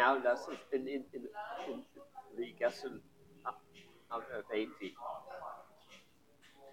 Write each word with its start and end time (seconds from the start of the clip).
Genau, 0.00 0.18
das 0.20 0.48
ist 0.48 0.72
in, 0.72 0.86
in, 0.86 1.04
in, 1.12 1.28
in, 1.68 1.84
wie 2.34 2.52
gestern 2.54 3.02
haben 4.08 4.24
erwähnt, 4.30 4.72
wie 4.78 4.96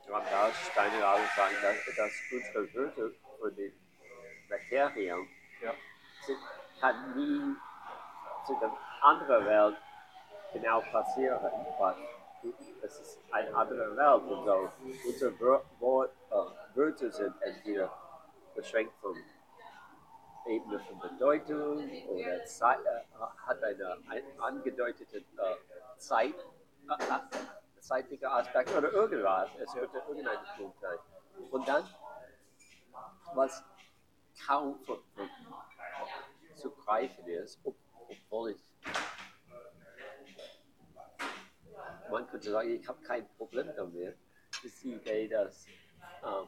Ramdas 0.08 0.56
Steine 0.72 1.06
alle 1.06 1.28
sagen, 1.36 1.56
dass, 1.62 1.96
dass 1.98 2.14
unsere 2.32 2.74
Wörter 2.74 3.10
für 3.38 3.52
die 3.52 3.74
Materien 4.50 5.28
Ja. 5.62 5.74
sind, 6.26 6.38
kann 6.80 7.18
nie 7.18 7.54
zu 8.46 8.56
der 8.62 8.72
anderen 9.02 9.46
Welt 9.46 9.78
genau 10.54 10.80
passieren, 10.90 11.52
weil 11.80 11.96
es 12.82 12.98
ist 12.98 13.20
eine 13.32 13.54
andere 13.54 13.94
Welt 13.98 14.24
und 14.24 14.46
so. 14.46 14.72
Unsere 15.06 15.32
Wör- 15.42 15.66
Wort, 15.80 16.14
äh, 16.32 16.78
Wörter 16.78 17.12
sind 17.12 17.36
entweder 17.42 17.92
beschränkt 18.56 18.94
von 19.02 19.14
Ebene 20.48 20.80
von 20.80 21.00
Bedeutung 21.00 21.90
oder 22.08 22.46
Zeit, 22.46 22.80
äh, 22.86 23.02
hat 23.46 23.64
eine 23.64 23.98
ein, 24.10 24.24
angedeutete 24.40 25.18
äh, 25.18 25.24
Zeit, 25.98 26.36
äh, 26.90 26.94
äh, 26.94 27.80
zeitliche 27.80 28.30
Aspekt 28.30 28.76
oder 28.76 28.92
irgendwas. 28.92 29.50
Es 29.60 29.74
könnte 29.74 29.98
irgendein 30.08 30.38
Punkt 30.58 30.80
sein. 30.80 30.98
Und 31.52 31.68
dann, 31.68 31.84
was 33.34 33.64
kaum 34.46 34.80
von, 34.84 35.00
von, 35.16 35.30
zu 36.56 36.72
greifen 36.72 37.28
ist, 37.28 37.60
ob, 37.64 37.76
obwohl 38.08 38.52
ich, 38.52 38.64
man 42.10 42.28
könnte 42.28 42.50
sagen, 42.50 42.70
ich 42.70 42.88
habe 42.88 43.02
kein 43.04 43.28
Problem 43.38 43.70
damit, 43.76 44.18
ist 44.64 44.84
die 44.84 44.94
Idee, 44.94 45.28
dass 45.28 45.66
ähm, 46.24 46.48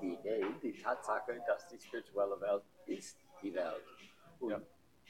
die 0.00 0.14
Idee, 0.14 0.46
die 0.62 0.72
Tatsache, 0.82 1.42
dass 1.46 1.66
die 1.68 1.78
spirituelle 1.80 2.40
Welt 2.40 2.62
ist 2.86 3.18
die 3.42 3.54
Welt. 3.54 3.84
Und 4.40 4.50
Ja. 4.50 4.60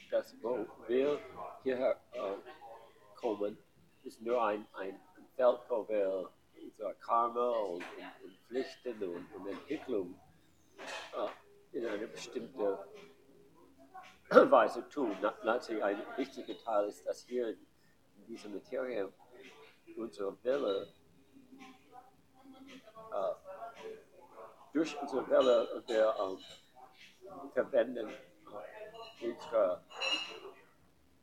das, 0.09 0.35
wo 0.41 0.65
wir 0.87 1.19
hierher 1.63 1.99
äh, 2.13 2.35
kommen, 3.15 3.57
ist 4.03 4.21
nur 4.21 4.43
ein, 4.43 4.65
ein 4.73 4.99
Feld, 5.35 5.59
wo 5.69 5.87
wir 5.87 6.29
unser 6.61 6.93
Karma 6.95 7.49
und, 7.49 7.83
und, 7.83 8.23
und 8.25 8.37
Pflichten 8.47 9.01
und, 9.03 9.33
und 9.35 9.47
Entwicklung 9.47 10.19
äh, 11.71 11.77
in 11.77 11.85
eine 11.87 12.07
bestimmte 12.07 12.79
Weise 14.51 14.87
tun. 14.89 15.15
Na- 15.21 15.35
Natürlich 15.43 15.83
ein 15.83 16.01
wichtiger 16.17 16.57
Teil 16.57 16.87
ist, 16.89 17.05
dass 17.05 17.25
hier 17.25 17.49
in 17.49 18.25
dieser 18.27 18.49
Materie 18.49 19.11
unsere 19.97 20.41
Wille 20.43 20.93
äh, 23.13 23.33
durch 24.73 24.99
unsere 25.01 25.29
Welle 25.29 25.83
wir 25.87 26.15
ähm, 26.19 26.37
verwenden 27.53 28.09
äh, 28.09 29.25
unsere 29.25 29.83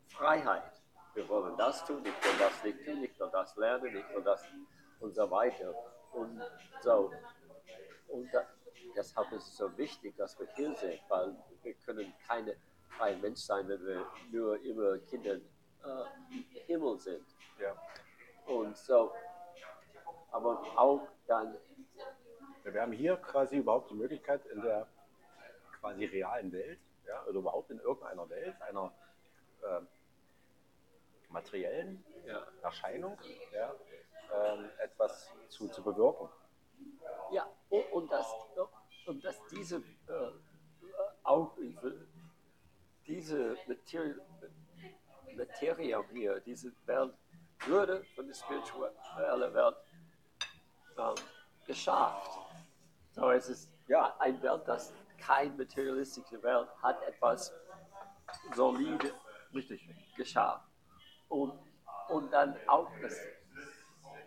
Freiheit. 0.08 0.72
Wir 1.14 1.28
wollen 1.28 1.56
das 1.56 1.84
tun, 1.84 2.04
ich 2.04 2.24
will 2.24 2.38
das 2.38 2.64
nicht 2.64 2.84
tun, 2.84 3.02
ich 3.02 3.18
will 3.18 3.30
das 3.32 3.56
lernen, 3.56 3.96
ich 3.96 4.14
will 4.14 4.22
das 4.22 4.44
und 5.00 5.14
so 5.14 5.30
weiter. 5.30 5.74
Und 6.12 6.40
so. 6.82 7.10
Und 8.08 8.32
da, 8.32 8.46
deshalb 8.96 9.32
ist 9.32 9.48
es 9.48 9.56
so 9.56 9.76
wichtig, 9.76 10.16
dass 10.16 10.38
wir 10.38 10.46
hier 10.54 10.74
sind, 10.74 11.00
weil 11.08 11.36
wir 11.62 11.74
können 11.74 12.12
keine 12.26 12.56
freie 12.96 13.16
Mensch 13.16 13.40
sein, 13.40 13.68
wenn 13.68 13.84
wir 13.84 14.06
nur 14.30 14.60
immer 14.62 14.98
Kinder 14.98 15.34
äh, 15.34 16.34
im 16.34 16.44
Himmel 16.66 16.98
sind. 16.98 17.26
Ja. 17.60 17.76
Und 18.46 18.76
so, 18.76 19.12
aber 20.30 20.60
auch 20.76 21.06
dann 21.26 21.56
Wir 22.72 22.82
haben 22.82 22.92
hier 22.92 23.16
quasi 23.16 23.56
überhaupt 23.56 23.90
die 23.90 23.94
Möglichkeit 23.94 24.44
in 24.46 24.60
der 24.62 24.86
quasi 25.80 26.04
realen 26.04 26.52
Welt, 26.52 26.78
ja, 27.06 27.22
oder 27.24 27.38
überhaupt 27.38 27.70
in 27.70 27.78
irgendeiner 27.78 28.28
Welt, 28.28 28.60
einer 28.62 28.92
ähm, 29.66 29.88
materiellen 31.30 32.04
ja, 32.26 32.46
Erscheinung, 32.62 33.16
ja, 33.52 33.74
ähm, 34.34 34.70
etwas 34.78 35.32
zu, 35.48 35.68
zu 35.68 35.82
bewirken. 35.82 36.28
Ja, 37.30 37.48
und, 37.70 38.10
dass, 38.10 38.26
und 39.06 39.24
dass 39.24 39.36
diese 39.50 39.76
äh, 39.76 40.30
auch 41.22 41.52
diese 43.06 43.56
Materie, 43.66 44.20
Materie 45.36 46.04
hier, 46.12 46.40
diese 46.40 46.72
Welt, 46.86 47.14
würde 47.66 48.04
von 48.14 48.26
der 48.26 48.34
spirituellen 48.34 49.54
Welt 49.54 49.76
ähm, 50.96 51.14
geschafft. 51.66 52.47
So, 53.18 53.30
es 53.30 53.48
ist 53.48 53.72
Ja. 53.88 54.14
eine 54.20 54.40
Welt, 54.42 54.62
das 54.66 54.92
keine 55.18 55.50
materialistische 55.56 56.40
Welt 56.42 56.68
hat, 56.82 57.02
etwas 57.02 57.52
solide 58.54 59.12
Richtig. 59.52 59.88
geschah. 60.16 60.64
Und, 61.28 61.52
und 62.10 62.30
dann 62.32 62.54
auch, 62.68 62.88
dass, 63.02 63.18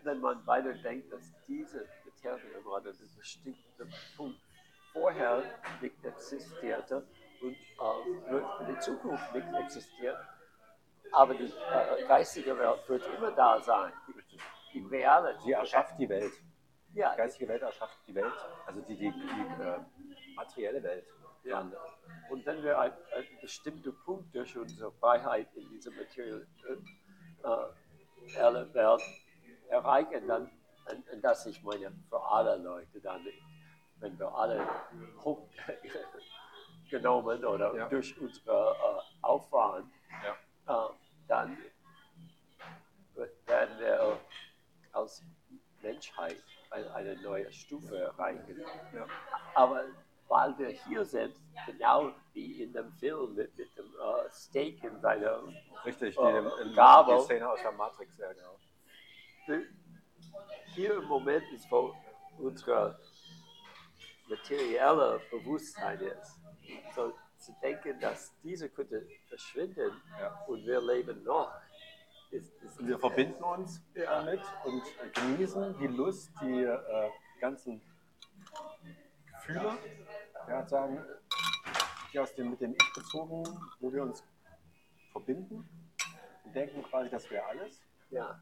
wenn 0.02 0.20
man 0.20 0.46
weiterdenkt, 0.46 1.10
dass 1.12 1.32
diese 1.46 1.88
Materie 2.04 2.62
gerade 2.62 2.90
an 2.90 2.96
einem 2.96 3.16
bestimmten 3.16 3.94
Punkt 4.16 4.38
vorher 4.92 5.42
nicht 5.80 6.04
existierte 6.04 7.06
und 7.40 7.54
äh, 7.54 8.30
wird 8.30 8.60
in 8.60 8.66
der 8.66 8.80
Zukunft 8.80 9.34
nicht 9.34 9.48
existieren, 9.54 10.18
aber 11.12 11.34
die 11.34 11.44
äh, 11.46 12.06
geistige 12.06 12.58
Welt 12.58 12.88
wird 12.88 13.06
immer 13.16 13.30
da 13.30 13.58
sein. 13.60 13.92
Die, 14.08 14.78
die 14.80 14.86
reale. 14.86 15.38
Sie 15.40 15.52
erschafft 15.52 15.98
die 15.98 16.08
Welt. 16.08 16.32
Ja, 16.94 17.10
Die 17.12 17.16
geistige 17.16 17.48
Welt 17.48 17.62
erschafft 17.62 17.98
die 18.06 18.14
Welt, 18.14 18.32
also 18.66 18.80
die, 18.82 18.96
die, 18.96 19.10
die 19.10 19.62
äh, 19.62 19.78
materielle 20.36 20.82
Welt. 20.82 21.06
Ja. 21.44 21.60
Und, 21.60 21.74
Und 22.30 22.46
wenn 22.46 22.62
wir 22.62 22.78
einen, 22.78 22.94
einen 23.16 23.40
bestimmten 23.40 23.94
Punkt 24.04 24.32
durch 24.34 24.56
unsere 24.56 24.92
Freiheit 24.92 25.48
in 25.54 25.68
dieser 25.70 25.90
materiellen 25.90 26.46
äh, 27.42 28.74
Welt 28.74 29.02
erreichen, 29.68 30.28
dann, 30.28 30.50
und, 30.90 31.08
und 31.10 31.22
das 31.22 31.46
ich 31.46 31.62
meine 31.62 31.92
für 32.08 32.20
alle 32.20 32.56
Leute, 32.56 33.00
dann, 33.00 33.26
wenn 33.96 34.18
wir 34.18 34.32
alle 34.34 34.66
hochgenommen 35.24 37.44
oder 37.52 37.74
Ja. 37.74 37.88
durch 37.88 38.18
unsere 38.20 38.76
äh, 38.76 39.00
Aufwand, 39.22 39.90
ja. 40.66 40.86
äh, 40.86 40.90
dann 41.28 41.56
werden 43.46 43.78
wir 43.78 44.18
als 44.92 45.22
Menschheit 45.82 46.42
eine, 46.72 47.20
neue 47.22 47.52
Stufe 47.52 47.96
erreichen. 47.98 48.60
Ja. 48.94 49.06
Aber 49.54 49.84
weil 50.28 50.58
wir 50.58 50.68
hier 50.68 51.04
sind, 51.04 51.34
genau 51.66 52.12
wie 52.32 52.62
in 52.62 52.72
dem 52.72 52.90
Film 52.92 53.34
mit, 53.34 53.56
mit 53.56 53.76
dem 53.76 53.84
äh, 53.86 54.30
Steak 54.30 54.82
in 54.82 54.98
seiner 55.00 55.42
Richtig, 55.84 56.16
die, 56.16 56.22
Äh, 56.22 56.62
in, 56.62 56.74
Gabel. 56.74 57.16
die 57.18 57.22
Szene 57.24 57.50
aus 57.50 57.60
der 57.60 57.72
Matrix, 57.72 58.16
ja 58.18 58.32
genau. 58.32 58.56
hier 60.74 60.94
im 60.94 61.04
Moment 61.04 61.44
ist, 61.52 61.70
wo 61.70 61.94
unsere 62.38 62.98
materielle 64.28 65.20
Bewusstsein 65.30 66.00
ist. 66.00 66.40
So 66.94 67.12
zu 67.36 67.52
denken, 67.60 67.98
dass 68.00 68.32
diese 68.42 68.70
könnte 68.70 69.06
verschwinden 69.28 70.00
Ja. 70.18 70.44
und 70.46 70.64
wir 70.64 70.80
leben 70.80 71.22
noch, 71.24 71.52
ist, 72.32 72.52
ist 72.62 72.80
Und 72.80 72.88
wir 72.88 72.98
verbinden 72.98 73.42
uns 73.42 73.82
damit 73.94 74.40
und 74.64 74.82
genießen 75.14 75.78
die 75.78 75.86
Lust, 75.86 76.32
die 76.40 76.62
äh, 76.62 77.10
ganzen 77.40 77.80
Gefühle, 79.32 79.78
ja, 80.48 80.66
sagen, 80.66 81.04
die 82.12 82.18
aus 82.18 82.34
dem 82.34 82.50
mit 82.50 82.60
dem 82.60 82.74
Ich 82.74 82.92
bezogen, 82.94 83.44
wo 83.80 83.92
wir 83.92 84.02
uns 84.02 84.24
verbinden 85.12 85.68
und 86.44 86.54
denken 86.54 86.82
quasi, 86.82 87.10
das 87.10 87.30
wäre 87.30 87.44
alles 87.46 87.82
ja, 88.10 88.40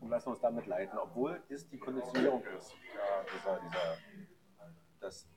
und 0.00 0.08
lassen 0.10 0.30
uns 0.30 0.40
damit 0.40 0.66
leiten, 0.66 0.98
obwohl 0.98 1.42
es 1.48 1.68
die 1.68 1.78
Konditionierung 1.78 2.42
ist, 2.58 2.72
ja, 2.94 3.24
dieser, 3.34 3.60
dieser, 3.60 3.98
das 5.00 5.28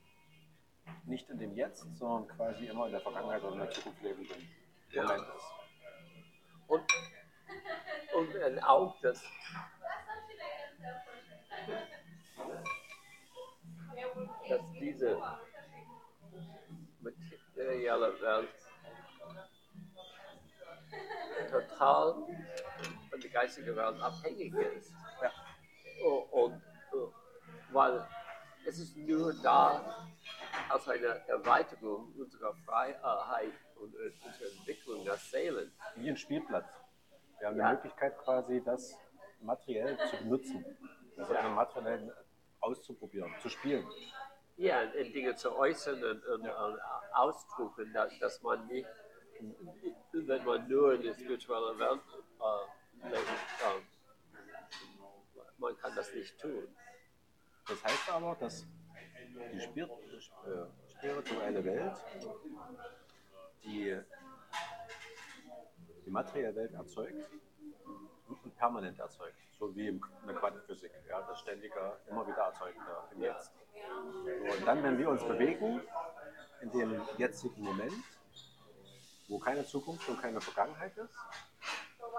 nicht 1.04 1.28
in 1.30 1.38
dem 1.38 1.54
Jetzt, 1.54 1.86
sondern 1.96 2.28
quasi 2.36 2.66
immer 2.66 2.86
in 2.86 2.92
der 2.92 3.00
Vergangenheit 3.00 3.42
oder 3.42 3.52
in 3.52 3.58
der 3.60 3.70
Zukunft 3.70 4.02
lebenden 4.02 4.48
Ja. 4.90 5.02
Moment 5.02 5.26
ist. 5.36 5.52
und, 6.68 6.82
dann 8.42 8.58
auch 8.60 9.00
das 9.00 9.22
dass 14.48 14.60
diese 14.80 15.18
materielle 17.00 18.20
Welt 18.20 18.48
total 21.50 22.12
von 23.10 23.20
der 23.20 23.30
geistigen 23.30 23.76
Welt 23.76 24.00
abhängig 24.00 24.54
ist. 24.54 24.92
Ja. 25.22 25.30
Und, 26.04 26.32
und, 26.32 26.62
und 26.92 27.14
weil 27.70 28.06
es 28.66 28.78
ist 28.78 28.96
nur 28.96 29.32
da 29.42 30.06
als 30.68 30.88
eine 30.88 31.26
Erweiterung 31.28 32.12
unserer 32.16 32.54
Freiheit 32.66 33.52
und 33.76 33.94
unserer 33.94 34.48
Entwicklung 34.58 35.04
der 35.04 35.16
Seelen. 35.16 35.72
wie 35.96 36.10
ein 36.10 36.16
Spielplatz. 36.16 36.81
Wir 37.42 37.48
haben 37.48 37.56
Ja. 37.58 37.70
die 37.70 37.74
Möglichkeit 37.74 38.16
quasi, 38.18 38.62
das 38.62 38.96
materiell 39.40 39.98
zu 40.08 40.16
benutzen, 40.18 40.64
also 41.16 41.34
eine 41.34 41.48
materiell 41.48 42.14
auszuprobieren, 42.60 43.34
zu 43.42 43.48
spielen. 43.48 43.84
Ja, 44.56 44.82
in 44.82 45.12
Dinge 45.12 45.34
zu 45.34 45.52
äußern 45.56 46.04
und, 46.04 46.24
und, 46.24 46.48
und 46.48 46.78
ausdrücken, 47.14 47.92
dass, 47.92 48.16
dass 48.20 48.40
man 48.42 48.64
nicht 48.68 48.86
wenn 50.12 50.44
man 50.44 50.68
nur 50.68 50.94
in 50.94 51.02
die 51.02 51.12
spirituelle 51.14 51.76
Welt 51.76 52.00
äh, 52.40 53.08
lebt, 53.08 53.26
äh, 53.26 53.80
man 55.58 55.76
kann 55.78 55.96
das 55.96 56.14
nicht 56.14 56.40
tun. 56.40 56.68
Das 57.66 57.82
heißt 57.82 58.08
aber, 58.12 58.36
dass 58.38 58.64
die 59.34 59.80
äh, 59.80 59.88
spirituelle 60.96 61.64
Welt 61.64 61.96
die 63.64 64.00
materielle 66.12 66.54
Welt 66.54 66.74
erzeugt 66.74 67.30
und 68.28 68.56
permanent 68.56 68.98
erzeugt. 68.98 69.36
So 69.58 69.74
wie 69.74 69.88
in 69.88 70.00
der 70.26 70.34
Quantenphysik, 70.34 70.92
ja, 71.08 71.22
das 71.22 71.40
ständige, 71.40 71.98
immer 72.08 72.26
wieder 72.26 72.42
erzeugende 72.42 72.90
im 73.14 73.22
Jetzt. 73.22 73.52
So, 74.24 74.56
und 74.56 74.66
dann, 74.66 74.82
wenn 74.82 74.98
wir 74.98 75.08
uns 75.08 75.22
bewegen, 75.24 75.80
in 76.60 76.70
dem 76.70 77.00
jetzigen 77.16 77.62
Moment, 77.62 77.92
wo 79.28 79.38
keine 79.38 79.64
Zukunft 79.64 80.08
und 80.08 80.20
keine 80.20 80.40
Vergangenheit 80.40 80.96
ist, 80.96 81.14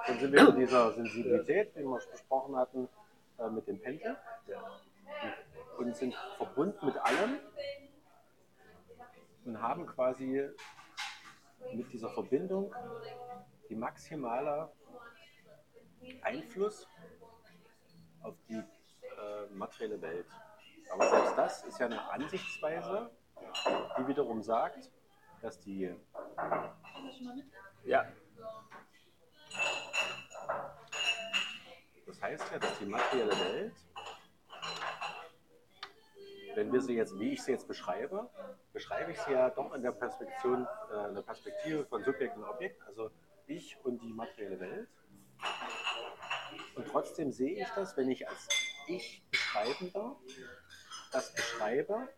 dann 0.08 0.20
sind 0.20 0.34
wir 0.34 0.50
in 0.50 0.56
dieser 0.56 0.92
Sensibilität, 0.94 1.76
die 1.76 1.84
wir 1.84 2.00
besprochen 2.12 2.56
hatten, 2.56 2.90
äh, 3.38 3.50
mit 3.50 3.68
dem 3.68 3.80
Pendel 3.80 4.18
und 5.78 5.96
sind 5.96 6.16
verbunden 6.38 6.86
mit 6.86 6.98
allem 6.98 7.40
und 9.46 9.62
haben 9.62 9.86
quasi 9.86 10.50
mit 11.74 11.92
dieser 11.92 12.10
Verbindung 12.10 12.74
die 13.74 13.80
maximale 13.80 14.72
Einfluss 16.22 16.88
auf 18.22 18.36
die 18.48 18.54
äh, 18.54 19.48
materielle 19.52 20.00
Welt. 20.00 20.28
Aber 20.92 21.10
selbst 21.10 21.38
das 21.38 21.64
ist 21.66 21.80
ja 21.80 21.88
eine 21.88 22.12
Ansichtsweise, 22.12 23.10
die 23.98 24.08
wiederum 24.08 24.44
sagt, 24.44 24.92
dass 25.42 25.60
die 25.60 25.92
Ja, 27.84 28.06
Das 32.06 32.22
heißt 32.22 32.52
ja, 32.52 32.60
dass 32.60 32.78
die 32.78 32.86
materielle 32.86 33.32
Welt, 33.32 33.74
wenn 36.56 36.72
wir 36.72 36.82
sie 36.82 36.96
jetzt, 36.96 37.20
wie 37.20 37.34
ich 37.34 37.42
sie 37.42 37.52
jetzt 37.52 37.68
beschreibe, 37.68 38.30
beschreibe 38.72 39.12
ich 39.12 39.20
sie 39.22 39.32
ja 39.32 39.50
doch 39.50 39.74
in 39.74 39.82
der 39.82 39.92
Perspektive, 39.92 40.68
äh, 40.92 41.08
in 41.10 41.16
der 41.16 41.22
Perspektive 41.24 41.86
von 41.86 42.04
Subjekt 42.04 42.38
und 42.38 42.44
Objekt, 42.44 42.82
also 42.88 43.10
ich 43.48 43.78
und 43.84 44.02
die 44.02 44.14
materielle 44.14 44.60
Welt. 44.60 44.90
Und 46.76 46.88
trotzdem 46.88 47.32
sehe 47.32 47.62
ich 47.62 47.70
das, 47.76 47.96
wenn 47.98 48.10
ich 48.10 48.28
als 48.28 48.48
ich 48.88 49.24
Beschreibender 49.32 50.16
das 51.12 51.34
beschreibe, 51.34 52.10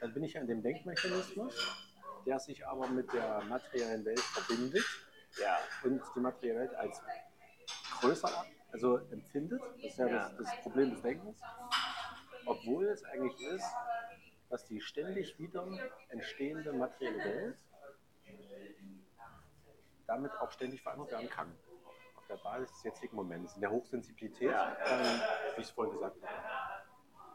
dann 0.00 0.12
bin 0.12 0.24
ich 0.24 0.34
ja 0.34 0.40
in 0.40 0.48
dem 0.48 0.62
Denkmechanismus, 0.62 1.54
der 2.26 2.38
sich 2.38 2.66
aber 2.66 2.88
mit 2.88 3.12
der 3.12 3.42
materiellen 3.44 4.04
Welt 4.04 4.20
verbindet 4.20 4.84
ja, 5.40 5.58
und 5.84 6.02
die 6.14 6.20
materielle 6.20 6.60
Welt 6.60 6.74
als 6.74 7.00
größer 8.00 8.44
also 8.72 8.98
empfindet. 9.10 9.60
Das 9.60 9.92
ist 9.92 9.98
ja, 9.98 10.06
Ja. 10.06 10.28
Das, 10.30 10.36
das 10.36 10.60
Problem 10.62 10.90
des 10.90 11.02
Denkens. 11.02 11.40
Obwohl 12.46 12.86
es 12.86 13.04
eigentlich 13.04 13.40
ist, 13.40 13.66
dass 14.48 14.64
die 14.66 14.80
ständig 14.80 15.38
wieder 15.38 15.66
entstehende 16.08 16.72
materielle 16.72 17.18
Welt 17.18 17.58
damit 20.08 20.32
auch 20.40 20.50
ständig 20.50 20.82
verändert 20.82 21.12
werden 21.12 21.28
kann. 21.28 21.54
Auf 22.16 22.26
der 22.26 22.38
Basis 22.38 22.72
des 22.72 22.82
jetzigen 22.82 23.14
Moments, 23.14 23.54
in 23.54 23.60
der 23.60 23.70
Hochsensibilität, 23.70 24.50
ähm, 24.50 25.20
wie 25.54 25.60
ich 25.60 25.68
es 25.68 25.70
vorhin 25.70 25.94
gesagt 25.94 26.16
habe. 26.22 26.34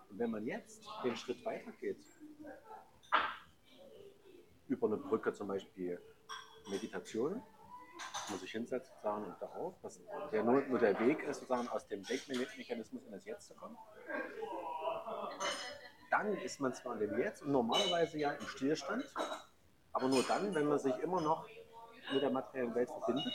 Und 0.10 0.20
wenn 0.20 0.32
man 0.32 0.46
jetzt 0.46 0.86
den 1.04 1.16
Schritt 1.16 1.46
weitergeht, 1.46 2.04
über 4.68 4.88
eine 4.88 4.98
Brücke 4.98 5.34
zum 5.34 5.48
Beispiel 5.48 6.02
Meditation, 6.70 7.42
muss 8.30 8.42
ich 8.42 8.52
hinsetzen 8.52 8.92
sozusagen 8.96 9.26
und 9.26 9.42
darauf, 9.42 9.80
dass 9.82 10.02
der 10.32 10.44
nur, 10.44 10.62
nur 10.62 10.80
der 10.80 11.00
Weg 11.00 11.24
ist, 11.24 11.42
sozusagen 11.42 11.68
aus 11.68 11.88
dem 11.88 12.04
Denkmechanismus 12.04 13.06
in 13.06 13.12
das 13.12 13.26
Jetzt 13.26 13.48
zu 13.48 13.56
kommen. 13.56 13.78
Dann 16.10 16.34
ist 16.38 16.60
man 16.60 16.74
zwar 16.74 16.94
in 16.94 17.00
dem 17.02 17.20
Jetzt 17.20 17.44
und 17.44 17.52
normalerweise 17.52 18.18
ja 18.18 18.32
im 18.32 18.48
Stillstand, 18.48 19.06
aber 19.92 20.08
nur 20.08 20.24
dann, 20.24 20.56
wenn 20.56 20.68
man 20.68 20.80
sich 20.80 20.98
immer 21.00 21.22
noch 21.22 21.48
mit 22.12 22.22
der 22.22 22.30
materiellen 22.30 22.76
Welt 22.76 22.90
verbindet 22.90 23.34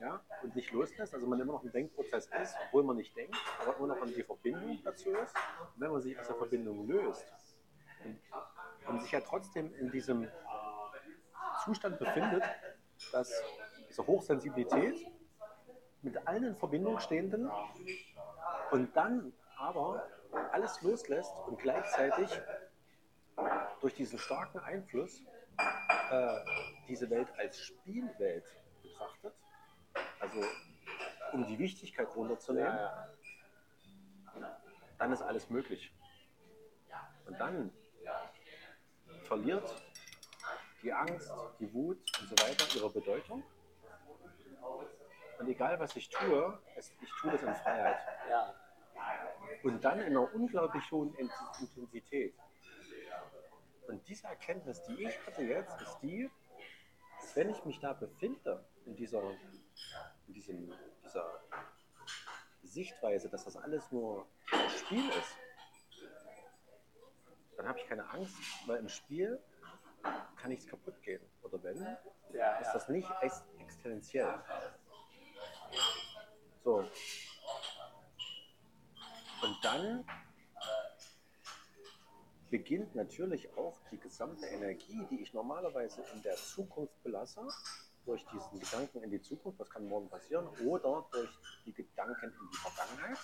ja, 0.00 0.20
und 0.42 0.54
nicht 0.54 0.70
loslässt, 0.72 1.14
also 1.14 1.26
man 1.26 1.40
immer 1.40 1.54
noch 1.54 1.64
im 1.64 1.72
Denkprozess 1.72 2.28
ist, 2.42 2.54
obwohl 2.66 2.82
man 2.82 2.96
nicht 2.96 3.16
denkt, 3.16 3.36
aber 3.60 3.76
immer 3.76 3.88
noch 3.88 4.02
in 4.02 4.14
die 4.14 4.22
Verbindung 4.22 4.78
dazu 4.84 5.10
ist. 5.10 5.34
Und 5.74 5.80
wenn 5.80 5.90
man 5.90 6.00
sich 6.00 6.18
aus 6.18 6.26
der 6.26 6.36
Verbindung 6.36 6.86
löst 6.86 7.24
und, 8.04 8.18
und 8.88 9.02
sich 9.02 9.12
ja 9.12 9.20
trotzdem 9.20 9.74
in 9.74 9.90
diesem 9.90 10.28
Zustand 11.64 11.98
befindet, 11.98 12.42
dass 13.12 13.32
diese 13.88 14.06
Hochsensibilität 14.06 15.10
mit 16.02 16.26
allen 16.26 16.44
in 16.44 16.56
Verbindung 16.56 17.00
stehenden 17.00 17.50
und 18.70 18.96
dann 18.96 19.32
aber 19.56 20.06
alles 20.52 20.80
loslässt 20.82 21.32
und 21.46 21.58
gleichzeitig 21.58 22.28
durch 23.80 23.94
diesen 23.94 24.18
starken 24.18 24.58
Einfluss 24.60 25.22
äh, 26.10 26.44
diese 26.88 27.08
Welt 27.10 27.28
als 27.38 27.58
Spielwelt 27.60 28.44
betrachtet, 28.82 29.34
also 30.20 30.40
um 31.32 31.46
die 31.46 31.58
Wichtigkeit 31.58 32.08
runterzunehmen, 32.14 32.78
dann 34.98 35.12
ist 35.12 35.22
alles 35.22 35.50
möglich. 35.50 35.92
Und 37.26 37.38
dann 37.40 37.72
verliert 39.24 39.82
die 40.82 40.92
Angst, 40.92 41.32
die 41.58 41.72
Wut 41.72 41.98
und 42.20 42.28
so 42.28 42.46
weiter 42.46 42.76
ihre 42.76 42.90
Bedeutung. 42.90 43.42
Und 45.38 45.48
egal 45.48 45.78
was 45.78 45.94
ich 45.96 46.08
tue, 46.08 46.58
es, 46.76 46.92
ich 47.02 47.10
tue 47.20 47.32
das 47.32 47.42
in 47.42 47.54
Freiheit. 47.56 47.98
Und 49.62 49.84
dann 49.84 49.98
in 50.00 50.06
einer 50.06 50.32
unglaublich 50.34 50.90
hohen 50.90 51.12
In- 51.16 51.30
Intensität. 51.60 52.34
Und 53.88 54.06
diese 54.08 54.26
Erkenntnis, 54.26 54.82
die 54.84 55.04
ich 55.04 55.26
hatte 55.26 55.42
jetzt, 55.42 55.80
ist 55.80 55.98
die, 56.02 56.30
dass 57.20 57.36
wenn 57.36 57.50
ich 57.50 57.64
mich 57.64 57.78
da 57.80 57.92
befinde, 57.92 58.64
in 58.84 58.96
dieser, 58.96 59.22
in 60.26 60.34
diesem, 60.34 60.72
dieser 61.04 61.40
Sichtweise, 62.62 63.28
dass 63.28 63.44
das 63.44 63.56
alles 63.56 63.90
nur 63.90 64.26
ein 64.52 64.70
Spiel 64.70 65.08
ist, 65.10 65.36
dann 67.56 67.68
habe 67.68 67.78
ich 67.78 67.86
keine 67.86 68.08
Angst, 68.10 68.36
weil 68.66 68.78
im 68.78 68.88
Spiel 68.88 69.40
kann 70.02 70.50
nichts 70.50 70.66
kaputt 70.66 71.00
gehen. 71.02 71.22
Oder 71.42 71.62
wenn, 71.62 71.76
ist 72.60 72.72
das 72.72 72.88
nicht 72.88 73.10
ex 73.22 73.42
existenziell. 73.58 74.42
So. 76.62 76.78
Und 79.42 79.58
dann 79.62 80.04
beginnt 82.50 82.94
natürlich 82.94 83.48
auch 83.56 83.76
die 83.90 83.98
gesamte 83.98 84.46
Energie, 84.46 85.06
die 85.10 85.20
ich 85.22 85.34
normalerweise 85.34 86.02
in 86.14 86.22
der 86.22 86.36
Zukunft 86.36 87.02
belasse, 87.02 87.42
durch 88.04 88.24
diesen 88.26 88.60
Gedanken 88.60 89.02
in 89.02 89.10
die 89.10 89.20
Zukunft, 89.20 89.58
was 89.58 89.68
kann 89.68 89.88
morgen 89.88 90.08
passieren, 90.08 90.46
oder 90.64 91.04
durch 91.10 91.30
die 91.64 91.72
Gedanken 91.72 92.26
in 92.26 92.50
die 92.52 92.56
Vergangenheit, 92.56 93.18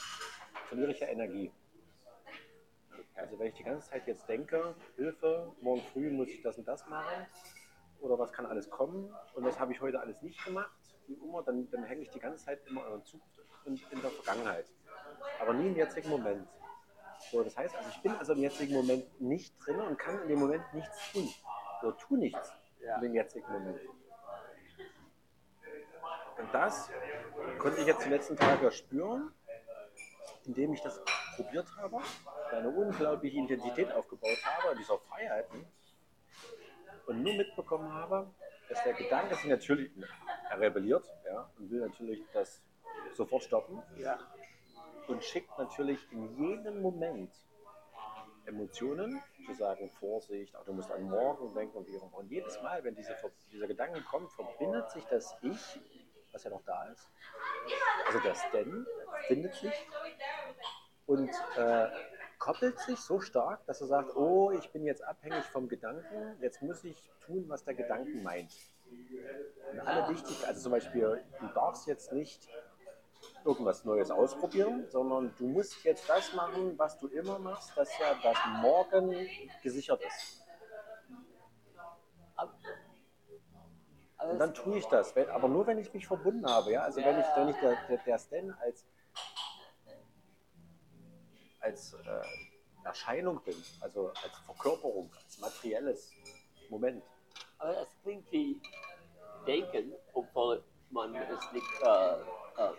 verliere 0.69 0.91
ich 0.91 1.01
ja 1.01 1.07
Energie. 1.07 1.53
Also 3.15 3.39
wenn 3.39 3.49
ich 3.49 3.55
die 3.55 3.63
ganze 3.63 3.89
Zeit 3.89 4.07
jetzt 4.09 4.29
denke, 4.29 4.75
Hilfe, 4.97 5.53
morgen 5.61 5.83
früh 5.93 6.11
muss 6.11 6.29
ich 6.29 6.43
das 6.43 6.59
und 6.59 6.67
das 6.67 6.87
machen, 6.89 7.27
oder 8.01 8.19
was 8.19 8.33
kann 8.33 8.47
alles 8.47 8.69
kommen 8.69 9.15
und 9.35 9.45
was 9.45 9.61
habe 9.61 9.73
ich 9.73 9.81
heute 9.81 10.01
alles 10.01 10.21
nicht 10.23 10.45
gemacht, 10.45 10.73
wie 11.07 11.15
immer, 11.15 11.43
dann, 11.45 11.71
dann 11.71 11.85
hänge 11.85 12.03
ich 12.03 12.11
die 12.11 12.19
ganze 12.19 12.45
Zeit 12.45 12.61
immer 12.67 12.85
in 12.87 12.93
der 12.95 13.05
Zukunft 13.05 13.39
und 13.65 13.93
in 13.93 14.01
der 14.01 14.11
Vergangenheit. 14.11 14.67
Aber 15.41 15.53
nie 15.53 15.69
im 15.69 15.77
jetzigen 15.77 16.11
Moment. 16.11 16.49
So, 17.33 17.43
das 17.43 17.57
heißt, 17.57 17.75
also 17.75 17.89
ich 17.89 18.03
bin 18.03 18.13
also 18.15 18.35
im 18.35 18.41
jetzigen 18.41 18.75
Moment 18.75 19.21
nicht 19.21 19.55
drin 19.65 19.81
und 19.81 19.99
kann 19.99 20.21
in 20.21 20.29
dem 20.29 20.39
Moment 20.39 20.63
nichts 20.75 21.13
tun. 21.13 21.33
So, 21.81 21.93
tu 21.93 22.17
nichts 22.17 22.53
Ja. 22.79 22.97
in 22.97 23.03
dem 23.03 23.15
jetzigen 23.15 23.51
Moment. 23.51 23.81
Und 26.39 26.53
das 26.53 26.91
konnte 27.59 27.81
ich 27.81 27.87
jetzt 27.87 28.05
die 28.05 28.11
letzten 28.11 28.37
Tage 28.37 28.71
spüren, 28.71 29.33
indem 30.45 30.75
ich 30.75 30.83
das 30.83 31.01
probiert 31.37 31.75
habe, 31.79 32.01
eine 32.51 32.69
unglaubliche 32.69 33.39
Intensität 33.39 33.91
aufgebaut 33.93 34.45
habe, 34.45 34.77
dieser 34.77 34.99
Freiheiten, 34.99 35.65
und 37.07 37.23
nur 37.23 37.35
mitbekommen 37.35 37.93
habe, 37.95 38.31
dass 38.69 38.85
der 38.85 38.93
Gedanke 38.93 39.35
sich 39.37 39.47
natürlich, 39.47 39.91
er 40.51 40.61
rebelliert 40.61 41.05
ja, 41.25 41.51
und 41.59 41.71
will 41.71 41.81
natürlich 41.81 42.23
das 42.35 42.63
sofort 43.15 43.43
stoppen 43.43 43.83
ja, 43.97 44.19
und 45.13 45.23
schickt 45.23 45.59
natürlich 45.59 46.01
in 46.11 46.37
jedem 46.39 46.81
Moment 46.81 47.31
Emotionen, 48.47 49.23
zu 49.47 49.55
sagen 49.55 49.91
Vorsicht, 49.91 50.57
auch 50.57 50.65
du 50.65 50.73
musst 50.73 50.91
an 50.91 51.03
morgen 51.03 51.53
denken 51.55 51.77
und 51.77 51.87
wie 51.87 51.97
auch 51.99 52.09
immer. 52.09 52.19
Und 52.19 52.31
jedes 52.31 52.61
Mal, 52.63 52.83
wenn 52.83 52.95
diese, 52.95 53.15
dieser 53.53 53.67
Gedanke 53.67 54.03
kommt, 54.03 54.33
verbindet 54.33 54.91
sich 54.91 55.05
das 55.05 55.37
Ich, 55.43 55.81
was 56.33 56.45
ja 56.45 56.51
noch 56.51 56.63
da 56.65 56.85
ist, 56.87 57.09
also 58.07 58.19
das 58.21 58.41
Denn, 58.53 58.87
findet 59.27 59.55
sich 59.55 59.73
und 61.07 61.31
äh, 61.57 61.89
koppelt 62.39 62.79
sich 62.81 62.99
so 62.99 63.21
stark, 63.21 63.65
dass 63.67 63.81
er 63.81 63.87
sagt, 63.89 64.17
oh, 64.17 64.51
ich 64.51 64.71
bin 64.73 64.85
jetzt 64.85 65.05
abhängig 65.05 65.45
vom 65.45 65.69
Gedanken, 65.69 66.37
jetzt 66.41 66.63
muss 66.63 66.83
ich 66.85 67.11
tun, 67.27 67.45
was 67.49 67.65
der 67.65 67.75
Gedanken 67.75 68.23
meint. 68.23 68.53
Und 69.71 69.81
alle 69.81 70.09
wichtig, 70.09 70.47
also 70.47 70.63
zum 70.63 70.73
Beispiel, 70.73 71.23
du 71.39 71.47
darfst 71.55 71.87
jetzt 71.87 72.13
nicht 72.13 72.49
irgendwas 73.45 73.85
Neues 73.85 74.11
ausprobieren, 74.11 74.87
sondern 74.91 75.35
du 75.39 75.47
musst 75.47 75.83
jetzt 75.85 76.09
das 76.09 76.33
machen, 76.35 76.79
was 76.79 76.99
du 76.99 77.09
immer 77.09 77.39
machst, 77.39 77.77
dass 77.77 77.91
ja 77.99 78.15
das 78.23 78.37
Morgen 78.61 79.15
gesichert 79.63 80.01
ist. 80.03 80.43
Und 84.31 84.39
dann 84.39 84.55
tue 84.55 84.79
ich 84.79 84.87
das, 84.87 85.15
wenn, 85.17 85.29
aber 85.31 85.49
nur 85.49 85.67
wenn 85.67 85.79
ich 85.79 85.93
mich 85.93 86.07
verbunden 86.07 86.47
habe. 86.47 86.73
Ja? 86.73 86.83
Also 86.83 87.01
wenn 87.03 87.19
ich, 87.19 87.27
wenn 87.35 87.49
ich 87.49 87.57
der, 87.57 87.77
der, 87.89 87.99
der 87.99 88.19
Stan 88.19 88.51
als, 88.61 88.87
als 91.61 91.95
äh, 91.95 92.87
Erscheinung 92.87 93.43
bin, 93.43 93.57
also 93.81 94.09
als 94.09 94.39
Verkörperung, 94.47 95.11
als 95.25 95.39
materielles 95.39 96.13
Moment. 96.71 97.03
Aber 97.59 97.83
es 97.83 97.89
klingt 98.03 98.31
wie 98.33 98.61
Denken, 99.47 99.93
obwohl 100.13 100.63
man 100.91 101.15
es 101.15 101.53
nicht 101.53 101.83
äh, 101.83 102.13
äh, 102.15 102.73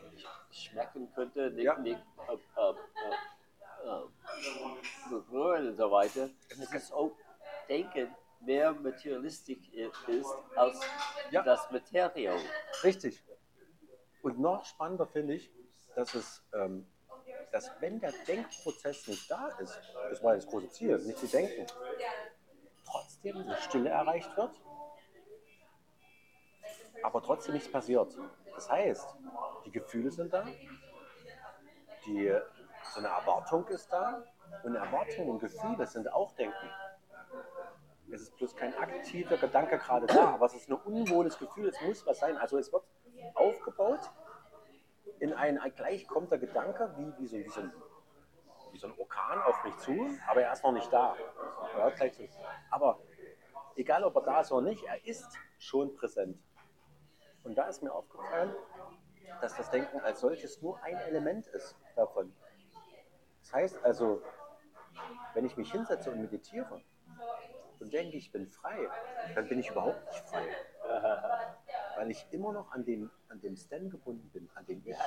schmecken 0.56 1.12
könnte, 1.14 1.52
nicht, 1.52 1.66
Ja. 1.66 1.78
nicht 1.78 2.00
äh, 2.28 2.34
äh, 2.34 2.70
äh, 2.70 3.90
äh, 3.90 5.10
berühren 5.10 5.70
und 5.70 5.78
so 5.78 5.92
weiter. 5.92 6.30
Es 6.50 6.74
ist 6.74 6.92
auch 6.94 7.12
Denken 7.70 8.14
mehr 8.42 8.74
materialistisch 8.74 9.70
i- 9.72 9.90
ist 10.08 10.34
als 10.56 10.80
Ja. 11.32 11.42
das 11.44 11.70
Materium. 11.72 12.40
Richtig. 12.84 13.24
Und 14.22 14.40
noch 14.40 14.66
spannender 14.66 15.08
finde 15.08 15.36
ich, 15.36 15.52
dass 15.96 16.14
es, 16.14 16.44
ähm, 16.54 16.86
dass 17.52 17.70
wenn 17.80 18.00
der 18.00 18.12
Denkprozess 18.28 19.08
nicht 19.08 19.30
da 19.30 19.48
ist, 19.60 19.80
das 20.10 20.24
war 20.24 20.36
das 20.36 20.46
große 20.48 20.70
Ziel, 20.70 20.98
nicht 21.00 21.18
zu 21.20 21.28
denken, 21.28 21.66
trotzdem 22.86 23.38
eine 23.38 23.56
Stille 23.58 23.90
erreicht 23.90 24.36
wird, 24.38 24.52
aber 27.04 27.22
trotzdem 27.22 27.54
nichts 27.54 27.72
passiert. 27.72 28.16
Das 28.56 28.70
heißt, 28.70 29.18
die 29.66 29.72
Gefühle 29.72 30.12
sind 30.12 30.34
da, 30.34 30.46
die, 32.06 32.36
so 32.94 33.00
eine 33.00 33.08
Erwartung 33.08 33.68
ist 33.68 33.92
da 33.92 34.24
und 34.64 34.76
Erwartung 34.76 35.30
und 35.30 35.40
Gefühle 35.40 35.86
sind 35.88 36.12
auch 36.12 36.34
Denken. 36.34 36.70
Es 38.12 38.22
ist 38.22 38.38
bloß 38.38 38.56
kein 38.56 38.76
aktiver 38.78 39.38
Gedanke 39.38 39.78
gerade 39.80 40.06
da, 40.06 40.36
aber 40.36 40.46
es 40.46 40.54
ist 40.54 40.70
ein 40.70 40.74
unwohles 40.74 41.38
Gefühl, 41.40 41.70
es 41.70 41.82
muss 41.82 42.06
was 42.06 42.20
sein. 42.20 42.38
Also 42.38 42.60
es 42.60 42.72
wird 42.72 42.84
aufgebaut, 43.34 44.02
in 45.20 45.34
ein, 45.34 45.60
gleich 45.76 46.08
kommt 46.08 46.32
der 46.32 46.38
Gedanke, 46.38 46.94
wie, 46.98 47.14
wie, 47.18 47.28
so, 47.28 47.38
wie, 47.38 47.50
so 47.50 47.62
ein, 47.62 47.74
wie 48.72 48.78
so 48.78 48.88
ein 48.88 48.94
Orkan 49.00 49.42
auf 49.44 49.64
mich 49.64 49.78
zu, 49.78 49.98
aber 50.28 50.44
er 50.44 50.54
ist 50.54 50.64
noch 50.64 50.74
nicht 50.74 50.92
da. 50.92 51.16
Aber 52.70 53.00
egal 53.76 54.04
ob 54.04 54.16
er 54.18 54.22
da 54.22 54.42
ist 54.42 54.52
oder 54.52 54.70
nicht, 54.70 54.84
er 54.84 55.06
ist 55.08 55.38
schon 55.58 55.96
präsent. 55.96 56.38
Und 57.44 57.56
da 57.56 57.68
ist 57.68 57.84
mir 57.84 57.92
aufgefallen, 57.92 58.56
dass 59.42 59.56
das 59.56 59.70
Denken 59.70 60.00
als 60.00 60.22
solches 60.22 60.62
nur 60.62 60.82
ein 60.84 60.98
Element 60.98 61.48
ist 61.48 61.76
davon. 61.96 62.34
Das 63.42 63.54
heißt 63.54 63.84
also, 63.84 64.22
wenn 65.34 65.46
ich 65.46 65.58
mich 65.58 65.72
hinsetze 65.72 66.12
und 66.12 66.22
meditiere 66.22 66.82
und 67.80 67.92
denke, 67.92 68.18
ich 68.18 68.32
bin 68.32 68.48
frei, 68.48 68.88
dann 69.36 69.48
bin 69.50 69.60
ich 69.60 69.70
überhaupt 69.70 70.06
nicht 70.08 70.26
frei. 70.28 70.48
Weil 71.98 72.12
ich 72.12 72.26
immer 72.32 72.54
noch 72.54 72.72
an 72.72 72.86
dem, 72.86 73.12
an 73.30 73.42
dem 73.42 73.56
Stand 73.56 73.92
gebunden 73.92 74.30
bin, 74.32 74.50
an 74.56 74.66
dem 74.66 74.82
Ich. 74.86 74.98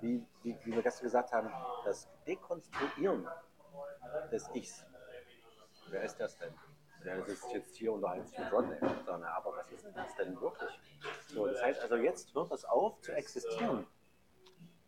Wie, 0.00 0.26
wie, 0.42 0.58
wie 0.64 0.72
wir 0.74 0.82
gestern 0.82 1.04
gesagt 1.04 1.32
haben, 1.32 1.52
das 1.84 2.08
Dekonstruieren 2.26 3.28
des 4.30 4.48
Ichs. 4.54 4.84
Wer 5.88 6.02
ist 6.02 6.18
das 6.18 6.36
denn? 6.38 6.54
Ja, 7.04 7.16
das 7.16 7.28
ist 7.28 7.52
jetzt 7.52 7.76
hier 7.76 7.92
unter 7.92 8.14
Rodney. 8.52 8.76
So, 9.04 9.16
na, 9.16 9.36
aber 9.36 9.56
was 9.56 9.70
ist 9.72 9.84
denn 9.84 9.94
das 9.94 10.14
denn 10.14 10.40
wirklich? 10.40 10.70
So, 11.28 11.46
das 11.46 11.62
heißt 11.62 11.80
also, 11.80 11.96
jetzt 11.96 12.34
hört 12.34 12.52
das 12.52 12.64
auf 12.64 13.00
zu 13.00 13.12
existieren. 13.12 13.86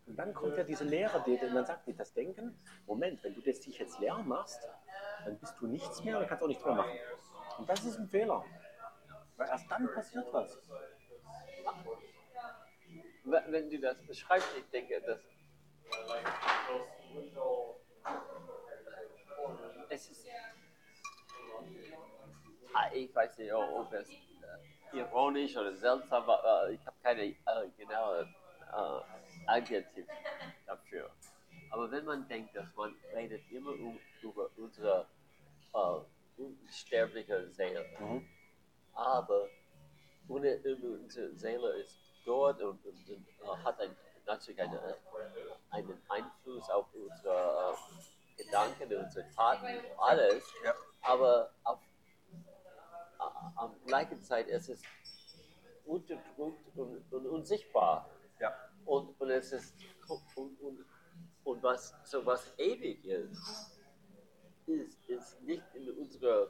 Und 0.07 0.17
dann 0.17 0.35
kommt 0.35 0.57
ja 0.57 0.65
diese 0.65 0.85
Lehre, 0.85 1.23
die, 1.27 1.39
dann 1.39 1.65
sagt 1.65 1.87
die 1.87 1.95
das 1.95 2.13
Denken, 2.13 2.61
Moment, 2.87 3.25
wenn 3.25 3.35
du 3.35 3.41
das 3.41 3.61
dich 3.61 3.79
jetzt 3.79 3.99
leer 3.99 4.19
machst, 4.19 4.69
dann 5.25 5.39
bist 5.39 5.55
du 5.59 5.67
nichts 5.67 6.05
mehr 6.05 6.19
und 6.19 6.29
kannst 6.29 6.45
auch 6.45 6.49
nichts 6.49 6.65
mehr 6.65 6.75
machen. 6.75 6.99
Und 7.59 7.69
das 7.69 7.85
ist 7.85 7.99
ein 7.99 8.09
Fehler. 8.09 8.45
Weil 9.37 9.49
erst 9.49 9.71
dann 9.71 9.93
passiert 9.93 10.27
was. 10.33 10.59
Wenn 13.25 13.71
du 13.71 13.81
das 13.81 14.01
beschreibst, 14.07 14.49
ich 14.57 14.69
denke, 14.71 15.01
dass 15.01 15.21
es 19.89 20.11
ist, 20.11 20.27
ich 22.93 23.15
weiß 23.15 23.39
nicht, 23.39 23.53
ob 23.53 23.93
es 23.93 24.09
äh, 24.11 24.97
ironisch 24.99 25.57
oder 25.57 25.75
seltsam 25.75 26.27
war, 26.27 26.69
ich 26.71 26.85
habe 26.87 26.97
keine 27.03 27.23
äh, 27.25 27.37
genaue 27.77 28.23
äh, 28.73 29.01
Adjektiv 29.47 30.07
dafür. 30.67 31.11
Aber 31.71 31.91
wenn 31.91 32.05
man 32.05 32.27
denkt, 32.29 32.55
dass 32.57 32.67
man 32.77 32.95
redet 33.15 33.43
immer 33.51 33.73
um, 33.73 33.99
über 34.23 34.49
unsere 34.57 35.07
äh, 35.75 36.41
unsterbliche 36.41 37.49
Seele, 37.51 37.85
Mhm. 37.99 38.27
aber 38.95 39.49
ohne, 40.29 40.59
unsere 41.03 41.35
Seele 41.35 41.69
ist 41.81 41.97
dort 42.25 42.61
und, 42.63 42.85
und, 42.85 43.09
und 43.09 43.27
äh, 43.43 43.65
hat 43.65 43.81
ein, 43.81 43.95
natürlich 44.27 44.61
eine, 44.61 44.97
einen 45.71 46.03
Einfluss 46.09 46.71
auf 46.71 46.87
unsere 46.95 47.75
äh, 48.39 48.43
Gedanken, 48.43 48.95
unsere 48.97 49.31
Taten, 49.33 49.67
alles. 49.99 50.45
Ja. 50.65 50.75
Aber 51.03 51.51
auf, 51.65 51.79
am 53.57 53.75
gleichen 53.87 54.23
Zeit 54.23 54.49
ist 54.49 54.69
es 54.69 54.83
unterdrückt 55.85 56.77
und, 56.77 57.13
und 57.13 57.27
unsichtbar. 57.27 58.09
Ja. 58.41 58.55
Und, 58.85 59.19
und 59.21 59.31
es 59.31 59.53
ist 59.53 59.75
und, 60.37 60.61
und, 60.61 60.85
und 61.45 61.63
was 61.63 61.95
so 62.05 62.25
was 62.25 62.53
ewig 62.59 63.05
ist, 63.05 63.79
ist, 64.67 64.99
ist 65.09 65.43
nicht 65.43 65.63
in 65.75 65.91
unserer 65.99 66.49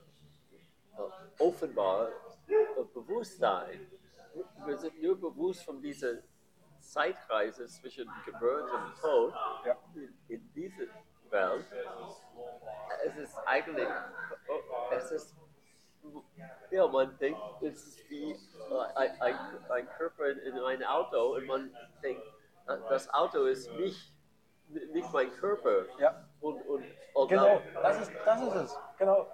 äh, 0.96 1.42
offenbar 1.42 2.08
äh, 2.48 2.84
Bewusstsein. 2.92 3.80
Wir 4.66 4.76
sind 4.78 5.00
nur 5.02 5.20
bewusst 5.20 5.64
von 5.64 5.80
dieser 5.80 6.18
Zeitreise 6.80 7.66
zwischen 7.66 8.08
Geburt 8.24 8.70
und 8.70 9.00
Tod 9.00 9.34
Ja. 9.64 9.76
in, 9.94 10.14
in 10.28 10.52
diese 10.52 10.88
Welt. 11.30 11.64
Es 13.04 13.16
ist 13.16 13.36
eigentlich, 13.46 13.88
es 14.92 15.10
ist, 15.10 15.36
ja, 16.70 16.86
man 16.88 17.16
denkt, 17.18 17.40
es 17.62 17.86
ist 17.86 18.10
wie 18.10 18.32
äh, 18.32 18.36
ein, 18.94 19.20
ein, 19.20 19.36
ein 19.70 19.88
Körper 19.90 20.26
in, 20.28 20.38
in 20.38 20.58
ein 20.58 20.82
Auto 20.84 21.34
und 21.34 21.46
man 21.46 21.76
denkt, 22.02 22.22
äh, 22.66 22.76
das 22.88 23.12
Auto 23.12 23.44
ist 23.44 23.70
nicht, 23.72 24.12
nicht 24.68 25.12
mein 25.12 25.30
Körper. 25.32 25.84
Ja. 25.98 26.28
Und, 26.40 26.60
und, 26.66 26.84
und 27.14 27.28
Genau, 27.28 27.60
das 27.74 28.00
ist, 28.02 28.12
das 28.24 28.42
ist 28.42 28.54
es. 28.54 28.78
Genau. 28.98 29.28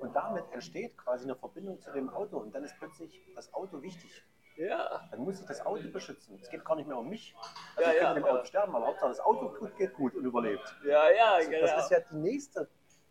Und 0.00 0.14
damit 0.14 0.44
entsteht 0.52 0.96
quasi 0.96 1.24
eine 1.24 1.34
Verbindung 1.34 1.80
zu 1.80 1.90
dem 1.92 2.08
Auto 2.10 2.38
und 2.38 2.54
dann 2.54 2.62
ist 2.64 2.76
plötzlich 2.78 3.20
das 3.34 3.52
Auto 3.52 3.82
wichtig. 3.82 4.24
Ja, 4.56 5.08
Dann 5.12 5.20
muss 5.20 5.40
ich 5.40 5.46
das 5.46 5.64
Auto 5.64 5.88
beschützen. 5.88 6.36
Es 6.42 6.50
geht 6.50 6.64
gar 6.64 6.74
nicht 6.74 6.88
mehr 6.88 6.98
um 6.98 7.08
mich. 7.08 7.32
Also 7.76 7.88
Ja, 7.90 7.94
ich 7.94 8.02
ja, 8.02 8.06
könnte 8.06 8.20
mit 8.20 8.28
dem 8.28 8.36
Auto 8.36 8.44
sterben, 8.44 8.74
aber 8.74 8.86
Hauptsache 8.88 9.10
das 9.10 9.20
Auto 9.20 9.48
tut, 9.50 9.76
geht 9.76 9.94
gut 9.94 10.14
und 10.16 10.24
überlebt. 10.24 10.74
ja, 10.84 11.10
ja, 11.10 11.34
Also 11.34 11.50
genau. 11.50 11.66
Das 11.66 11.84
ist 11.84 11.90
ja 11.92 12.00
die 12.00 12.16
nächste 12.16 12.68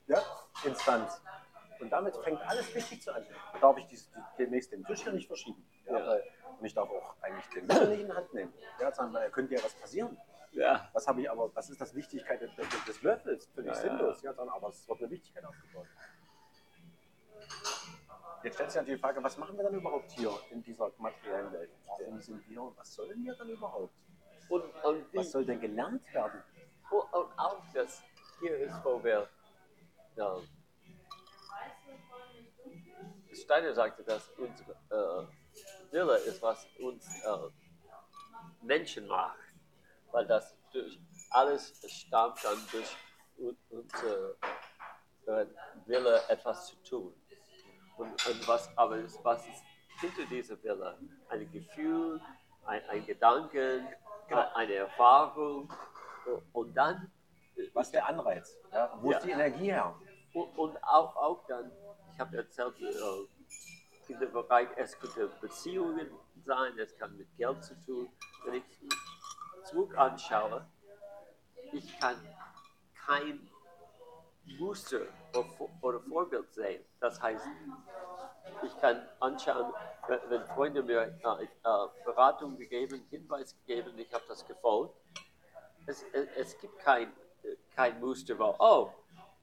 ja, 0.08 0.22
Instanz. 0.66 1.22
Und 1.80 1.90
damit 1.90 2.16
fängt 2.18 2.42
alles 2.42 2.74
wichtig 2.74 3.02
zu 3.02 3.14
an. 3.14 3.26
Darf 3.62 3.78
ich 3.78 3.86
dies, 3.88 4.10
demnächst 4.38 4.72
den 4.72 4.84
Tisch 4.86 5.04
hier 5.04 5.12
nicht 5.14 5.28
verschieben? 5.28 5.64
Ja, 5.86 6.00
Ja. 6.00 6.08
Weil, 6.08 6.24
und 6.60 6.66
ich 6.66 6.74
darf 6.74 6.90
auch 6.90 7.16
eigentlich 7.22 7.46
den 7.50 7.68
Mittel 7.68 7.88
nicht 7.90 8.02
in 8.02 8.08
die 8.08 8.14
Hand 8.14 8.34
nehmen. 8.34 8.54
Ja, 8.80 8.92
sagen, 8.92 9.14
weil 9.14 9.30
könnte 9.30 9.54
ja 9.56 9.64
was 9.64 9.74
passieren. 9.76 10.18
ja. 10.52 10.90
Was 10.94 11.08
habe 11.08 11.22
ich 11.22 11.30
aber, 11.30 11.54
was 11.56 11.70
ist 11.70 11.80
das 11.80 11.94
Wichtigkeit 11.94 12.42
des, 12.42 12.50
des, 12.56 13.02
Löffels? 13.04 13.48
Völlig 13.54 13.70
Ja, 13.70 13.76
sinnlos. 13.76 14.22
Ja, 14.24 14.34
dann, 14.34 14.50
aber 14.50 14.70
es 14.70 14.88
wird 14.88 15.00
eine 15.00 15.10
Wichtigkeit 15.12 15.46
aufgebaut. 15.46 15.88
Jetzt 18.44 18.56
stellt 18.56 18.72
sich 18.72 18.80
natürlich 18.80 19.00
die 19.00 19.02
Frage, 19.02 19.24
was 19.24 19.38
machen 19.38 19.58
wir 19.58 19.64
dann 19.64 19.74
überhaupt 19.74 20.12
hier 20.12 20.32
in 20.52 20.64
dieser 20.64 20.92
materiellen 20.98 21.52
Welt? 21.52 21.72
Warum 21.86 22.20
sind 22.22 22.48
wir? 22.50 22.72
Was 22.76 22.94
sollen 22.94 23.24
wir 23.24 23.36
dann 23.36 23.50
überhaupt? 23.50 23.94
Und, 24.50 24.64
und, 24.84 25.06
Was 25.14 25.32
soll 25.32 25.46
denn 25.46 25.60
gelernt 25.60 26.02
werden? 26.14 26.42
und, 26.92 27.14
und 27.14 27.28
auch 27.38 27.62
das 27.74 28.02
hier 28.40 28.58
ist, 28.58 28.76
wo 28.84 29.04
wir. 29.04 29.28
Ja, 30.16 30.38
Steiner 33.42 33.74
sagte, 33.74 34.04
dass 34.04 34.30
unsere 34.38 34.72
äh, 34.90 35.92
Wille 35.92 36.18
ist, 36.18 36.42
was 36.42 36.66
uns 36.80 37.06
äh, 37.24 37.38
Menschen 38.62 39.08
macht. 39.08 39.38
Weil 40.12 40.26
das 40.28 40.56
durch 40.72 41.00
alles 41.32 41.80
stammt 41.88 42.44
dann 42.44 42.58
durch 42.72 42.96
un- 43.38 43.58
unsere 43.70 44.38
äh, 45.28 45.46
Wille, 45.86 46.22
etwas 46.30 46.68
zu 46.68 46.76
tun. 46.84 47.14
Und, 47.98 48.10
und 48.28 48.48
was 48.48 48.70
aber 48.78 48.98
ist, 48.98 49.24
was 49.24 49.46
ist 49.48 49.64
hinter 50.00 50.26
dieser 50.30 50.62
Wille? 50.64 50.98
Ein 51.30 51.52
Gefühl, 51.52 52.22
ein, 52.66 52.82
ein 52.90 53.06
Gedanken, 53.06 53.88
Genau. 54.28 54.46
eine 54.56 54.74
Erfahrung. 54.74 55.72
Und 56.52 56.74
dann 56.76 57.10
Was 57.74 57.88
ist 57.88 57.94
der 57.94 58.06
Anreiz? 58.08 58.56
Ja? 58.74 58.94
Wo 59.02 59.12
Ja. 59.12 59.18
ist 59.18 59.26
die 59.26 59.32
Energie 59.32 59.72
her? 59.72 59.96
Und, 60.34 60.58
und 60.58 60.84
auch, 60.84 61.16
auch 61.16 61.46
dann, 61.48 61.72
ich 62.18 62.22
habe 62.22 62.38
erzählt, 62.38 62.74
äh, 62.82 64.12
in 64.12 64.20
dem 64.20 64.32
Bereich, 64.32 64.70
es 64.76 64.98
könnte 64.98 65.28
Beziehungen 65.40 66.10
sein, 66.44 66.80
es 66.80 66.98
kann 66.98 67.16
mit 67.16 67.28
Geld 67.38 67.64
zu 67.64 67.76
tun. 67.86 68.10
Wenn 68.44 68.56
ich 68.56 68.64
zurück 69.66 69.96
anschaue, 69.96 70.66
ich 71.74 72.00
kann 72.00 72.16
kein 73.06 73.48
Muster 74.58 75.02
oder, 75.36 75.44
Vor- 75.44 75.70
oder 75.82 76.00
Vorbild 76.00 76.52
sehen. 76.56 76.84
Das 77.00 77.22
heißt, 77.22 77.46
ich 78.64 78.82
kann 78.82 79.08
anschauen, 79.20 79.72
wenn 80.30 80.44
Freunde 80.48 80.82
mir 80.82 81.02
äh, 81.02 81.44
äh, 81.44 81.48
Beratung 82.04 82.58
gegeben, 82.58 83.06
Hinweis 83.12 83.56
gegeben, 83.68 83.96
ich 84.00 84.12
habe 84.12 84.24
das 84.28 84.44
gefolgt. 84.48 84.96
Es, 85.86 86.04
es, 86.14 86.28
es 86.36 86.58
gibt 86.58 86.80
kein, 86.80 87.14
kein 87.76 88.00
Muster, 88.00 88.40
wo, 88.40 88.56
oh, 88.58 88.92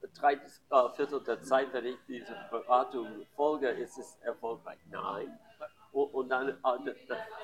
drei 0.09 0.33
äh, 0.33 0.89
Viertel 0.95 1.23
der 1.23 1.41
Zeit, 1.41 1.73
wenn 1.73 1.85
ich 1.85 1.97
diese 2.07 2.35
Beratung 2.51 3.25
folge, 3.35 3.69
ist 3.69 3.97
es 3.97 4.17
erfolgreich. 4.21 4.79
Nein. 4.89 5.37
Und, 5.91 6.13
und 6.13 6.29
dann 6.29 6.49
äh, 6.49 6.95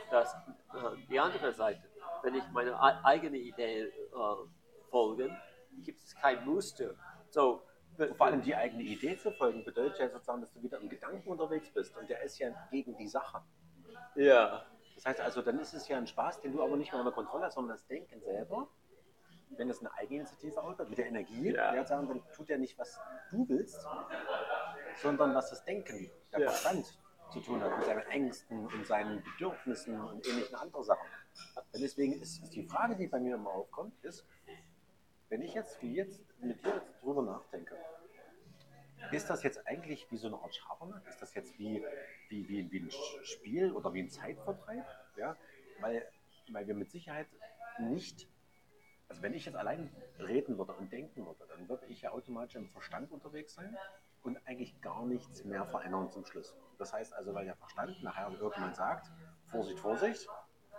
das, 0.10 0.34
äh, 0.34 0.98
die 1.10 1.20
andere 1.20 1.52
Seite, 1.54 1.82
wenn 2.24 2.36
ich 2.36 2.44
meine 2.52 2.80
ei- 2.82 3.00
eigene 3.04 3.38
Idee 3.38 3.84
äh, 3.84 3.92
folge, 4.90 5.36
gibt 5.84 6.00
es 6.02 6.16
kein 6.16 6.46
Muster. 6.46 6.96
So, 7.30 7.62
Und 7.98 8.16
vor 8.18 8.28
allem 8.28 8.42
die 8.42 8.56
eigene 8.56 8.84
Idee 8.84 9.18
zu 9.18 9.32
folgen, 9.32 9.64
bedeutet 9.64 10.00
ja 10.00 10.10
sozusagen, 10.10 10.42
dass 10.42 10.52
du 10.54 10.62
wieder 10.62 10.80
im 10.80 10.90
Gedanken 10.90 11.30
unterwegs 11.30 11.70
bist. 11.74 11.96
Und 11.98 12.10
der 12.10 12.22
ist 12.24 12.38
ja 12.40 12.50
gegen 12.70 12.98
die 12.98 13.08
Sache. 13.08 13.42
ja, 14.16 14.66
Das 14.96 15.06
heißt 15.06 15.22
also, 15.22 15.42
dann 15.42 15.60
ist 15.60 15.74
es 15.74 15.88
ja 15.88 15.98
ein 15.98 16.08
Spaß, 16.08 16.42
den 16.42 16.52
du 16.54 16.62
aber 16.64 16.76
nicht 16.76 16.92
mehr 16.92 17.00
unter 17.02 17.14
Kontrolle 17.14 17.46
hast, 17.46 17.56
sondern 17.56 17.78
das 17.78 17.86
Denken 17.88 18.20
selber. 18.22 18.68
Wenn 19.58 19.70
es 19.70 19.80
eine 19.80 19.94
Eigeninitiative 19.96 20.62
ausgeht, 20.62 20.90
mit 20.90 20.98
der 20.98 21.08
Energie, 21.08 21.52
Ja. 21.52 21.86
sagen, 21.86 22.08
dann 22.08 22.22
tut 22.34 22.50
er 22.50 22.58
nicht, 22.58 22.78
was 22.78 23.00
du 23.30 23.48
willst, 23.50 23.86
sondern 25.02 25.36
was 25.36 25.50
das 25.50 25.64
Denken, 25.66 26.10
der 26.32 26.40
Ja. 26.40 26.50
Verstand 26.50 26.98
zu 27.32 27.40
tun 27.42 27.62
hat, 27.62 27.78
mit 27.78 27.86
seinen 27.86 28.06
Ängsten 28.08 28.66
und 28.68 28.86
seinen 28.86 29.24
Bedürfnissen 29.24 30.00
und 30.02 30.26
ähnlichen 30.28 30.56
anderen 30.56 30.84
Sachen. 30.84 31.08
Und 31.72 31.82
deswegen 31.82 32.22
ist, 32.22 32.54
die 32.54 32.64
Frage, 32.64 32.96
die 32.96 33.08
bei 33.08 33.20
mir 33.20 33.36
immer 33.36 33.52
aufkommt, 33.52 33.94
ist, 34.04 34.26
wenn 35.30 35.42
ich 35.42 35.54
jetzt 35.54 35.82
wie 35.82 35.94
jetzt 35.96 36.22
mit 36.42 36.62
dir 36.64 36.76
jetzt 36.76 37.02
drüber 37.02 37.22
nachdenke, 37.22 37.78
ist 39.12 39.30
das 39.30 39.44
jetzt 39.44 39.66
eigentlich 39.68 40.10
wie 40.12 40.18
so 40.18 40.28
eine 40.28 40.38
Art 40.38 40.54
Schabernack? 40.56 41.06
Ist 41.08 41.22
das 41.22 41.34
jetzt 41.34 41.58
wie, 41.58 41.84
wie, 42.30 42.48
wie, 42.48 42.72
wie 42.72 42.80
ein 42.80 42.92
Spiel 43.24 43.72
oder 43.72 43.94
wie 43.94 44.02
ein 44.04 44.10
Zeitvertreib? 44.10 44.86
Ja? 45.18 45.36
Weil, 45.80 46.08
weil 46.52 46.68
wir 46.68 46.76
mit 46.76 46.92
Sicherheit 46.92 47.28
nicht, 47.80 48.28
also 49.12 49.24
wenn 49.24 49.34
ich 49.34 49.46
jetzt 49.46 49.58
allein 49.58 49.94
reden 50.20 50.58
würde 50.58 50.72
und 50.72 50.90
denken 50.90 51.26
würde, 51.26 51.46
dann 51.50 51.68
würde 51.68 51.86
ich 51.88 52.02
ja 52.02 52.12
automatisch 52.12 52.56
im 52.56 52.70
Verstand 52.70 53.12
unterwegs 53.12 53.56
sein 53.56 53.78
und 54.24 54.38
eigentlich 54.48 54.80
gar 54.80 55.06
nichts 55.06 55.44
mehr 55.44 55.66
verändern 55.66 56.10
zum 56.10 56.26
Schluss. 56.26 56.56
Das 56.78 56.94
heißt 56.94 57.14
also, 57.14 57.34
weil 57.34 57.44
der 57.44 57.58
Verstand 57.58 58.02
nachher 58.04 58.32
irgendwann 58.32 58.74
sagt, 58.74 59.12
Vorsicht, 59.48 59.80
Vorsicht, 59.80 60.30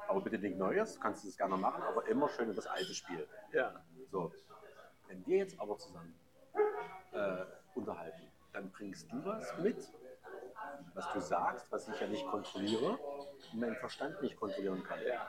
aber 0.09 0.23
bitte 0.23 0.39
nichts 0.39 0.59
Neues, 0.59 0.99
kannst 0.99 1.25
du 1.25 1.29
das 1.29 1.37
gerne 1.37 1.59
machen, 1.59 1.83
aber 1.83 2.09
immer 2.09 2.27
schön 2.31 2.49
in 2.49 2.57
das 2.57 2.67
alte 2.67 2.95
Spiel. 2.95 3.29
ja, 3.53 3.85
So, 4.11 4.33
wenn 5.09 5.27
wir 5.27 5.37
jetzt 5.37 5.61
aber 5.61 5.77
zusammen 5.77 6.19
äh, 7.13 7.45
unterhalten, 7.75 8.33
dann 8.55 8.71
bringst 8.71 9.13
du 9.13 9.23
was 9.27 9.59
mit, 9.59 9.77
was 10.95 11.13
du 11.13 11.21
sagst, 11.21 11.71
was 11.71 11.87
ich 11.87 12.01
ja 12.01 12.07
nicht 12.07 12.27
kontrolliere 12.29 12.97
und 12.97 13.61
mein 13.61 13.77
Verstand 13.77 14.23
nicht 14.23 14.37
kontrollieren 14.37 14.83
kann. 14.85 15.01
ja, 15.07 15.29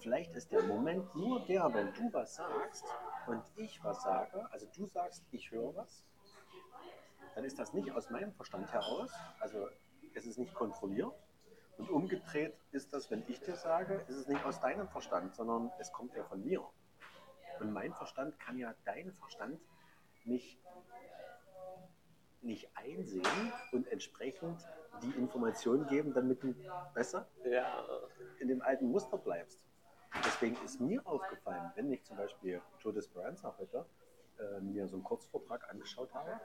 Vielleicht 0.00 0.34
ist 0.34 0.52
der 0.52 0.62
Moment 0.62 1.14
nur 1.14 1.44
der, 1.46 1.72
wenn 1.72 1.92
du 1.94 2.12
was 2.12 2.36
sagst 2.36 2.84
und 3.26 3.42
ich 3.56 3.82
was 3.82 4.02
sage, 4.02 4.46
also 4.50 4.66
du 4.74 4.86
sagst, 4.86 5.24
ich 5.30 5.50
höre 5.50 5.74
was, 5.74 6.04
dann 7.34 7.44
ist 7.44 7.58
das 7.58 7.72
nicht 7.72 7.90
aus 7.92 8.10
meinem 8.10 8.32
Verstand 8.34 8.72
heraus, 8.72 9.10
also 9.40 9.68
es 10.14 10.26
ist 10.26 10.38
nicht 10.38 10.54
kontrolliert. 10.54 11.12
Und 11.78 11.90
umgedreht 11.90 12.56
ist 12.72 12.92
das, 12.94 13.10
wenn 13.10 13.22
ich 13.28 13.40
dir 13.40 13.56
sage, 13.56 14.04
ist 14.08 14.16
es 14.16 14.28
nicht 14.28 14.42
aus 14.44 14.60
deinem 14.60 14.88
Verstand, 14.88 15.34
sondern 15.34 15.70
es 15.78 15.92
kommt 15.92 16.14
ja 16.14 16.24
von 16.24 16.42
mir. 16.42 16.64
Und 17.60 17.72
mein 17.72 17.92
Verstand 17.92 18.38
kann 18.40 18.58
ja 18.58 18.74
deinen 18.84 19.12
Verstand 19.14 19.60
nicht, 20.24 20.58
nicht 22.40 22.70
einsehen 22.74 23.52
und 23.72 23.86
entsprechend 23.88 24.66
die 25.02 25.10
Information 25.18 25.86
geben, 25.86 26.14
damit 26.14 26.42
du 26.42 26.54
besser 26.94 27.28
ja, 27.44 27.84
in 28.40 28.48
dem 28.48 28.62
alten 28.62 28.90
Muster 28.90 29.18
bleibst. 29.18 29.60
Deswegen 30.24 30.56
ist 30.64 30.80
mir 30.80 31.06
aufgefallen, 31.06 31.72
wenn 31.74 31.90
ich 31.92 32.04
zum 32.04 32.16
Beispiel 32.16 32.60
Joe 32.80 32.92
Disperanza 32.92 33.54
heute 33.58 33.86
äh, 34.38 34.60
mir 34.60 34.86
so 34.88 34.96
einen 34.96 35.04
Kurzvortrag 35.04 35.68
angeschaut 35.70 36.12
habe 36.14 36.40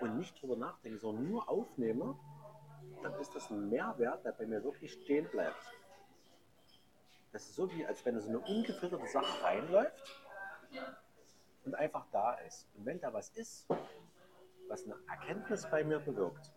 und 0.00 0.18
nicht 0.18 0.40
drüber 0.40 0.56
nachdenke, 0.56 0.98
sondern 0.98 1.28
nur 1.28 1.48
aufnehme, 1.48 2.18
dann 3.02 3.14
ist 3.20 3.34
das 3.34 3.50
ein 3.50 3.68
Mehrwert, 3.68 4.24
der 4.24 4.32
bei 4.32 4.46
mir 4.46 4.62
wirklich 4.62 4.92
stehen 4.92 5.28
bleibt. 5.30 5.72
Das 7.32 7.42
ist 7.42 7.56
so 7.56 7.70
wie, 7.72 7.84
als 7.84 8.04
wenn 8.04 8.18
so 8.20 8.28
eine 8.28 8.38
ungefilterte 8.38 9.06
Sache 9.06 9.44
reinläuft 9.44 10.02
und 11.64 11.74
einfach 11.74 12.06
da 12.10 12.34
ist. 12.34 12.68
Und 12.74 12.86
wenn 12.86 13.00
da 13.00 13.12
was 13.12 13.30
ist, 13.30 13.66
was 14.68 14.84
eine 14.84 14.96
Erkenntnis 15.08 15.68
bei 15.70 15.84
mir 15.84 15.98
bewirkt, 15.98 16.52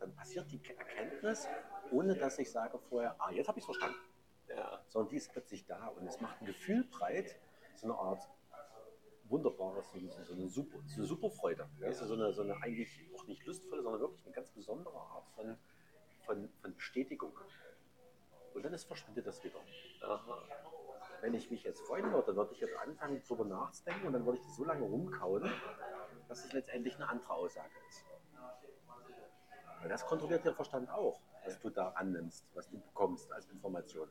dann 0.00 0.14
passiert 0.14 0.50
die 0.50 0.60
Erkenntnis, 0.64 1.46
ohne 1.90 2.14
dass 2.14 2.38
ich 2.38 2.50
sage 2.50 2.78
vorher, 2.78 3.14
ah, 3.18 3.30
jetzt 3.30 3.48
habe 3.48 3.58
ich 3.58 3.62
es 3.62 3.66
verstanden. 3.66 3.98
Sondern 4.88 5.10
die 5.10 5.16
ist 5.16 5.32
plötzlich 5.32 5.66
da 5.66 5.88
und 5.88 6.06
es 6.06 6.20
macht 6.20 6.40
ein 6.40 6.46
Gefühl 6.46 6.84
breit, 6.84 7.38
so 7.74 7.86
eine 7.86 7.94
Art 7.94 8.28
wunderbares, 9.28 9.86
so, 9.90 10.34
eine, 10.34 10.48
super, 10.48 10.78
so 10.86 10.96
eine 10.96 11.06
Superfreude. 11.06 11.68
Ja? 11.80 11.92
So, 11.92 12.06
so, 12.06 12.14
eine, 12.14 12.32
so 12.32 12.42
eine 12.42 12.56
eigentlich 12.62 12.88
auch 13.16 13.26
nicht 13.26 13.44
lustvolle, 13.46 13.82
sondern 13.82 14.00
wirklich 14.00 14.24
eine 14.24 14.34
ganz 14.34 14.50
besondere 14.50 14.94
Art 14.94 15.28
von, 15.34 15.56
von, 16.24 16.48
von 16.60 16.74
Bestätigung. 16.74 17.32
Und 18.54 18.64
dann 18.64 18.72
ist, 18.72 18.84
verschwindet 18.84 19.26
das 19.26 19.42
wieder. 19.42 19.58
aha, 20.02 20.38
Wenn 21.20 21.34
ich 21.34 21.50
mich 21.50 21.64
jetzt 21.64 21.80
freuen 21.80 22.12
würde, 22.12 22.36
würde 22.36 22.52
ich 22.52 22.60
jetzt 22.60 22.76
anfangen, 22.76 23.20
darüber 23.26 23.44
nachzudenken 23.44 24.06
und 24.06 24.12
dann 24.12 24.24
würde 24.24 24.38
ich 24.38 24.44
das 24.44 24.56
so 24.56 24.64
lange 24.64 24.84
rumkauen, 24.84 25.50
dass 26.28 26.44
es 26.44 26.52
letztendlich 26.52 26.94
eine 26.94 27.08
andere 27.08 27.32
Aussage 27.32 27.72
ist. 27.88 28.04
Weil 29.80 29.88
das 29.88 30.06
kontrolliert 30.06 30.44
der 30.44 30.54
Verstand 30.54 30.88
auch, 30.88 31.20
was 31.44 31.58
du 31.60 31.70
da 31.70 31.88
annimmst, 31.90 32.46
was 32.54 32.70
du 32.70 32.78
bekommst 32.78 33.30
als 33.32 33.48
Information. 33.50 34.08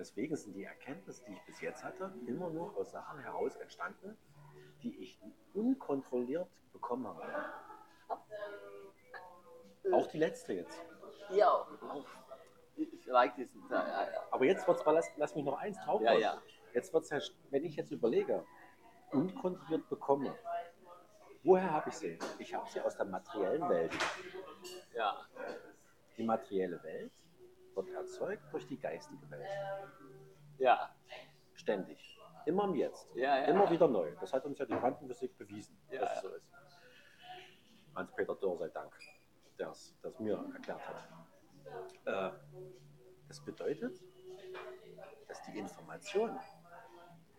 Deswegen 0.00 0.34
sind 0.34 0.54
die 0.54 0.64
Erkenntnisse, 0.64 1.22
die 1.26 1.34
ich 1.34 1.42
bis 1.44 1.60
jetzt 1.60 1.84
hatte, 1.84 2.10
immer 2.26 2.48
nur 2.48 2.74
aus 2.74 2.90
Sachen 2.90 3.18
heraus 3.18 3.54
entstanden, 3.56 4.16
die 4.82 4.96
ich 4.98 5.20
unkontrolliert 5.52 6.48
bekommen 6.72 7.06
habe. 7.06 7.22
Auch 9.92 10.06
die 10.06 10.16
letzte 10.16 10.54
jetzt. 10.54 10.82
ja, 11.28 11.50
auch, 11.50 12.06
vielleicht 13.04 13.36
ist 13.36 13.54
es, 13.54 13.68
ja, 13.68 13.86
ja, 13.86 14.10
ja. 14.10 14.22
Aber 14.30 14.46
jetzt 14.46 14.66
wird's 14.66 14.82
mal, 14.86 14.92
lass, 14.92 15.10
lass 15.18 15.34
mich 15.34 15.44
noch 15.44 15.58
eins 15.58 15.78
drauf. 15.84 16.00
Ja, 16.00 16.14
ja. 16.14 16.40
Jetzt 16.72 16.94
wird's 16.94 17.10
ja, 17.10 17.18
wenn 17.50 17.66
ich 17.66 17.76
jetzt 17.76 17.90
überlege, 17.90 18.42
unkontrolliert 19.12 19.86
bekomme, 19.90 20.34
woher 21.42 21.70
habe 21.70 21.90
ich 21.90 21.96
sie? 21.96 22.18
Ich 22.38 22.54
habe 22.54 22.66
sie 22.70 22.80
aus 22.80 22.96
der 22.96 23.04
materiellen 23.04 23.68
Welt. 23.68 23.92
ja, 24.94 25.26
Die 26.16 26.24
materielle 26.24 26.82
Welt 26.82 27.12
wird 27.74 27.88
erzeugt 27.90 28.42
durch 28.52 28.66
die 28.66 28.78
geistige 28.78 29.30
Welt. 29.30 29.48
ja, 30.58 30.94
Ständig. 31.54 32.18
Immer 32.46 32.64
im 32.64 32.74
Jetzt. 32.74 33.06
Ja, 33.14 33.36
ja. 33.38 33.44
Immer 33.44 33.70
wieder 33.70 33.86
neu. 33.86 34.14
Das 34.18 34.32
hat 34.32 34.44
uns 34.46 34.58
ja 34.58 34.64
die 34.64 34.74
Quantenphysik 34.74 35.36
bewiesen, 35.36 35.78
Ja, 35.90 36.00
dass 36.00 36.10
es 36.16 36.22
ja. 36.22 36.22
so 36.22 36.34
ist. 36.34 36.50
Hans-Peter 37.94 38.34
Dörr 38.34 38.56
sei 38.56 38.68
Dank, 38.68 38.92
der 39.58 39.68
es 39.70 39.94
mir 40.18 40.42
erklärt 40.54 40.80
hat. 40.88 40.96
Äh, 42.06 42.32
das 43.28 43.44
bedeutet, 43.44 44.00
dass 45.28 45.42
die 45.42 45.58
Information, 45.58 46.38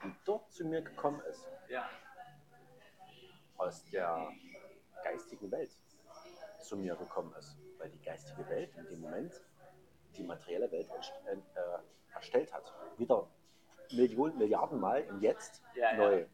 die 0.04 0.14
dort 0.24 0.52
zu 0.52 0.66
mir 0.66 0.82
gekommen 0.84 1.22
ist, 1.22 1.48
ja, 1.68 1.90
aus 3.58 3.84
der 3.86 4.30
geistigen 5.04 5.50
Welt 5.52 5.76
zu 6.60 6.78
mir 6.78 6.96
gekommen 6.96 7.34
ist. 7.40 7.58
Weil 7.80 7.90
die 7.90 8.02
geistige 8.02 8.48
Welt 8.50 8.76
in 8.76 8.86
dem 8.88 9.02
Moment 9.02 9.42
die 10.18 10.24
materielle 10.24 10.72
Welt 10.72 10.90
entst- 10.92 11.14
äh, 11.56 11.80
erstellt 12.14 12.54
hat. 12.54 12.74
Wieder 12.98 13.28
Millionen, 13.92 14.38
Milliarden 14.38 14.80
Mal 14.80 15.02
im 15.04 15.20
Jetzt 15.22 15.62
Ja, 15.76 15.92
ja. 15.92 15.98
neu. 15.98 16.26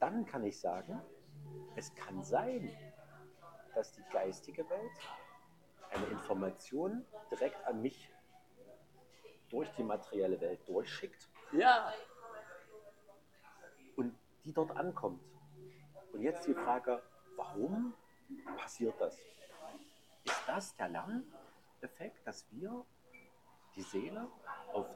Dann 0.00 0.26
kann 0.26 0.44
ich 0.44 0.58
sagen, 0.60 1.00
es 1.76 1.94
kann 1.94 2.22
sein, 2.22 2.70
dass 3.74 3.92
die 3.92 4.02
geistige 4.12 4.68
Welt 4.70 4.90
eine 5.90 6.06
Information 6.06 7.04
direkt 7.30 7.64
an 7.66 7.82
mich 7.82 8.10
durch 9.48 9.70
die 9.72 9.82
materielle 9.82 10.40
Welt 10.40 10.60
durchschickt 10.68 11.28
ja, 11.52 11.92
und 13.96 14.14
die 14.44 14.52
dort 14.52 14.70
ankommt. 14.76 15.22
Und 16.12 16.22
jetzt 16.22 16.46
die 16.46 16.54
Frage, 16.54 17.02
warum 17.36 17.94
passiert 18.58 19.00
das? 19.00 19.18
Ist 20.28 20.42
das 20.46 20.76
der 20.76 20.90
Lerneffekt, 20.90 22.26
dass 22.26 22.46
wir 22.50 22.84
die 23.74 23.80
Seele 23.80 24.28
auf 24.74 24.86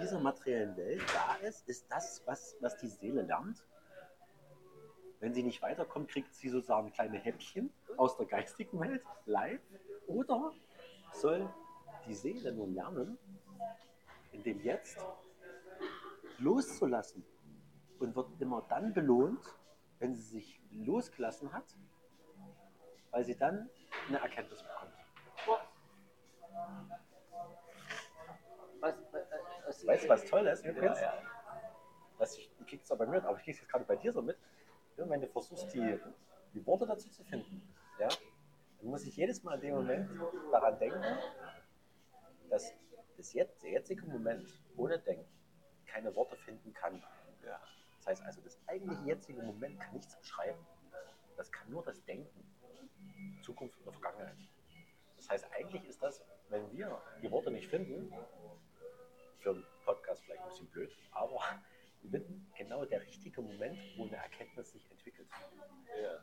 dieser 0.00 0.20
materiellen 0.20 0.76
Welt 0.76 1.02
da 1.12 1.34
ist, 1.44 1.68
ist 1.68 1.90
das, 1.90 2.22
was, 2.24 2.56
was 2.60 2.76
die 2.76 2.86
Seele 2.86 3.22
lernt. 3.22 3.66
Wenn 5.18 5.34
sie 5.34 5.42
nicht 5.42 5.60
weiterkommt, 5.60 6.08
kriegt 6.08 6.32
sie 6.36 6.50
sozusagen 6.50 6.92
kleine 6.92 7.18
Häppchen 7.18 7.72
aus 7.96 8.16
der 8.16 8.26
geistigen 8.26 8.78
Welt 8.78 9.02
live. 9.26 9.60
Oder 10.06 10.52
soll 11.14 11.52
die 12.06 12.14
Seele 12.14 12.52
nun 12.52 12.76
lernen, 12.76 13.18
in 14.30 14.44
dem 14.44 14.60
Jetzt 14.60 14.98
loszulassen 16.38 17.24
und 17.98 18.14
wird 18.14 18.40
immer 18.40 18.64
dann 18.68 18.94
belohnt, 18.94 19.44
wenn 19.98 20.14
sie 20.14 20.22
sich 20.22 20.62
losgelassen 20.70 21.52
hat, 21.52 21.76
weil 23.10 23.24
sie 23.24 23.36
dann 23.36 23.68
eine 24.08 24.18
Erkenntnis 24.20 24.62
bekommt. 24.62 24.92
Was, 28.80 28.94
was, 29.12 29.22
was, 29.66 29.86
Weißt 29.86 30.04
du, 30.04 30.08
was 30.08 30.24
toll 30.24 30.46
ist 30.46 30.64
übrigens? 30.64 31.00
Ja, 31.00 31.14
ja. 31.14 31.22
Was 32.18 32.36
ich, 32.36 32.50
ich 32.60 32.66
krieg's 32.66 32.86
zwar 32.86 32.96
bei 32.96 33.06
mir 33.06 33.16
mit, 33.16 33.24
aber 33.24 33.38
ich 33.38 33.44
krieg's 33.44 33.60
jetzt 33.60 33.70
gerade 33.70 33.84
bei 33.84 33.96
dir 33.96 34.12
so 34.12 34.22
mit. 34.22 34.36
Wenn 34.96 35.20
du 35.20 35.28
versuchst, 35.28 35.72
die, 35.74 35.98
die 36.54 36.66
Worte 36.66 36.86
dazu 36.86 37.08
zu 37.08 37.22
finden, 37.24 37.62
ja, 38.00 38.08
dann 38.08 38.90
muss 38.90 39.04
ich 39.04 39.16
jedes 39.16 39.42
Mal 39.44 39.54
in 39.54 39.60
dem 39.60 39.74
Moment 39.76 40.10
daran 40.50 40.78
denken, 40.78 41.18
dass 42.50 42.72
das 43.16 43.32
jetzt, 43.32 43.62
der 43.62 43.70
jetzige 43.70 44.06
Moment 44.06 44.48
ohne 44.76 44.98
Denken 44.98 45.28
keine 45.86 46.14
Worte 46.14 46.36
finden 46.36 46.72
kann. 46.72 47.02
Ja. 47.44 47.60
Das 47.98 48.06
heißt 48.06 48.24
also, 48.24 48.40
das 48.42 48.58
eigentliche 48.66 49.02
jetzige 49.04 49.42
Moment 49.42 49.78
kann 49.80 49.92
nichts 49.94 50.16
beschreiben. 50.16 50.58
Das 51.36 51.50
kann 51.52 51.70
nur 51.70 51.84
das 51.84 52.02
Denken. 52.04 52.44
Zukunft 53.42 53.80
oder 53.82 53.92
Vergangenheit. 53.92 54.36
Das 55.16 55.28
heißt, 55.30 55.46
eigentlich 55.52 55.84
ist 55.84 56.02
das, 56.02 56.22
wenn 56.48 56.70
wir 56.72 57.00
die 57.22 57.30
Worte 57.30 57.50
nicht 57.50 57.68
finden, 57.68 58.12
für 59.38 59.50
einen 59.50 59.66
Podcast 59.84 60.24
vielleicht 60.24 60.42
ein 60.42 60.48
bisschen 60.48 60.70
blöd, 60.70 60.90
aber 61.12 61.40
wir 62.02 62.10
finden 62.10 62.50
genau 62.56 62.84
der 62.84 63.02
richtige 63.02 63.42
Moment, 63.42 63.78
wo 63.96 64.06
eine 64.06 64.16
Erkenntnis 64.16 64.70
sich 64.70 64.90
entwickelt. 64.90 65.28
Ja. 66.00 66.22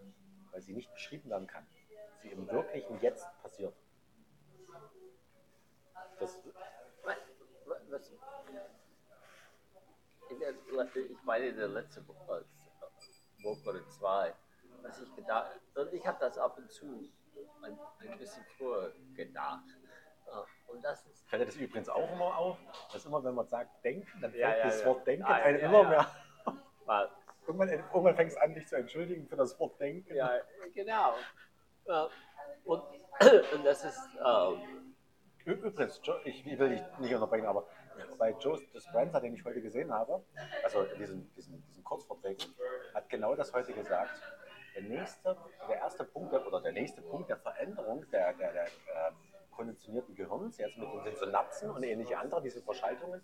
Weil 0.52 0.62
sie 0.62 0.74
nicht 0.74 0.94
beschrieben 0.94 1.30
werden 1.30 1.48
kann. 1.48 1.66
Sie 2.22 2.30
im 2.30 2.50
wirklichen 2.50 3.00
Jetzt 3.02 3.26
passiert. 3.42 3.76
Das, 6.20 6.40
Was, 7.04 7.18
was, 7.90 8.12
der, 10.40 10.96
ich 10.96 11.24
meine, 11.24 11.48
in 11.48 11.58
der 11.58 11.68
letzten 11.68 12.08
Woche 12.08 12.46
Woche 13.46 13.70
oder 13.70 13.88
zwei, 13.90 14.34
was 14.88 15.02
ich 15.02 15.16
gedacht 15.16 15.60
und 15.76 15.94
ich 15.94 16.06
habe 16.06 16.18
das 16.20 16.38
ab 16.38 16.58
und 16.58 16.72
zu 16.72 17.10
ein, 17.64 17.78
ein 18.00 18.18
bisschen 18.20 18.44
früher 18.58 18.94
gedacht. 19.16 19.64
Äh, 20.28 20.72
Und 20.72 20.84
das 20.84 21.06
ist 21.06 21.28
fällt 21.30 21.48
das 21.48 21.56
übrigens 21.56 21.90
auch 21.90 22.12
immer 22.14 22.38
auf, 22.38 22.58
dass 22.92 23.06
immer, 23.06 23.24
wenn 23.24 23.36
man 23.36 23.48
sagt 23.48 23.84
denken, 23.84 24.08
dann 24.22 24.32
fällt 24.32 24.42
Ja, 24.44 24.58
ja, 24.58 24.64
das 24.66 24.82
ja. 24.82 24.86
Wort 24.88 25.08
denken 25.08 25.26
Ah, 25.26 25.34
einem 25.36 25.60
immer 25.60 25.84
mehr. 25.90 26.08
weil 26.86 27.10
Irgendwann, 27.48 27.70
irgendwann 27.70 28.16
fängst 28.16 28.38
du 28.38 28.42
an, 28.42 28.54
dich 28.56 28.68
zu 28.68 28.76
entschuldigen 28.76 29.28
für 29.28 29.36
das 29.36 29.60
Wort 29.60 29.80
denken. 29.80 30.16
Ja, 30.16 30.32
genau. 30.74 31.14
Ja, 31.86 32.10
und, 32.64 32.82
und 33.54 33.64
das 33.64 33.86
ist, 33.86 34.10
ähm, 34.26 34.96
Übrigens, 35.46 36.02
ich 36.24 36.44
will 36.58 36.70
dich 36.70 36.82
nicht 36.98 37.14
unterbrechen, 37.14 37.46
aber 37.46 37.68
bei 38.18 38.32
Joe 38.40 38.60
Dispenza, 38.74 39.20
den 39.20 39.36
ich 39.36 39.46
heute 39.46 39.62
gesehen 39.62 39.94
habe, 39.94 40.26
also 40.64 40.84
diesen, 40.98 41.32
diesen, 41.36 41.64
diesen 41.68 41.84
Kurzvorträgen, 41.84 42.44
hat 42.96 43.08
genau 43.10 43.36
das 43.36 43.54
heute 43.54 43.72
gesagt. 43.74 44.20
Der 44.76 44.84
nächste, 44.84 45.38
der 45.70 45.78
erste 45.78 46.04
Punkt 46.04 46.34
der- 46.34 46.46
oder 46.46 46.62
der 46.62 46.74
nächste 46.74 47.02
Punkt 47.02 47.30
der 47.30 47.38
Veränderung 47.38 48.06
der, 48.12 48.34
der, 48.34 48.52
der 48.52 48.66
äh, 48.66 49.12
konditionierten 49.52 50.16
Gehirns, 50.16 50.58
jetzt 50.58 50.78
mit 50.78 50.88
den 51.06 51.16
Synapsen 51.16 51.70
und 51.70 51.82
ähnliche 51.84 52.18
andere, 52.18 52.42
diese 52.42 52.62
Verschaltungen, 52.62 53.24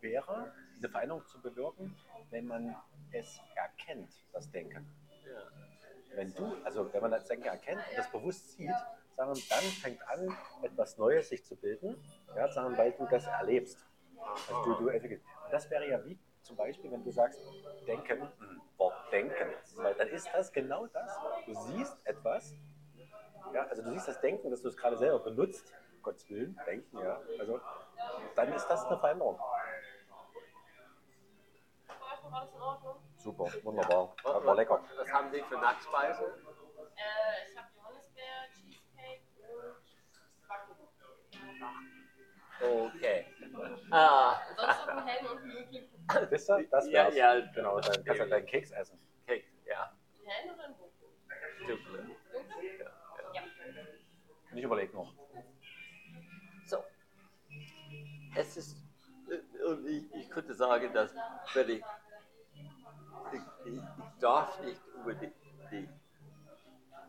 wäre, 0.00 0.52
diese 0.76 0.88
Veränderung 0.88 1.26
zu 1.26 1.40
bewirken, 1.40 1.94
wenn 2.30 2.46
man 2.46 2.74
es 3.12 3.40
erkennt, 3.54 4.10
das 4.32 4.50
Denken. 4.50 4.86
Wenn 6.14 6.34
du, 6.34 6.56
also 6.64 6.90
wenn 6.92 7.02
man 7.02 7.10
das 7.10 7.26
Denken 7.26 7.46
erkennt 7.46 7.80
und 7.90 7.98
das 7.98 8.10
bewusst 8.10 8.52
sieht, 8.52 8.70
sagen 9.16 9.34
dann 9.50 9.62
fängt 9.82 10.08
an, 10.08 10.34
etwas 10.62 10.96
Neues 10.96 11.28
sich 11.28 11.44
zu 11.44 11.56
bilden, 11.56 11.96
ja, 12.34 12.48
sagen 12.48 12.76
weil 12.76 12.92
du 12.92 13.06
das 13.10 13.26
erlebst. 13.26 13.84
Also 14.48 14.74
du, 14.74 14.90
du 14.90 15.18
das 15.50 15.70
wäre 15.70 15.88
ja 15.88 16.04
wie 16.04 16.18
zum 16.42 16.56
Beispiel, 16.56 16.90
wenn 16.90 17.02
du 17.02 17.10
sagst, 17.10 17.40
denken, 17.86 18.22
hm, 18.22 18.28
Wort 18.38 18.65
denken. 19.10 19.52
Weil 19.76 19.94
dann 19.94 20.08
ist 20.08 20.28
das 20.32 20.52
genau 20.52 20.86
das. 20.86 21.10
Du 21.46 21.54
siehst 21.54 21.96
etwas, 22.04 22.54
ja, 23.52 23.66
also 23.66 23.82
du 23.82 23.90
siehst 23.90 24.08
das 24.08 24.20
Denken, 24.20 24.50
dass 24.50 24.62
du 24.62 24.68
es 24.68 24.76
gerade 24.76 24.96
selber 24.96 25.20
benutzt, 25.20 25.72
Gottes 26.02 26.28
Willen, 26.30 26.58
denken, 26.66 26.98
ja. 26.98 27.20
Also 27.38 27.60
dann 28.34 28.52
ist 28.52 28.66
das 28.66 28.84
eine 28.86 28.98
Veränderung. 28.98 29.40
Alles 32.36 32.54
in 32.54 32.60
Ordnung? 32.60 32.96
Super, 33.16 33.46
wunderbar. 33.62 34.14
Das 34.22 34.44
war 34.44 34.54
lecker. 34.54 34.80
was, 34.82 34.98
was 34.98 35.12
haben 35.12 35.30
Sie 35.30 35.40
für 35.42 35.54
Nachspeise? 35.56 36.24
Äh, 36.96 37.50
ich 37.50 37.56
habe 37.56 37.68
Johannisbeer, 37.76 38.48
Cheesecake 38.52 39.22
und 39.40 40.48
Backen. 40.48 40.76
Okay. 42.62 43.26
Ah, 43.90 44.36
Sonst 44.56 44.86
noch 44.86 44.96
einen 44.96 45.06
hellen 45.06 45.26
und. 45.26 46.30
Wisst 46.30 46.48
ihr, 46.50 46.66
das 46.70 46.86
Ja, 46.88 47.04
wär's. 47.04 47.16
ja. 47.16 47.40
Genau, 47.54 47.80
dann 47.80 48.04
kannst 48.04 48.22
du 48.22 48.28
deinen 48.28 48.46
Keks 48.46 48.70
essen. 48.70 48.98
okay, 49.22 49.44
ja, 49.66 49.92
Einen 50.20 50.28
hellen 50.30 50.54
oder 50.54 50.64
einen 50.64 50.76
dunklen? 50.78 51.66
dunkle. 51.66 52.16
Dunklen? 52.32 52.80
Ja. 53.34 53.42
Ich 54.54 54.62
überlege 54.62 54.94
noch. 54.94 55.12
So. 56.64 56.82
Es 58.36 58.56
ist, 58.56 58.76
und 59.66 59.86
ich, 59.86 60.14
ich 60.14 60.30
könnte 60.30 60.54
sagen, 60.54 60.92
dass 60.94 61.14
wenn 61.54 61.68
ich, 61.70 61.84
ich, 63.32 63.40
ich, 63.66 63.74
ich 63.74 63.80
darf 64.20 64.60
nicht 64.62 64.80
über 65.02 65.14
die, 65.14 65.32
die 65.70 65.88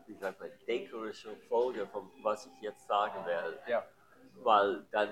wie 0.06 0.14
sagt 0.14 0.40
man, 0.40 0.50
denkerische 0.66 1.36
Folge 1.48 1.86
von 1.86 2.10
was 2.22 2.46
ich 2.46 2.60
jetzt 2.62 2.86
sagen 2.86 3.24
werde, 3.26 3.58
Ja. 3.66 3.84
weil 4.42 4.84
dann, 4.90 5.08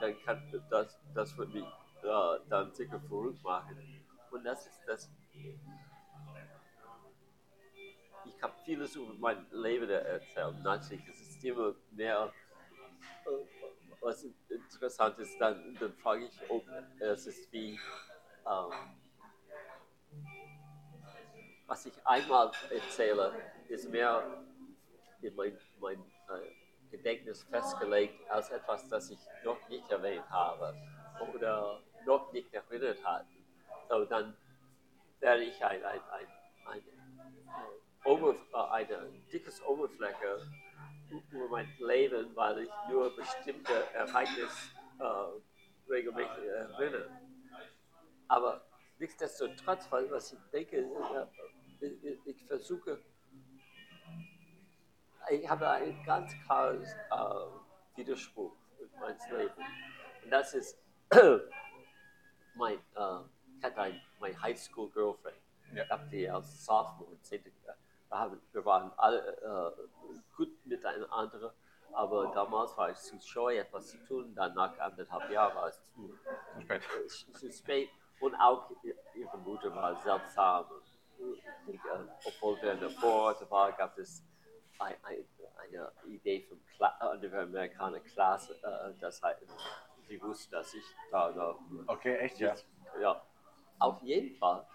dann 0.00 0.20
kann 0.24 0.64
das, 0.70 0.98
das 1.14 1.36
wird 1.36 1.52
mich 1.54 1.64
äh, 1.64 2.38
dann 2.48 2.72
sicher 2.72 3.00
verrückt 3.00 3.42
machen. 3.42 3.78
Und 4.30 4.44
das 4.44 4.66
ist 4.66 4.80
das. 4.86 5.10
Ich 8.26 8.42
habe 8.42 8.54
vieles 8.64 8.96
über 8.96 9.14
mein 9.14 9.46
Leben 9.50 9.88
erzählt. 9.88 10.62
Natürlich 10.62 11.06
ist 11.08 11.36
es 11.36 11.44
immer 11.44 11.74
mehr, 11.90 12.32
was 14.00 14.24
interessant 14.48 15.18
ist, 15.18 15.38
dann, 15.40 15.74
dann 15.80 15.92
frage 15.94 16.26
ich, 16.26 16.50
ob 16.50 16.64
es 17.00 17.26
ist 17.26 17.50
wie, 17.52 17.78
ähm, 18.46 18.72
was 21.66 21.86
ich 21.86 21.94
einmal 22.06 22.50
erzähle, 22.70 23.32
ist 23.68 23.88
mehr 23.90 24.44
in 25.22 25.34
mein, 25.34 25.58
mein 25.80 26.00
äh, 26.00 26.63
Gedächtnis 26.96 27.42
festgelegt 27.44 28.30
als 28.30 28.50
etwas, 28.50 28.88
das 28.88 29.10
ich 29.10 29.18
noch 29.44 29.68
nicht 29.68 29.90
erwähnt 29.90 30.28
habe 30.30 30.74
oder 31.34 31.80
noch 32.06 32.32
nicht 32.32 32.52
erinnert 32.54 33.02
habe. 33.04 33.26
So, 33.88 34.04
dann 34.04 34.36
werde 35.20 35.42
ich 35.42 35.64
ein, 35.64 35.82
ein, 35.84 36.00
ein, 36.10 36.26
ein, 36.66 36.82
äh, 38.04 38.12
äh, 38.12 38.70
eine 38.70 39.12
dickes 39.32 39.62
Oberfläche 39.62 40.40
über 41.30 41.48
mein 41.48 41.68
Leben, 41.78 42.34
weil 42.36 42.60
ich 42.60 42.70
nur 42.88 43.14
bestimmte 43.14 43.72
Ereignisse 43.92 44.70
äh, 45.00 45.90
regelmäßig 45.90 46.44
erinnere. 46.44 47.10
Aber 48.28 48.64
nichtsdestotrotz, 48.98 49.90
weil 49.90 50.10
was 50.10 50.32
ich 50.32 50.38
denke, 50.52 50.78
äh, 50.78 51.86
ich, 51.86 52.26
ich 52.26 52.46
versuche, 52.46 53.00
ich 55.30 55.48
habe 55.48 55.68
ein 55.68 56.02
ganz 56.04 56.32
klares 56.46 56.92
äh, 57.10 57.96
Widerspruch 57.96 58.52
in 58.78 59.00
meinem 59.00 59.38
Leben. 59.38 59.54
Und 60.24 60.30
das 60.30 60.54
ist 60.54 60.78
mein, 62.54 62.74
äh, 62.74 63.18
ich 63.58 63.64
hatte 63.64 63.80
ein, 63.80 64.00
mein 64.20 64.40
Highschool 64.40 64.90
Girlfriend. 64.90 65.36
Ja. 65.74 65.84
Ich 65.84 65.90
habe 65.90 66.06
die 66.08 66.28
als 66.28 66.64
Sophomore 66.64 67.10
und 67.10 67.24
10. 67.24 67.44
Da 68.10 68.18
haben, 68.18 68.40
wir 68.52 68.64
waren 68.64 68.92
alle 68.96 69.76
äh, 69.76 70.12
gut 70.36 70.50
miteinander, 70.66 71.54
aber 71.92 72.30
damals 72.32 72.76
war 72.76 72.90
ich 72.90 72.98
zu 72.98 73.18
scheu, 73.20 73.56
etwas 73.56 73.88
zu 73.88 73.98
tun. 74.04 74.34
Dann 74.34 74.54
nach 74.54 74.78
anderthalb 74.78 75.30
Jahren 75.30 75.54
war 75.56 75.68
es 75.68 75.82
zu, 75.84 76.16
Zu 76.54 76.60
spät. 76.62 76.82
äh, 76.82 77.32
zu 77.32 77.52
spät 77.52 77.90
und 78.20 78.34
auch 78.36 78.70
ihre 79.14 79.38
Mutter 79.38 79.74
war 79.74 79.96
seltsam. 79.96 80.66
Ich, 81.66 81.74
äh, 81.76 82.06
obwohl 82.24 82.60
wir 82.62 82.72
in 82.72 82.80
der 82.80 82.90
Vororte 82.90 83.50
waren, 83.50 83.74
gab 83.76 83.96
es 83.98 84.22
ein, 84.78 84.94
ein, 85.02 85.24
eine 85.62 85.92
Idee 86.06 86.46
von 86.48 86.60
Amerikaner 87.32 88.00
Klasse, 88.00 88.54
äh, 88.62 88.92
das 89.00 89.22
heißt, 89.22 89.40
sie 90.08 90.20
wusste, 90.22 90.56
dass 90.56 90.74
ich 90.74 90.84
da 91.10 91.30
noch 91.30 91.58
Okay, 91.86 92.16
echt, 92.18 92.38
ja. 92.38 92.54
ja, 93.00 93.22
auf 93.78 94.02
jeden 94.02 94.36
Fall. 94.36 94.66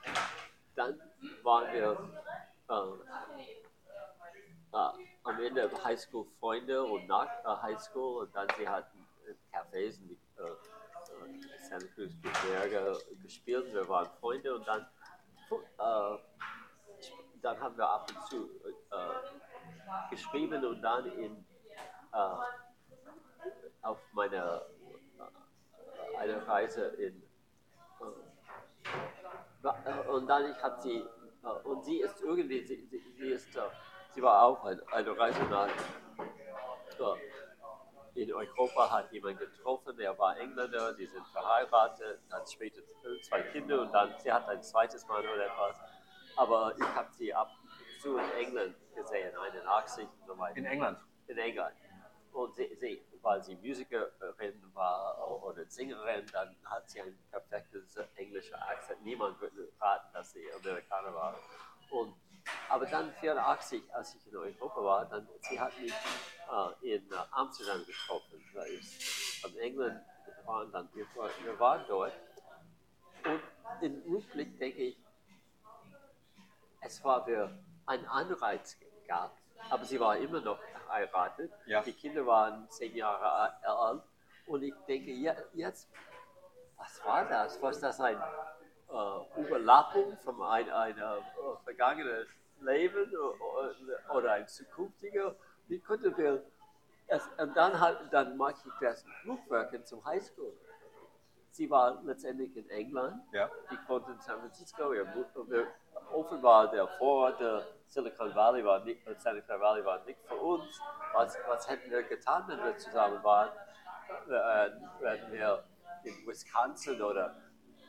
Dann 0.76 1.00
waren 1.44 1.74
wir 1.74 1.98
äh, 2.70 2.74
äh, 4.72 4.92
am 5.24 5.40
Ende 5.42 5.70
Highschool 5.84 6.26
Freunde 6.40 6.84
und 6.84 7.08
nach 7.08 7.28
äh, 7.44 7.62
Highschool 7.64 8.24
und 8.24 8.36
dann 8.36 8.48
sie 8.58 8.68
hatten 8.68 9.06
äh, 9.28 9.56
Cafés 9.56 10.00
und 10.02 10.12
äh, 10.12 10.44
äh, 10.44 11.68
Santa 11.70 11.88
Cruz 11.96 12.12
Gebirge 12.22 12.98
gespielt. 13.22 13.74
Wir 13.74 13.88
waren 13.88 14.10
Freunde 14.20 14.56
und 14.56 14.68
dann, 14.68 14.86
dann 17.42 17.60
haben 17.60 17.78
wir 17.78 17.90
ab 17.90 18.10
und 18.10 18.28
zu 18.28 18.50
geschrieben 20.10 20.65
und 20.65 20.82
dann 20.82 21.06
in, 21.06 21.45
äh, 22.13 22.36
auf 23.82 23.99
meiner 24.13 24.62
äh, 25.17 26.17
eine 26.17 26.47
Reise 26.47 26.88
in 26.88 27.21
äh, 29.63 30.10
und 30.10 30.28
dann 30.28 30.52
ich 30.52 30.63
habe 30.63 30.82
sie 30.82 30.97
äh, 31.43 31.67
und 31.67 31.84
sie 31.84 32.02
ist 32.02 32.21
irgendwie 32.21 32.65
sie, 32.65 32.88
sie, 32.89 32.99
sie 33.17 33.30
ist 33.30 33.56
äh, 33.56 33.62
sie 34.12 34.21
war 34.21 34.43
auch 34.43 34.63
eine, 34.65 34.82
eine 34.91 35.17
Reise 35.17 35.43
nach 35.45 35.67
äh, 35.67 37.15
in 38.15 38.34
Europa 38.34 38.91
hat 38.91 39.12
jemand 39.13 39.39
getroffen, 39.39 39.95
der 39.95 40.17
war 40.17 40.38
Engländer, 40.38 40.93
die 40.93 41.06
sind 41.06 41.25
verheiratet, 41.28 42.19
hat 42.32 42.52
später 42.52 42.82
zwei 43.21 43.41
Kinder 43.43 43.82
und 43.82 43.93
dann 43.93 44.13
sie 44.17 44.32
hat 44.32 44.47
ein 44.49 44.62
zweites 44.62 45.08
Mal 45.08 45.21
oder 45.21 45.45
etwas. 45.45 45.78
Aber 46.36 46.73
ich 46.78 46.95
habe 46.95 47.12
sie 47.13 47.34
ab 47.34 47.49
zu 48.00 48.18
in 48.18 48.32
England 48.32 48.76
gesehen, 48.96 49.36
81 49.36 50.08
und 50.22 50.28
so 50.28 50.38
weiter. 50.38 50.58
In 50.58 50.66
England. 50.66 50.98
In 51.28 51.38
England. 51.38 51.76
Und 52.32 52.56
sie, 52.56 52.76
sie, 52.80 53.02
weil 53.22 53.44
sie 53.44 53.56
Musikerin 53.56 54.74
war 54.74 55.44
oder 55.44 55.66
Sängerin, 55.66 56.26
dann 56.32 56.56
hat 56.64 56.90
sie 56.90 57.02
ein 57.02 57.18
perfektes 57.32 57.96
englischer 58.16 58.62
Akzent. 58.70 59.04
Niemand 59.04 59.40
würde 59.42 59.72
raten, 59.80 60.08
dass 60.14 60.32
sie 60.32 60.46
Amerikaner 60.54 61.14
war. 61.14 61.36
Und, 61.90 62.14
aber 62.70 62.86
dann 62.86 63.12
84, 63.14 63.84
als 63.94 64.16
ich 64.16 64.28
in 64.28 64.38
Europa 64.38 64.84
war, 64.84 65.06
dann 65.06 65.28
sie 65.42 65.60
hat 65.60 65.78
mich 65.80 65.92
äh, 65.92 66.96
in 66.96 67.10
Amsterdam 67.32 67.84
getroffen, 67.86 68.44
weil 68.54 68.72
ich 68.74 69.42
von 69.42 69.58
England 69.58 70.02
war 70.46 70.62
und 70.62 70.72
dann 70.72 70.88
wir, 70.94 71.06
wir 71.44 71.60
waren 71.60 71.84
dort. 71.88 72.14
Und 73.26 73.42
im 73.82 74.02
Rückblick 74.14 74.58
denke 74.60 74.78
ich, 74.78 74.98
es 76.82 77.04
war 77.04 77.26
für 77.26 77.52
einen 77.89 78.06
Anreiz 78.06 78.78
gab, 79.08 79.36
aber 79.69 79.84
sie 79.84 79.99
war 79.99 80.15
immer 80.17 80.39
noch 80.41 80.60
verheiratet. 80.62 81.52
Ja. 81.65 81.82
Die 81.82 81.93
Kinder 81.93 82.25
waren 82.25 82.69
zehn 82.69 82.95
Jahre 82.95 83.52
alt. 83.63 84.04
Und 84.45 84.63
ich 84.63 84.73
denke, 84.88 85.12
ja, 85.12 85.36
jetzt, 85.54 85.89
was 86.78 87.04
war 87.06 87.25
das? 87.28 87.62
Was 87.62 87.80
das 87.80 87.99
ein 87.99 88.17
äh, 88.17 89.41
Überlappung 89.41 90.17
von 90.17 90.41
ein, 90.43 90.69
einer 90.69 91.17
äh, 91.17 91.63
vergangenen 91.63 92.28
Leben 92.62 93.12
oder, 93.13 94.15
oder 94.15 94.32
ein 94.34 94.47
zukünftiger? 94.47 95.36
Wie 95.67 95.80
könnten 95.80 96.15
wir 96.17 96.43
es, 97.08 97.28
und 97.39 97.58
dann, 97.58 97.80
halt, 97.80 97.97
dann 98.12 98.38
mache 98.38 98.54
ich 98.54 98.73
das 98.82 99.04
Rückwirken 99.25 99.84
zum 99.84 100.06
Highschool. 100.06 100.54
Sie 101.49 101.69
war 101.69 102.02
letztendlich 102.04 102.56
in 102.56 102.69
England 102.69 103.21
Ja. 103.32 103.49
ich 103.71 103.89
wohnte 103.89 104.12
in 104.12 104.19
San 104.19 104.39
Francisco. 104.39 104.91
Wir, 104.91 105.06
wir, 105.47 105.67
offenbar 106.13 106.69
der 106.69 106.88
Vorort 106.88 107.39
der 107.39 107.65
Silicon 107.89 108.36
Valley 108.36 108.63
war 108.63 108.80
nicht, 108.86 109.06
äh, 109.08 109.15
Silicon 109.15 109.60
Valley 109.60 109.84
war 109.84 110.04
nicht 110.06 110.19
für 110.28 110.36
uns. 110.36 110.80
Was, 111.13 111.38
was 111.47 111.67
hätten 111.67 111.89
wir 111.89 112.04
getan, 112.04 112.45
wenn 112.47 112.63
wir 112.63 112.78
zusammen 112.78 113.21
waren? 113.23 113.49
Äh, 114.28 115.02
wären 115.02 115.32
wir 115.32 115.63
in 116.04 116.28
Wisconsin 116.28 117.02
oder 117.02 117.36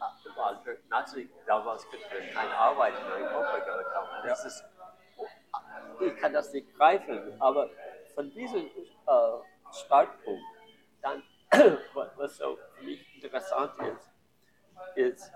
äh, 0.01 0.77
natürlich 0.89 1.29
damals 1.47 1.87
könnten 1.91 2.11
wir 2.11 2.33
keine 2.33 2.55
Arbeit 2.55 2.95
in 2.99 3.25
Europa 3.25 3.77
bekommen. 3.77 4.09
Das 4.25 4.45
ist, 4.47 4.65
ich 6.01 6.17
kann 6.17 6.33
das 6.33 6.51
nicht 6.53 6.75
greifen, 6.77 7.37
aber 7.39 7.69
von 8.15 8.31
diesem 8.31 8.67
äh, 8.67 9.73
Startpunkt, 9.73 10.43
dann, 11.03 11.23
was 12.17 12.37
so 12.39 12.59
für 12.75 12.85
mich 12.85 13.23
interessant 13.23 13.73
ist, 13.83 14.11
ist, 14.97 15.33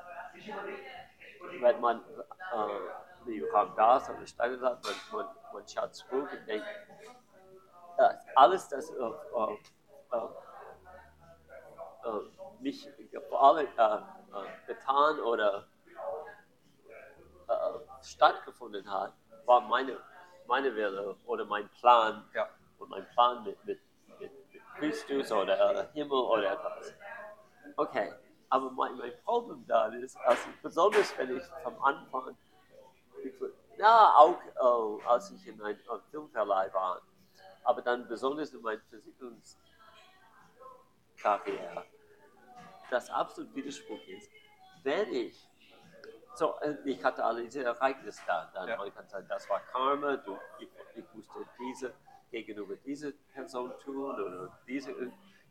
wenn 1.61 1.81
man, 1.81 2.01
äh, 2.01 3.04
wie 3.27 3.37
Johann 3.39 3.75
Das 3.77 4.09
und 4.09 4.29
Steiner 4.29 4.59
sagt, 4.59 4.87
man, 5.13 5.27
man, 5.53 5.69
schaut 5.69 5.95
zurück 5.95 6.29
und 6.33 6.47
denkt, 6.49 6.67
alles 8.35 8.69
das 8.69 8.91
äh, 8.91 8.95
äh, 8.95 9.59
äh, 12.05 12.21
mich 12.61 12.89
vor 13.29 13.43
allem 13.43 13.69
äh, 13.77 13.97
äh, 13.97 14.01
getan 14.67 15.21
oder 15.21 15.67
äh, 17.49 17.55
stattgefunden 18.03 18.91
hat, 18.91 19.13
war 19.45 19.61
meine, 19.61 19.99
meine 20.47 20.75
Wille 20.75 21.17
oder 21.27 21.45
mein 21.45 21.69
Plan 21.81 22.25
Ja. 22.35 22.49
und 22.79 22.91
mein 22.91 23.07
Plan 23.11 23.45
mit, 23.45 23.65
mit, 23.65 23.81
mit, 24.19 24.31
Christus 24.79 25.31
oder 25.31 25.89
Himmel 25.93 26.19
oder 26.19 26.53
etwas. 26.53 26.93
Okay, 27.77 28.13
aber 28.49 28.71
mein, 28.73 28.97
mein 28.97 29.13
Problem 29.25 29.65
da 29.67 29.87
ist, 29.87 30.17
also 30.19 30.49
besonders 30.63 31.17
wenn 31.17 31.37
ich 31.37 31.45
vom 31.63 31.81
Anfang, 31.83 32.37
ja, 33.77 34.15
auch 34.17 34.41
äh, 34.41 35.07
als 35.07 35.31
ich 35.31 35.47
in 35.47 35.61
einem 35.61 35.79
äh, 35.79 35.99
Filmverleih 36.11 36.73
war, 36.73 37.03
aber 37.65 37.83
dann 37.83 38.07
besonders 38.09 38.53
in 38.53 38.63
meiner 38.63 38.81
Versicherungskarriere, 38.91 41.85
das 42.91 43.11
absolut 43.11 43.55
Widerspruch 43.55 44.01
ist, 44.09 44.31
wenn 44.83 45.13
ich, 45.13 45.49
so, 46.35 46.59
äh, 46.61 46.77
ich 46.85 47.03
hatte 47.03 47.25
alle 47.25 47.43
diese 47.43 47.65
Ereignisse 47.65 48.23
da, 48.27 48.51
dann 48.55 48.69
Ja. 48.69 48.77
man 48.77 48.93
kann 48.95 49.09
sagen, 49.09 49.27
das 49.29 49.49
war 49.49 49.61
Karma, 49.61 50.17
du, 50.17 50.39
ich, 50.59 50.69
ich 50.95 51.05
musste 51.15 51.47
diese 51.59 51.95
gegenüber 52.31 52.77
dieser 52.77 53.13
Person 53.33 53.73
tun 53.85 54.15
oder 54.15 54.59
diese 54.67 54.95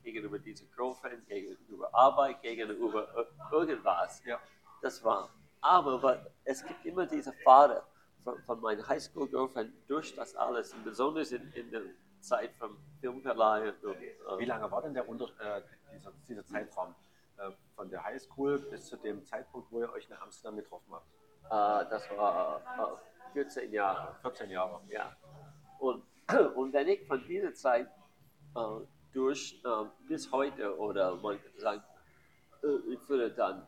gegenüber 0.03 0.37
dieser 0.37 0.65
Girlfriend, 0.75 1.25
gegenüber 1.27 1.89
Arbeit, 1.93 2.41
gegenüber 2.41 3.07
äh, 3.15 3.55
irgendwas. 3.55 4.23
Ja. 4.25 4.39
Das 4.81 5.03
war. 5.03 5.29
Aber 5.63 6.25
es 6.43 6.65
gibt 6.65 6.85
immer 6.85 7.05
diese 7.05 7.31
Vater 7.43 7.87
von, 8.23 8.37
von 8.43 8.59
meiner 8.59 8.85
Highschool-Girlfriend 8.85 9.73
durch 9.87 10.13
das 10.13 10.35
alles, 10.35 10.75
besonders 10.83 11.31
in, 11.31 11.51
in 11.53 11.71
der 11.71 11.81
Zeit 12.19 12.53
vom 12.59 12.77
Filmverleih. 12.99 13.73
Und, 13.81 13.95
äh, 13.95 14.39
Wie 14.39 14.45
lange 14.45 14.69
war 14.69 14.81
denn 14.81 14.93
der 14.93 15.07
Unter 15.07 15.25
äh, 15.39 15.61
dieser, 15.93 16.11
dieser 16.27 16.45
Zeitraum 16.45 16.93
äh, 17.37 17.49
von 17.77 17.89
der 17.89 18.03
Highschool 18.03 18.59
bis 18.59 18.87
zu 18.87 18.97
dem 18.97 19.25
Zeitpunkt, 19.25 19.71
wo 19.71 19.79
ihr 19.79 19.91
euch 19.93 20.05
in 20.09 20.17
Amsterdam 20.17 20.57
getroffen 20.57 20.93
habt? 20.93 21.07
Äh, 21.45 21.89
das 21.89 22.09
war 22.17 22.61
äh, 23.31 23.31
14 23.33 23.71
Jahre. 23.71 24.15
14 24.21 24.49
Jahre. 24.49 24.81
Ja. 24.89 25.15
Und, 25.79 26.03
und 26.55 26.73
wenn 26.73 26.89
ich 26.89 27.07
von 27.07 27.25
dieser 27.25 27.53
Zeit 27.53 27.87
äh, 28.55 28.59
durch 29.13 29.61
äh, 29.63 29.85
bis 30.09 30.29
heute 30.29 30.77
oder 30.77 31.15
man 31.15 31.37
äh, 31.37 31.79
ich 32.89 33.09
würde 33.09 33.31
dann 33.31 33.65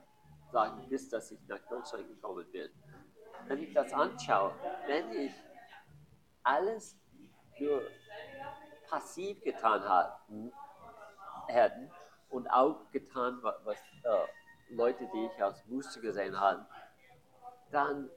sagen, 0.55 0.87
bis 0.89 1.09
dass 1.09 1.31
ich 1.31 1.39
nach 1.47 1.59
Deutschland 1.69 2.07
gekommen 2.07 2.45
bin, 2.51 2.69
wenn 3.47 3.61
ich 3.63 3.73
das 3.73 3.91
anschaue, 3.93 4.55
wenn 4.87 5.11
ich 5.11 5.33
alles 6.43 6.95
nur 7.59 7.91
passiv 8.89 9.43
getan 9.43 9.83
hat, 9.87 10.19
hätten 11.47 11.89
und 12.29 12.47
auch 12.49 12.91
getan, 12.91 13.41
wa- 13.43 13.59
was 13.63 13.77
äh, 14.03 14.27
Leute, 14.75 15.07
die 15.13 15.25
ich 15.25 15.43
als 15.43 15.65
Muster 15.67 16.01
gesehen 16.01 16.39
habe, 16.39 16.65
dann 17.71 18.09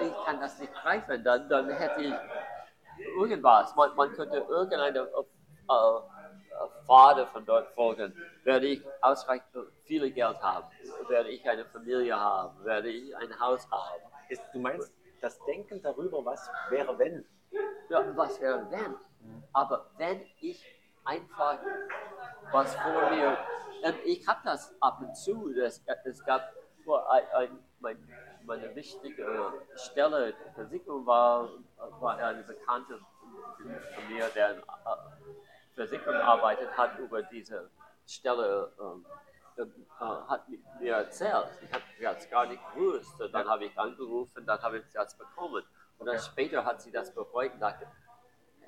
ich 0.00 0.24
kann 0.24 0.40
das 0.40 0.58
nicht 0.58 0.72
greifen, 0.74 1.22
dann, 1.24 1.48
dann 1.48 1.70
hätte 1.70 2.02
ich 2.02 2.14
irgendwas, 3.18 3.74
man, 3.76 3.94
man 3.96 4.12
könnte 4.12 4.38
irgendeine 4.38 5.00
äh, 5.00 6.00
Pfade 6.84 7.26
von 7.26 7.44
dort 7.44 7.68
folgen, 7.74 8.14
werde 8.44 8.66
ich 8.66 8.82
ausreichend 9.00 9.48
viel 9.84 10.10
Geld 10.10 10.40
haben, 10.42 10.66
werde 11.08 11.30
ich 11.30 11.48
eine 11.48 11.64
Familie 11.66 12.18
haben, 12.18 12.64
werde 12.64 12.88
ich 12.88 13.16
ein 13.16 13.38
Haus 13.40 13.68
haben. 13.70 14.02
Ist, 14.28 14.42
du 14.52 14.58
meinst, 14.58 14.92
das 15.20 15.38
Denken 15.44 15.82
darüber, 15.82 16.24
was 16.24 16.50
wäre, 16.70 16.98
wenn? 16.98 17.24
Ja, 17.88 18.04
was 18.16 18.40
wäre 18.40 18.70
wenn? 18.70 18.96
Aber 19.52 19.90
wenn 19.96 20.22
ich 20.40 20.64
einfach 21.04 21.58
was 22.52 22.74
vor 22.76 23.10
mir, 23.10 23.36
ähm, 23.82 23.94
ich 24.04 24.26
habe 24.26 24.40
das 24.44 24.74
ab 24.80 25.00
und 25.00 25.16
zu, 25.16 25.52
das, 25.54 25.82
es 26.04 26.24
gab 26.24 26.52
vor 26.84 27.10
ein, 27.10 27.26
ein, 27.34 27.58
mein, 27.80 28.08
meine 28.44 28.74
wichtige 28.74 29.52
Stelle, 29.74 30.32
der 30.32 30.52
Versicherung 30.52 31.06
war, 31.06 31.48
war 32.00 32.18
eine 32.18 32.42
Bekannte 32.42 32.98
von 33.56 34.08
mir, 34.08 34.28
der 34.34 34.56
äh, 34.56 34.62
Versicherung 35.78 36.16
arbeitet 36.20 36.76
hat, 36.76 36.98
über 36.98 37.22
diese 37.22 37.70
Stelle 38.06 38.72
ähm, 38.80 39.06
äh, 39.56 39.64
hat 40.00 40.48
mi- 40.48 40.62
mir 40.80 40.94
erzählt. 40.94 41.48
Ich 41.62 41.72
habe 41.72 41.84
das 42.00 42.28
gar 42.30 42.46
nicht 42.46 42.62
gewusst. 42.74 43.14
Dann 43.32 43.48
habe 43.48 43.64
ich 43.66 43.78
angerufen, 43.78 44.44
dann 44.46 44.60
habe 44.60 44.78
ich 44.78 44.84
das 44.92 45.16
bekommen. 45.16 45.62
Und 45.98 46.06
dann 46.06 46.16
Okay. 46.16 46.24
später 46.32 46.64
hat 46.64 46.80
sie 46.82 46.90
das 46.90 47.14
bereut 47.14 47.52
und 47.54 47.60
dachte, 47.60 47.86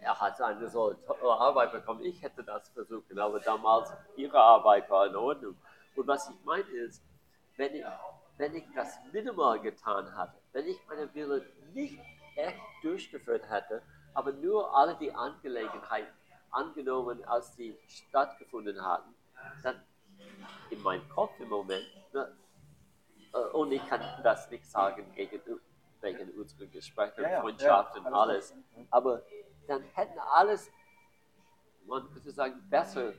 er 0.01 0.19
hat 0.21 0.41
eine 0.41 0.69
so 0.69 0.95
tolle 0.95 1.33
Arbeit 1.33 1.73
bekommen. 1.73 2.01
Ich 2.03 2.23
hätte 2.23 2.43
das 2.43 2.69
versucht, 2.71 3.07
aber 3.19 3.41
damals 3.41 3.93
ihre 4.17 4.39
Arbeit 4.39 4.89
war 4.91 5.07
in 5.07 5.17
Ordnung. 5.17 5.57
Und 5.97 6.07
was 6.07 6.29
ich 6.31 6.45
meine 6.45 6.69
ist, 6.87 7.03
wenn 7.57 7.75
ich, 7.75 7.85
wenn 8.39 8.55
ich 8.55 8.65
das 8.75 8.99
minimal 9.13 9.61
getan 9.61 10.17
hatte, 10.17 10.39
wenn 10.53 10.67
ich 10.67 10.79
meine 10.89 11.13
Wille 11.15 11.45
nicht 11.75 11.99
echt 12.37 12.59
durchgeführt 12.83 13.49
hätte, 13.51 13.83
aber 14.15 14.33
nur 14.33 14.75
alle 14.77 14.95
die 14.97 15.13
Angelegenheiten 15.13 16.13
angenommen, 16.53 17.25
als 17.25 17.55
die 17.57 17.77
stattgefunden 17.87 18.85
hatten, 18.85 19.15
dann 19.63 19.83
in 20.71 20.83
meinem 20.83 21.09
Kopf 21.09 21.39
im 21.41 21.49
Moment, 21.49 21.87
ne, 22.13 22.37
äh, 23.33 23.39
und 23.53 23.73
ich 23.73 23.87
kann 23.89 24.01
das 24.23 24.51
nicht 24.51 24.67
sagen 24.67 25.13
gegen, 25.15 25.41
wegen 26.01 26.31
unserer 26.33 26.67
Gespräche, 26.67 27.23
Ja, 27.23 27.31
ja, 27.31 27.41
Freundschaft 27.41 27.97
ja, 27.97 28.01
und 28.03 28.15
alles 28.15 28.53
alles, 28.53 28.65
aber 28.91 29.23
dann 29.67 29.83
hätten 29.95 30.19
alles, 30.19 30.71
man 31.87 32.11
könnte 32.13 32.31
sagen, 32.31 32.63
besser 32.69 33.13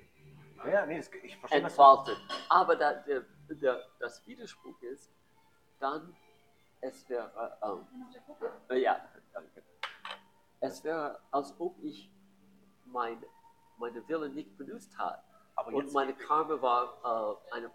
Ja, 0.66 0.86
nee, 0.86 0.98
das, 0.98 1.10
ich 1.24 1.36
verstehe 1.38 1.62
das. 1.62 1.72
entfaltet. 1.72 2.18
Aber 2.50 2.76
da, 2.76 2.94
der, 2.94 3.24
der, 3.50 3.84
das 4.00 4.26
Widerspruch 4.28 4.80
ist, 4.82 5.12
dann, 5.80 6.16
es 6.82 7.08
wäre, 7.10 7.58
ähm, 7.64 7.88
äh, 8.70 8.78
ja, 8.82 9.02
danke. 9.34 9.64
Es 10.60 10.84
wäre, 10.84 11.20
als 11.32 11.60
ob 11.60 11.76
ich 11.84 12.12
mein, 12.92 13.24
meine 13.78 14.08
Wille 14.08 14.30
nicht 14.30 14.58
benutzt 14.58 14.98
habe. 14.98 15.22
Aber 15.56 15.74
Und 15.74 15.94
meine 15.94 16.14
Karma 16.14 16.62
war 16.62 17.40
äh, 17.52 17.56
eine 17.56 17.72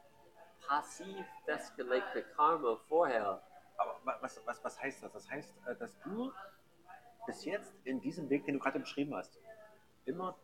passiv 0.67 1.25
festgelegte 1.45 2.23
Karma 2.35 2.77
vorher. 2.89 3.43
aber 3.77 4.01
wa- 4.05 4.19
was, 4.21 4.41
was, 4.47 4.65
was 4.65 4.81
heißt 4.81 5.03
das? 5.03 5.13
Das 5.13 5.31
heißt, 5.31 5.55
äh, 5.67 5.77
dass 5.77 5.99
du 6.01 6.33
bis 7.27 7.45
jetzt 7.45 7.75
in 7.85 8.01
diesem 8.01 8.29
Weg, 8.31 8.45
den 8.47 8.55
du 8.55 8.61
gerade 8.61 8.79
beschrieben 8.81 9.15
hast, 9.15 9.39
immer 10.05 10.37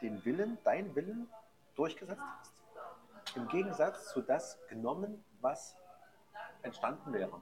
den 0.00 0.24
Willen, 0.24 0.58
deinen 0.64 0.94
Willen 0.94 1.28
durchgesetzt 1.74 2.20
hast. 2.38 2.54
Im 3.36 3.48
Gegensatz 3.48 4.10
zu 4.12 4.20
das 4.20 4.58
genommen, 4.68 5.24
was 5.40 5.76
entstanden 6.62 7.12
wäre. 7.12 7.40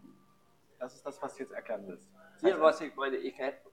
Das 0.79 0.94
ist 0.94 1.05
das, 1.05 1.20
was 1.20 1.35
du 1.35 1.42
jetzt 1.42 1.53
erklären 1.53 1.87
willst. 1.87 2.09
Das 2.40 2.53
heißt, 2.53 2.61
was 2.61 2.81
ich 2.81 2.94
meine, 2.96 3.16
ich 3.16 3.37
hätte, 3.38 3.69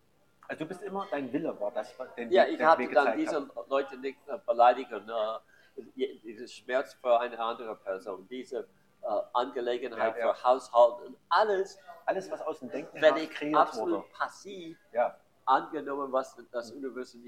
also 0.47 0.63
du 0.63 0.65
bist 0.67 0.81
immer, 0.83 1.05
dein 1.11 1.31
Wille 1.31 1.59
war 1.59 1.71
das, 1.71 1.97
was 1.99 2.13
den 2.15 2.31
ja, 2.31 2.45
ich 2.45 2.57
den 2.57 2.67
hatte 2.67 2.81
Weg 2.83 2.93
dann 2.93 3.17
diese. 3.17 3.47
Leute 3.67 3.97
nicht 3.97 4.19
beleidigen, 4.45 5.09
äh, 5.09 6.17
dieses 6.23 6.53
Schmerz 6.53 6.93
für 6.95 7.19
eine 7.19 7.37
andere 7.39 7.75
Person, 7.75 8.27
diese 8.29 8.59
äh, 9.01 9.07
Angelegenheit 9.33 10.15
Ja, 10.17 10.27
ja. 10.27 10.33
für 10.33 10.43
Haushalt 10.43 11.05
und 11.05 11.17
alles, 11.29 11.77
Alles, 12.05 12.31
was 12.31 12.41
aus 12.41 12.59
dem 12.59 12.69
Denken 12.69 13.01
wenn 13.01 13.17
ich 13.17 13.29
kreiert 13.29 13.57
absolut 13.57 13.99
wurde. 13.99 14.09
passiv 14.13 14.77
Ja, 14.91 15.19
angenommen, 15.45 16.11
was 16.11 16.35
das 16.51 16.71
Universum 16.71 17.23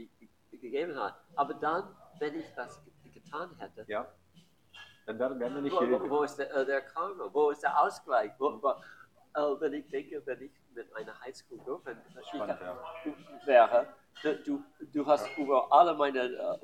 gegeben 0.51 0.97
hat. 0.99 1.15
Aber 1.35 1.53
dann, 1.53 1.95
wenn 2.19 2.39
ich 2.39 2.53
das 2.55 2.81
ge- 2.83 3.11
getan 3.11 3.55
hätte, 3.59 3.85
ja. 3.87 4.07
Dann 5.05 5.17
werden, 5.17 5.39
wir 5.39 5.49
nicht 5.49 5.75
wo, 5.75 6.09
wo, 6.09 6.23
ist 6.23 6.37
der, 6.37 6.53
äh, 6.53 6.65
der 6.65 6.81
Karma? 6.81 7.29
Wo 7.33 7.49
ist 7.49 7.63
der 7.63 7.81
Ausgleich? 7.81 8.31
Wo, 8.37 8.61
wo, 8.61 8.75
wenn 9.33 9.73
ich 9.73 9.87
denke, 9.89 10.21
wenn 10.25 10.41
ich 10.41 10.51
mit 10.73 10.93
einer 10.95 11.19
Highschool 11.21 11.59
Girlfriend 11.59 11.99
Spannend, 12.27 12.59
ja. 12.61 12.77
wäre, 13.45 13.87
du, 14.45 14.63
du, 14.93 15.05
hast 15.05 15.37
über 15.37 15.71
alle 15.71 15.93
meine 15.93 16.19
äh, 16.19 16.57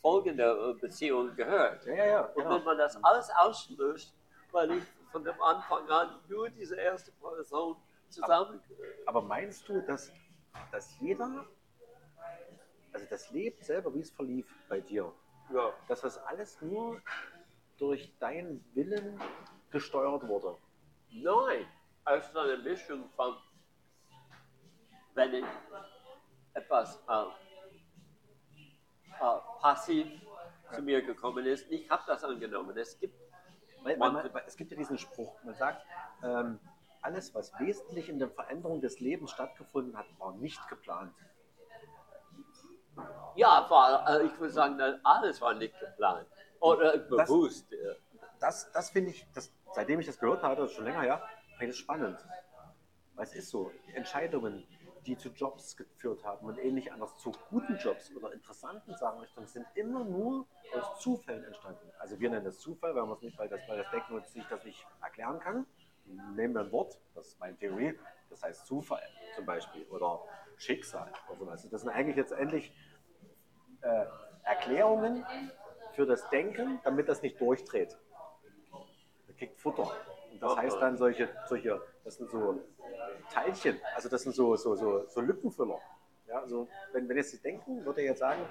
folgende 0.00 0.44
äh, 0.76 0.80
Beziehungen 0.80 1.34
gehört. 1.34 1.84
Ja, 1.86 1.94
ja, 1.94 2.06
ja. 2.06 2.20
Und 2.26 2.34
Genau. 2.42 2.56
wenn 2.56 2.64
man 2.64 2.78
das 2.78 3.02
alles 3.02 3.30
auslöscht, 3.30 4.12
weil 4.52 4.70
ich 4.72 4.84
von 5.10 5.24
dem 5.24 5.40
Anfang 5.40 5.88
an 5.88 6.20
nur 6.28 6.50
diese 6.50 6.76
erste 6.76 7.12
Person 7.12 7.76
zusammen. 8.08 8.60
Aber 9.06 9.22
meinst 9.22 9.68
du, 9.68 9.80
dass, 9.82 10.12
dass 10.72 10.98
jeder, 11.00 11.46
also 12.92 13.06
das 13.08 13.30
Leben 13.30 13.62
selber, 13.62 13.94
wie 13.94 14.00
es 14.00 14.10
verlief 14.10 14.46
bei 14.68 14.80
dir, 14.80 15.12
Ja. 15.52 15.72
dass 15.88 16.02
das 16.02 16.18
alles 16.18 16.60
nur 16.62 17.00
durch 17.78 18.16
deinen 18.18 18.64
Willen 18.74 19.20
gesteuert 19.70 20.26
wurde? 20.28 20.56
Nein, 21.10 21.66
ist 22.12 22.36
eine 22.36 22.56
Mischung 22.58 23.08
von, 23.16 23.34
wenn 25.14 25.34
ich 25.34 25.44
etwas 26.52 27.02
äh, 27.08 27.22
äh, 29.20 29.40
passiv 29.60 30.06
zu 30.74 30.82
mir 30.82 31.02
gekommen 31.02 31.46
ist, 31.46 31.70
ich 31.70 31.88
habe 31.90 32.02
das 32.06 32.22
angenommen. 32.24 32.76
Es 32.76 32.98
gibt, 32.98 33.18
Weil, 33.82 33.98
weil, 33.98 34.12
man, 34.12 34.30
es 34.46 34.56
gibt 34.56 34.70
ja 34.70 34.76
diesen 34.76 34.98
Spruch, 34.98 35.42
man 35.44 35.54
sagt, 35.54 35.84
ähm, 36.22 36.58
alles, 37.02 37.34
was 37.34 37.52
wesentlich 37.58 38.08
in 38.08 38.18
der 38.18 38.28
Veränderung 38.30 38.80
des 38.80 38.98
Lebens 39.00 39.30
stattgefunden 39.30 39.96
hat, 39.96 40.06
war 40.18 40.32
nicht 40.34 40.66
geplant. 40.68 41.14
ja, 43.36 43.66
war, 43.68 44.08
äh, 44.20 44.26
ich 44.26 44.38
würde 44.38 44.52
sagen, 44.52 44.80
alles 45.04 45.40
war 45.40 45.54
nicht 45.54 45.78
geplant 45.80 46.26
oder 46.60 46.96
Das- 46.98 47.28
bewusst. 47.28 47.66
Das, 48.40 48.70
das 48.72 48.90
finde 48.90 49.10
ich, 49.10 49.26
das, 49.32 49.52
seitdem 49.72 50.00
ich 50.00 50.06
das 50.06 50.18
gehört 50.18 50.42
habe, 50.42 50.56
das 50.56 50.70
ist 50.70 50.76
schon 50.76 50.84
länger 50.84 51.00
her, 51.02 51.18
finde 51.18 51.43
ich 51.60 51.68
das 51.68 51.76
spannend. 51.78 52.18
Weil 53.14 53.24
es 53.24 53.34
ist 53.34 53.50
so, 53.50 53.70
Entscheidungen, 53.94 54.66
die 55.06 55.16
zu 55.16 55.28
Jobs 55.30 55.76
geführt 55.76 56.24
haben 56.24 56.46
und 56.46 56.58
ähnlich 56.58 56.92
anders 56.92 57.16
zu 57.18 57.32
guten 57.50 57.76
Jobs 57.76 58.10
oder 58.16 58.32
interessanten 58.32 58.94
Sachenrichtungen, 58.96 59.46
sind 59.46 59.66
immer 59.74 60.04
nur 60.04 60.46
aus 60.74 61.00
Zufällen 61.00 61.44
entstanden. 61.44 61.90
Also 61.98 62.18
wir 62.18 62.30
nennen 62.30 62.44
das 62.44 62.58
Zufall, 62.58 62.94
weil 62.94 63.04
wir 63.04 63.12
es 63.12 63.22
nicht, 63.22 63.38
weil 63.38 63.48
das, 63.48 63.60
weil 63.68 63.78
das 63.78 63.90
Denken 63.90 64.14
uns 64.14 64.34
nicht 64.34 64.50
das 64.50 64.64
nicht 64.64 64.84
erklären 65.02 65.38
kann. 65.40 65.66
Nehmen 66.34 66.54
wir 66.54 66.62
ein 66.62 66.72
Wort, 66.72 66.98
das 67.14 67.28
ist 67.28 67.40
meine 67.40 67.56
Theorie, 67.56 67.98
das 68.30 68.42
heißt 68.42 68.66
Zufall 68.66 69.02
zum 69.34 69.46
Beispiel 69.46 69.84
oder 69.86 70.22
Schicksal 70.56 71.10
oder 71.28 71.38
sowas. 71.38 71.68
Das 71.70 71.82
sind 71.82 71.90
eigentlich 71.90 72.16
jetzt 72.16 72.32
endlich 72.32 72.74
äh, 73.80 74.06
Erklärungen 74.42 75.24
für 75.92 76.06
das 76.06 76.28
Denken, 76.30 76.80
damit 76.84 77.08
das 77.08 77.22
nicht 77.22 77.40
durchdreht. 77.40 77.96
Das 79.26 79.36
kriegt 79.36 79.58
Futter. 79.58 79.90
Und 80.34 80.42
das 80.42 80.56
heißt 80.56 80.80
dann 80.80 80.96
solche, 80.96 81.28
solche, 81.46 81.80
das 82.04 82.16
sind 82.16 82.30
so 82.30 82.60
Teilchen, 83.32 83.80
also 83.94 84.08
das 84.08 84.22
sind 84.22 84.34
so, 84.34 84.56
so, 84.56 84.74
so, 84.74 85.06
so 85.08 85.20
Lückenfüller. 85.20 85.78
Ja, 86.26 86.40
also 86.40 86.68
wenn, 86.92 87.08
wenn 87.08 87.16
jetzt 87.16 87.30
Sie 87.30 87.38
denken, 87.40 87.84
würde 87.84 88.00
er 88.00 88.08
jetzt 88.08 88.18
sagen, 88.18 88.42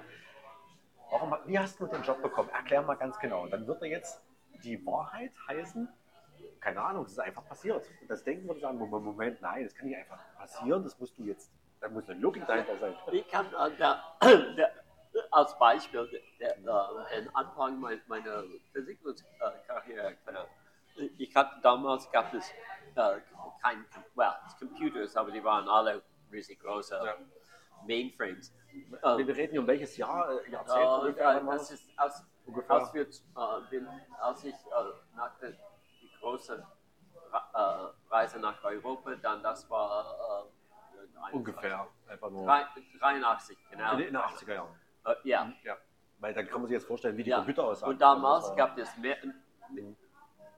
warum, 1.10 1.34
wie 1.46 1.58
hast 1.58 1.78
du 1.78 1.86
den 1.86 2.02
Job 2.02 2.22
bekommen? 2.22 2.48
Erklär 2.50 2.82
mal 2.82 2.94
ganz 2.94 3.18
genau. 3.18 3.42
Und 3.42 3.50
dann 3.52 3.66
wird 3.66 3.82
er 3.82 3.88
jetzt 3.88 4.20
die 4.62 4.84
Wahrheit 4.86 5.32
heißen, 5.48 5.88
keine 6.60 6.80
Ahnung, 6.80 7.04
das 7.04 7.12
ist 7.12 7.18
einfach 7.20 7.46
passiert. 7.46 7.84
Und 8.00 8.08
das 8.10 8.24
Denken 8.24 8.48
würde 8.48 8.60
sagen, 8.60 8.78
Moment, 8.78 9.04
Moment, 9.04 9.42
nein, 9.42 9.64
das 9.64 9.74
kann 9.74 9.86
nicht 9.86 9.98
einfach 9.98 10.18
passieren, 10.38 10.82
das 10.82 10.98
musst 10.98 11.18
du 11.18 11.24
jetzt, 11.24 11.50
da 11.80 11.88
muss 11.88 12.08
eine 12.08 12.18
Logik 12.18 12.46
dahinter 12.46 12.78
sein. 12.78 12.94
Ich 13.12 13.28
kann 13.28 13.46
äh, 13.46 13.70
der, 13.76 14.02
der, 14.56 14.72
als 15.30 15.56
Beispiel 15.58 16.08
der, 16.40 16.54
der, 16.56 17.06
den 17.14 17.34
Anfang 17.34 17.78
mein- 17.78 18.00
meiner 18.06 18.44
Physikkarriere 18.72 20.00
erklären. 20.00 20.46
Ich 21.18 21.34
hatte 21.34 21.60
damals 21.62 22.10
gab 22.10 22.32
es 22.34 22.48
äh, 22.94 23.20
kein 23.62 23.84
well, 24.14 24.32
Computers, 24.58 25.16
aber 25.16 25.30
die 25.30 25.42
waren 25.42 25.68
alle 25.68 26.02
riesig 26.30 26.60
große 26.60 26.94
Ja. 27.04 27.14
Mainframes. 27.86 28.54
Wir 28.72 28.98
Ähm, 29.04 29.28
reden 29.28 29.50
hier 29.52 29.60
um 29.60 29.66
welches 29.66 29.96
Jahr, 29.96 30.28
äh, 30.30 30.50
Jahrzehnt 30.50 31.18
äh, 31.18 31.44
das 31.46 31.70
ist 31.70 31.88
aus, 31.98 32.24
Ungefähr. 32.46 32.76
als, 32.76 32.94
wir, 32.94 33.02
äh, 33.02 33.70
bin, 33.70 33.88
als 34.20 34.44
ich 34.44 34.54
äh, 34.54 35.16
nach 35.16 35.36
der 35.38 35.50
die 35.50 36.10
große 36.20 36.64
äh, 37.32 37.58
Reise 38.10 38.38
nach 38.38 38.62
Europa, 38.64 39.14
dann 39.16 39.42
das 39.42 39.68
war 39.70 40.44
äh, 40.50 41.34
Ungefähr, 41.34 41.88
einfach 42.08 42.30
nur. 42.30 42.44
drei- 42.46 42.66
83, 43.00 43.56
genau. 43.70 43.92
In, 43.94 43.98
in 44.00 44.06
den 44.06 44.16
80er 44.16 44.54
Jahren. 44.54 44.80
Ja. 45.24 45.52
Ja. 45.64 45.76
Weil 46.18 46.34
dann 46.34 46.46
kann 46.46 46.60
man 46.60 46.68
sich 46.68 46.74
jetzt 46.74 46.86
vorstellen, 46.86 47.16
wie 47.16 47.24
die 47.24 47.30
Ja. 47.30 47.36
Computer 47.38 47.64
aussahen. 47.64 47.90
Und 47.92 48.00
damals 48.00 48.44
Also 48.44 48.56
gab 48.56 48.76
es 48.78 48.96
mehr, 48.98 49.16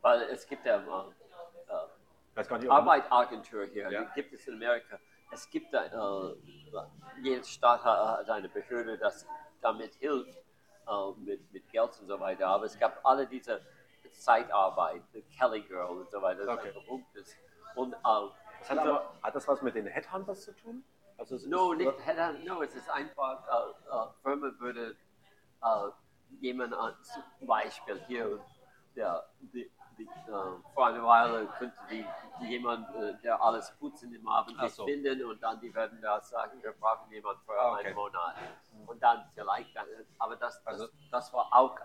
weil 0.06 0.22
es 0.30 0.46
gibt 0.46 0.64
ja 0.64 0.76
äh, 0.76 2.40
äh, 2.40 2.68
Arbeitsagentur 2.68 3.64
hier, 3.64 3.90
Ja. 3.90 4.04
die 4.04 4.12
gibt 4.14 4.32
es 4.32 4.46
in 4.46 4.54
Amerika. 4.54 5.00
Es 5.32 5.50
gibt 5.50 5.74
da, 5.74 5.84
äh, 5.86 6.36
jede 7.22 7.44
Stadt 7.44 7.82
hat 7.82 8.30
eine 8.30 8.48
Behörde, 8.48 8.96
das 8.96 9.26
damit 9.60 9.94
hilft, 9.96 10.38
äh, 10.86 11.10
mit, 11.18 11.52
mit 11.52 11.68
Geld 11.72 11.90
und 12.00 12.06
so 12.06 12.20
weiter. 12.20 12.46
Aber 12.46 12.66
es 12.66 12.78
gab 12.78 13.04
alle 13.04 13.26
diese 13.26 13.60
Zeitarbeit, 14.12 15.02
die 15.12 15.22
Kelly 15.22 15.62
Girl 15.62 15.96
und 16.02 16.08
so 16.12 16.22
weiter, 16.22 16.46
das 16.46 16.56
Okay. 16.58 16.68
ist 16.68 16.74
berühmtes. 16.86 17.36
Und 17.74 17.92
äh, 17.94 17.96
Das 18.60 18.70
hat, 18.70 18.78
aber, 18.78 19.12
hat 19.24 19.34
das 19.34 19.48
was 19.48 19.60
mit 19.62 19.74
den 19.74 19.86
Headhunters 19.88 20.42
zu 20.42 20.52
tun? 20.52 20.84
Also 21.18 21.34
es 21.34 21.46
No, 21.46 21.72
ist, 21.72 21.78
nicht 21.78 22.06
Headhunt, 22.06 22.44
no, 22.44 22.62
es 22.62 22.76
ist 22.76 22.88
einfach, 22.88 23.42
äh, 23.48 23.70
äh, 23.90 24.08
Firma 24.22 24.52
würde 24.60 24.96
äh, 25.64 25.88
jemand 26.40 26.74
an, 26.74 26.94
zum 27.02 27.24
Beispiel 27.48 28.00
hier, 28.06 28.38
der, 28.94 29.28
die, 29.52 29.70
die, 29.98 30.04
äh, 30.04 30.08
vor 30.74 30.86
einer 30.86 31.04
Weile 31.04 31.46
könnte 31.58 31.76
die, 31.90 32.04
die 32.40 32.46
jemand, 32.46 32.94
äh, 32.96 33.14
der 33.22 33.40
alles 33.40 33.72
putzen 33.78 34.12
im 34.14 34.26
Abend 34.28 34.60
nicht 34.60 34.74
so. 34.74 34.84
finden 34.84 35.24
und 35.24 35.42
dann 35.42 35.60
die 35.60 35.74
werden 35.74 36.00
da 36.02 36.20
sagen, 36.20 36.62
wir 36.62 36.72
brauchen 36.72 37.10
jemanden 37.10 37.40
für 37.44 37.52
Ah, 37.58 37.72
okay. 37.74 37.86
einen 37.86 37.94
Monat. 37.96 38.34
Und 38.86 39.02
dann 39.02 39.24
vielleicht, 39.34 39.74
dann, 39.74 39.86
aber 40.18 40.36
das, 40.36 40.62
das, 40.64 40.80
Also- 40.80 40.88
das 41.10 41.32
war 41.32 41.48
auch 41.52 41.76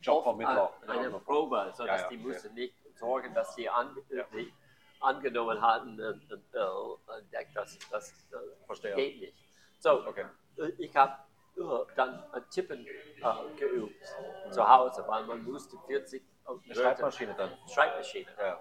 Jobvermittler. 0.00 0.72
eine 0.86 1.10
Probe, 1.20 1.72
sodass 1.74 2.02
Ja, 2.02 2.02
ja, 2.04 2.08
die 2.08 2.16
okay. 2.18 2.26
mussten 2.28 2.54
nicht 2.54 2.74
sorgen, 2.96 3.34
dass 3.34 3.54
sie 3.54 3.68
an, 3.68 3.96
Ja. 4.10 4.24
die 4.32 4.52
angenommen 5.00 5.60
hatten 5.60 6.00
und, 6.00 6.32
und 6.32 6.54
äh, 6.54 7.46
dass 7.54 7.78
das 7.90 8.10
äh, 8.32 8.64
Verstehe. 8.66 8.94
geht 8.94 9.20
nicht. 9.20 9.36
So, 9.78 10.06
Okay. 10.06 10.26
äh, 10.58 10.68
ich 10.78 10.94
habe 10.96 11.12
äh, 11.56 11.62
dann 11.96 12.22
äh, 12.32 12.40
Tippen 12.50 12.86
äh, 12.86 13.56
geübt 13.58 14.04
zu 14.50 14.66
Hause, 14.68 15.04
weil 15.08 15.24
man 15.24 15.42
musste 15.44 15.76
40 15.86 16.22
äh, 16.22 16.26
Eine 16.46 16.74
Schreibmaschine 16.74 17.34
dann. 17.34 17.50
Schreibmaschine. 17.68 18.30
Ja. 18.38 18.60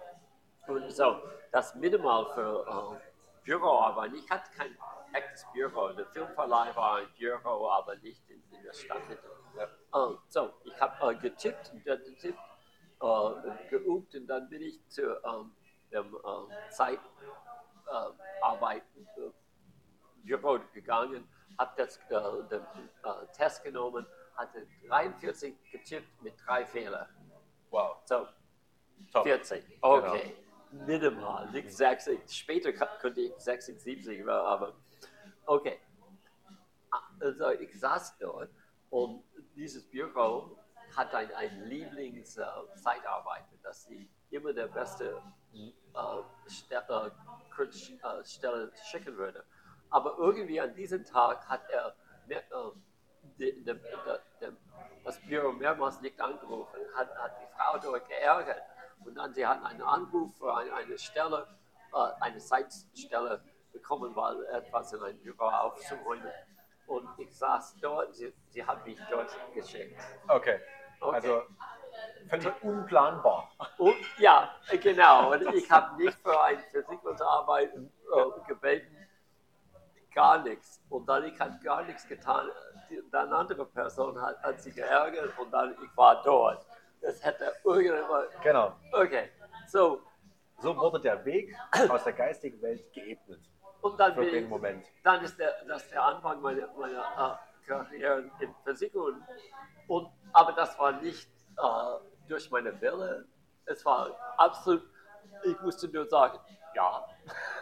Und 0.68 0.92
so, 0.92 1.22
das 1.52 1.76
Minimal 1.76 2.26
für 2.34 2.66
äh, 2.68 3.00
Büroarbeit. 3.46 4.14
Ich 4.14 4.30
hatte 4.30 4.50
kein 4.58 4.76
echtes 5.14 5.46
Büro. 5.54 5.90
Der 5.90 6.08
Filmverleih 6.08 6.76
war 6.76 6.98
ein 6.98 7.08
Büro, 7.18 7.70
aber 7.70 7.96
nicht 7.98 8.28
in, 8.30 8.44
in 8.52 8.64
der 8.64 8.74
Stadtmitte. 8.74 9.30
Ja. 9.56 9.64
Äh, 9.64 10.18
so, 10.28 10.54
ich 10.64 10.82
habe 10.82 11.12
äh, 11.12 11.16
getippt 11.16 11.72
und 11.74 11.88
dann 11.88 12.04
getippt, 12.04 12.40
äh, 13.02 13.70
geübt 13.70 14.16
und 14.16 14.28
dann 14.28 14.50
bin 14.50 14.62
ich 14.62 14.86
zu 14.90 15.04
ähm, 15.24 15.56
dem 15.92 16.16
äh, 16.16 16.70
Zeitarbeit 16.72 17.04
äh, 19.18 19.32
Büro 20.24 20.60
gegangen, 20.74 21.28
habe 21.58 21.74
das 21.78 21.98
äh, 22.10 22.44
den 22.50 22.62
äh, 23.04 23.28
Test 23.34 23.64
genommen, 23.64 24.06
hatte 24.36 24.68
43 24.88 25.56
getippt 25.72 26.22
mit 26.22 26.34
drei 26.46 26.66
Fehlern. 26.66 27.08
Wow. 27.76 27.98
So, 28.06 28.28
Top. 29.12 29.26
40. 29.26 29.64
Okay. 29.82 30.34
Minimal, 30.72 31.52
nicht 31.52 31.72
60. 31.76 32.20
Später 32.32 32.72
könnte 32.72 33.20
ich 33.20 33.34
60, 33.38 33.82
70 33.82 34.26
werden, 34.26 34.46
aber 34.46 34.76
okay. 35.46 35.80
Also 37.20 37.50
ich 37.52 37.78
saß 37.78 38.18
dort 38.20 38.50
und 38.90 39.26
dieses 39.58 39.84
Büro 39.90 40.58
hat 40.96 41.14
ein, 41.14 41.30
ein 41.34 41.66
Lieblings-Zeitarbeiter, 41.66 43.58
dass 43.62 43.84
sie 43.84 44.10
immer 44.30 44.54
der 44.54 44.68
beste 44.68 45.22
äh, 45.54 45.70
Ste 46.48 46.76
äh, 46.76 47.12
äh, 47.62 48.24
Stelle 48.24 48.72
schicken 48.90 49.18
würde. 49.18 49.44
Aber 49.90 50.18
irgendwie 50.18 50.62
an 50.62 50.74
diesem 50.76 51.04
Tag 51.04 51.46
hat 51.50 51.70
er 51.70 51.94
mehr, 52.28 52.40
äh, 52.40 52.72
die, 53.38 53.64
die, 53.64 53.74
die, 53.74 54.48
das 55.06 55.22
Büro 55.22 55.51
mehrmals 55.51 56.01
nicht 56.01 56.20
angerufen, 56.20 56.80
hat, 56.95 57.16
hat 57.16 57.39
die 57.39 57.47
Frau 57.56 57.78
dort 57.78 58.10
geärgert. 58.10 58.62
Und 59.06 59.16
dann 59.16 59.34
sie 59.34 59.45
hatten 59.45 59.66
einen 59.66 59.82
Anruf 59.84 60.36
für 60.38 60.53
eine, 60.53 60.74
eine 60.74 60.97
Stelle, 60.97 61.47
äh, 61.93 62.22
eine 62.22 62.39
Zeitstelle 62.39 63.43
bekommen, 63.72 64.16
weil 64.16 64.43
etwas 64.45 64.91
in 64.93 65.03
ein 65.03 65.18
Büro 65.20 65.45
aufzuräumen. 65.45 66.32
Und 66.88 67.08
ich 67.18 67.36
saß 67.38 67.78
dort, 67.82 68.16
sie, 68.16 68.34
sie 68.49 68.66
hat 68.66 68.86
mich 68.86 68.99
dort 69.10 69.36
geschickt. 69.53 70.01
Okay. 70.28 70.60
Okay. 70.99 71.16
Also 71.16 71.43
völlig 72.30 72.64
unplanbar. 72.64 73.51
Und, 73.78 73.95
ja, 74.18 74.49
genau. 74.82 75.32
Und 75.34 75.53
ich 75.53 75.70
habe 75.70 76.01
nicht 76.01 76.18
für 76.20 76.41
eine 76.41 76.60
Versicherungsarbeit 76.72 77.74
äh, 77.76 78.47
gebeten, 78.47 78.97
gar 80.14 80.41
nichts. 80.41 80.82
Und 80.89 81.08
dann 81.08 81.26
ich 81.26 81.39
habe 81.39 81.60
gar 81.64 81.84
nichts 81.84 82.08
getan. 82.08 82.49
Dann 83.12 83.28
eine 83.28 83.36
andere 83.38 83.66
Person 83.66 84.20
hat, 84.22 84.42
hat 84.44 84.60
sich 84.62 84.76
geärgert 84.76 85.38
und 85.40 85.52
dann 85.52 85.76
ich 85.84 85.98
war 85.98 86.22
dort. 86.24 86.66
Das 87.02 87.24
hätte 87.24 87.54
irgendwann. 87.64 88.26
Genau. 88.44 88.74
Okay, 88.94 89.30
so 89.68 90.02
So 90.60 90.76
wurde 90.76 91.00
der 91.02 91.24
Weg 91.26 91.56
aus 91.90 92.04
der 92.04 92.14
geistigen 92.14 92.62
Welt 92.62 92.92
geebnet 92.94 93.42
und 93.82 94.00
dann 94.00 94.14
für 94.16 94.26
den 94.26 94.48
Moment. 94.50 94.86
dann 95.04 95.24
ist 95.24 95.38
der, 95.38 95.54
das 95.68 95.88
der 95.90 96.02
Anfang 96.04 96.42
meiner, 96.42 96.68
meiner 96.78 97.40
äh, 97.64 97.68
Karriere 97.68 98.30
in 98.40 98.56
Versicherung. 98.64 99.22
Und, 99.88 100.10
aber 100.34 100.54
das 100.54 100.78
war 100.80 100.94
nicht 100.94 101.30
äh, 101.58 102.28
durch 102.28 102.50
meine 102.50 102.80
Wille. 102.82 103.28
Es 103.66 103.84
war 103.86 104.10
absolut, 104.38 104.84
ich 105.44 105.60
musste 105.62 105.88
nur 105.90 106.06
sagen, 106.08 106.40
ja. 106.76 107.06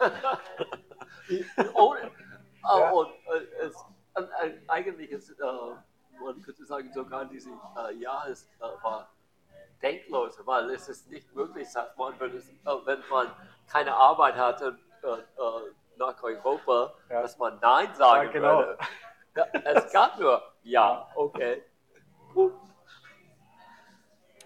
Ich- 1.28 1.46
Ohne, 1.74 2.00
äh, 2.00 2.10
Ja. 2.62 2.90
Und 2.90 3.08
äh, 3.10 3.38
es, 3.60 3.74
und, 3.76 3.93
eigentlich 4.68 5.10
ist, 5.10 5.30
äh, 5.30 5.44
man 6.20 6.40
könnte 6.42 6.64
sagen, 6.64 6.92
sogar 6.92 7.24
dieses 7.24 7.52
äh, 7.76 7.94
Ja 7.94 8.26
es, 8.28 8.48
äh, 8.60 8.82
war 8.82 9.08
denklos, 9.82 10.38
weil 10.46 10.70
es 10.70 10.88
ist 10.88 11.08
nicht 11.10 11.34
möglich, 11.34 11.68
sagt 11.70 11.98
man, 11.98 12.18
wenn, 12.20 12.36
es, 12.36 12.48
äh, 12.48 12.54
wenn 12.84 13.02
man 13.10 13.30
keine 13.70 13.94
Arbeit 13.94 14.36
hat 14.36 14.62
und 14.62 14.78
äh, 15.02 15.16
nach 15.96 16.22
Europa, 16.22 16.94
Ja. 17.08 17.22
dass 17.22 17.36
man 17.38 17.58
Nein 17.60 17.94
sagen 17.94 18.26
Ja, 18.26 18.32
genau. 18.32 18.58
würde. 18.58 18.78
Es 19.64 19.92
gab 19.92 20.18
nur 20.18 20.42
Ja, 20.62 21.08
okay. 21.14 21.62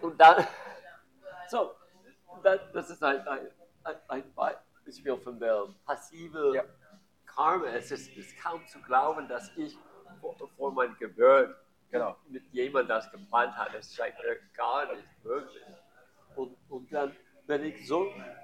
Und 0.01 0.19
dann, 0.19 0.47
so, 1.49 1.75
das, 2.43 2.61
das 2.73 2.91
ist 2.91 3.03
ein, 3.03 3.27
ein, 3.27 3.51
ein, 3.85 3.97
ein 4.09 4.35
Beispiel 4.35 5.17
von 5.19 5.39
der 5.39 5.65
passiven 5.85 6.55
Ja. 6.55 6.63
Karma. 7.39 7.67
Es 7.67 7.91
ist, 7.93 8.17
ist 8.17 8.37
kaum 8.43 8.67
zu 8.67 8.81
glauben, 8.83 9.29
dass 9.29 9.57
ich 9.57 9.79
vor, 10.21 10.35
vor 10.57 10.73
meiner 10.73 10.95
Geburt 10.97 11.55
Genau. 11.91 12.17
mit 12.29 12.45
jemandem 12.53 12.89
das 12.89 13.11
geplant 13.11 13.57
hat. 13.57 13.73
Das 13.75 13.95
scheint 13.95 14.15
mir 14.19 14.37
gar 14.55 14.93
nicht 14.93 15.05
möglich. 15.25 15.63
Und, 16.37 16.57
und 16.69 16.93
dann, 16.93 17.17
wenn 17.47 17.65
ich 17.65 17.87
so, 17.89 18.01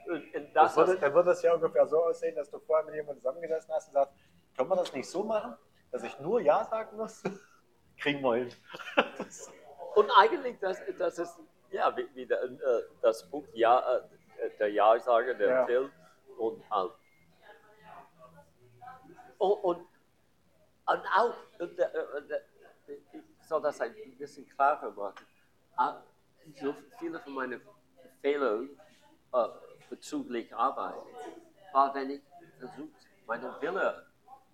und 0.09 0.55
das, 0.55 0.77
würde, 0.77 0.97
dann 0.99 1.13
würde 1.13 1.33
es 1.33 1.43
ja 1.43 1.53
ungefähr 1.55 1.87
so 1.87 2.05
aussehen, 2.05 2.35
dass 2.37 2.51
du 2.51 2.59
vorher 2.61 2.87
mit 2.87 2.95
jemandem 2.95 3.19
zusammengesessen 3.19 3.75
hast 3.75 3.89
und 3.89 3.93
sagst, 3.95 4.15
können 4.57 4.69
wir 4.71 4.77
das 4.77 4.93
nicht 4.95 5.09
so 5.11 5.25
machen, 5.25 5.57
dass 5.93 6.03
ich 6.05 6.19
nur 6.21 6.41
Ja 6.41 6.65
sagen 6.65 6.97
muss? 6.97 7.23
Kriegen 7.99 8.23
wir 8.23 8.35
hin. 8.37 8.53
Und 9.95 10.11
eigentlich, 10.19 10.59
das, 10.59 10.81
das 10.99 11.19
ist 11.19 11.39
ja 11.71 11.97
wie, 11.97 12.09
wie 12.15 12.27
der, 12.27 12.43
äh, 12.43 12.59
das 13.03 13.29
Buch 13.31 13.45
ja, 13.53 13.99
äh, 13.99 14.51
der 14.59 14.73
Ja-Sager, 14.73 15.35
der 15.35 15.49
Ja. 15.49 15.67
Film. 15.67 15.93
Und, 16.39 16.63
ähm, 16.75 16.91
und, 19.39 19.65
und, 19.65 19.89
und 20.87 21.07
auch, 21.17 21.35
und, 21.59 21.79
äh, 21.79 21.89
der, 22.29 22.43
ich 22.87 23.47
soll 23.47 23.63
das 23.63 23.81
ein 23.81 23.95
bisschen 24.19 24.49
klarer 24.49 24.91
machen. 24.91 25.27
Ah, 25.77 26.03
So 26.61 26.75
viele 26.99 27.19
von 27.21 27.33
meinen 27.35 27.61
Fehlern 28.21 28.69
äh, 29.33 29.49
bezüglich 29.89 30.55
Arbeit 30.55 30.95
war, 31.73 31.95
wenn 31.95 32.11
ich 32.11 32.23
versucht, 32.59 32.95
meine 33.27 33.61
Wille 33.61 34.07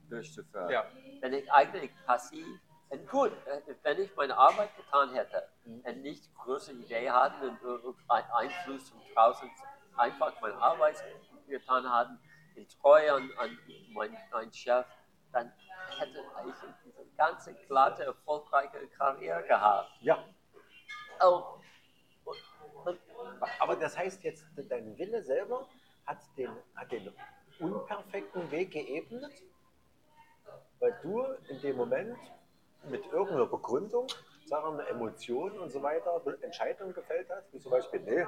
durchzuführen. 0.08 0.70
Ja. 0.70 0.84
Wenn 1.20 1.34
ich 1.34 1.50
eigentlich 1.52 1.92
passiv, 2.06 2.46
und 2.88 3.08
gut, 3.08 3.32
äh, 3.46 3.74
wenn 3.82 4.00
ich 4.00 4.14
meine 4.16 4.36
Arbeit 4.36 4.74
getan 4.76 5.12
hätte 5.12 5.48
und 5.64 6.02
nicht 6.02 6.34
große 6.34 6.72
Idee 6.72 7.10
hatte 7.10 7.48
und 7.48 7.96
einen 8.08 8.30
Einfluss 8.32 8.88
von 8.90 9.00
draußen 9.14 9.50
einfach 9.96 10.40
meine 10.40 10.56
Arbeit 10.56 10.96
getan 11.46 11.88
hatten, 11.88 12.18
in 12.60 12.68
Treue 12.68 13.12
an, 13.14 13.58
meinen 13.92 14.16
meinen 14.32 14.52
Chef, 14.52 14.86
dann 15.32 15.52
hätte 15.98 16.18
ich 16.46 16.54
diese 16.84 17.06
ganze 17.16 17.54
glatte, 17.54 18.04
erfolgreiche 18.04 18.86
Karriere 18.88 19.42
gehabt. 19.44 19.90
Ja, 20.00 20.24
Oh, 21.22 21.58
und, 22.24 22.38
und, 22.84 22.98
aber 23.58 23.76
das 23.76 23.96
heißt 23.96 24.22
jetzt, 24.24 24.46
dein 24.70 24.96
Wille 24.96 25.22
selber 25.22 25.68
hat 26.06 26.18
den, 26.38 26.50
hat 26.74 26.90
den 26.90 27.12
unperfekten 27.58 28.50
Weg 28.50 28.70
geebnet, 28.70 29.30
weil 30.78 30.98
du 31.02 31.22
in 31.48 31.60
dem 31.60 31.76
Moment 31.76 32.16
mit 32.84 33.04
irgendeiner 33.12 33.46
Begründung, 33.46 34.06
Sachen, 34.46 34.80
Emotionen 34.80 35.58
und 35.58 35.70
so 35.70 35.82
weiter 35.82 36.22
Entscheidungen 36.40 36.94
gefällt 36.94 37.28
hast, 37.28 37.52
wie 37.52 37.58
zum 37.58 37.70
Beispiel, 37.70 38.00
nee, 38.00 38.26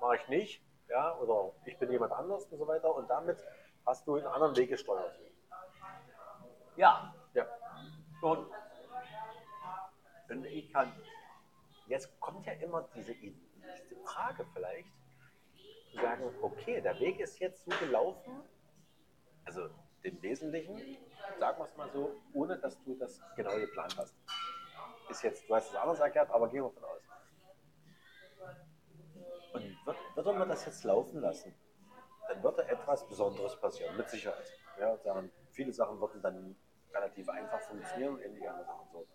mache 0.00 0.16
ich 0.16 0.28
nicht, 0.28 0.62
ja, 0.88 1.16
oder 1.18 1.52
ich 1.64 1.78
bin 1.78 1.92
jemand 1.92 2.12
anders 2.12 2.44
und 2.46 2.58
so 2.58 2.66
weiter 2.66 2.92
und 2.92 3.08
damit 3.08 3.38
hast 3.86 4.06
du 4.06 4.16
einen 4.16 4.26
anderen 4.26 4.56
Weg 4.56 4.70
gesteuert. 4.70 5.18
ja, 6.76 7.14
Ja. 7.34 7.46
und, 8.20 8.48
und 10.28 10.44
ich 10.46 10.72
kann 10.72 10.92
Jetzt 11.92 12.18
kommt 12.20 12.46
ja 12.46 12.52
immer 12.54 12.88
diese, 12.94 13.14
diese 13.14 13.96
Frage 14.04 14.46
vielleicht, 14.54 14.88
zu 15.90 16.00
sagen, 16.00 16.34
okay, 16.40 16.80
der 16.80 16.98
Weg 17.00 17.20
ist 17.20 17.38
jetzt 17.38 17.64
so 17.64 17.70
gelaufen, 17.78 18.42
also 19.44 19.68
den 20.02 20.20
Wesentlichen, 20.22 20.78
sagen 21.38 21.58
wir 21.58 21.66
es 21.66 21.76
mal 21.76 21.90
so, 21.92 22.18
ohne 22.32 22.58
dass 22.58 22.82
du 22.82 22.94
das 22.94 23.20
genau 23.36 23.54
geplant 23.56 23.94
hast. 23.98 24.16
Ist 25.10 25.22
jetzt, 25.22 25.48
du 25.48 25.54
hast 25.54 25.68
es 25.68 25.76
anders 25.76 26.00
erklärt, 26.00 26.30
aber 26.30 26.48
gehen 26.48 26.62
wir 26.62 26.70
von 26.70 26.84
aus. 26.84 27.02
Und 29.52 29.86
wird, 29.86 29.96
würde 30.14 30.32
man 30.32 30.48
das 30.48 30.64
jetzt 30.64 30.84
laufen 30.84 31.20
lassen, 31.20 31.54
dann 32.32 32.42
würde 32.42 32.66
etwas 32.66 33.06
Besonderes 33.06 33.56
passieren, 33.60 33.94
mit 33.96 34.08
Sicherheit. 34.08 34.50
Ja, 34.78 34.96
sagen, 34.98 35.30
viele 35.50 35.72
Sachen 35.72 36.00
würden 36.00 36.22
dann 36.22 36.56
relativ 36.94 37.28
einfach 37.28 37.60
funktionieren, 37.60 38.20
ähnliche 38.22 38.50
andere 38.50 38.66
Sachen 38.66 38.88
so. 38.90 39.06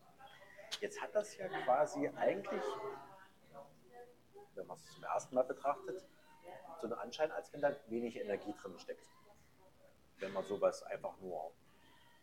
Jetzt 0.82 1.02
hat 1.02 1.16
das 1.16 1.36
ja 1.38 1.48
quasi 1.48 2.08
eigentlich, 2.16 2.62
wenn 4.54 4.68
man 4.68 4.78
es 4.78 4.86
zum 4.94 5.04
ersten 5.04 5.36
Mal 5.36 5.44
betrachtet, 5.44 6.06
so 6.80 6.86
einen 6.86 6.94
Anschein, 6.94 7.32
als 7.32 7.52
wenn 7.54 7.62
da 7.62 7.76
wenig 7.88 8.16
Energie 8.18 8.54
drin 8.62 8.78
steckt. 8.78 9.08
Wenn 10.20 10.34
man 10.34 10.44
sowas 10.46 10.84
einfach 10.84 11.18
nur 11.20 11.54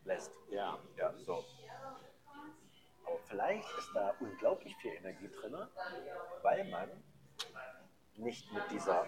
lässt. 0.05 0.32
ja, 0.51 0.78
Ja, 0.97 1.12
so. 1.18 1.45
Aber 3.05 3.18
vielleicht 3.24 3.68
ist 3.78 3.90
da 3.95 4.14
unglaublich 4.20 4.76
viel 4.76 4.92
Energie 4.92 5.28
drin, 5.28 5.57
weil 6.42 6.64
man 6.70 6.88
nicht 8.17 8.53
mit 8.53 8.62
dieser 8.71 9.07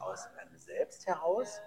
aus 0.00 0.26
einem 0.38 0.56
selbst 0.56 1.06
heraus, 1.06 1.60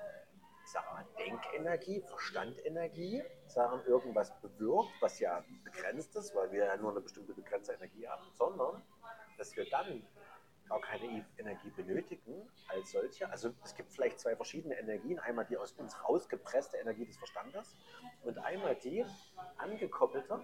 ich 0.63 0.71
sag 0.71 0.84
mal, 0.93 1.05
Denkenergie, 1.17 2.01
Verstandenergie, 2.01 3.23
sagen, 3.47 3.82
irgendwas 3.88 4.32
bewirkt, 4.41 4.91
was 4.99 5.19
ja 5.19 5.43
begrenzt 5.63 6.15
ist, 6.15 6.36
weil 6.36 6.51
wir 6.51 6.65
ja 6.65 6.78
nur 6.78 6.91
eine 6.91 7.01
bestimmte 7.01 7.34
begrenzte 7.34 7.73
Energie 7.73 8.07
haben, 8.07 8.25
sondern 8.34 8.84
dass 9.38 9.55
wir 9.55 9.69
dann 9.69 10.05
gar 10.67 10.82
keine 10.82 11.05
E- 11.05 11.25
Energie 11.38 11.69
benötigen 11.69 12.49
als 12.67 12.91
solche. 12.91 13.30
Also 13.30 13.53
es 13.63 13.73
gibt 13.75 13.91
vielleicht 13.93 14.19
zwei 14.19 14.36
verschiedene 14.36 14.78
Energien. 14.78 15.19
Einmal 15.19 15.45
die 15.45 15.57
aus 15.57 15.71
uns 15.73 15.95
rausgepresste 16.03 16.78
Energie 16.78 17.05
des 17.05 17.17
Verstandes 17.17 17.78
und 18.23 18.38
einmal 18.39 18.75
die 18.75 19.05
angekoppelte 19.57 20.41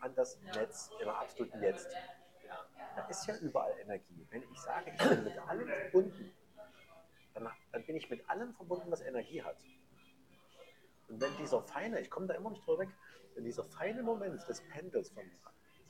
an 0.00 0.14
das 0.14 0.40
Netz 0.54 0.90
im 1.00 1.08
absoluten 1.08 1.62
Jetzt. 1.62 1.94
Da 2.96 3.06
ist 3.08 3.26
ja 3.26 3.36
überall 3.36 3.78
Energie. 3.80 4.26
Wenn 4.30 4.42
ich 4.50 4.60
sage, 4.60 4.90
ich 4.90 5.08
bin 5.08 5.24
mit 5.24 5.38
allem 5.38 5.68
verbunden, 5.68 6.34
dann, 7.34 7.48
dann 7.72 7.84
bin 7.84 7.96
ich 7.96 8.08
mit 8.08 8.28
allem 8.28 8.54
verbunden, 8.54 8.90
was 8.90 9.02
Energie 9.02 9.42
hat. 9.42 9.58
Und 11.08 11.20
wenn 11.20 11.36
dieser 11.36 11.62
feine, 11.62 12.00
ich 12.00 12.10
komme 12.10 12.26
da 12.26 12.34
immer 12.34 12.50
nicht 12.50 12.66
drüber 12.66 12.80
weg, 12.82 12.88
wenn 13.34 13.44
dieser 13.44 13.64
feine 13.64 14.02
Moment 14.02 14.46
des 14.48 14.60
Pendels 14.68 15.10
von 15.10 15.30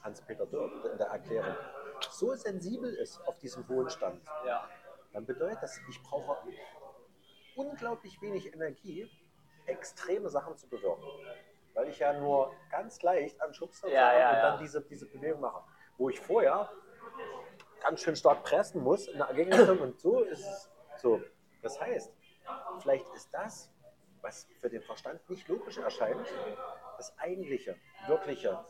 Hans-Peter 0.03 0.47
Dürr 0.47 0.91
in 0.93 0.99
der 0.99 1.07
Erklärung 1.09 1.55
so 2.11 2.35
sensibel 2.35 2.93
ist 2.95 3.21
auf 3.27 3.39
diesem 3.39 3.67
hohen 3.69 3.89
Stand, 3.89 4.23
Ja. 4.45 4.69
dann 5.13 5.25
bedeutet 5.25 5.63
das, 5.63 5.81
ich 5.89 6.03
brauche 6.03 6.37
unglaublich 7.55 8.21
wenig 8.21 8.53
Energie, 8.53 9.11
extreme 9.67 10.29
Sachen 10.29 10.57
zu 10.57 10.69
bewirken. 10.69 11.05
Weil 11.75 11.89
ich 11.89 11.99
ja 11.99 12.13
nur 12.13 12.53
ganz 12.71 13.03
leicht 13.03 13.41
anschubse 13.41 13.91
Ja, 13.91 14.19
ja, 14.19 14.31
und 14.31 14.37
dann 14.43 14.59
diese, 14.59 14.83
diese 14.83 15.07
Bewegung 15.07 15.41
mache. 15.41 15.63
Wo 15.99 16.11
ich 16.11 16.21
vorher 16.21 16.71
ganz 17.81 18.01
schön 18.01 18.17
stark 18.17 18.43
pressen 18.43 18.83
muss 18.83 19.07
in 19.09 19.19
der 19.19 19.33
Gegenrichtung 19.33 19.79
und 19.79 20.01
so 20.01 20.21
ist 20.23 20.45
es 20.45 20.71
so. 21.01 21.23
Das 21.63 21.81
heißt, 21.81 22.13
vielleicht 22.81 23.09
ist 23.15 23.33
das, 23.33 23.71
was 24.21 24.49
für 24.61 24.69
den 24.69 24.83
Verstand 24.83 25.29
nicht 25.31 25.47
logisch 25.49 25.79
erscheint, 25.79 26.27
das 26.97 27.17
eigentliche, 27.19 27.77
wirkliche, 28.07 28.65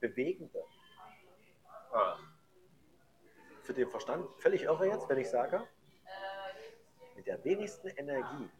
bewegende. 0.00 0.62
Ah. 1.92 2.18
Für 3.62 3.74
den 3.74 3.88
Verstand 3.88 4.28
völlig 4.38 4.64
irre 4.64 4.86
jetzt, 4.86 5.08
wenn 5.08 5.18
ich 5.18 5.30
sage, 5.30 5.66
mit 7.14 7.26
der 7.26 7.42
wenigsten 7.44 7.88
Energie 7.88 8.50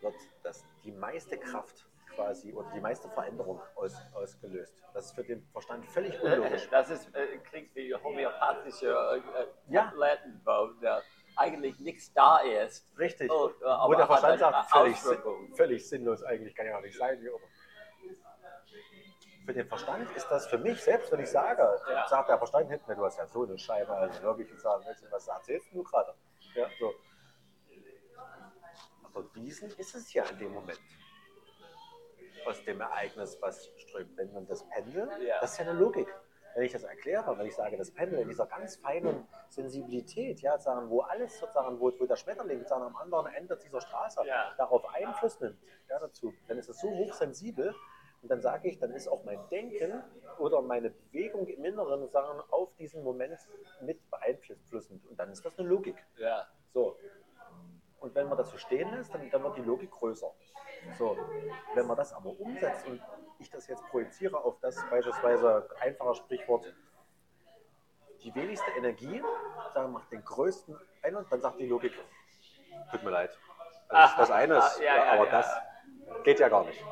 wird 0.00 0.14
das 0.42 0.64
die 0.84 0.92
meiste 0.92 1.36
Kraft 1.36 1.87
quasi 2.18 2.52
oder 2.52 2.68
die 2.74 2.80
meiste 2.80 3.08
Veränderung 3.08 3.60
aus, 3.76 3.94
ausgelöst. 4.12 4.74
Das 4.92 5.06
ist 5.06 5.14
für 5.14 5.22
den 5.22 5.46
Verstand 5.52 5.86
völlig 5.86 6.20
unlogisch. 6.20 6.68
Das 6.68 6.90
ist, 6.90 7.14
äh, 7.14 7.38
klingt 7.38 7.74
wie 7.76 7.94
homöopathische 7.94 8.88
äh, 8.88 9.72
Ja. 9.72 9.84
Tabletten, 9.84 10.40
wo 10.44 10.66
da 10.80 11.00
eigentlich 11.36 11.78
nichts 11.78 12.12
da 12.12 12.38
ist. 12.38 12.88
Richtig. 12.98 13.30
Oh, 13.30 13.48
äh, 13.48 13.64
Wo 13.64 13.66
aber 13.68 13.96
der 13.96 14.06
Verstand 14.06 14.40
sagt, 14.40 14.70
völlig, 14.70 14.98
völlig 15.56 15.88
sinnlos 15.88 16.24
eigentlich, 16.24 16.54
kann 16.56 16.66
ja 16.66 16.80
nicht 16.80 16.98
sein. 16.98 17.18
Auch. 17.32 17.40
Für 19.46 19.54
den 19.54 19.68
Verstand 19.68 20.10
ist 20.16 20.26
das 20.28 20.46
für 20.46 20.58
mich, 20.58 20.82
selbst 20.82 21.10
wenn 21.12 21.20
ich 21.20 21.30
sage, 21.30 21.62
Ja. 21.90 22.06
sagt 22.08 22.28
der 22.28 22.38
Verstand 22.38 22.68
hinten, 22.68 22.94
du 22.94 23.04
hast 23.04 23.16
ja 23.16 23.26
so 23.26 23.44
eine 23.44 23.56
Scheibe, 23.56 23.92
also 23.92 24.20
wirklich 24.22 24.50
und 24.50 24.60
sagen, 24.60 24.84
was 25.10 25.28
erzählst 25.28 25.72
du 25.72 25.82
gerade? 25.84 26.14
Ja, 26.54 26.66
so. 26.78 26.92
Aber 29.04 29.34
Wiesen 29.34 29.70
ist 29.78 29.94
es 29.94 30.12
ja 30.12 30.24
in 30.24 30.38
dem 30.38 30.52
Moment. 30.52 30.80
Aus 32.48 32.64
dem 32.64 32.80
Ereignis, 32.80 33.36
was 33.42 33.70
strömt. 33.76 34.16
Wenn 34.16 34.32
man 34.32 34.46
das 34.46 34.66
Pendel, 34.70 35.06
Ja. 35.22 35.38
das 35.40 35.52
ist 35.52 35.58
ja 35.58 35.66
eine 35.68 35.78
Logik. 35.78 36.08
Wenn 36.54 36.64
ich 36.64 36.72
das 36.72 36.82
erkläre, 36.82 37.36
wenn 37.38 37.46
ich 37.46 37.54
sage, 37.54 37.76
das 37.76 37.90
Pendel 37.90 38.20
in 38.20 38.28
dieser 38.28 38.46
ganz 38.46 38.76
feinen 38.76 39.28
Sensibilität, 39.50 40.40
ja, 40.40 40.58
sagen, 40.58 40.88
wo 40.88 41.02
alles 41.02 41.38
sozusagen, 41.38 41.78
wo, 41.78 41.92
wo 42.00 42.06
der 42.06 42.16
Schmetterling 42.16 42.64
sagen, 42.64 42.84
am 42.84 42.96
anderen 42.96 43.26
Ende 43.34 43.56
dieser 43.58 43.80
Straße 43.82 44.26
Ja. 44.26 44.54
darauf 44.56 44.82
Einfluss 44.94 45.38
nimmt, 45.40 45.58
ja, 45.90 45.98
dazu, 45.98 46.32
dann 46.48 46.56
ist 46.58 46.68
es 46.70 46.80
so 46.80 46.88
hochsensibel 46.88 47.74
und 48.22 48.30
dann 48.30 48.40
sage 48.40 48.68
ich, 48.68 48.78
dann 48.78 48.92
ist 48.92 49.08
auch 49.08 49.22
mein 49.24 49.38
Denken 49.50 50.02
oder 50.38 50.62
meine 50.62 50.90
Bewegung 50.90 51.46
im 51.46 51.64
Inneren 51.64 52.08
sagen, 52.08 52.40
auf 52.50 52.74
diesen 52.76 53.04
Moment 53.04 53.38
mit 53.82 54.00
beeinflussend 54.10 55.04
und 55.06 55.18
dann 55.20 55.30
ist 55.30 55.44
das 55.44 55.56
eine 55.58 55.68
Logik. 55.68 56.02
Ja. 56.16 56.46
So. 56.72 56.96
Und 58.00 58.14
wenn 58.14 58.28
man 58.28 58.38
das 58.38 58.50
so 58.50 58.58
stehen 58.58 58.90
lässt, 58.94 59.12
dann, 59.12 59.28
dann 59.30 59.42
wird 59.42 59.56
die 59.56 59.62
Logik 59.62 59.90
größer. 59.90 60.30
So. 60.96 61.16
Wenn 61.74 61.86
man 61.86 61.96
das 61.96 62.12
aber 62.12 62.38
umsetzt 62.38 62.86
und 62.86 63.02
ich 63.40 63.50
das 63.50 63.66
jetzt 63.66 63.84
projiziere 63.88 64.36
auf 64.38 64.58
das 64.60 64.76
beispielsweise 64.88 65.68
einfache 65.80 66.14
Sprichwort, 66.14 66.72
die 68.22 68.34
wenigste 68.34 68.70
Energie, 68.72 69.22
sagen, 69.74 69.92
macht 69.92 70.10
den 70.12 70.24
größten 70.24 70.76
Eindruck, 71.02 71.28
dann 71.30 71.40
sagt 71.40 71.60
die 71.60 71.66
Logik, 71.66 71.92
tut 72.90 73.02
mir 73.02 73.10
leid. 73.10 73.36
Das, 73.88 74.16
das 74.16 74.30
eine 74.30 74.58
ist, 74.58 74.78
Ah, 74.78 74.82
ja, 74.82 74.96
ja, 74.96 75.12
aber 75.12 75.24
ja. 75.26 75.30
das 75.30 75.56
geht 76.24 76.40
ja 76.40 76.48
gar 76.48 76.64
nicht. 76.64 76.84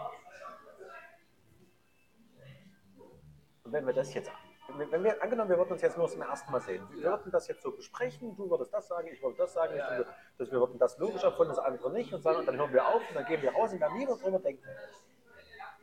Und 3.65 3.73
wenn 3.73 3.87
wir 3.87 3.93
das 3.93 4.15
jetzt, 4.15 4.31
wenn 4.69 5.05
wir, 5.05 5.23
angenommen, 5.23 5.51
wir 5.51 5.59
würden 5.59 5.73
uns 5.73 5.83
jetzt 5.83 5.97
nur 5.97 6.09
zum 6.09 6.23
ersten 6.23 6.51
Mal 6.51 6.61
sehen, 6.61 6.87
wir 6.91 7.03
würden 7.05 7.31
das 7.31 7.49
jetzt 7.49 7.63
so 7.63 7.71
besprechen, 7.71 8.37
du 8.37 8.51
würdest 8.51 8.73
das 8.73 8.89
sagen, 8.89 9.09
ich 9.09 9.23
würde 9.23 9.37
das 9.37 9.53
sagen, 9.53 9.77
Ja, 9.77 9.93
ich 9.93 10.07
ja. 10.07 10.13
dass 10.39 10.51
wir 10.51 10.59
würden 10.59 10.79
das 10.79 10.99
logischer 10.99 11.33
von 11.33 11.49
das 11.49 11.59
andere 11.59 11.93
nicht 11.93 12.13
und 12.13 12.23
sagen, 12.23 12.39
und 12.39 12.47
dann 12.47 12.57
hören 12.57 12.73
wir 12.73 12.87
auf 12.87 13.03
und 13.09 13.15
dann 13.15 13.25
gehen 13.27 13.43
wir 13.43 13.53
raus 13.53 13.73
und 13.73 13.81
werden 13.81 13.97
nie 13.97 14.07
mehr 14.07 14.17
drüber 14.17 14.39
denken. 14.39 14.65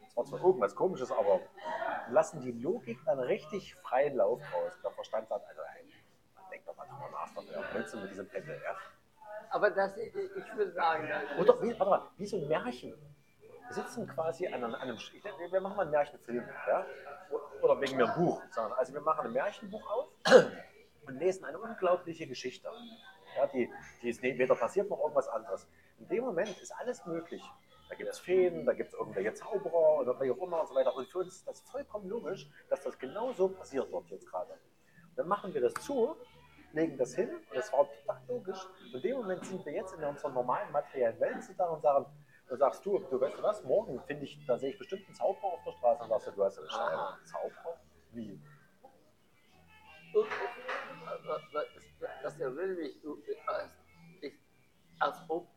Das 0.06 0.18
war 0.18 0.26
zwar 0.26 0.44
irgendwas 0.44 0.76
komisches, 0.76 1.12
aber 1.12 1.40
lassen 2.10 2.42
die 2.42 2.52
Logik 2.52 3.00
dann 3.06 3.20
richtig 3.20 3.76
freien 3.76 4.16
Lauf 4.16 4.42
raus. 4.54 4.74
Der 4.84 4.92
Verstand 4.92 5.28
sagt, 5.28 5.48
also, 5.48 5.62
ey, 5.62 5.92
denk 6.52 6.66
doch 6.66 6.76
mal 6.76 6.86
drüber 6.86 7.10
nach, 7.12 7.34
das 7.34 7.50
wäre 7.50 7.64
Blödsinn 7.72 8.02
mit 8.02 8.12
diesem 8.12 8.28
Pendel, 8.28 8.62
ja. 8.64 8.76
Aber 9.50 9.70
das, 9.70 9.98
ich, 9.98 10.14
würde 10.14 10.72
sagen, 10.72 11.10
Oder 11.40 11.62
wie, 11.62 11.80
warte 11.80 11.90
mal, 11.90 12.10
wie 12.18 12.26
so 12.26 12.38
ein 12.38 12.48
Märchen. 12.48 12.94
Wir 13.68 13.74
sitzen 13.74 14.08
quasi 14.08 14.48
an 14.48 14.56
einem, 14.56 14.76
an 14.76 14.82
einem 14.82 14.98
wir 14.98 15.62
machen 15.62 15.78
mal 15.78 15.84
einen 15.84 15.92
Märchenfilm, 15.92 16.44
ja? 16.68 16.86
Oder 17.64 17.80
wegen 17.80 17.96
mir 17.96 18.10
ein 18.10 18.16
Buch. 18.16 18.42
Also 18.78 18.94
wir 18.94 19.00
machen 19.00 19.26
ein 19.26 19.32
Märchenbuch 19.32 19.90
auf 19.90 20.10
und 21.08 21.16
lesen 21.18 21.46
eine 21.46 21.58
unglaubliche 21.58 22.28
Geschichte. 22.28 22.70
Ja, 23.38 23.48
die, 23.48 23.72
die 24.02 24.10
ist 24.10 24.22
weder 24.22 24.54
passiert 24.56 24.90
noch 24.90 25.00
irgendwas 25.00 25.30
anderes. 25.30 25.66
In 25.98 26.10
dem 26.10 26.26
Moment 26.26 26.50
ist 26.60 26.72
alles 26.72 27.06
möglich. 27.06 27.42
Da 27.88 27.96
gibt 27.96 28.10
es 28.10 28.20
Feen, 28.20 28.66
da 28.66 28.74
gibt 28.74 28.90
es 28.90 29.00
irgendwelche 29.00 29.34
Zauberer 29.34 30.00
oder 30.00 30.20
wie 30.20 30.30
auch 30.32 30.38
und 30.38 30.68
so 30.68 30.76
weiter. 30.76 30.94
Und 30.94 31.08
für 31.08 31.20
uns 31.20 31.36
ist 31.36 31.48
das 31.48 31.62
vollkommen 31.62 32.10
logisch, 32.10 32.50
dass 32.70 32.84
das 32.84 33.00
genau 33.00 33.32
so 33.32 33.48
passiert 33.48 33.90
wird 33.94 34.10
jetzt 34.10 34.30
gerade. 34.30 34.60
Dann 35.16 35.30
machen 35.30 35.54
wir 35.54 35.62
das 35.62 35.74
zu, 35.76 36.18
legen 36.74 36.98
das 36.98 37.16
hin 37.16 37.30
und 37.30 37.56
das 37.56 37.72
war 37.72 37.88
total 37.88 38.22
logisch. 38.28 38.60
In 38.94 39.02
dem 39.02 39.18
Moment 39.18 39.46
sind 39.46 39.66
wir 39.66 39.72
jetzt 39.72 39.94
in 39.94 40.04
unserer 40.04 40.32
normalen 40.32 40.70
materiellen 40.74 41.18
Welt 41.22 41.42
sind 41.42 41.58
da 41.58 41.70
und 41.70 41.82
sagen, 41.82 42.08
dann 42.50 42.58
sagst 42.58 42.86
du, 42.86 43.00
du 43.00 43.20
weißt 43.20 43.38
du 43.38 43.44
was, 43.44 43.64
morgen 43.64 44.02
finde 44.02 44.26
ich, 44.26 44.46
da 44.46 44.58
sehe 44.58 44.72
ich 44.72 44.78
bestimmt 44.78 45.06
einen 45.06 45.16
Zauberer 45.16 45.54
auf 45.54 45.64
der 45.64 45.72
Straße 45.72 46.04
und 46.04 46.10
sagst 46.10 46.28
du, 46.28 46.32
du 46.32 46.44
hast 46.44 46.60
eine 46.60 46.70
Scheibe. 46.70 46.98
Aha. 46.98 47.20
Zauberer? 47.24 47.80
Wie? 48.12 48.40
das 52.22 52.40
erinnert 52.40 52.78
mich, 52.78 52.96
als, 53.48 53.76
ich, 54.22 54.34
als 55.00 55.18
ob 55.28 55.48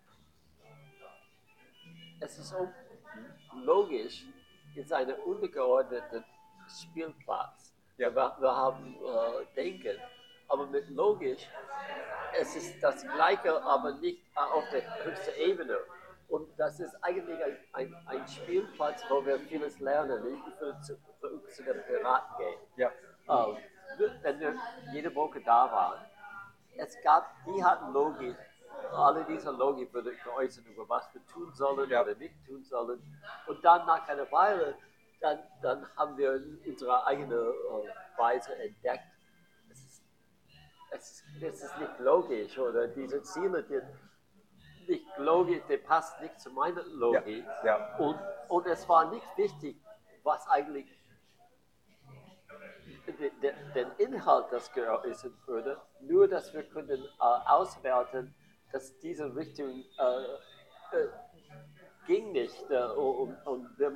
es 2.20 2.38
ist 2.38 2.48
so 2.48 2.68
logisch 3.52 4.24
in 4.74 4.92
einem 4.92 5.16
untergeordneten 5.20 6.24
Spielplatz. 6.68 7.74
Ja. 7.98 8.14
Wir, 8.14 8.36
wir 8.40 8.56
haben 8.56 8.96
äh, 8.96 9.54
Denken, 9.54 9.96
aber 10.48 10.66
mit 10.66 10.88
logisch, 10.90 11.48
es 12.38 12.56
ist 12.56 12.82
das 12.82 13.02
Gleiche, 13.02 13.62
aber 13.62 13.92
nicht 13.94 14.22
äh, 14.34 14.40
auf 14.40 14.64
der 14.70 15.04
höchsten 15.04 15.34
Ebene. 15.40 15.78
Und 16.28 16.58
das 16.58 16.80
ist 16.80 16.94
eigentlich 17.02 17.42
ein, 17.42 17.56
ein, 17.72 17.94
ein 18.06 18.28
Spielplatz, 18.28 19.02
wo 19.08 19.24
wir 19.24 19.38
vieles 19.40 19.78
lernen. 19.78 20.26
Ich 20.26 20.60
würde 20.60 20.80
zu, 20.80 20.96
für 21.20 21.28
uns 21.30 21.54
zu 21.54 21.62
den 21.62 21.82
Piraten 21.84 22.36
gehen. 22.38 22.58
Ja. 22.76 22.90
Ähm, 23.28 23.56
wenn 24.22 24.40
wir 24.40 24.54
jede 24.92 25.14
Woche 25.14 25.40
da 25.40 25.70
waren, 25.70 26.04
es 26.76 27.00
gab, 27.02 27.30
die 27.46 27.64
hatten 27.64 27.92
Logik, 27.92 28.36
alle 28.92 29.24
diese 29.24 29.50
Logik 29.52 29.92
wurde 29.94 30.14
geäußert, 30.16 30.66
über 30.66 30.88
was 30.88 31.08
wir 31.14 31.24
tun 31.26 31.52
sollen 31.54 31.88
Ja. 31.88 32.02
oder 32.02 32.14
nicht 32.16 32.34
tun 32.46 32.62
sollen. 32.64 33.00
Und 33.46 33.64
dann 33.64 33.86
nach 33.86 34.06
einer 34.08 34.30
Weile, 34.30 34.76
dann, 35.20 35.38
dann 35.62 35.86
haben 35.96 36.16
wir 36.18 36.40
unsere 36.66 37.06
eigene 37.06 37.34
äh, 37.34 38.18
Weise 38.18 38.54
entdeckt. 38.56 39.04
Es 39.70 39.78
ist, 39.78 40.02
es, 40.90 41.10
ist, 41.10 41.42
es 41.42 41.62
ist 41.62 41.78
nicht 41.78 41.98
logisch 42.00 42.58
oder 42.58 42.88
diese 42.88 43.22
Ziele, 43.22 43.62
die 43.62 43.80
nicht 44.88 45.06
logisch, 45.18 45.62
die 45.68 45.76
passt 45.78 46.20
nicht 46.20 46.38
zu 46.40 46.50
meiner 46.50 46.82
Logik. 46.84 47.44
Ja. 47.64 47.96
Und, 47.98 48.18
und 48.48 48.66
es 48.66 48.88
war 48.88 49.10
nicht 49.10 49.26
wichtig, 49.36 49.76
was 50.22 50.46
eigentlich 50.48 50.86
den, 53.74 53.90
Inhalt 53.98 54.46
das 54.50 54.72
geäußert 54.72 55.32
wurde, 55.46 55.80
nur 56.00 56.28
dass 56.28 56.52
wir 56.52 56.64
können 56.64 57.02
äh, 57.04 57.08
auswerten, 57.20 58.34
dass 58.72 58.98
diese 58.98 59.34
Richtung 59.34 59.84
äh, 59.98 60.22
äh, 60.96 61.08
ging 62.06 62.32
nicht 62.32 62.68
äh, 62.70 62.84
und, 62.88 63.34
und 63.46 63.80
äh, 63.80 63.90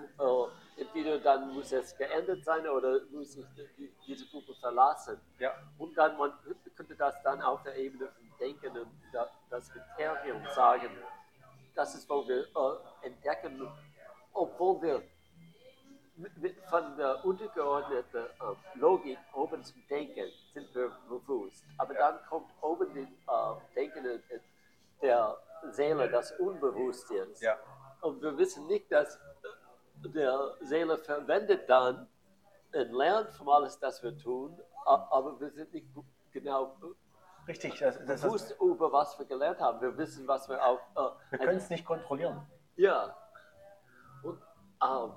entweder 0.80 1.18
dann 1.18 1.52
muss 1.54 1.72
es 1.72 1.96
geändert 1.96 2.44
sein 2.44 2.66
oder 2.68 3.00
muss 3.10 3.36
ich 3.36 3.46
die- 3.76 3.92
diese 4.06 4.26
Gruppe 4.30 4.54
verlassen. 4.60 5.20
Ja. 5.38 5.52
Und 5.78 5.96
dann 5.96 6.16
man 6.16 6.32
könnte 6.76 6.94
das 6.96 7.20
dann 7.22 7.40
auf 7.42 7.62
der 7.64 7.76
Ebene 7.76 8.08
von 8.08 8.29
Denken 8.40 8.76
und 8.78 8.90
da, 9.12 9.28
das 9.50 9.70
Kriterium 9.70 10.42
sagen. 10.54 10.90
Das 11.74 11.94
ist, 11.94 12.08
wo 12.08 12.26
wir 12.26 12.40
äh, 12.44 13.06
entdecken, 13.06 13.68
obwohl 14.32 14.82
wir 14.82 15.02
von 16.68 16.96
der 16.96 17.24
untergeordneten 17.24 18.26
äh, 18.26 18.78
Logik 18.78 19.18
oben 19.34 19.64
zum 19.64 19.86
Denken 19.88 20.30
sind 20.52 20.74
wir 20.74 20.90
bewusst. 21.08 21.64
Aber 21.78 21.94
dann 21.94 22.18
kommt 22.28 22.50
oben 22.60 22.92
die 22.92 23.00
äh, 23.00 23.74
Denken 23.74 24.04
äh, 24.06 24.20
der 25.00 25.36
Seele, 25.70 26.10
das 26.10 26.32
unbewusst 26.32 27.10
ist. 27.10 27.40
Ja. 27.42 27.56
Und 28.02 28.20
wir 28.22 28.36
wissen 28.36 28.66
nicht, 28.66 28.90
dass 28.92 29.18
der 29.94 30.56
Seele 30.60 30.98
verwendet 30.98 31.68
dann 31.68 32.08
und 32.72 32.92
lernt 32.92 33.30
von 33.32 33.48
alles, 33.48 33.78
das 33.78 34.02
wir 34.02 34.16
tun, 34.16 34.58
aber 34.84 35.38
wir 35.40 35.50
sind 35.50 35.72
nicht 35.72 35.86
genau 36.32 36.66
bu- 36.80 36.94
Richtig, 37.48 37.78
das, 37.78 37.98
das, 38.04 38.22
bewusst 38.22 38.54
über 38.60 38.92
was 38.92 39.18
wir 39.18 39.26
gelernt 39.26 39.60
haben. 39.60 39.80
Wir 39.80 39.96
wissen, 39.96 40.26
was 40.28 40.48
wir 40.48 40.62
auch. 40.64 40.80
Äh, 40.96 41.10
wir 41.30 41.38
können 41.38 41.58
es 41.58 41.70
nicht 41.70 41.84
kontrollieren. 41.84 42.46
ja. 42.76 43.16
Und, 44.22 44.38
ähm, 44.82 45.12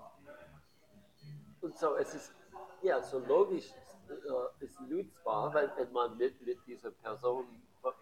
und 1.61 1.77
so, 1.77 1.95
es 1.95 2.13
ist, 2.15 2.33
ja, 2.81 3.01
so 3.01 3.19
logisch 3.19 3.71
äh, 4.09 4.63
ist 4.63 4.79
nutzbar, 4.81 5.53
wenn, 5.53 5.69
wenn 5.75 5.91
man 5.91 6.17
mit, 6.17 6.41
mit 6.45 6.65
dieser 6.65 6.91
Person 6.91 7.45
von, 7.81 7.93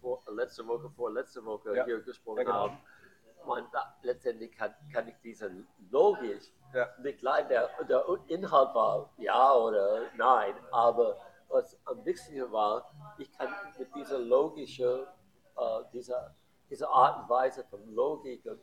vor, 0.00 0.20
letzte 0.32 0.66
Woche, 0.66 0.90
vor 0.90 1.10
letzte 1.12 1.44
Woche 1.44 1.76
Ja. 1.76 1.84
hier 1.84 2.00
gesprochen 2.02 2.38
Ja, 2.38 2.44
genau. 2.44 2.58
haben. 2.70 2.78
Man, 3.46 3.66
da, 3.72 3.94
letztendlich 4.02 4.52
kann, 4.56 4.74
kann 4.92 5.08
ich 5.08 5.16
diese 5.22 5.50
Logik 5.90 6.40
Ja. 6.74 6.88
nicht 6.98 7.22
leiden. 7.22 7.48
Der, 7.48 7.68
der 7.88 8.04
Inhalt 8.28 8.74
war 8.74 9.10
ja 9.18 9.54
oder 9.54 10.02
nein, 10.16 10.54
aber 10.72 11.16
was 11.50 11.76
am 11.84 12.04
wichtigsten 12.04 12.50
war, 12.52 12.90
ich 13.18 13.30
kann 13.32 13.48
mit 13.78 13.94
dieser 13.94 14.18
logischen, 14.18 15.06
äh, 15.56 15.80
dieser, 15.92 16.34
dieser 16.68 16.88
Art 16.88 17.22
und 17.22 17.28
Weise 17.28 17.64
von 17.64 17.86
Logik 17.92 18.44
äh, 18.46 18.50
äh, 18.50 18.54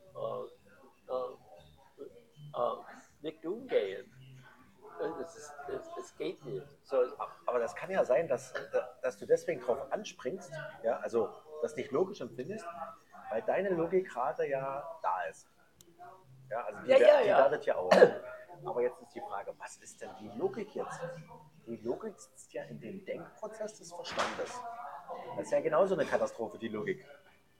äh, 1.98 2.76
nicht 3.20 3.44
umgehen. 3.44 4.12
Es, 5.20 5.36
ist, 5.36 5.54
es, 5.68 5.88
es 5.96 6.16
geht 6.16 6.44
nicht. 6.44 6.66
So, 6.84 6.96
Aber 7.46 7.60
das 7.60 7.74
kann 7.76 7.88
ja 7.88 8.04
sein, 8.04 8.26
dass, 8.26 8.52
dass 9.00 9.16
du 9.16 9.26
deswegen 9.26 9.60
drauf 9.60 9.92
anspringst, 9.92 10.50
ja, 10.82 10.96
also 10.98 11.28
das 11.62 11.76
nicht 11.76 11.92
logisch 11.92 12.20
empfindest, 12.20 12.66
weil 13.30 13.42
deine 13.42 13.70
Logik 13.70 14.08
gerade 14.08 14.48
ja 14.48 14.82
da 15.02 15.22
ist. 15.24 15.48
Ja, 16.50 16.64
also 16.64 16.80
die, 16.80 16.90
Ja, 16.90 16.98
ja, 16.98 17.20
die 17.48 17.66
ja. 17.66 17.74
ja 17.74 17.76
auch. 17.76 17.92
Aber 18.64 18.82
jetzt 18.82 19.00
ist 19.00 19.14
die 19.14 19.20
Frage, 19.20 19.54
was 19.58 19.76
ist 19.76 20.00
denn 20.00 20.10
die 20.20 20.30
Logik 20.36 20.74
jetzt? 20.74 21.00
Die 21.68 21.76
Logik 21.76 22.18
sitzt 22.18 22.50
ja 22.54 22.64
in 22.64 22.80
dem 22.80 23.04
Denkprozess 23.04 23.76
des 23.78 23.92
Verstandes. 23.92 24.58
Das 25.36 25.44
ist 25.44 25.52
ja 25.52 25.60
genauso 25.60 25.94
eine 25.94 26.06
Katastrophe, 26.06 26.58
die 26.58 26.68
Logik. 26.68 27.04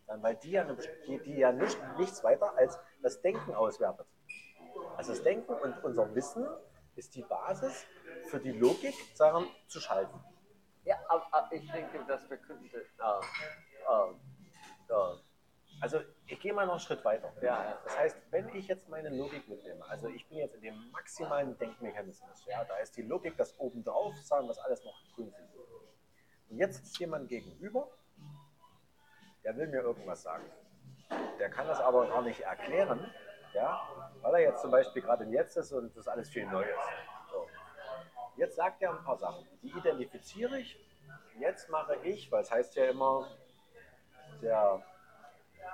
Weil 0.07 0.37
die 0.37 0.53
ja, 0.53 0.63
eine, 0.63 0.79
die, 1.07 1.19
die 1.19 1.37
ja 1.37 1.53
nicht, 1.53 1.79
nichts 1.99 2.25
weiter 2.25 2.57
als 2.57 2.79
das 3.03 3.21
Denken 3.21 3.55
auswertet. 3.55 4.07
Also 4.97 5.13
das 5.13 5.23
Denken 5.23 5.53
und 5.53 5.85
unser 5.85 6.15
Wissen 6.15 6.47
ist 6.97 7.15
die 7.17 7.23
Basis 7.23 7.85
für 8.31 8.41
die 8.41 8.53
Logik, 8.53 8.95
sagen, 9.15 9.47
zu 9.67 9.79
schalten. 9.79 10.19
ja, 10.85 10.97
aber, 11.09 11.27
aber 11.31 11.53
ich 11.53 11.71
denke, 11.71 12.03
dass 12.09 12.29
wir 12.31 12.39
könnten. 12.39 12.65
Äh, 12.65 12.79
äh, 12.79 14.13
äh, 14.89 15.28
Also 15.81 16.01
ich 16.27 16.41
gehe 16.41 16.53
mal 16.53 16.67
noch 16.67 16.73
einen 16.73 16.81
Schritt 16.81 17.05
weiter. 17.05 17.33
Ja. 17.41 17.79
Das 17.85 17.97
heißt, 17.97 18.17
wenn 18.31 18.49
ich 18.55 18.67
jetzt 18.67 18.89
meine 18.89 19.11
Logik 19.11 19.49
mitnehme, 19.49 19.85
also 19.89 20.09
ich 20.09 20.29
bin 20.29 20.39
jetzt 20.39 20.55
in 20.55 20.63
dem 20.63 20.91
maximalen 20.91 21.57
Denkmechanismus, 21.59 22.45
ja, 22.47 22.65
da 22.65 22.77
ist 22.79 22.97
die 22.97 23.03
Logik, 23.03 23.37
das 23.37 23.59
oben 23.59 23.85
drauf 23.85 24.17
sagen, 24.23 24.49
was 24.49 24.59
alles 24.59 24.85
noch 24.85 25.01
grün 25.15 25.31
sind. 25.31 25.49
Und 26.51 26.59
jetzt 26.59 26.79
sitzt 26.79 26.99
jemand 26.99 27.29
gegenüber, 27.29 27.89
der 29.45 29.57
will 29.57 29.69
mir 29.69 29.83
irgendwas 29.83 30.23
sagen. 30.23 30.45
Der 31.39 31.49
kann 31.49 31.67
das 31.67 31.81
aber 31.81 32.09
gar 32.09 32.23
nicht 32.23 32.41
erklären, 32.41 33.11
ja, 33.55 33.81
weil 34.21 34.35
er 34.35 34.41
jetzt 34.41 34.63
zum 34.63 34.71
Beispiel 34.71 35.03
gerade 35.03 35.25
im 35.25 35.33
Jetzt 35.33 35.57
ist 35.57 35.73
und 35.73 35.97
das 35.97 36.09
alles 36.09 36.29
viel 36.29 36.47
Neues. 36.47 36.77
So. 37.31 37.47
Jetzt 38.37 38.57
sagt 38.57 38.83
er 38.83 38.91
ein 38.91 39.05
paar 39.05 39.17
Sachen, 39.17 39.47
die 39.63 39.71
identifiziere 39.71 40.59
ich. 40.59 40.79
Jetzt 41.39 41.71
mache 41.71 41.97
ich, 42.03 42.31
weil 42.33 42.43
es 42.43 42.51
heißt 42.51 42.75
ja 42.75 42.87
immer, 42.87 43.29
der 44.43 44.83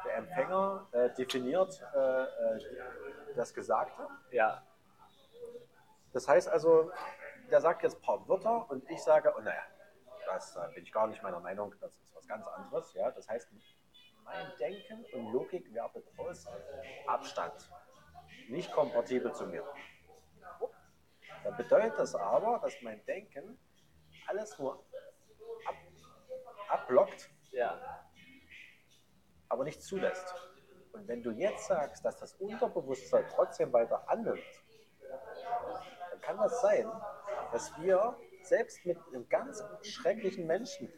der 0.05 0.17
Empfänger 0.17 0.87
äh, 0.93 1.11
definiert 1.15 1.83
äh, 1.95 2.23
äh, 2.25 2.61
das 3.37 3.53
Gesagte. 3.55 4.07
ja, 4.31 4.63
Das 6.13 6.29
heißt 6.29 6.49
also, 6.49 6.91
der 7.51 7.61
sagt 7.61 7.83
jetzt 7.83 7.97
ein 7.97 8.03
paar 8.03 8.29
Wörter 8.29 8.71
und 8.71 8.89
ich 8.91 9.03
sage, 9.03 9.35
oh 9.37 9.41
naja, 9.41 9.63
das 10.27 10.57
äh, 10.57 10.75
bin 10.75 10.85
ich 10.85 10.93
gar 10.93 11.07
nicht 11.07 11.23
meiner 11.23 11.41
Meinung, 11.41 11.75
das 11.81 11.93
ist 11.97 12.15
was 12.15 12.27
ganz 12.27 12.47
anderes. 12.47 12.93
Ja? 12.95 13.11
Das 13.11 13.29
heißt, 13.29 13.51
mein 14.25 14.53
Denken 14.59 15.05
und 15.13 15.33
Logik 15.33 15.73
wertet 15.75 16.07
aus 16.19 16.47
Abstand, 17.07 17.71
nicht 18.49 18.73
kompatibel 18.73 19.33
zu 19.33 19.47
mir. 19.47 19.65
Dann 21.43 21.57
bedeutet 21.57 21.99
das 21.99 22.15
aber, 22.15 22.59
dass 22.61 22.75
mein 22.81 23.05
Denken 23.05 23.59
alles 24.27 24.59
nur 24.59 24.83
ab, 25.67 25.75
abblockt, 26.69 27.31
ja, 27.51 27.79
aber 29.55 29.65
nicht 29.65 29.83
zulässt. 29.83 30.35
Und 30.93 31.09
wenn 31.09 31.23
du 31.23 31.31
jetzt 31.31 31.67
sagst, 31.67 32.05
dass 32.05 32.19
das 32.19 32.35
Unterbewusstsein 32.35 33.25
trotzdem 33.35 33.73
weiter 33.73 34.09
annimmt, 34.09 34.43
dann 36.11 36.21
kann 36.21 36.37
das 36.37 36.61
sein, 36.61 36.91
dass 37.53 37.73
wir 37.81 38.17
selbst 38.43 38.85
mit 38.85 38.99
einem 39.09 39.29
ganz 39.29 39.65
schrecklichen 39.83 40.47
Menschen 40.47 40.93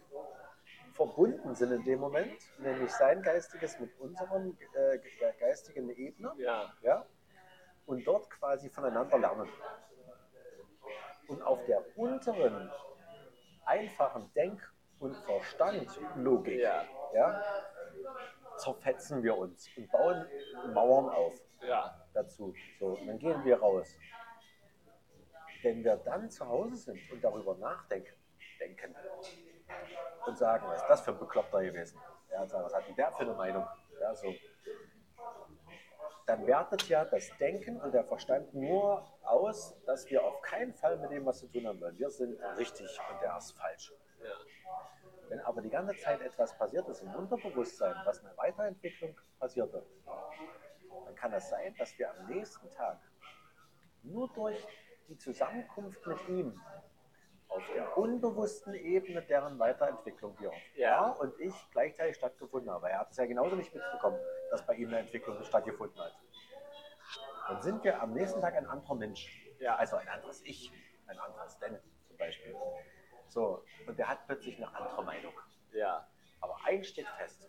verbunden 0.92 1.54
sind 1.54 1.72
in 1.72 1.84
dem 1.84 2.00
Moment, 2.00 2.32
nämlich 2.58 2.90
sein 2.90 3.22
Geistiges 3.22 3.78
mit 3.78 3.90
unserem 4.00 4.56
äh, 4.74 4.98
ge- 4.98 5.32
geistigen 5.38 5.90
Ebene, 5.90 6.32
ja, 6.38 6.72
ja, 6.82 7.06
und 7.86 8.06
dort 8.06 8.30
quasi 8.30 8.70
voneinander 8.70 9.18
lernen. 9.18 9.48
Und 11.28 11.42
auf 11.42 11.64
der 11.66 11.84
unteren, 11.96 12.70
einfachen 13.66 14.32
Denk- 14.34 14.62
und 14.98 15.14
Verstandlogik, 15.16 16.60
Ja. 16.60 16.84
ja, 17.12 17.42
zerfetzen 18.66 19.22
wir 19.22 19.36
uns 19.36 19.68
und 19.76 19.90
bauen 19.92 20.26
Mauern 20.72 21.08
auf 21.08 21.34
ja, 21.62 21.94
dazu. 22.12 22.52
So, 22.80 22.98
und 22.98 23.06
dann 23.06 23.18
gehen 23.18 23.44
wir 23.44 23.58
raus. 23.58 23.96
Wenn 25.62 25.84
wir 25.84 25.96
dann 25.96 26.30
zu 26.30 26.46
Hause 26.46 26.76
sind 26.76 26.98
und 27.10 27.22
darüber 27.22 27.56
nachdenken, 27.56 28.12
denken 28.60 28.94
und 30.26 30.36
sagen, 30.36 30.66
was 30.68 30.82
ist 30.82 30.88
das 30.88 31.00
für 31.02 31.12
ein 31.12 31.18
Bekloppter 31.18 31.62
gewesen? 31.62 31.98
Ja, 32.30 32.46
sagen, 32.46 32.64
was 32.64 32.74
hat 32.74 32.86
denn 32.88 32.96
der 32.96 33.12
für 33.12 33.22
eine 33.22 33.34
Meinung? 33.34 33.66
Ja, 34.00 34.14
so. 34.14 34.32
Dann 36.26 36.44
wertet 36.46 36.88
ja 36.88 37.04
das 37.04 37.30
Denken 37.38 37.80
und 37.80 37.94
der 37.94 38.04
Verstand 38.04 38.52
nur 38.52 39.06
aus, 39.22 39.80
dass 39.84 40.10
wir 40.10 40.24
auf 40.24 40.42
keinen 40.42 40.74
Fall 40.74 40.98
mit 40.98 41.12
dem 41.12 41.24
was 41.24 41.38
zu 41.38 41.46
tun 41.46 41.66
haben 41.66 41.80
wollen. 41.80 41.96
Wir 41.96 42.10
sind 42.10 42.36
richtig 42.58 42.98
und 43.10 43.22
der 43.22 43.36
ist 43.36 43.52
falsch. 43.52 43.92
ja, 44.18 44.34
Wenn 45.28 45.40
aber 45.40 45.60
die 45.60 45.70
ganze 45.70 45.96
Zeit 45.96 46.20
etwas 46.20 46.56
passiert 46.56 46.88
ist 46.88 47.02
im 47.02 47.14
Unterbewusstsein, 47.14 47.94
was 48.04 48.24
eine 48.24 48.36
Weiterentwicklung 48.36 49.18
passierte, 49.38 49.84
dann 51.04 51.14
kann 51.14 51.32
es 51.32 51.48
sein, 51.48 51.74
dass 51.78 51.98
wir 51.98 52.10
am 52.10 52.26
nächsten 52.26 52.70
Tag 52.70 52.98
nur 54.02 54.28
durch 54.34 54.66
die 55.08 55.18
Zusammenkunft 55.18 56.06
mit 56.06 56.28
ihm 56.28 56.60
auf 57.48 57.62
der 57.74 57.96
unbewussten 57.96 58.74
Ebene 58.74 59.22
deren 59.22 59.58
Weiterentwicklung 59.58 60.36
wir 60.40 60.52
Ja. 60.74 61.10
und 61.10 61.38
ich 61.40 61.54
gleichzeitig 61.70 62.16
stattgefunden 62.16 62.70
haben. 62.70 62.84
Er 62.84 63.00
hat 63.00 63.10
es 63.10 63.16
ja 63.16 63.26
genauso 63.26 63.56
nicht 63.56 63.72
mitbekommen, 63.74 64.18
dass 64.50 64.66
bei 64.66 64.74
ihm 64.74 64.88
eine 64.88 65.00
Entwicklung 65.00 65.42
stattgefunden 65.42 66.00
hat. 66.00 66.12
Dann 67.48 67.62
sind 67.62 67.84
wir 67.84 68.02
am 68.02 68.12
nächsten 68.12 68.40
Tag 68.40 68.54
ein 68.54 68.66
anderer 68.66 68.96
Mensch. 68.96 69.46
Ja. 69.60 69.76
Also 69.76 69.96
ein 69.96 70.08
anderes 70.08 70.42
Ich, 70.44 70.72
ein 71.06 71.18
anderes 71.18 71.58
Denn 71.58 71.78
zum 72.08 72.16
Beispiel. 72.16 72.54
So, 73.36 73.62
und 73.86 73.98
der 73.98 74.08
hat 74.08 74.24
plötzlich 74.26 74.56
eine 74.56 74.74
andere 74.74 75.04
Meinung. 75.04 75.34
ja, 75.74 76.08
Aber 76.40 76.56
eins 76.64 76.88
steht 76.88 77.06
fest. 77.18 77.46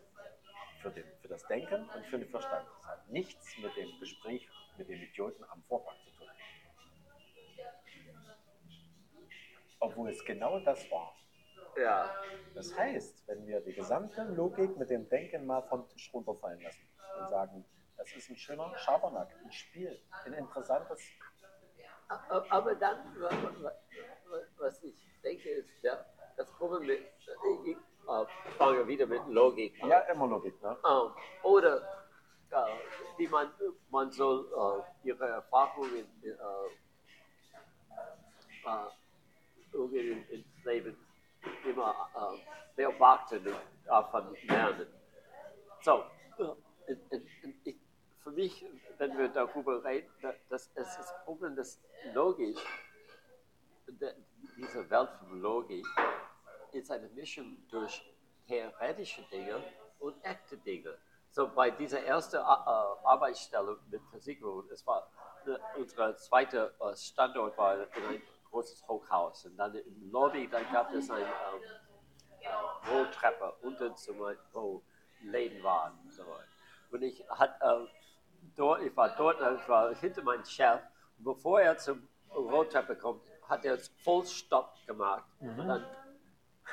Für, 0.82 0.90
den, 0.90 1.04
für 1.22 1.28
das 1.28 1.46
Denken 1.46 1.88
und 1.88 2.04
für 2.08 2.18
den 2.18 2.28
Verstand. 2.28 2.68
Das 2.76 2.86
hat 2.88 3.08
nichts 3.08 3.56
mit 3.56 3.74
dem 3.74 3.88
Gespräch 3.98 4.46
mit 4.76 4.86
dem 4.86 5.00
Idioten 5.02 5.42
am 5.44 5.62
Vortag 5.62 5.94
zu 6.04 6.10
tun. 6.10 6.28
Obwohl 9.80 10.10
es 10.10 10.22
genau 10.26 10.60
das 10.60 10.88
war. 10.90 11.16
ja, 11.78 12.14
Das 12.54 12.76
heißt, 12.76 13.26
wenn 13.26 13.46
wir 13.46 13.60
die 13.62 13.72
gesamte 13.72 14.24
Logik 14.24 14.76
mit 14.76 14.90
dem 14.90 15.08
Denken 15.08 15.46
mal 15.46 15.62
vom 15.62 15.88
Tisch 15.88 16.12
runterfallen 16.12 16.60
lassen 16.60 16.86
und 17.18 17.30
sagen, 17.30 17.64
das 17.96 18.12
ist 18.12 18.28
ein 18.28 18.36
schöner 18.36 18.76
Schabernack, 18.76 19.34
ein 19.42 19.52
Spiel, 19.52 19.98
ein 20.26 20.34
interessantes. 20.34 21.00
Aber 22.50 22.74
dann, 22.74 23.18
wa- 23.20 23.30
wa- 23.30 23.62
wa- 23.62 24.42
was 24.58 24.82
ich 24.84 25.07
denke, 25.22 25.48
ist, 25.50 25.70
ja, 25.82 26.04
das 26.36 26.50
Problem 26.52 26.86
mit, 26.86 27.00
ich 27.66 27.76
äh, 27.76 28.24
fange 28.56 28.86
wieder 28.86 29.06
mit 29.06 29.26
Logik 29.28 29.74
an. 29.82 29.88
Ja, 29.90 30.00
immer 30.00 30.26
Logik, 30.26 30.60
ne? 30.62 30.76
Ähm, 30.88 31.12
oder 31.42 31.76
äh, 32.50 32.56
wie 33.18 33.28
man, 33.28 33.50
man 33.90 34.10
soll 34.12 34.46
äh, 35.04 35.06
ihre 35.08 35.26
Erfahrungen 35.26 36.06
äh, 36.22 36.28
äh, 38.68 38.90
irgendwie 39.72 40.10
in, 40.12 40.28
ins 40.28 40.64
Leben 40.64 40.96
immer 41.64 41.94
äh, 42.14 42.38
beobachten 42.76 43.46
und 43.46 43.56
davon 43.86 44.36
lernen. 44.44 44.86
So, 45.82 46.04
äh, 46.38 46.96
ich, 47.64 47.76
für 48.22 48.30
mich 48.30 48.64
wenn 48.98 49.16
wir 49.16 49.28
darüber 49.28 49.82
reden, 49.84 50.10
da- 50.22 50.34
das, 50.48 50.70
es 50.74 50.88
ist 50.88 50.98
das 50.98 51.14
Problem, 51.24 51.54
dass 51.56 51.80
logisch, 52.14 52.58
diese 54.56 54.90
Welt 54.90 55.10
von 55.18 55.40
Logik 55.40 55.86
ist 56.72 56.90
eine 56.90 57.08
Mischung 57.08 57.56
durch 57.70 58.02
theoretische 58.46 59.22
Dinge 59.30 59.62
und 59.98 60.14
echte 60.24 60.56
Dinge. 60.58 60.98
So 61.30 61.48
bei 61.48 61.70
dieser 61.70 62.02
ersten 62.04 62.36
äh, 62.36 62.40
Arbeitsstelle 62.40 63.78
mit 63.90 64.02
Versicherung, 64.10 64.68
es 64.70 64.86
war 64.86 65.10
äh, 65.46 65.78
unser 65.78 66.16
zweiter 66.16 66.72
äh, 66.80 66.96
Standort 66.96 67.56
war 67.58 67.76
in 67.76 68.04
ein 68.04 68.22
großes 68.50 68.86
Hochhaus 68.88 69.44
und 69.44 69.56
dann 69.56 69.74
im 69.74 70.10
Lobby, 70.10 70.48
dann 70.48 70.64
gab 70.72 70.92
es 70.92 71.10
ein 71.10 71.20
ähm, 71.20 71.62
äh, 72.40 72.90
Rolltreppe 72.90 73.52
unten 73.62 73.94
zum 73.96 74.18
wo 74.52 74.82
Läden 75.22 75.62
waren. 75.62 75.98
und 76.02 76.12
So. 76.12 76.22
Und 76.90 77.02
ich 77.02 77.28
hat, 77.28 77.60
äh, 77.60 77.86
dort, 78.56 78.82
ich 78.82 78.96
war 78.96 79.10
dort, 79.16 79.40
äh, 79.40 79.54
ich 79.54 79.68
war 79.68 79.94
hinter 79.94 80.22
meinem 80.22 80.44
Chef. 80.44 80.80
Und 81.18 81.24
bevor 81.24 81.60
er 81.60 81.76
zum 81.76 82.08
Rolltreppe 82.34 82.96
kommt, 82.96 83.22
hat 83.48 83.64
er 83.64 83.78
voll 84.04 84.24
Stopp 84.26 84.74
gemacht 84.86 85.24
und 85.40 85.66
dann 85.66 85.84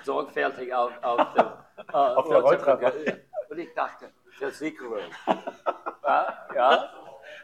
sorgfältig 0.04 0.74
auf, 0.74 0.92
auf, 1.04 1.34
dem, 1.36 1.46
äh, 1.88 1.92
Auf 1.94 2.28
der 2.28 2.40
Rolltreppe. 2.42 3.22
Und 3.50 3.58
ich 3.58 3.74
dachte, 3.74 4.12
Versicherung. 4.32 5.00
ja, 6.04 6.48
ja. 6.54 6.94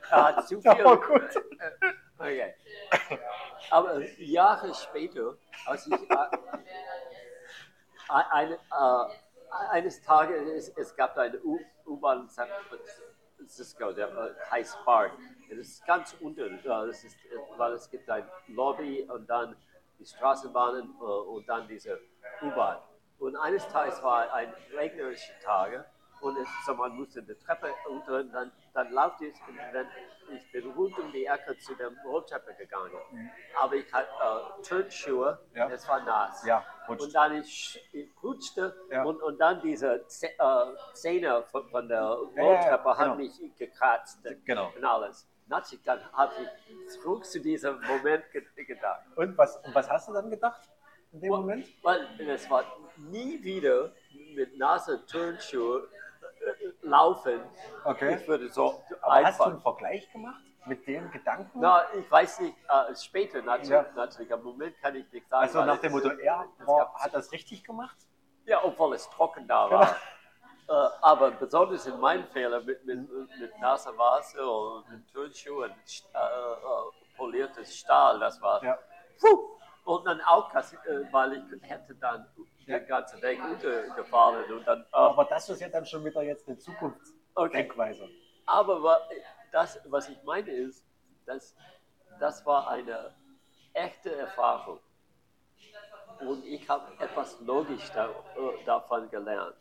Er 0.09 0.23
hat 0.23 0.47
zu 0.47 0.59
viel. 0.61 0.85
Oh, 0.85 0.97
gut. 0.97 1.21
Okay. 2.17 2.53
Aber 3.69 3.99
Jahre 4.19 4.73
später, 4.73 5.35
als 5.65 5.87
ich 5.87 5.93
äh, 5.93 6.27
eine, 8.09 8.55
äh, 8.55 9.05
eines 9.71 10.01
Tages, 10.01 10.41
es, 10.49 10.69
es 10.77 10.95
gab 10.95 11.17
eine 11.17 11.39
U- 11.41 11.59
Francisco, 13.41 13.91
der 13.91 14.35
heißt 14.51 14.77
Park. 14.85 15.13
Das 15.49 15.57
ist 15.57 15.85
ganz 15.87 16.15
unten, 16.19 16.59
das 16.63 17.03
ist, 17.03 17.15
äh, 17.25 17.57
weil 17.57 17.73
es 17.73 17.89
gibt 17.89 18.07
ein 18.09 18.23
Lobby 18.49 19.01
und 19.09 19.27
dann 19.27 19.55
die 19.97 20.05
Straßenbahnen 20.05 20.93
äh, 20.99 21.03
und 21.03 21.49
dann 21.49 21.67
diese 21.67 21.99
U-Bahn. 22.43 22.77
Und 23.17 23.35
eines 23.35 23.67
Tages 23.67 24.01
war 24.03 24.31
ein 24.31 24.53
regnerischer 24.77 25.33
Tag 25.43 25.85
und 26.21 26.37
es, 26.37 26.47
so 26.65 26.75
man 26.75 26.95
musste 26.95 27.23
die 27.23 27.33
Treppe 27.33 27.73
unter 27.89 28.19
und 28.19 28.31
dann, 28.31 28.51
dann 28.75 28.91
laufte 28.91 29.25
ich 29.25 29.35
und 29.47 29.57
dann, 29.73 29.87
ich 30.33 30.51
bin 30.51 30.71
rund 30.71 30.97
um 30.99 31.11
die 31.11 31.25
Ecke 31.25 31.57
zu 31.57 31.75
der 31.75 31.91
Rolltreppe 32.05 32.53
gegangen. 32.55 32.91
Aber 33.59 33.75
ich 33.75 33.91
hatte 33.93 34.09
äh, 34.59 34.61
Turnschuhe, 34.61 35.39
Ja. 35.53 35.69
es 35.69 35.87
war 35.87 36.01
nass. 36.03 36.45
Ja. 36.45 36.63
Und 36.87 37.13
dann 37.15 37.37
ich, 37.41 37.79
ich 37.93 38.09
rutschte 38.23 38.75
Ja. 38.91 39.03
und, 39.03 39.21
und 39.21 39.37
dann 39.39 39.61
diese 39.61 40.03
Zä- 40.07 40.37
äh, 40.37 40.75
Zähne 40.93 41.43
von, 41.43 41.67
von 41.69 41.87
der 41.87 41.99
ja, 41.99 42.13
Rolltreppe 42.43 42.83
genau. 42.83 42.97
haben 42.97 43.17
mich 43.17 43.33
gekratzt 43.57 44.19
Genau. 44.45 44.71
und 44.75 44.83
alles. 44.85 45.27
Sich- 45.63 45.81
Dann 45.83 45.99
habe 46.13 46.31
ich 46.41 46.89
zurück 47.01 47.25
zu 47.25 47.39
diesem 47.41 47.81
Moment 47.81 48.23
ge 48.31 48.45
gedacht. 48.65 49.01
Und 49.17 49.37
was, 49.37 49.57
und 49.57 49.75
was 49.75 49.89
hast 49.89 50.07
du 50.07 50.13
dann 50.13 50.29
gedacht 50.29 50.61
in 51.11 51.19
dem 51.21 51.29
Moment? 51.29 51.67
Weil 51.83 52.07
es 52.29 52.49
war 52.49 52.63
nie 52.97 53.43
wieder 53.43 53.91
mit 54.33 54.57
Nase 54.57 55.05
Turnschuhe 55.05 55.89
äh, 55.91 56.00
laufen. 56.81 57.41
Okay. 57.85 58.17
Ich 58.21 58.27
würde 58.27 58.49
so 58.49 58.81
Aber 59.01 59.13
hast 59.15 59.39
du 59.39 59.43
einfach. 59.43 59.45
einen 59.47 59.61
Vergleich 59.61 60.11
gemacht 60.11 60.41
mit 60.65 60.85
dem 60.87 61.09
Gedanken? 61.11 61.59
Na, 61.59 61.83
ich 61.97 62.09
weiß 62.09 62.39
nicht, 62.41 62.55
äh, 62.69 62.95
später 62.95 63.41
natürlich, 63.41 63.69
Ja. 63.71 63.85
natürlich. 63.95 64.29
Im 64.31 64.43
Moment 64.43 64.79
kann 64.81 64.95
ich 64.95 65.11
nicht 65.11 65.27
sagen. 65.29 65.43
also 65.43 65.63
nach 65.65 65.77
dem 65.79 65.91
Motto, 65.91 66.09
er 66.09 66.45
war, 66.65 66.93
hat 66.95 67.13
das 67.13 67.31
richtig 67.31 67.63
gemacht? 67.63 67.97
Ja, 68.45 68.63
obwohl 68.63 68.93
es 68.95 69.09
trocken 69.09 69.47
da 69.47 69.67
Genau. 69.67 69.79
war. 69.81 69.95
Äh, 70.69 70.89
aber 71.01 71.31
besonders 71.31 71.85
in 71.85 71.99
meinem 71.99 72.25
Fehler 72.27 72.61
mit, 72.61 72.85
mit, 72.85 73.09
mit 73.39 73.59
nasser 73.59 73.97
Wasser 73.97 74.49
und 74.51 74.89
mit 74.89 75.11
Turnschuhen, 75.11 75.71
äh, 75.71 76.17
äh, 76.17 77.17
poliertes 77.17 77.75
Stahl, 77.77 78.19
das 78.19 78.41
war. 78.41 78.63
Ja. 78.63 78.77
Und 79.83 80.05
dann 80.05 80.21
auch, 80.21 80.53
äh, 80.53 80.63
weil 81.11 81.33
ich 81.33 81.69
hätte 81.69 81.95
dann. 81.95 82.25
Den 82.71 82.87
ganzen 82.87 83.21
Weg 83.21 83.43
untergefallen 83.43 84.51
und 84.53 84.67
dann. 84.67 84.81
Äh, 84.81 84.85
Aber 84.91 85.25
das 85.25 85.49
ist 85.49 85.61
ja 85.61 85.69
dann 85.69 85.85
schon 85.85 86.03
wieder 86.05 86.21
jetzt 86.21 86.47
eine 86.47 86.57
Zukunftsdenkweise. 86.57 88.03
okay. 88.03 88.17
Aber 88.45 89.01
das, 89.51 89.79
was 89.85 90.09
ich 90.09 90.21
meine 90.23 90.49
ist, 90.51 90.85
dass 91.25 91.55
das 92.19 92.45
war 92.45 92.69
eine 92.69 93.13
echte 93.73 94.15
Erfahrung. 94.15 94.79
Und 96.19 96.45
ich 96.45 96.67
habe 96.69 96.91
etwas 96.99 97.39
logisch 97.41 97.89
da, 97.91 98.09
äh, 98.09 98.63
davon 98.65 99.09
gelernt. 99.09 99.55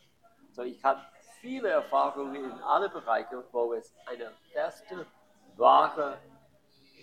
So, 0.50 0.62
ich 0.62 0.82
habe 0.84 1.00
viele 1.40 1.68
Erfahrungen 1.68 2.34
in 2.34 2.52
alle 2.62 2.88
Bereiche, 2.88 3.42
wo 3.52 3.72
es 3.72 3.94
eine 4.06 4.32
feste, 4.52 5.06
wahre 5.56 6.18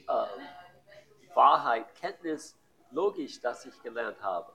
äh, 0.07 1.35
Wahrheit, 1.35 1.93
Kenntnis, 1.95 2.57
logisch, 2.91 3.39
das 3.41 3.65
ich 3.65 3.81
gelernt 3.83 4.21
habe. 4.21 4.51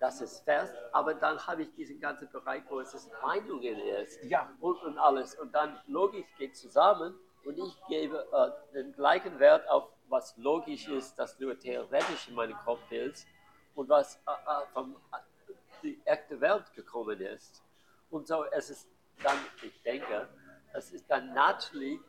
Das 0.00 0.20
ist 0.20 0.44
fest, 0.44 0.74
aber 0.92 1.14
dann 1.14 1.44
habe 1.46 1.62
ich 1.62 1.74
diesen 1.74 2.00
ganzen 2.00 2.30
Bereich, 2.30 2.62
wo 2.68 2.78
es 2.78 2.94
ist 2.94 3.10
Meinungen 3.20 3.78
ist 3.80 4.22
Ja. 4.24 4.48
und, 4.60 4.80
und 4.82 4.96
alles. 4.98 5.34
Und 5.34 5.52
dann 5.52 5.80
Logik 5.88 6.26
geht 6.36 6.56
zusammen 6.56 7.18
und 7.44 7.58
ich 7.58 7.76
gebe 7.88 8.26
äh, 8.32 8.74
den 8.74 8.92
gleichen 8.92 9.38
Wert 9.40 9.68
auf, 9.68 9.88
was 10.08 10.36
logisch 10.36 10.86
ist, 10.88 11.18
das 11.18 11.38
nur 11.40 11.58
theoretisch 11.58 12.28
in 12.28 12.34
meinem 12.34 12.56
Kopf 12.64 12.80
ist 12.90 13.26
und 13.74 13.88
was 13.88 14.16
äh, 14.26 14.30
äh, 14.30 14.66
von 14.72 14.94
äh, 15.12 15.52
die 15.82 16.00
echte 16.04 16.40
Welt 16.40 16.72
gekommen 16.74 17.20
ist. 17.20 17.62
Und 18.10 18.26
so 18.28 18.44
es 18.52 18.70
ist 18.70 18.88
dann, 19.22 19.36
ich 19.62 19.82
denke, 19.82 20.28
es 20.74 20.92
ist 20.92 21.10
dann 21.10 21.34
natürlich, 21.34 22.00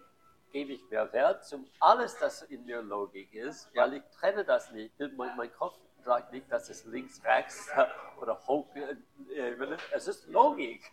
gebe 0.51 0.73
ich 0.73 0.89
mehr 0.89 1.11
Wert 1.11 1.43
zum 1.43 1.67
alles, 1.79 2.17
das 2.19 2.43
in 2.43 2.65
mir 2.65 2.81
Logik 2.81 3.33
ist, 3.33 3.69
weil 3.75 3.95
ich 3.95 4.03
trenne 4.19 4.45
das 4.45 4.71
nicht. 4.71 4.93
Mein, 5.15 5.35
mein 5.35 5.51
Kopf 5.53 5.77
sagt 6.03 6.31
nicht, 6.31 6.51
dass 6.51 6.69
es 6.69 6.85
links, 6.85 7.23
rechts 7.23 7.69
oder 8.21 8.39
hoch. 8.47 8.67
äh, 8.75 9.55
Es 9.91 10.07
ist 10.07 10.27
Logik. 10.27 10.91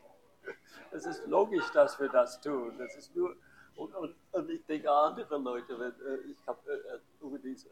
Es 0.93 1.07
ist 1.07 1.27
logisch, 1.27 1.69
dass 1.73 1.99
wir 1.99 2.09
das 2.09 2.41
tun. 2.41 2.79
Es 2.81 2.97
ist 2.97 3.15
nur, 3.17 3.37
und, 3.75 3.95
und, 3.95 4.15
und 4.33 4.51
ich 4.51 4.65
denke 4.67 4.91
an 4.91 5.13
andere 5.13 5.39
Leute, 5.39 5.79
wenn, 5.79 5.91
äh, 5.91 6.19
ich 6.31 6.47
habe 6.47 6.59
äh, 6.71 6.95
äh, 6.95 7.01
über 7.21 7.39
dies, 7.39 7.67
äh, 7.67 7.71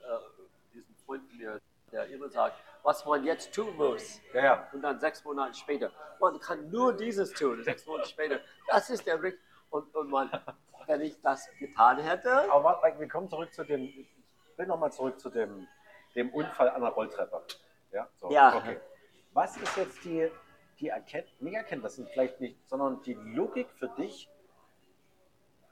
diesen 0.72 0.94
Freund 1.06 1.22
von 1.28 1.38
mir, 1.38 1.60
der 1.92 2.06
immer 2.08 2.28
sagt, 2.28 2.56
was 2.82 3.04
man 3.06 3.24
jetzt 3.24 3.54
tun 3.54 3.76
muss. 3.76 4.20
Ja. 4.32 4.68
Und 4.72 4.82
dann 4.82 4.98
sechs 4.98 5.24
Monate 5.24 5.54
später, 5.54 5.90
man 6.20 6.38
kann 6.40 6.68
nur 6.70 6.92
dieses 6.92 7.32
tun. 7.32 7.62
Sechs 7.62 7.86
Monate 7.86 8.08
später, 8.08 8.40
das 8.68 8.90
ist 8.90 9.06
der 9.06 9.22
Rick. 9.22 9.38
Und, 9.70 9.94
und 9.94 10.10
man, 10.10 10.30
wenn 10.86 11.00
ich 11.00 11.20
das 11.22 11.48
getan 11.58 11.98
hätte, 11.98 12.50
Aber 12.52 12.64
warte, 12.82 12.98
wir 12.98 13.08
kommen 13.08 13.28
zurück 13.28 13.52
zu 13.54 13.64
dem, 13.64 13.84
ich 13.84 14.08
will 14.56 14.66
nochmal 14.66 14.92
zurück 14.92 15.18
zu 15.18 15.30
dem, 15.30 15.66
dem 16.14 16.30
Unfall 16.32 16.70
an 16.70 16.80
der 16.82 16.90
Rolltreppe. 16.90 17.42
Ja, 17.92 18.08
so, 18.20 18.30
Ja. 18.30 18.56
okay. 18.56 18.80
Was 19.32 19.56
ist 19.56 19.76
jetzt 19.76 20.04
die, 20.04 20.30
die 20.78 20.88
Erkenntnis, 20.88 21.40
nicht 21.40 21.54
Erkenntnis, 21.54 22.00
vielleicht 22.12 22.40
nicht, 22.40 22.68
sondern 22.68 23.02
die 23.02 23.14
Logik 23.14 23.68
für 23.78 23.88
dich? 23.88 24.28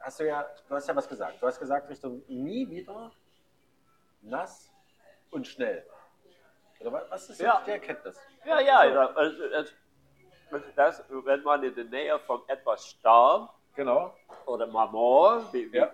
Hast 0.00 0.18
du 0.20 0.26
ja, 0.26 0.44
du 0.68 0.74
hast 0.74 0.88
ja 0.88 0.96
was 0.96 1.08
gesagt. 1.08 1.40
Du 1.40 1.46
hast 1.46 1.58
gesagt 1.60 1.88
Richtung 1.88 2.22
nie 2.26 2.68
wieder 2.68 3.12
nass 4.22 4.72
und 5.30 5.46
schnell. 5.46 5.86
Oder 6.80 6.92
wa- 6.92 7.06
was 7.08 7.30
ist 7.30 7.40
Ja. 7.40 7.54
jetzt 7.58 7.66
die 7.66 7.70
Erkenntnis? 7.72 8.18
ja, 8.44 8.60
ja, 8.60 8.84
ja 8.84 9.06
also, 9.14 9.44
also 9.44 9.72
das, 10.76 11.04
wenn 11.08 11.42
man 11.42 11.62
in 11.62 11.74
der 11.74 11.84
Nähe 11.84 12.18
von 12.20 12.42
etwas 12.48 12.86
Stahl 12.88 13.48
Genau. 13.74 14.14
oder 14.46 14.66
wie, 15.52 15.72
wie, 15.72 15.76
Ja. 15.76 15.92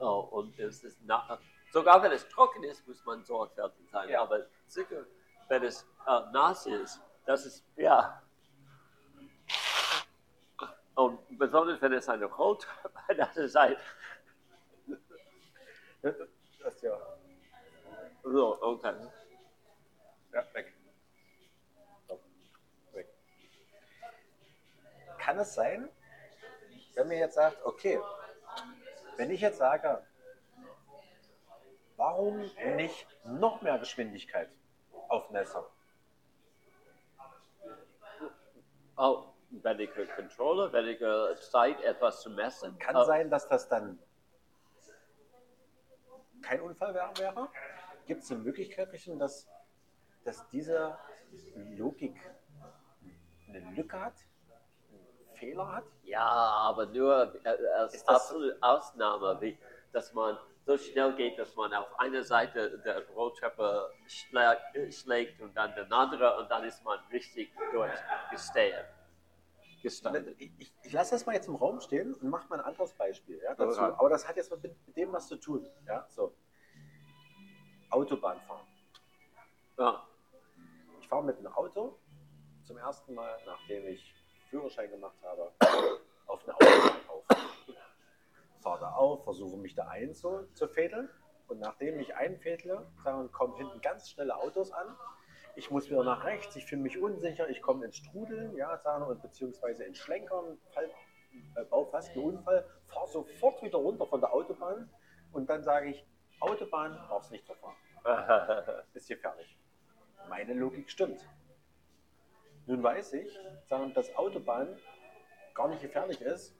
Oh, 0.00 0.28
und 0.32 0.58
es 0.58 0.82
ist 0.84 0.98
na, 1.04 1.38
sogar 1.74 2.00
wenn 2.04 2.12
es 2.12 2.26
trocken 2.28 2.62
ist, 2.62 2.86
muss 2.86 3.04
man 3.04 3.24
sorgfältig 3.24 3.90
sein. 3.90 4.08
Ja. 4.08 4.22
Aber 4.22 4.46
sicher, 4.68 5.04
wenn 5.48 5.64
es 5.64 5.82
äh, 6.06 6.20
nass 6.32 6.66
ist, 6.66 7.00
das 7.26 7.44
ist, 7.46 7.64
ja. 7.76 8.22
Und 10.94 11.18
besonders 11.36 11.82
wenn 11.82 11.92
es 11.92 12.08
eine 12.08 12.24
Rolltreppe, 12.38 13.16
das 13.16 13.36
ist 13.36 13.56
ein, 13.56 13.76
Das 16.02 16.80
ja, 16.80 16.96
so, 18.22 18.62
okay. 18.62 18.94
ja 20.32 20.44
weg. 20.54 20.72
So, 22.06 22.20
weg. 22.92 23.08
Kann 25.18 25.38
es 25.40 25.54
sein, 25.54 25.88
wenn 26.94 27.08
mir 27.08 27.18
jetzt 27.18 27.34
sagt, 27.34 27.58
okay, 27.64 28.00
wenn 29.16 29.30
ich 29.30 29.40
jetzt 29.40 29.58
sage, 29.58 30.06
warum 31.96 32.38
nicht 32.76 33.06
noch 33.24 33.62
mehr 33.62 33.78
Geschwindigkeit 33.78 34.50
auf 35.08 35.30
Messer? 35.30 35.68
Oh, 38.96 39.24
weniger 39.50 40.06
Controller, 40.06 40.72
weniger 40.72 41.36
Zeit, 41.36 41.80
etwas 41.82 42.20
zu 42.20 42.30
messen. 42.30 42.78
Kann 42.78 42.96
Äh, 42.96 43.04
sein, 43.04 43.30
dass 43.30 43.48
das 43.48 43.68
dann 43.68 43.98
kein 46.42 46.60
Unfall 46.60 46.94
wäre? 46.94 47.48
Gibt 48.06 48.22
es 48.22 48.30
eine 48.30 48.40
Möglichkeit, 48.40 48.92
Richtung, 48.92 49.18
dass, 49.18 49.48
dass 50.24 50.46
diese 50.50 50.96
Logik 51.76 52.14
eine 53.48 53.60
Lücke 53.70 53.98
hat, 53.98 54.14
einen 54.92 55.36
Fehler 55.36 55.72
hat? 55.72 55.84
Ja, 56.04 56.22
aber 56.22 56.86
nur 56.86 57.34
äh, 57.44 57.48
als 57.78 58.06
absolute 58.06 58.58
Ausnahme, 58.60 59.40
wie, 59.40 59.58
dass 59.92 60.12
man 60.12 60.38
so 60.66 60.78
schnell 60.78 61.14
geht, 61.14 61.38
dass 61.38 61.54
man 61.56 61.72
auf 61.74 61.98
einer 61.98 62.22
Seite 62.22 62.78
der 62.84 63.06
Rolltreppe 63.08 63.90
schlägt, 64.06 64.94
schlägt 64.94 65.40
und 65.40 65.54
dann 65.56 65.74
den 65.74 65.92
andere 65.92 66.38
und 66.38 66.50
dann 66.50 66.64
ist 66.64 66.82
man 66.84 66.98
richtig 67.12 67.52
durchgestanden. 67.72 68.86
Gestanden. 69.82 70.34
Ich, 70.38 70.72
ich, 70.82 70.92
lasse 70.92 71.10
das 71.10 71.26
mal 71.26 71.34
jetzt 71.34 71.46
im 71.46 71.56
Raum 71.56 71.78
stehen 71.80 72.14
und 72.14 72.30
mache 72.30 72.48
mal 72.48 72.58
ein 72.58 72.64
anderes 72.64 72.94
Beispiel 72.94 73.38
ja, 73.44 73.54
dazu. 73.54 73.78
Okay. 73.78 73.94
Aber 73.98 74.08
das 74.08 74.26
hat 74.26 74.36
jetzt 74.36 74.50
mit, 74.50 74.62
mit 74.62 74.96
dem 74.96 75.12
was 75.12 75.28
zu 75.28 75.36
tun. 75.36 75.68
Ja? 75.86 76.06
So. 76.08 76.34
Autobahn 77.90 78.40
fahren. 78.40 78.66
Ja, 79.78 80.06
Ich 81.00 81.08
fahre 81.08 81.24
mit 81.24 81.36
einem 81.36 81.52
Auto 81.52 81.98
zum 82.62 82.78
ersten 82.78 83.12
Mal, 83.14 83.36
nachdem 83.44 83.86
ich 83.88 84.14
Führerschein 84.48 84.90
gemacht 84.90 85.16
habe, 85.22 85.52
auf 86.26 86.42
eine 86.44 86.54
Autobahn. 86.54 86.93
Fahre 88.64 88.80
da 88.80 88.92
auf, 88.92 89.24
versuche 89.24 89.58
mich 89.58 89.74
da 89.74 89.86
einzufädeln 89.88 91.10
und 91.48 91.60
nachdem 91.60 92.00
ich 92.00 92.16
einfädle, 92.16 92.86
sagen, 93.04 93.30
kommen 93.30 93.54
hinten 93.56 93.80
ganz 93.82 94.10
schnelle 94.10 94.34
Autos 94.36 94.72
an. 94.72 94.96
Ich 95.54 95.70
muss 95.70 95.88
wieder 95.90 96.02
nach 96.02 96.24
rechts, 96.24 96.56
ich 96.56 96.64
fühle 96.64 96.80
mich 96.80 96.98
unsicher, 96.98 97.48
ich 97.48 97.60
komme 97.60 97.84
ins 97.84 97.98
Strudeln, 97.98 98.56
ja, 98.56 98.76
sagen, 98.78 99.04
und 99.04 99.20
beziehungsweise 99.20 99.84
ins 99.84 99.98
Schlenkern, 99.98 100.58
fall, 100.72 100.90
äh, 101.56 101.64
baue 101.64 101.86
fast 101.90 102.12
einen 102.12 102.24
Unfall, 102.24 102.66
fahre 102.86 103.06
sofort 103.06 103.62
wieder 103.62 103.78
runter 103.78 104.06
von 104.06 104.20
der 104.20 104.32
Autobahn 104.32 104.90
und 105.32 105.48
dann 105.48 105.62
sage 105.62 105.90
ich, 105.90 106.06
Autobahn 106.40 106.98
darfst 107.08 107.30
nicht 107.30 107.44
verfahren 107.44 107.76
ist 108.94 109.08
gefährlich. 109.08 109.58
Meine 110.28 110.54
Logik 110.54 110.90
stimmt. 110.90 111.20
Nun 112.66 112.82
weiß 112.82 113.12
ich, 113.12 113.38
sagen, 113.66 113.92
dass 113.94 114.14
Autobahn 114.16 114.78
gar 115.54 115.68
nicht 115.68 115.82
gefährlich 115.82 116.20
ist, 116.22 116.56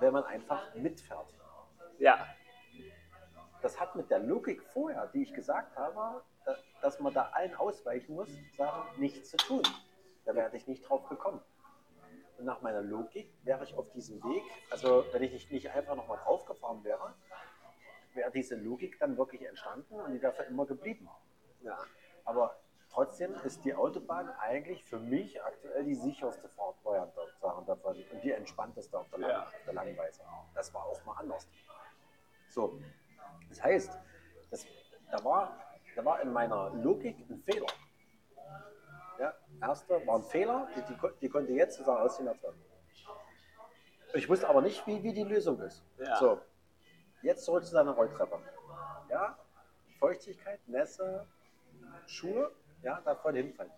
wenn 0.00 0.12
man 0.12 0.24
einfach 0.24 0.74
mitfährt. 0.74 1.34
ja, 1.98 2.26
Das 3.62 3.80
hat 3.80 3.94
mit 3.96 4.10
der 4.10 4.18
Logik 4.18 4.62
vorher, 4.62 5.06
die 5.14 5.22
ich 5.22 5.32
gesagt 5.32 5.74
habe, 5.76 6.22
da- 6.44 6.56
dass 6.82 7.00
man 7.00 7.14
da 7.14 7.30
allen 7.32 7.54
ausweichen 7.54 8.14
muss, 8.14 8.28
sagen, 8.58 9.00
nichts 9.00 9.30
zu 9.30 9.38
tun. 9.38 9.62
Da 10.26 10.34
wäre 10.34 10.54
ich 10.54 10.66
nicht 10.66 10.86
drauf 10.86 11.08
gekommen. 11.08 11.40
Und 12.36 12.44
nach 12.44 12.60
meiner 12.60 12.82
Logik 12.82 13.32
wäre 13.42 13.64
ich 13.64 13.74
auf 13.74 13.90
diesem 13.92 14.22
Weg, 14.24 14.42
also 14.70 15.06
wenn 15.12 15.22
ich 15.22 15.32
nicht, 15.32 15.50
nicht 15.50 15.70
einfach 15.70 15.94
nochmal 15.96 16.18
draufgefahren 16.18 16.84
wäre, 16.84 17.14
wäre 18.12 18.30
diese 18.32 18.56
Logik 18.56 18.98
dann 18.98 19.16
wirklich 19.16 19.42
entstanden 19.46 19.94
und 19.94 20.12
die 20.12 20.20
wäre 20.20 20.32
für 20.34 20.42
immer 20.44 20.66
geblieben. 20.66 21.08
ja. 21.62 21.78
Aber 22.26 22.56
trotzdem 22.94 23.34
ist 23.44 23.64
die 23.64 23.74
Autobahn 23.74 24.30
eigentlich 24.38 24.84
für 24.84 24.98
mich 24.98 25.42
aktuell 25.42 25.84
die 25.84 25.94
sicherste 25.96 26.48
Fahrtvariante 26.50 27.20
sagen 27.40 27.66
davon 27.66 27.96
und 28.12 28.22
die 28.22 28.30
entspannteste 28.30 28.98
auf 28.98 29.08
der, 29.10 29.18
Lang 29.18 29.30
Ja. 29.30 29.46
der 29.66 29.72
langen 29.74 29.96
Weise. 29.98 30.22
Das 30.54 30.72
war 30.72 30.84
auch 30.84 31.04
mal 31.04 31.16
anders. 31.18 31.48
So, 32.48 32.80
das 33.48 33.62
heißt, 33.62 33.98
das, 34.50 34.66
da, 35.10 35.24
war, 35.24 35.58
da 35.96 36.04
war 36.04 36.20
in 36.20 36.32
meiner 36.32 36.70
Logik 36.70 37.18
ein 37.28 37.42
Fehler. 37.42 37.66
Ja, 39.18 39.34
erster 39.60 40.06
war 40.06 40.16
ein 40.16 40.22
Fehler, 40.22 40.68
die, 40.76 40.82
die, 40.82 41.00
die 41.20 41.28
konnte 41.28 41.52
jetzt 41.52 41.76
sozusagen 41.76 42.02
aussehen 42.02 42.28
als 42.28 42.42
werden. 42.42 42.64
Ich 44.14 44.28
wusste 44.28 44.48
aber 44.48 44.62
nicht, 44.62 44.86
wie, 44.86 45.02
wie 45.02 45.12
die 45.12 45.24
Lösung 45.24 45.60
ist. 45.60 45.84
Ja. 45.98 46.16
So, 46.16 46.40
jetzt 47.22 47.44
zurück 47.44 47.64
zu 47.64 47.74
deiner 47.74 47.92
Rolltreppe. 47.92 48.38
Ja, 49.08 49.36
Feuchtigkeit, 49.98 50.60
Nässe, 50.68 51.26
Schuhe, 52.06 52.52
ja, 52.84 53.00
davon 53.00 53.34
hinfallen. 53.34 53.72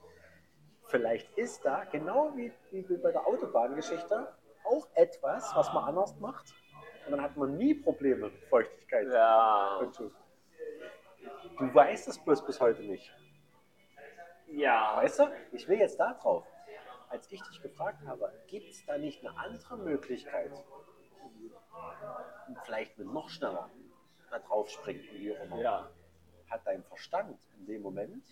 Vielleicht 0.89 1.37
ist 1.37 1.65
da, 1.65 1.85
genau 1.85 2.33
wie, 2.37 2.53
wie 2.71 2.97
bei 2.97 3.11
der 3.11 3.27
Autobahngeschichte, 3.27 4.29
auch 4.65 4.87
etwas, 4.95 5.55
was 5.55 5.73
man 5.73 5.85
anders 5.85 6.19
macht. 6.19 6.55
Und 7.07 7.13
dann 7.13 7.23
hat 7.23 7.37
man 7.37 7.57
nie 7.57 7.75
Probleme 7.75 8.29
mit 8.29 8.45
Feuchtigkeit 8.45 9.07
Ja. 9.09 9.81
Du 11.59 11.75
weißt 11.75 12.09
es 12.09 12.19
bloß 12.19 12.45
bis 12.45 12.61
heute 12.61 12.83
nicht. 12.83 13.13
ja. 14.49 14.97
Weißt 14.97 15.19
du, 15.21 15.25
ich 15.53 15.67
will 15.69 15.79
jetzt 15.79 15.99
da 15.99 16.15
drauf. 16.15 16.45
Als 17.09 17.31
ich 17.31 17.41
dich 17.43 17.63
gefragt 17.63 18.05
habe, 18.07 18.33
gibt 18.49 18.71
es 18.71 18.85
da 18.85 18.99
nicht 18.99 19.25
eine 19.25 19.37
andere 19.39 19.77
Möglichkeit, 19.79 20.53
vielleicht 22.65 22.99
mit 22.99 23.07
noch 23.13 23.29
schneller 23.29 23.71
da 24.31 24.39
drauf 24.41 24.69
springen 24.69 25.05
wie 25.13 25.37
auch 25.37 25.41
immer, 25.45 25.61
Ja, 25.61 25.91
hat 26.51 26.67
dein 26.67 26.83
Verstand 26.83 27.39
in 27.59 27.67
dem 27.67 27.83
Moment 27.83 28.25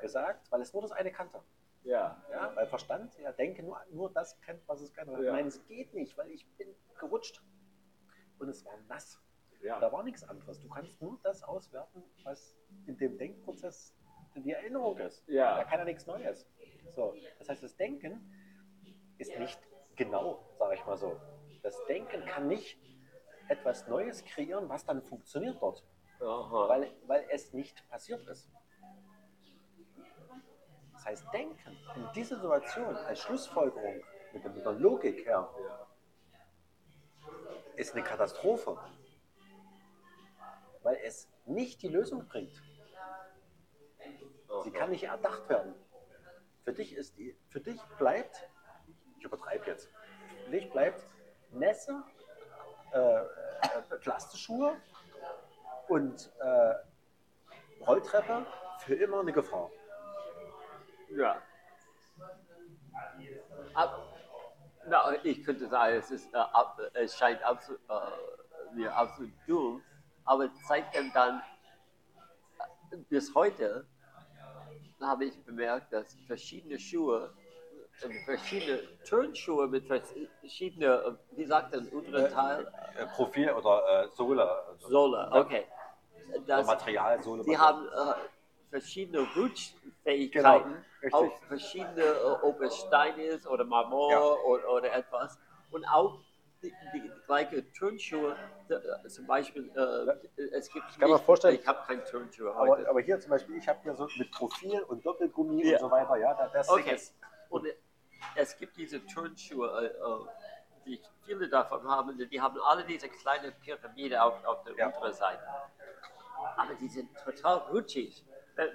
gesagt, 0.00 0.50
weil 0.50 0.60
es 0.60 0.72
nur 0.72 0.82
das 0.82 0.92
eine 0.92 1.10
kannte. 1.12 1.40
ja, 1.82 2.22
Ja, 2.30 2.54
weil 2.54 2.66
Verstand, 2.66 3.16
ja, 3.18 3.32
denke 3.32 3.62
nur, 3.62 3.78
nur 3.90 4.10
das 4.12 4.40
kennt, 4.42 4.66
was 4.68 4.80
es 4.80 4.92
kann. 4.92 5.10
Ja. 5.10 5.32
Nein, 5.32 5.46
es 5.46 5.64
geht 5.66 5.94
nicht, 5.94 6.16
weil 6.16 6.30
ich 6.30 6.46
bin 6.56 6.74
gerutscht. 6.98 7.42
Und 8.38 8.48
es 8.48 8.64
war 8.64 8.76
nass. 8.88 9.20
ja. 9.62 9.78
Da 9.80 9.92
war 9.92 10.02
nichts 10.02 10.24
anderes. 10.24 10.60
Du 10.60 10.68
kannst 10.68 11.00
nur 11.02 11.18
das 11.22 11.42
auswerten, 11.42 12.02
was 12.24 12.56
in 12.86 12.96
dem 12.96 13.18
Denkprozess 13.18 13.94
die 14.36 14.52
Erinnerung 14.52 14.96
ist. 14.98 15.22
Ja. 15.28 15.56
Da 15.56 15.64
kann 15.64 15.78
ja 15.80 15.84
nichts 15.84 16.06
Neues. 16.06 16.46
So, 16.94 17.14
das 17.38 17.48
heißt, 17.48 17.62
das 17.62 17.76
Denken 17.76 18.20
ist 19.18 19.38
nicht 19.38 19.60
genau, 19.96 20.48
sage 20.58 20.74
ich 20.74 20.86
mal 20.86 20.96
so. 20.96 21.20
Das 21.62 21.76
Denken 21.86 22.24
kann 22.24 22.48
nicht 22.48 22.78
etwas 23.48 23.86
Neues 23.88 24.24
kreieren, 24.24 24.68
was 24.68 24.84
dann 24.84 25.02
funktioniert 25.02 25.60
dort, 25.60 25.84
Aha. 26.20 26.68
weil, 26.68 26.90
weil 27.06 27.26
es 27.30 27.52
nicht 27.52 27.86
passiert 27.88 28.26
ist. 28.28 28.48
Das 31.00 31.06
heißt, 31.06 31.32
Denken 31.32 31.78
in 31.96 32.12
dieser 32.14 32.36
Situation 32.36 32.94
als 32.94 33.20
Schlussfolgerung 33.20 34.02
mit 34.34 34.44
der, 34.44 34.72
Logik 34.72 35.24
her 35.24 35.48
ist 37.76 37.94
eine 37.94 38.04
Katastrophe, 38.04 38.78
weil 40.82 40.98
es 41.02 41.26
nicht 41.46 41.80
die 41.80 41.88
Lösung 41.88 42.28
bringt. 42.28 42.62
Sie 44.62 44.70
kann 44.72 44.90
nicht 44.90 45.04
erdacht 45.04 45.48
werden. 45.48 45.74
Für 46.64 46.74
dich, 46.74 46.94
ist 46.94 47.16
die, 47.16 47.34
für 47.48 47.60
dich 47.60 47.80
bleibt, 47.98 48.50
ich 49.16 49.24
übertreibe 49.24 49.68
jetzt, 49.68 49.90
für 50.44 50.50
dich 50.50 50.70
bleibt 50.70 51.06
Nässe, 51.50 52.04
äh, 52.92 52.98
äh, 52.98 53.26
Plastischuhe 54.02 54.76
und 55.88 56.30
äh, 56.40 56.74
Rolltreppe 57.86 58.44
für 58.80 58.96
immer 58.96 59.20
eine 59.20 59.32
Gefahr. 59.32 59.70
Ja. 61.16 61.42
Ab, 63.74 63.98
na, 64.86 65.24
ich 65.24 65.44
könnte 65.44 65.68
sagen, 65.68 65.96
es, 65.96 66.10
ist, 66.10 66.32
äh, 66.32 66.38
ab, 66.38 66.80
es 66.94 67.16
scheint 67.16 67.42
absolut, 67.42 67.80
äh, 67.88 68.74
mir 68.74 68.94
absolut 68.94 69.32
dumm, 69.46 69.82
aber 70.24 70.48
seitdem 70.66 71.12
dann 71.12 71.42
äh, 72.92 72.96
bis 73.08 73.34
heute 73.34 73.86
habe 75.00 75.24
ich 75.26 75.44
bemerkt, 75.44 75.92
dass 75.92 76.14
verschiedene 76.26 76.78
Schuhe, 76.78 77.32
äh, 78.02 78.24
verschiedene 78.24 78.80
Turnschuhe 79.04 79.66
mit 79.66 79.86
verschiedenen, 79.86 80.90
äh, 80.90 81.16
wie 81.32 81.46
sagt 81.46 81.74
der 81.74 81.92
untere 81.92 82.28
Teil? 82.30 82.72
Profil 83.14 83.50
oder 83.52 84.08
Sohle. 84.14 84.76
Sohle, 84.78 85.30
okay. 85.32 85.66
Das, 86.46 86.66
Material, 86.66 87.22
Sohle. 87.22 87.44
die 87.44 87.58
haben 87.58 87.86
äh, 87.88 88.14
verschiedene 88.70 89.26
Rutschfähigkeiten 89.36 90.84
Genau, 91.00 91.16
auf 91.18 91.40
verschiedene, 91.48 92.02
äh, 92.02 92.24
ob 92.42 92.60
es 92.60 92.76
Stein 92.76 93.18
ist 93.18 93.46
oder 93.46 93.64
Marmor 93.64 94.10
Ja. 94.12 94.20
oder, 94.20 94.68
oder 94.70 94.92
etwas. 94.92 95.38
Und 95.70 95.84
auch 95.86 96.20
die, 96.62 96.72
die, 96.92 97.00
die 97.00 97.10
gleiche 97.26 97.72
Turnschuhe, 97.72 98.36
äh, 98.68 99.08
zum 99.08 99.26
Beispiel, 99.26 99.70
äh, 99.74 100.42
es 100.52 100.70
gibt. 100.70 100.84
kann 100.98 101.08
mir 101.08 101.16
nicht- 101.16 101.24
vorstellen- 101.24 101.58
Ich 101.58 101.66
habe 101.66 101.80
keine 101.86 102.04
Turnschuhe 102.04 102.54
aber, 102.54 102.68
heute. 102.68 102.88
aber 102.88 103.00
hier 103.00 103.18
zum 103.18 103.30
Beispiel, 103.30 103.56
ich 103.56 103.66
habe 103.66 103.80
hier 103.82 103.94
so 103.94 104.06
mit 104.18 104.30
Profil 104.30 104.80
und 104.82 105.04
Doppelgummi 105.04 105.64
Ja. 105.64 105.74
und 105.74 105.80
so 105.80 105.90
weiter, 105.90 106.16
ja, 106.16 106.48
das 106.52 106.68
Okay. 106.68 106.94
ist 106.94 107.14
Und 107.48 107.66
äh, 107.66 107.74
es 108.36 108.56
gibt 108.58 108.76
diese 108.76 109.04
Turnschuhe, 109.06 109.86
äh, 109.86 110.84
die 110.84 110.94
ich 110.94 111.02
viele 111.24 111.48
davon 111.48 111.88
habe, 111.88 112.14
die 112.14 112.40
haben 112.40 112.60
alle 112.62 112.84
diese 112.84 113.08
kleine 113.08 113.50
Pyramide 113.52 114.22
auf, 114.22 114.44
auf 114.44 114.62
der 114.64 114.74
Ja. 114.76 114.86
unteren 114.86 115.12
Seite. 115.14 115.42
Aber 116.56 116.74
die 116.74 116.88
sind 116.88 117.08
total 117.24 117.58
rutschig. 117.72 118.24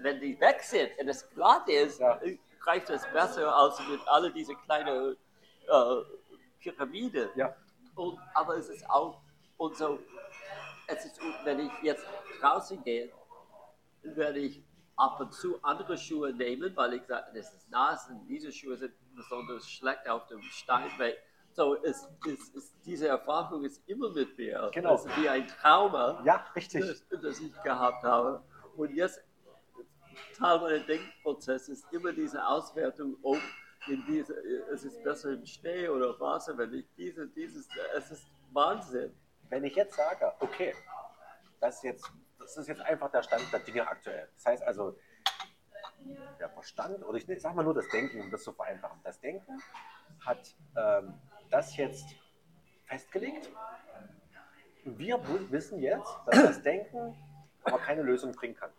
Wenn, 0.01 0.19
die 0.19 0.39
weg 0.39 0.61
sind 0.63 0.89
und 0.99 1.07
es 1.09 1.29
glatt 1.31 1.67
ist, 1.69 1.99
Ja. 1.99 2.19
äh, 2.21 2.37
greift 2.59 2.89
es 2.89 3.05
besser 3.13 3.55
als 3.55 3.79
mit 3.87 3.99
alle 4.07 4.31
diese 4.31 4.55
kleine 4.55 5.15
äh, 5.67 5.95
Pyramide. 6.59 7.29
Ja. 7.35 7.55
Und, 7.95 8.17
aber 8.33 8.57
es 8.57 8.69
ist 8.69 8.89
auch, 8.89 9.21
und 9.57 9.75
so, 9.77 9.99
es 10.87 11.05
ist, 11.05 11.19
wenn 11.43 11.59
ich 11.59 11.71
jetzt 11.83 12.05
draußen 12.41 12.83
gehe, 12.83 13.11
werde 14.03 14.39
ich 14.39 14.63
ab 14.97 15.19
und 15.19 15.33
zu 15.33 15.59
andere 15.63 15.97
Schuhe 15.97 16.33
nehmen, 16.33 16.75
weil 16.75 16.93
ich 16.93 17.03
sage, 17.05 17.27
das 17.35 17.53
ist 17.53 17.69
nass 17.69 18.09
und 18.09 18.25
diese 18.27 18.51
Schuhe 18.51 18.77
sind 18.77 18.93
besonders 19.15 19.69
schlecht 19.69 20.07
auf 20.07 20.25
dem 20.27 20.41
Steinweg. 20.41 21.17
So, 21.51 21.75
es, 21.83 22.07
es, 22.27 22.53
es, 22.55 22.73
diese 22.81 23.07
Erfahrung 23.07 23.63
ist 23.63 23.81
immer 23.87 24.09
mit 24.09 24.37
mir. 24.37 24.69
Genau. 24.73 24.91
Das 24.91 25.05
ist 25.05 25.17
wie 25.21 25.29
ein 25.29 25.47
Trauma, 25.47 26.21
Ja, 26.25 26.45
richtig. 26.55 26.81
das, 27.09 27.21
das 27.21 27.39
ich 27.39 27.53
gehabt 27.63 28.03
habe. 28.03 28.43
Und 28.75 28.93
jetzt, 28.93 29.21
Teil 30.37 30.59
meines 30.59 30.85
Denkprozesses 30.85 31.79
ist 31.79 31.93
immer 31.93 32.13
diese 32.13 32.45
Auswertung, 32.45 33.17
in 33.87 34.03
diese, 34.07 34.33
es 34.73 34.83
ist 34.83 35.03
besser 35.03 35.31
im 35.31 35.45
Schnee 35.45 35.87
oder 35.87 36.19
Wasser, 36.19 36.57
wenn 36.57 36.73
ich 36.73 36.85
diese, 36.97 37.27
dieses, 37.27 37.67
es 37.95 38.11
ist 38.11 38.25
Wahnsinn. 38.51 39.13
Wenn 39.49 39.63
ich 39.63 39.75
jetzt 39.75 39.95
sage, 39.95 40.33
okay, 40.39 40.73
das 41.59 41.75
ist 41.77 41.83
jetzt, 41.83 42.11
das 42.39 42.57
ist 42.57 42.67
jetzt 42.67 42.81
einfach 42.81 43.11
der 43.11 43.21
Stand 43.21 43.43
der 43.51 43.59
Dinge 43.59 43.87
aktuell. 43.87 44.27
Das 44.35 44.45
heißt 44.45 44.63
also, 44.63 44.97
der 46.39 46.49
Verstand, 46.49 47.03
oder 47.03 47.17
ich 47.17 47.41
sage 47.41 47.55
mal 47.55 47.63
nur 47.63 47.73
das 47.73 47.87
Denken, 47.89 48.21
um 48.21 48.31
das 48.31 48.43
zu 48.43 48.53
vereinfachen. 48.53 48.99
Das 49.03 49.19
Denken 49.19 49.61
hat 50.25 50.55
ähm, 50.75 51.13
das 51.49 51.75
jetzt 51.77 52.05
festgelegt. 52.85 53.51
Wir 54.83 55.19
wissen 55.51 55.79
jetzt, 55.79 56.11
dass 56.27 56.43
das 56.43 56.61
Denken 56.61 57.15
aber 57.63 57.79
keine 57.79 58.03
Lösung 58.03 58.31
bringen 58.33 58.55
kann. 58.55 58.71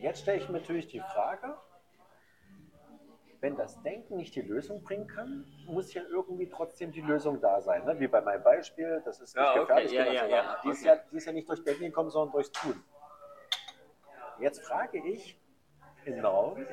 Jetzt 0.00 0.22
stelle 0.22 0.38
ich 0.38 0.48
mir 0.48 0.58
natürlich 0.58 0.86
die 0.86 1.00
Frage, 1.00 1.56
wenn 3.40 3.56
das 3.56 3.80
Denken 3.82 4.16
nicht 4.16 4.34
die 4.34 4.42
Lösung 4.42 4.82
bringen 4.82 5.06
kann, 5.06 5.44
muss 5.66 5.94
ja 5.94 6.02
irgendwie 6.02 6.48
trotzdem 6.48 6.92
die 6.92 7.00
Lösung 7.00 7.40
da 7.40 7.60
sein. 7.60 7.84
Ne? 7.84 7.98
Wie 8.00 8.08
bei 8.08 8.20
meinem 8.20 8.42
Beispiel, 8.42 9.00
das 9.04 9.20
ist 9.20 9.36
nicht 9.36 9.44
Ja, 9.44 9.62
okay, 9.62 9.82
gefährlich. 9.82 9.92
ja, 9.92 10.04
genau 10.04 10.14
ja, 10.14 10.26
ja, 10.26 10.56
Die, 10.64 10.68
ist 10.70 10.84
ja, 10.84 10.96
die 10.96 11.16
ist 11.16 11.26
ja 11.26 11.32
nicht 11.32 11.48
durch 11.48 11.62
Denken 11.62 11.84
gekommen, 11.84 12.10
sondern 12.10 12.32
durchs 12.32 12.50
Tun. 12.52 12.82
Jetzt 14.40 14.64
frage 14.64 14.98
ich 14.98 15.38
Raum, 16.22 16.64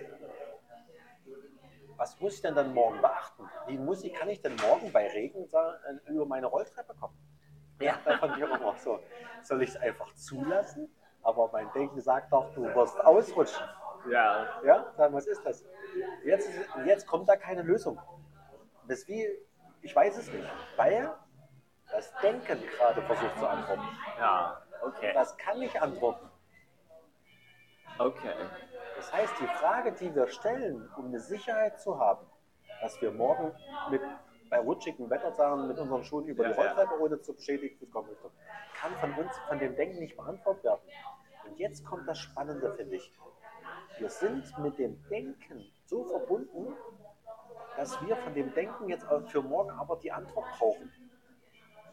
was 1.97 2.19
muss 2.21 2.35
ich 2.35 2.41
denn 2.41 2.55
dann 2.55 2.73
morgen 2.73 3.01
beachten? 3.01 3.49
Wie 3.67 3.77
muss 3.77 4.03
ich, 4.03 4.13
kann 4.13 4.29
ich 4.29 4.41
denn 4.41 4.55
morgen 4.55 4.91
bei 4.91 5.07
Regen 5.07 5.45
sagen, 5.47 5.77
äh, 6.05 6.11
über 6.11 6.25
meine 6.25 6.45
Rolltreppe 6.47 6.93
kommen? 6.93 7.17
Ja, 7.79 7.99
davon 8.05 8.31
auch 8.63 8.77
so. 8.77 8.99
Soll 9.43 9.61
ich 9.63 9.69
es 9.69 9.77
einfach 9.77 10.13
zulassen? 10.15 10.89
Aber 11.25 11.49
mein 11.51 11.71
Denken 11.73 11.99
sagt 11.99 12.31
doch, 12.31 12.53
du 12.53 12.63
wirst 12.75 13.03
ausrutschen. 13.03 13.65
Ja, 14.07 14.45
Ja, 14.63 14.93
dann 14.95 15.11
was 15.13 15.25
ist 15.25 15.43
das? 15.43 15.65
Jetzt, 16.23 16.47
jetzt 16.85 17.07
kommt 17.07 17.27
da 17.27 17.35
keine 17.35 17.63
Lösung. 17.63 17.99
Das 18.87 19.07
wie, 19.07 19.27
ich 19.81 19.95
weiß 19.95 20.17
es 20.17 20.31
nicht, 20.31 20.47
weil 20.75 21.11
das 21.91 22.13
Denken 22.21 22.61
gerade 22.77 23.01
versucht 23.01 23.39
zu 23.39 23.47
antworten. 23.47 23.87
ja, 24.19 24.61
okay, 24.83 25.11
Das 25.15 25.35
kann 25.37 25.57
nicht 25.59 25.81
antworten. 25.81 26.29
okay. 27.97 28.33
Das 28.95 29.11
heißt, 29.11 29.33
die 29.39 29.47
Frage, 29.47 29.91
die 29.93 30.13
wir 30.13 30.27
stellen, 30.27 30.87
um 30.95 31.07
eine 31.07 31.19
Sicherheit 31.19 31.81
zu 31.81 31.99
haben, 31.99 32.25
dass 32.81 33.01
wir 33.01 33.11
morgen 33.11 33.51
mit, 33.89 34.01
bei 34.55 34.61
rutschigem 34.61 35.09
Wetter 35.09 35.33
sagen, 35.33 35.67
mit 35.67 35.77
unseren 35.77 36.03
Schuhen 36.03 36.27
über 36.27 36.45
die 36.45 36.51
Ja, 36.51 36.55
ja. 36.55 36.71
Rolltreppe 36.73 37.01
ohne 37.01 37.21
zu 37.21 37.33
beschädigt 37.33 37.79
zu 37.79 37.87
kommen, 37.87 38.09
kann 38.79 38.93
von 38.95 39.13
uns, 39.13 39.37
von 39.49 39.59
dem 39.59 39.75
Denken 39.75 39.99
nicht 39.99 40.15
beantwortet 40.15 40.63
werden. 40.63 40.81
Und 41.45 41.59
jetzt 41.59 41.85
kommt 41.85 42.07
das 42.07 42.19
Spannende, 42.19 42.73
finde 42.75 42.95
ich. 42.95 43.11
Wir 43.97 44.09
sind 44.09 44.57
mit 44.59 44.77
dem 44.77 45.01
Denken 45.09 45.71
so 45.85 46.05
verbunden, 46.05 46.73
dass 47.75 48.01
wir 48.05 48.15
von 48.17 48.33
dem 48.33 48.53
Denken 48.53 48.87
jetzt 48.87 49.07
auch 49.07 49.27
für 49.29 49.41
morgen 49.41 49.71
aber 49.71 49.97
die 49.97 50.11
Antwort 50.11 50.45
brauchen. 50.57 50.91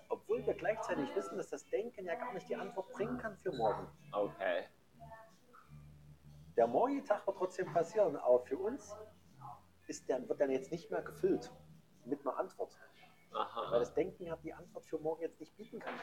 Obwohl 0.08 0.46
wir 0.46 0.54
gleichzeitig 0.54 1.14
wissen, 1.16 1.36
dass 1.38 1.48
das 1.48 1.68
Denken 1.68 2.04
ja 2.04 2.14
gar 2.14 2.32
nicht 2.32 2.48
die 2.48 2.56
Antwort 2.56 2.92
bringen 2.92 3.18
kann 3.18 3.36
für 3.38 3.52
morgen. 3.52 3.88
Okay. 4.12 4.66
Der 6.56 6.66
morgige 6.66 7.02
Tag 7.02 7.26
wird 7.26 7.38
trotzdem 7.38 7.72
passieren, 7.72 8.16
aber 8.16 8.40
für 8.40 8.58
uns 8.58 8.94
ist 9.88 10.08
der, 10.08 10.28
wird 10.28 10.38
der 10.38 10.50
jetzt 10.50 10.70
nicht 10.70 10.90
mehr 10.90 11.02
gefüllt 11.02 11.50
mit 12.04 12.20
einer 12.26 12.36
Antwort. 12.38 12.78
Weil 13.30 13.40
Aha. 13.40 13.78
das 13.78 13.94
Denken 13.94 14.24
ja 14.24 14.36
die 14.36 14.52
Antwort 14.52 14.84
für 14.86 14.98
morgen 14.98 15.22
jetzt 15.22 15.40
nicht 15.40 15.56
bieten 15.56 15.78
kann. 15.78 15.94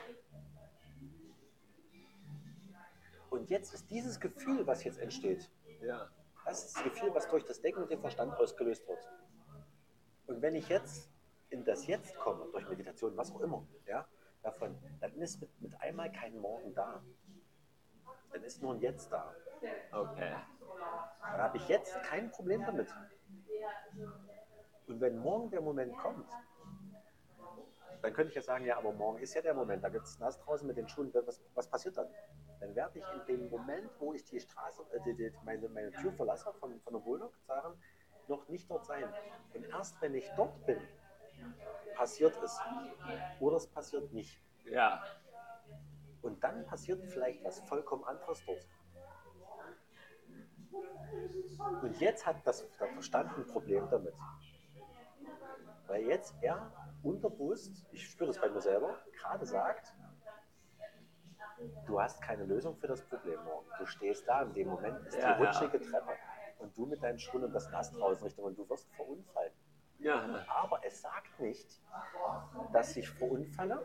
Und 3.29 3.49
jetzt 3.49 3.73
ist 3.73 3.89
dieses 3.89 4.19
Gefühl, 4.19 4.65
was 4.65 4.83
jetzt 4.83 4.99
entsteht, 4.99 5.51
Ja. 5.81 6.09
das 6.45 6.65
ist 6.65 6.75
das 6.77 6.83
Gefühl, 6.83 7.13
was 7.13 7.29
durch 7.29 7.45
das 7.45 7.61
Denken 7.61 7.83
und 7.83 7.91
den 7.91 8.01
Verstand 8.01 8.33
ausgelöst 8.35 8.87
wird. 8.87 9.07
Und 10.27 10.41
wenn 10.41 10.55
ich 10.55 10.67
jetzt 10.69 11.11
in 11.49 11.63
das 11.63 11.87
Jetzt 11.87 12.15
komme, 12.17 12.47
durch 12.51 12.67
Meditation, 12.69 13.15
was 13.17 13.31
auch 13.31 13.41
immer, 13.41 13.65
ja, 13.85 14.07
davon, 14.41 14.77
dann 14.99 15.13
ist 15.15 15.41
mit, 15.41 15.61
mit 15.61 15.81
einmal 15.81 16.11
kein 16.11 16.37
Morgen 16.39 16.73
da. 16.73 17.03
Dann 18.31 18.43
ist 18.43 18.61
nur 18.61 18.73
ein 18.73 18.79
Jetzt 18.81 19.11
da. 19.11 19.33
Okay. 19.91 20.35
Dann 21.21 21.41
habe 21.41 21.57
ich 21.57 21.67
jetzt 21.67 22.01
kein 22.03 22.31
Problem 22.31 22.63
damit. 22.65 22.87
Und 24.89 24.99
wenn 25.01 25.19
morgen 25.19 25.51
der 25.51 25.61
Moment 25.61 25.95
kommt, 25.97 26.27
dann 28.01 28.13
könnte 28.13 28.29
ich 28.29 28.35
ja 28.35 28.41
sagen, 28.41 28.65
ja, 28.65 28.77
aber 28.77 28.91
morgen 28.91 29.19
ist 29.19 29.33
ja 29.35 29.41
der 29.41 29.53
Moment, 29.53 29.83
da 29.83 29.89
gibt 29.89 30.05
es 30.05 30.17
nass 30.19 30.39
draußen 30.39 30.65
mit 30.65 30.77
den 30.77 30.87
Schuhen, 30.87 31.13
was, 31.13 31.41
was 31.53 31.67
passiert 31.67 31.97
dann? 31.97 32.07
Dann 32.59 32.75
werde 32.75 32.99
ich 32.99 33.05
in 33.13 33.25
dem 33.27 33.49
Moment, 33.49 33.89
wo 33.99 34.13
ich 34.13 34.25
die 34.25 34.39
Straße, 34.39 34.83
äh, 34.93 34.99
die, 35.05 35.15
die, 35.15 35.31
meine, 35.43 35.69
meine 35.69 35.91
Tür 35.91 36.11
verlasse 36.13 36.51
von, 36.53 36.79
von 36.81 36.93
der 36.93 37.05
Wohnung, 37.05 37.29
sagen, 37.45 37.79
noch 38.27 38.47
nicht 38.47 38.69
dort 38.69 38.85
sein. 38.85 39.03
Und 39.53 39.65
erst 39.65 40.01
wenn 40.01 40.15
ich 40.15 40.29
dort 40.35 40.65
bin, 40.65 40.79
passiert 41.95 42.35
es. 42.43 42.59
Oder 43.39 43.57
es 43.57 43.67
passiert 43.67 44.11
nicht. 44.11 44.41
Ja. 44.65 45.03
Und 46.21 46.43
dann 46.43 46.65
passiert 46.65 47.05
vielleicht 47.05 47.43
was 47.43 47.59
vollkommen 47.61 48.03
anderes 48.05 48.43
dort. 48.45 48.67
Und 51.81 51.99
jetzt 51.99 52.25
hat 52.25 52.45
das, 52.45 52.69
der 52.77 52.87
Verstand 52.87 53.37
ein 53.37 53.47
Problem 53.47 53.87
damit. 53.89 54.13
Weil 55.89 56.03
jetzt 56.03 56.35
er 56.41 56.71
unterbewusst, 57.03 57.85
ich 57.91 58.07
spüre 58.09 58.27
das 58.27 58.39
bei 58.39 58.47
mir 58.49 58.61
selber, 58.61 58.99
gerade 59.19 59.45
sagt, 59.45 59.93
du 61.87 61.99
hast 61.99 62.21
keine 62.21 62.43
Lösung 62.45 62.77
für 62.77 62.87
das 62.87 63.01
Problem 63.01 63.43
morgen. 63.43 63.67
Du 63.79 63.85
stehst 63.87 64.27
da, 64.27 64.43
in 64.43 64.53
dem 64.53 64.67
Moment 64.69 65.05
ist 65.07 65.17
Ja, 65.17 65.33
die 65.35 65.43
ja. 65.43 65.49
rutschige 65.49 65.81
Treppe. 65.81 66.13
Und 66.59 66.77
du 66.77 66.85
mit 66.85 67.01
deinen 67.01 67.17
Schuhen 67.17 67.43
und 67.45 67.53
das 67.53 67.69
Nass 67.71 67.91
draußen 67.91 68.23
Richtung 68.23 68.45
und 68.45 68.57
du 68.57 68.69
wirst 68.69 68.87
verunfallen. 68.95 69.51
Ja. 69.97 70.45
Aber 70.47 70.79
es 70.85 71.01
sagt 71.01 71.39
nicht, 71.39 71.81
dass 72.71 72.95
ich 72.95 73.09
verunfalle, 73.09 73.83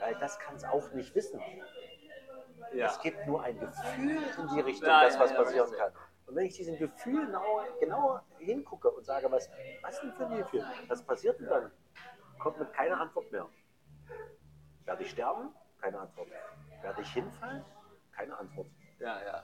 weil 0.00 0.14
das 0.20 0.38
kann 0.38 0.54
es 0.56 0.64
auch 0.64 0.92
nicht 0.92 1.14
wissen. 1.14 1.40
Ja. 2.72 2.86
Es 2.86 3.00
gibt 3.00 3.26
nur 3.26 3.42
ein 3.42 3.58
Gefühl 3.58 4.16
in 4.38 4.48
die 4.54 4.60
Richtung, 4.60 4.88
Ja, 4.88 5.04
dass 5.04 5.14
ja, 5.14 5.20
was 5.20 5.30
ja, 5.30 5.36
passieren 5.36 5.72
kann. 5.72 5.92
Und 6.26 6.36
wenn 6.36 6.46
ich 6.46 6.56
diesem 6.56 6.78
Gefühl 6.78 7.26
genau, 7.26 7.60
genau 7.80 8.20
hingucke 8.38 8.90
und 8.90 9.04
sage, 9.04 9.30
was, 9.30 9.48
was 9.82 10.00
denn 10.00 10.12
für 10.12 10.26
ein 10.26 10.38
Gefühl, 10.38 10.64
was 10.88 11.02
passiert 11.04 11.38
denn 11.38 11.48
dann? 11.48 11.70
Kommt 12.38 12.58
mit 12.58 12.72
keiner 12.72 13.00
Antwort 13.00 13.30
mehr. 13.30 13.48
Werde 14.84 15.02
ich 15.02 15.10
sterben? 15.10 15.54
Keine 15.80 16.00
Antwort. 16.00 16.28
Werde 16.82 17.02
ich 17.02 17.12
hinfallen? 17.12 17.64
Keine 18.12 18.36
Antwort. 18.36 18.68
Ja, 18.98 19.22
ja. 19.22 19.42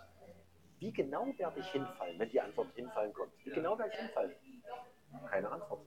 Wie 0.78 0.92
genau 0.92 1.26
werde 1.36 1.60
ich 1.60 1.70
hinfallen, 1.70 2.18
wenn 2.18 2.28
die 2.30 2.40
Antwort 2.40 2.68
hinfallen 2.74 3.12
kommt? 3.12 3.32
Wie 3.44 3.50
Ja. 3.50 3.54
genau 3.54 3.78
werde 3.78 3.92
ich 3.92 3.98
hinfallen? 3.98 4.34
Keine 5.28 5.50
Antwort. 5.50 5.86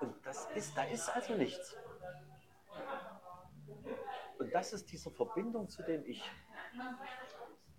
Und 0.00 0.26
das 0.26 0.46
ist, 0.54 0.76
da 0.76 0.84
ist 0.84 1.08
also 1.08 1.34
nichts. 1.34 1.76
Und 4.38 4.52
das 4.54 4.72
ist 4.72 4.90
diese 4.92 5.10
Verbindung 5.10 5.68
zu 5.68 5.82
dem 5.82 6.04
Ich. 6.06 6.22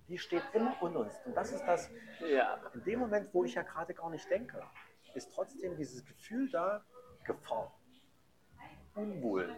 Die 0.08 0.18
steht 0.18 0.44
immer 0.54 0.76
in 0.82 0.96
uns. 0.96 1.14
Und 1.26 1.36
das 1.36 1.52
ist 1.52 1.64
das, 1.66 1.90
Ja. 2.20 2.56
in 2.74 2.84
dem 2.84 3.00
Moment, 3.00 3.34
wo 3.34 3.44
ich 3.44 3.56
ja 3.56 3.64
gerade 3.64 3.94
gar 3.94 4.10
nicht 4.10 4.30
denke, 4.30 4.64
ist 5.14 5.34
trotzdem 5.34 5.76
dieses 5.76 6.06
Gefühl 6.06 6.50
da, 6.50 6.84
Gefahr, 7.26 7.74
Unwohl. 8.96 9.56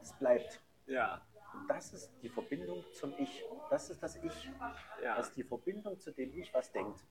Es 0.00 0.12
bleibt. 0.12 0.60
Ja. 0.86 1.26
Und 1.54 1.66
das 1.68 1.92
ist 1.92 2.12
die 2.22 2.28
Verbindung 2.28 2.84
zum 2.92 3.14
Ich. 3.18 3.42
Das 3.70 3.90
ist 3.90 4.00
das 4.02 4.16
Ich. 4.16 4.50
Ja. 5.02 5.16
Das 5.16 5.28
ist 5.28 5.36
die 5.36 5.42
Verbindung 5.42 5.98
zu 5.98 6.12
dem 6.12 6.32
Ich, 6.38 6.52
was 6.54 6.70
denkt. 6.70 7.04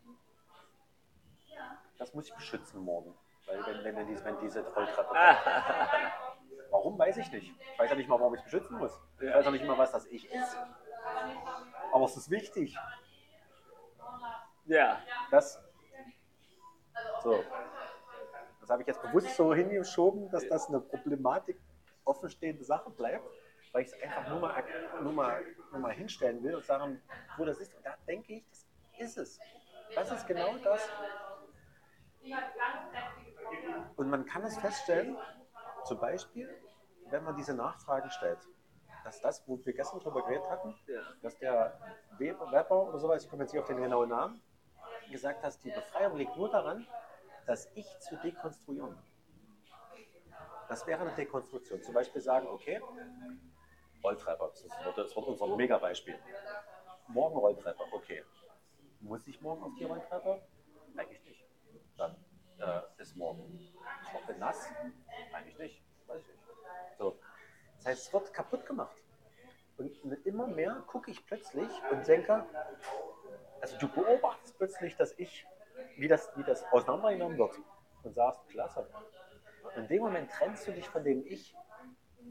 Das 1.97 2.13
muss 2.13 2.27
ich 2.29 2.35
beschützen 2.35 2.79
morgen. 2.81 3.13
Weil 3.45 3.65
wenn, 3.65 3.83
wenn, 3.83 3.95
wenn, 3.95 4.07
diese, 4.07 4.25
wenn 4.25 4.39
diese 4.39 4.61
Rolltreppe 4.61 5.07
kommt. 5.07 5.19
Warum, 6.71 6.97
weiß 6.99 7.17
ich 7.17 7.31
nicht. 7.31 7.53
Ich 7.73 7.79
weiß 7.79 7.89
ja 7.89 7.95
nicht 7.95 8.09
mal, 8.09 8.19
warum 8.19 8.33
ich 8.33 8.39
es 8.39 8.45
beschützen 8.45 8.77
muss. 8.77 8.99
Ich 9.19 9.27
Ja. 9.27 9.35
weiß 9.35 9.47
auch 9.47 9.51
nicht 9.51 9.65
mal, 9.65 9.77
was 9.77 9.91
das 9.91 10.05
Ich 10.07 10.29
ist. 10.31 10.57
Aber 11.91 12.05
es 12.05 12.17
ist 12.17 12.29
wichtig. 12.29 12.77
Ja. 14.65 15.01
Das, 15.31 15.63
so. 17.23 17.43
Das 18.61 18.69
habe 18.69 18.81
ich 18.81 18.87
jetzt 18.87 19.01
bewusst 19.01 19.35
so 19.35 19.53
hingeschoben, 19.53 20.29
dass 20.31 20.47
das 20.47 20.67
eine 20.69 20.79
Problematik 20.79 21.59
offenstehende 22.03 22.63
Sache 22.63 22.89
bleibt, 22.89 23.27
weil 23.71 23.83
ich 23.83 23.87
es 23.89 24.01
einfach 24.01 24.27
nur 24.27 24.39
mal, 24.39 24.63
nur, 25.01 25.13
mal, 25.13 25.43
nur 25.71 25.81
mal 25.81 25.91
hinstellen 25.93 26.43
will 26.43 26.55
und 26.55 26.65
sagen, 26.65 27.01
wo 27.37 27.45
das 27.45 27.59
ist. 27.59 27.75
Und 27.75 27.85
da 27.85 27.95
denke 28.07 28.33
ich, 28.33 28.45
das 28.49 28.65
ist 28.97 29.17
es. 29.17 29.39
Das 29.93 30.11
ist 30.11 30.25
genau 30.27 30.57
das. 30.57 30.89
Und 33.95 34.09
man 34.09 34.25
kann 34.25 34.43
es 34.43 34.57
feststellen, 34.57 35.17
zum 35.85 35.99
Beispiel, 35.99 36.49
wenn 37.09 37.23
man 37.23 37.35
diese 37.35 37.53
Nachfragen 37.53 38.09
stellt, 38.09 38.39
dass 39.03 39.21
das, 39.21 39.47
wo 39.47 39.63
wir 39.63 39.73
gestern 39.73 39.99
drüber 39.99 40.23
geredet 40.23 40.49
hatten, 40.49 40.75
dass 41.21 41.37
der 41.37 41.79
Weber, 42.17 42.51
Weber 42.51 42.89
oder 42.89 42.99
sowas, 42.99 43.23
ich 43.23 43.29
komme 43.29 43.43
jetzt 43.43 43.53
nicht 43.53 43.61
auf 43.61 43.67
den 43.67 43.77
genauen 43.77 44.09
Namen, 44.09 44.41
gesagt 45.11 45.43
hat, 45.43 45.63
die 45.63 45.69
Befreiung 45.69 46.17
liegt 46.17 46.35
nur 46.35 46.49
daran, 46.49 46.87
das 47.45 47.69
Ich 47.75 47.99
zu 47.99 48.15
dekonstruieren. 48.17 48.97
Das 50.67 50.87
wäre 50.87 51.01
eine 51.01 51.13
Dekonstruktion. 51.13 51.83
Zum 51.83 51.93
Beispiel 51.93 52.21
sagen, 52.21 52.47
okay, 52.47 52.81
Rolltreppe. 54.03 54.51
Das 54.51 54.63
wird, 54.85 54.97
das 54.97 55.15
wird 55.15 55.27
unser 55.27 55.47
Mega-Beispiel. 55.55 56.19
Morgen 57.07 57.37
Rolltreppe, 57.37 57.83
okay. 57.91 58.23
Muss 59.01 59.25
ich 59.27 59.41
morgen 59.41 59.63
auf 59.63 59.73
die 59.79 59.83
Rolltreppe? 59.83 60.41
Eigentlich 60.95 61.23
nicht. 61.23 61.34
Äh, 62.59 63.01
ist 63.01 63.15
morgen 63.15 63.73
trocken 64.09 64.39
nass? 64.39 64.67
Eigentlich 65.33 65.57
nicht. 65.57 65.83
Weiß 66.07 66.21
ich 66.21 66.27
nicht. 66.27 66.97
So. 66.97 67.19
Das 67.77 67.85
heißt, 67.85 68.07
es 68.07 68.13
wird 68.13 68.33
kaputt 68.33 68.65
gemacht. 68.65 68.95
Und 69.77 70.05
mit 70.05 70.25
immer 70.25 70.47
mehr 70.47 70.83
gucke 70.87 71.11
ich 71.11 71.25
plötzlich 71.25 71.69
und 71.91 72.07
denke, 72.07 72.45
also 73.61 73.77
du 73.77 73.89
beobachtest 73.89 74.57
plötzlich, 74.57 74.95
dass 74.95 75.13
ich, 75.17 75.45
wie 75.97 76.07
das, 76.07 76.31
wie 76.37 76.43
das 76.43 76.63
auseinandergenommen 76.71 77.37
wird 77.37 77.59
und 78.03 78.13
sagst, 78.13 78.47
klasse. 78.47 78.87
Und 79.63 79.75
in 79.75 79.87
dem 79.87 80.03
Moment 80.03 80.31
trennst 80.31 80.67
du 80.67 80.71
dich 80.71 80.87
von 80.87 81.03
dem 81.03 81.25
Ich, 81.25 81.55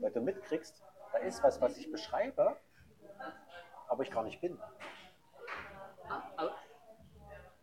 weil 0.01 0.11
du 0.13 0.21
mitkriegst, 0.21 0.83
da 1.13 1.19
ist 1.19 1.43
was, 1.43 1.61
was 1.61 1.77
ich 1.77 1.91
beschreibe, 1.91 2.57
aber 3.89 4.03
ich 4.03 4.11
gar 4.11 4.25
nicht 4.25 4.41
bin. 4.41 4.59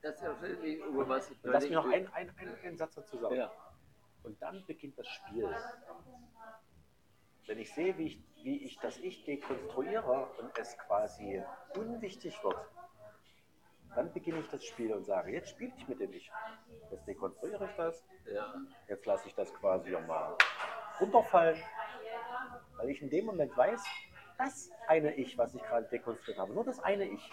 Das 0.01 0.21
erinnert 0.21 0.61
mich, 0.61 0.79
über 0.79 1.07
was 1.07 1.29
ich 1.29 1.37
lass 1.43 1.63
mich 1.63 1.71
noch 1.73 1.85
einen, 1.85 2.07
einen, 2.13 2.35
einen 2.37 2.77
Satz 2.77 2.95
dazu 2.95 3.17
sagen. 3.17 3.35
Ja. 3.35 3.51
Und 4.23 4.41
dann 4.41 4.65
beginnt 4.65 4.97
das 4.97 5.07
Spiel. 5.07 5.49
Wenn 7.47 7.59
ich 7.59 7.73
sehe, 7.73 7.97
wie 7.97 8.07
ich, 8.07 8.23
wie 8.43 8.63
ich 8.63 8.79
das 8.79 8.97
Ich 8.97 9.25
dekonstruiere 9.25 10.27
und 10.39 10.57
es 10.57 10.77
quasi 10.77 11.43
unwichtig 11.75 12.43
wird, 12.43 12.57
dann 13.95 14.11
beginne 14.13 14.39
ich 14.39 14.47
das 14.49 14.63
Spiel 14.63 14.93
und 14.93 15.03
sage, 15.05 15.31
jetzt 15.31 15.49
spiele 15.49 15.73
ich 15.75 15.87
mit 15.87 15.99
dem 15.99 16.13
Ich. 16.13 16.31
Jetzt 16.91 17.07
dekonstruiere 17.07 17.65
ich 17.69 17.75
das, 17.75 18.03
Ja. 18.25 18.55
jetzt 18.87 19.05
lasse 19.05 19.27
ich 19.27 19.35
das 19.35 19.53
quasi 19.55 19.91
mal 19.91 20.37
runterfallen, 20.99 21.59
weil 22.77 22.89
ich 22.89 23.01
in 23.01 23.09
dem 23.09 23.25
Moment 23.25 23.55
weiß, 23.57 23.83
das 24.37 24.71
eine 24.87 25.13
Ich, 25.15 25.37
was 25.37 25.53
ich 25.53 25.61
gerade 25.61 25.87
dekonstruiert 25.87 26.39
habe, 26.39 26.53
nur 26.53 26.63
das 26.63 26.79
eine 26.79 27.05
Ich, 27.05 27.31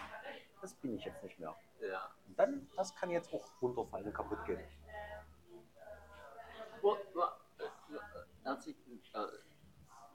das 0.60 0.74
bin 0.74 0.94
ich 0.94 1.04
jetzt 1.04 1.22
nicht 1.22 1.38
mehr. 1.38 1.56
Ja. 1.80 2.10
Dann, 2.38 2.68
das 2.76 2.94
kann 2.94 3.10
jetzt 3.10 3.34
auch 3.34 3.44
runterfallen 3.60 4.06
und 4.06 4.12
kaputt 4.14 4.44
gehen. 4.44 4.60
Äh, 6.82 6.98
als 8.44 8.66
ich 8.68 8.76
äh, 9.12 9.26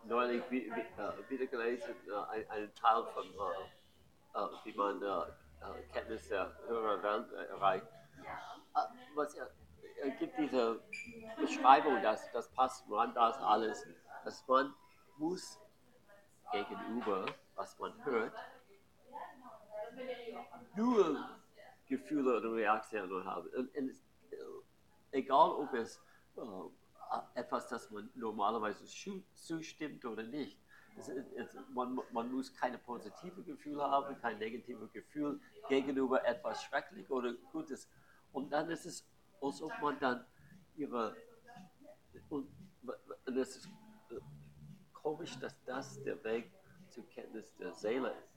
neulich 0.06 0.42
äh, 0.50 1.30
wieder 1.30 1.48
gelesen, 1.48 1.94
äh, 2.08 2.14
ein, 2.32 2.50
einen 2.50 2.76
Teil 2.76 3.04
von, 3.14 3.26
wie 4.64 4.74
man 4.74 5.02
Kenntnis 5.92 6.30
der 6.30 6.58
höheren 6.66 7.04
Welt 7.04 7.32
erreicht. 7.50 7.88
Was 9.16 9.36
er 9.36 9.50
gibt 10.18 10.38
diese 10.38 10.82
Beschreibung, 11.38 12.02
dass 12.02 12.32
das 12.32 12.50
passt 12.54 12.88
man 12.88 13.14
das 13.14 13.38
alles, 13.38 13.86
dass 14.24 14.48
man 14.48 14.74
muss 15.18 15.60
gegenüber, 16.54 17.26
was 17.56 17.78
man 17.80 17.94
hört, 18.06 18.34
nur 20.76 21.43
Gefühle 21.98 22.38
oder 22.38 22.54
Reaktionen 22.54 23.26
haben. 23.26 23.48
Und, 23.50 23.76
und 23.76 23.90
es, 23.90 24.02
äh, 24.32 24.38
egal 25.12 25.52
ob 25.52 25.74
es 25.74 26.02
äh, 26.38 27.40
etwas, 27.40 27.68
das 27.70 27.92
man 27.92 28.10
normalerweise 28.16 28.86
zustimmt 29.36 30.04
oder 30.06 30.24
nicht. 30.24 30.60
Es, 30.98 31.08
es, 31.10 31.58
man, 31.74 32.00
man 32.12 32.32
muss 32.32 32.54
keine 32.54 32.78
positive 32.78 33.44
Gefühle 33.44 33.84
haben, 33.84 34.16
kein 34.22 34.38
negatives 34.38 34.92
Gefühl 34.92 35.40
gegenüber 35.70 36.24
etwas 36.26 36.64
Schreckliches 36.64 37.12
oder 37.12 37.34
Gutes. 37.52 37.90
Und 38.32 38.52
dann 38.52 38.70
ist 38.70 38.86
es, 38.86 39.08
als 39.42 39.62
ob 39.62 39.72
man 39.82 40.00
dann 40.00 40.26
ihre. 40.76 41.16
Und, 42.30 42.48
und 43.26 43.38
es 43.38 43.56
ist 43.58 43.68
äh, 44.10 44.20
komisch, 44.94 45.38
dass 45.40 45.56
das 45.66 46.02
der 46.04 46.24
Weg 46.24 46.52
zur 46.90 47.08
Kenntnis 47.10 47.56
der 47.56 47.74
Seele 47.74 48.10
ist, 48.10 48.33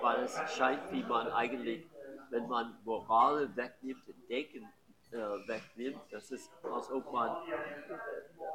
weil 0.00 0.24
es 0.24 0.38
scheint, 0.54 0.92
wie 0.92 1.02
man 1.02 1.28
eigentlich, 1.28 1.86
wenn 2.30 2.46
man 2.48 2.76
Moral 2.84 3.54
wegnimmt 3.56 4.02
Denken 4.28 4.68
äh, 5.10 5.16
wegnimmt, 5.16 6.00
das 6.10 6.30
ist, 6.30 6.50
als 6.62 6.90
ob 6.90 7.10
man 7.12 7.36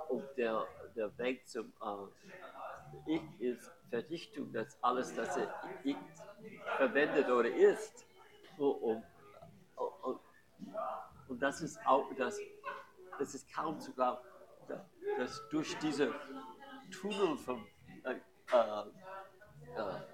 ob 0.09 0.35
der, 0.35 0.65
der 0.95 1.17
Weg 1.17 1.47
zum 1.47 1.73
äh, 1.81 3.11
Ich 3.13 3.41
ist 3.41 3.71
Verdichtung, 3.89 4.51
dass 4.53 4.77
alles, 4.83 5.15
das 5.15 5.37
Ich 5.83 5.97
verwendet 6.77 7.27
oder 7.29 7.49
ist, 7.49 8.05
um, 8.57 8.71
um, 8.75 9.03
um, 10.03 10.19
und 11.27 11.41
das 11.41 11.61
ist 11.61 11.79
auch, 11.85 12.05
das, 12.15 12.37
das 13.17 13.33
ist 13.33 13.51
kaum 13.53 13.79
zu 13.79 13.91
glauben, 13.93 14.21
dass, 14.67 14.81
dass 15.17 15.49
durch 15.49 15.77
diese 15.79 16.13
Tunnel 16.91 17.37
vom 17.37 17.65
äh, 18.03 18.13
äh, 18.51 18.83
äh, 19.75 20.12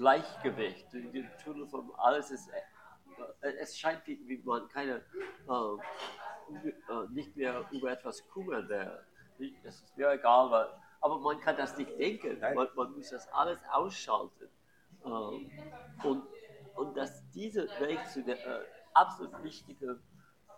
Gleichgewicht, 0.00 0.90
die, 0.94 1.28
Tunnel 1.44 1.66
vom 1.66 1.92
alles 1.98 2.30
ist, 2.30 2.48
äh, 2.48 3.52
es 3.60 3.78
scheint 3.78 4.06
wie, 4.06 4.18
wie 4.26 4.38
man 4.38 4.66
keine, 4.68 5.04
äh, 5.46 6.68
äh, 6.68 7.08
nicht 7.10 7.36
mehr 7.36 7.66
über 7.70 7.90
etwas 7.90 8.26
kümmern 8.30 8.66
wäre. 8.70 9.04
Es 9.62 9.82
ist 9.82 9.94
mir 9.98 10.10
egal, 10.12 10.50
weil, 10.50 10.68
aber 11.02 11.18
man 11.18 11.38
kann 11.40 11.54
das 11.58 11.76
nicht 11.76 11.98
denken, 11.98 12.40
man, 12.40 12.68
man 12.74 12.92
muss 12.92 13.10
das 13.10 13.28
alles 13.28 13.58
ausschalten. 13.70 14.48
Ähm, 15.04 15.50
und, 16.02 16.22
und 16.76 16.96
dass 16.96 17.28
dieser 17.32 17.64
Weg 17.78 18.00
zu 18.08 18.22
der 18.22 18.38
äh, 18.38 18.64
absolut 18.94 19.42
wichtigen 19.42 20.02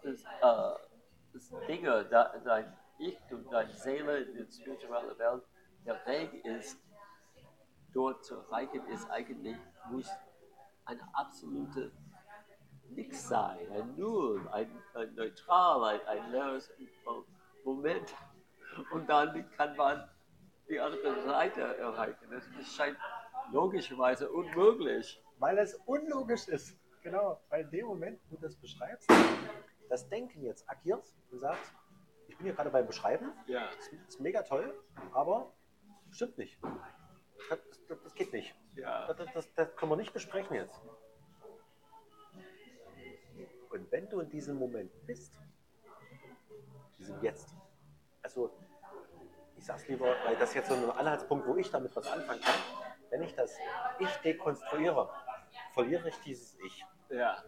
ist, 0.03 0.24
äh, 0.24 1.36
ist 1.36 1.53
Dinge, 1.66 2.05
da, 2.05 2.32
dein 2.45 2.76
Ich 2.99 3.18
und 3.32 3.53
deine 3.53 3.74
Seele 3.74 4.18
in 4.18 4.36
der 4.36 4.53
spirituellen 4.53 5.18
Welt, 5.18 5.43
der 5.84 6.07
Weg 6.07 6.45
ist, 6.45 6.78
dort 7.93 8.24
zu 8.24 8.36
erreichen, 8.36 8.86
ist 8.88 9.11
eigentlich, 9.11 9.57
muss 9.90 10.09
eine 10.84 11.03
absolute 11.12 11.93
Nix 12.90 13.28
sein, 13.28 13.59
ein 13.72 13.97
Null, 13.97 14.47
ein, 14.53 14.70
ein 14.95 15.14
Neutral, 15.14 15.84
ein, 15.84 16.07
ein 16.07 16.30
leeres 16.30 16.70
Moment. 17.64 18.14
Und 18.93 19.09
dann 19.09 19.51
kann 19.53 19.76
man 19.76 20.09
die 20.68 20.80
andere 20.80 21.22
Seite 21.22 21.61
erreichen. 21.78 22.30
Das, 22.30 22.45
scheint 22.74 22.97
logischerweise 23.53 24.30
unmöglich. 24.30 25.22
Weil 25.38 25.59
es 25.59 25.74
unlogisch 25.86 26.49
ist. 26.49 26.78
Genau, 27.03 27.40
weil 27.49 27.64
in 27.64 27.70
dem 27.70 27.86
Moment, 27.86 28.20
wo 28.30 28.36
du 28.36 28.43
das 28.43 28.57
beschreibst, 28.57 29.11
das 29.88 30.09
Denken 30.09 30.43
jetzt 30.43 30.68
agiert 30.70 31.05
und 31.30 31.40
sagt, 31.40 31.72
ich 32.28 32.36
bin 32.36 32.47
hier 32.47 32.55
gerade 32.55 32.70
beim 32.70 32.86
Beschreiben, 32.86 33.32
Ja. 33.47 33.66
das 33.76 33.88
ist 34.09 34.20
mega 34.20 34.43
toll, 34.43 34.72
aber 35.12 35.53
stimmt 36.12 36.38
nicht. 36.38 36.59
Das, 37.49 37.59
das, 37.88 38.03
das 38.03 38.14
geht 38.14 38.32
nicht. 38.32 38.55
Ja. 38.76 39.12
Das, 39.12 39.32
das, 39.32 39.55
das 39.55 39.76
können 39.76 39.93
wir 39.93 39.97
nicht 39.97 40.12
besprechen 40.12 40.55
jetzt. 40.57 40.80
Und 43.70 43.90
wenn 43.90 44.09
du 44.09 44.20
in 44.20 44.30
diesem 44.30 44.59
Moment 44.59 44.90
bist, 45.07 45.38
diesem 46.99 47.22
Jetzt, 47.22 47.49
also 48.22 48.51
ich 49.57 49.64
sag's 49.64 49.86
lieber, 49.88 50.14
weil 50.24 50.36
das 50.36 50.55
jetzt 50.55 50.68
so 50.68 50.74
ein 50.74 50.90
Anhaltspunkt, 50.90 51.47
wo 51.47 51.57
ich 51.57 51.70
damit 51.70 51.95
was 51.97 52.07
anfangen 52.07 52.40
kann, 52.40 52.55
wenn 53.11 53.22
ich 53.22 53.34
das 53.34 53.57
Ich 53.99 54.14
dekonstruiere, 54.18 55.09
verliere 55.72 56.09
ich 56.09 56.16
dieses 56.20 56.59
Ich, 56.61 56.84
Ja. 57.11 57.43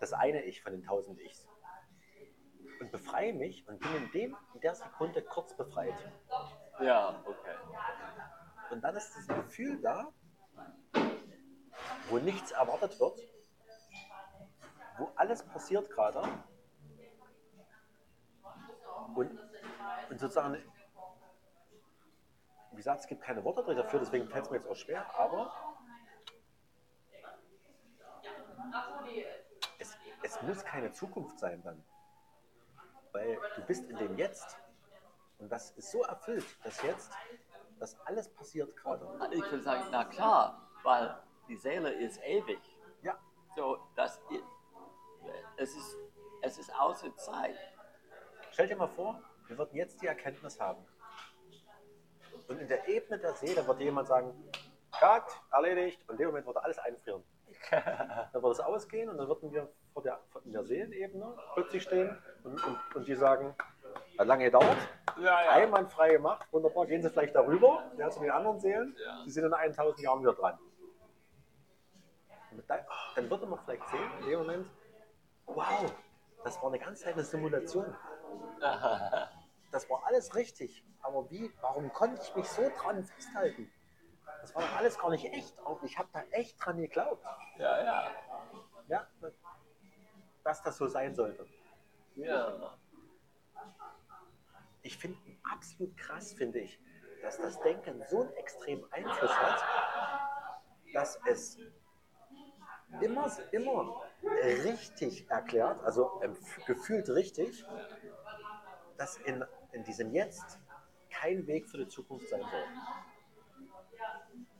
das 0.00 0.12
eine 0.12 0.42
Ich 0.42 0.62
von 0.62 0.72
den 0.72 0.82
tausend 0.82 1.20
Ichs 1.20 1.48
und 2.80 2.90
befreie 2.90 3.32
mich 3.32 3.66
und 3.68 3.78
bin 3.80 3.94
in, 3.96 4.10
dem, 4.12 4.36
in 4.54 4.60
der 4.60 4.74
Sekunde 4.74 5.22
kurz 5.22 5.56
befreit. 5.56 5.94
Ja, 6.80 7.22
okay. 7.24 7.54
Und 8.70 8.80
dann 8.82 8.96
ist 8.96 9.14
das 9.16 9.26
Gefühl 9.26 9.80
da, 9.80 10.12
wo 12.08 12.18
nichts 12.18 12.52
erwartet 12.52 12.98
wird, 12.98 13.20
wo 14.98 15.10
alles 15.16 15.42
passiert 15.42 15.90
gerade. 15.90 16.22
Und, 19.14 19.38
und 20.10 20.18
sozusagen, 20.18 20.62
wie 22.70 22.76
gesagt, 22.76 23.00
es 23.00 23.06
gibt 23.06 23.22
keine 23.22 23.44
Worte 23.44 23.74
dafür, 23.74 24.00
deswegen 24.00 24.28
fällt 24.28 24.46
es 24.46 24.50
mir 24.50 24.56
jetzt 24.56 24.68
auch 24.68 24.76
schwer, 24.76 25.14
aber 25.18 25.52
es, 29.78 29.96
es 30.22 30.42
muss 30.42 30.64
keine 30.64 30.90
Zukunft 30.90 31.38
sein 31.38 31.62
dann, 31.62 31.84
weil 33.12 33.38
du 33.56 33.62
bist 33.62 33.88
in 33.88 33.96
dem 33.96 34.16
Jetzt. 34.16 34.56
Und 35.38 35.50
das 35.50 35.70
ist 35.72 35.90
so 35.90 36.02
erfüllt, 36.02 36.44
dass 36.64 36.80
jetzt, 36.82 37.12
dass 37.78 37.98
alles 38.06 38.28
passiert 38.28 38.74
gerade. 38.76 39.06
Ich 39.32 39.42
würde 39.50 39.62
sagen, 39.62 39.84
na 39.90 40.04
klar, 40.04 40.68
weil 40.82 41.16
die 41.48 41.56
Seele 41.56 41.90
ist 41.92 42.20
ewig. 42.24 42.58
Ja, 43.02 43.18
So, 43.56 43.78
das 43.96 44.18
ist, 44.30 44.44
es 45.56 45.74
ist, 45.76 45.96
es 46.42 46.58
ist 46.58 46.74
außer 46.78 47.14
Zeit. 47.16 47.56
Stell 48.52 48.68
dir 48.68 48.76
mal 48.76 48.88
vor, 48.88 49.20
wir 49.48 49.58
würden 49.58 49.74
jetzt 49.76 50.00
die 50.02 50.06
Erkenntnis 50.06 50.60
haben. 50.60 50.84
Und 52.48 52.60
in 52.60 52.68
der 52.68 52.86
Ebene 52.88 53.18
der 53.18 53.32
Seele 53.34 53.66
würde 53.66 53.82
jemand 53.84 54.08
sagen, 54.08 54.32
Cut, 54.92 55.24
erledigt. 55.50 56.00
Und 56.08 56.12
in 56.14 56.18
dem 56.18 56.26
Moment 56.28 56.46
würde 56.46 56.62
alles 56.62 56.78
einfrieren. 56.78 57.24
Dann 57.70 58.32
würde 58.34 58.50
es 58.50 58.60
ausgehen 58.60 59.08
und 59.08 59.16
dann 59.18 59.28
würden 59.28 59.52
wir 59.52 59.68
vor 59.92 60.02
der, 60.02 60.20
vor- 60.30 60.42
in 60.44 60.52
der 60.52 60.64
Seelenebene 60.64 61.36
plötzlich 61.54 61.82
stehen 61.84 62.16
und, 62.42 62.62
und, 62.64 62.78
und 62.96 63.08
die 63.08 63.14
sagen, 63.14 63.54
hat 64.18 64.26
lange 64.26 64.44
gedauert, 64.44 64.76
Ja, 65.18 65.44
ja. 65.44 65.50
einwandfrei 65.50 66.10
gemacht, 66.12 66.46
wunderbar, 66.52 66.86
gehen 66.86 67.02
Sie 67.02 67.10
vielleicht 67.10 67.34
darüber, 67.34 67.90
ja, 67.96 68.10
zu 68.10 68.20
den 68.20 68.30
anderen 68.30 68.58
Seelen. 68.60 68.96
Sie 69.24 69.30
sind 69.30 69.44
in 69.44 69.52
1000 69.52 70.00
Jahren 70.00 70.20
wieder 70.20 70.34
dran. 70.34 70.58
Dann, 72.68 72.80
dann 73.16 73.30
würde 73.30 73.46
man 73.46 73.58
vielleicht 73.64 73.88
sehen, 73.88 74.10
in 74.20 74.26
dem 74.26 74.38
Moment, 74.40 74.70
wow, 75.46 75.92
das 76.44 76.56
war 76.62 76.68
eine 76.68 76.78
ganz 76.78 77.00
Zeit 77.00 77.14
eine 77.14 77.24
Simulation. 77.24 77.94
Das 79.72 79.90
war 79.90 80.06
alles 80.06 80.36
richtig, 80.36 80.84
aber 81.02 81.28
wie, 81.32 81.52
warum 81.60 81.92
konnte 81.92 82.22
ich 82.22 82.32
mich 82.36 82.48
so 82.48 82.62
dran 82.80 83.02
festhalten? 83.02 83.68
Das 84.40 84.54
war 84.54 84.62
doch 84.62 84.76
alles 84.76 84.96
gar 84.96 85.10
nicht 85.10 85.24
echt, 85.24 85.58
und 85.64 85.82
ich 85.82 85.98
habe 85.98 86.08
da 86.12 86.22
echt 86.30 86.64
dran 86.64 86.76
geglaubt, 86.76 87.24
Ja, 87.58 87.82
ja. 87.82 88.10
ja, 88.86 89.06
dass 90.44 90.62
das 90.62 90.76
so 90.76 90.86
sein 90.86 91.12
sollte. 91.16 91.44
Ja. 92.14 92.76
Ich 94.84 94.98
finde 94.98 95.18
absolut 95.50 95.96
krass, 95.96 96.32
finde 96.34 96.60
ich, 96.60 96.78
dass 97.22 97.38
das 97.38 97.58
Denken 97.60 98.02
so 98.08 98.20
einen 98.20 98.32
extremen 98.34 98.84
Einfluss 98.92 99.34
hat, 99.34 99.64
dass 100.92 101.18
es 101.26 101.58
immer, 103.00 103.26
immer 103.50 104.02
richtig 104.22 105.28
erklärt, 105.30 105.82
also 105.82 106.20
ähm, 106.22 106.36
gefühlt 106.66 107.08
richtig, 107.08 107.64
dass 108.98 109.16
in, 109.16 109.42
in 109.72 109.84
diesem 109.84 110.12
Jetzt 110.12 110.60
kein 111.10 111.46
Weg 111.46 111.68
für 111.68 111.78
die 111.78 111.88
Zukunft 111.88 112.28
sein 112.28 112.42
soll. 112.42 112.64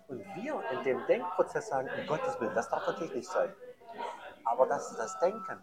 Und 0.08 0.24
wir 0.36 0.62
in 0.70 0.82
dem 0.84 1.06
Denkprozess 1.06 1.68
sagen, 1.68 1.88
um 2.00 2.06
Gottes 2.06 2.40
Willen, 2.40 2.54
das 2.54 2.68
darf 2.70 2.86
natürlich 2.86 3.14
nicht 3.14 3.28
sein. 3.28 3.54
Aber 4.44 4.66
das 4.66 4.90
ist 4.90 4.98
das 4.98 5.18
Denken. 5.18 5.62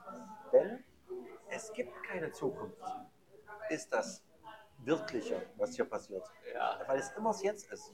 Denn 0.52 0.84
es 1.50 1.74
gibt 1.74 1.92
keine 2.04 2.32
Zukunft. 2.32 2.78
Ist 3.70 3.92
das 3.94 4.24
Wirkliche, 4.86 5.46
was 5.58 5.76
hier 5.76 5.86
passiert. 5.86 6.24
Ja. 6.54 6.80
Weil 6.88 7.00
es 7.00 7.12
immer 7.14 7.30
das 7.32 7.44
Jetzt 7.44 7.72
ist. 7.72 7.94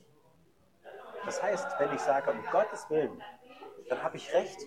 Das 1.26 1.41
heißt, 1.41 1.68
wenn 1.80 1.93
ich 1.93 2.01
sage, 2.01 2.31
um 2.31 2.41
Gottes 2.51 2.89
Willen, 2.89 3.22
dann 3.89 4.01
habe 4.03 4.18
ich 4.18 4.34
recht. 4.34 4.59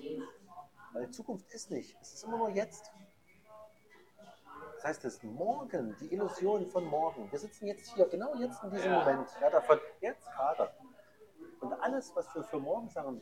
Weil 0.93 1.07
die 1.07 1.11
Zukunft 1.11 1.51
ist 1.53 1.71
nicht. 1.71 1.97
Es 2.01 2.15
ist 2.15 2.25
immer 2.25 2.37
nur 2.37 2.51
jetzt. 2.51 2.91
Das 4.75 4.85
heißt, 4.85 5.05
das 5.05 5.23
Morgen, 5.23 5.97
die 6.01 6.13
Illusion 6.13 6.67
von 6.67 6.85
morgen. 6.85 7.31
Wir 7.31 7.39
sitzen 7.39 7.67
jetzt 7.67 7.95
hier, 7.95 8.07
genau 8.09 8.35
jetzt 8.37 8.63
in 8.65 8.71
diesem 8.71 8.93
Ja. 8.93 8.99
Moment. 9.01 9.29
Ja, 9.41 9.51
davon, 9.51 9.79
jetzt 10.01 10.27
gerade. 10.33 10.71
Und 11.61 11.73
alles, 11.75 12.15
was 12.17 12.35
wir 12.35 12.43
für 12.43 12.59
morgen 12.59 12.89
sagen, 12.89 13.21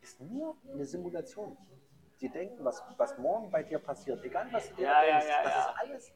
ist 0.00 0.20
nur 0.20 0.56
eine 0.72 0.84
Simulation. 0.84 1.56
Die 2.20 2.28
denken, 2.28 2.64
was, 2.64 2.82
was 2.96 3.18
morgen 3.18 3.50
bei 3.50 3.62
dir 3.62 3.78
passiert, 3.78 4.22
egal 4.24 4.46
was 4.52 4.68
du 4.68 4.74
dir 4.76 4.82
Ja, 4.84 5.00
denkst, 5.00 5.26
ja, 5.28 5.42
das 5.42 5.56
ist 5.56 5.74
alles 5.78 6.12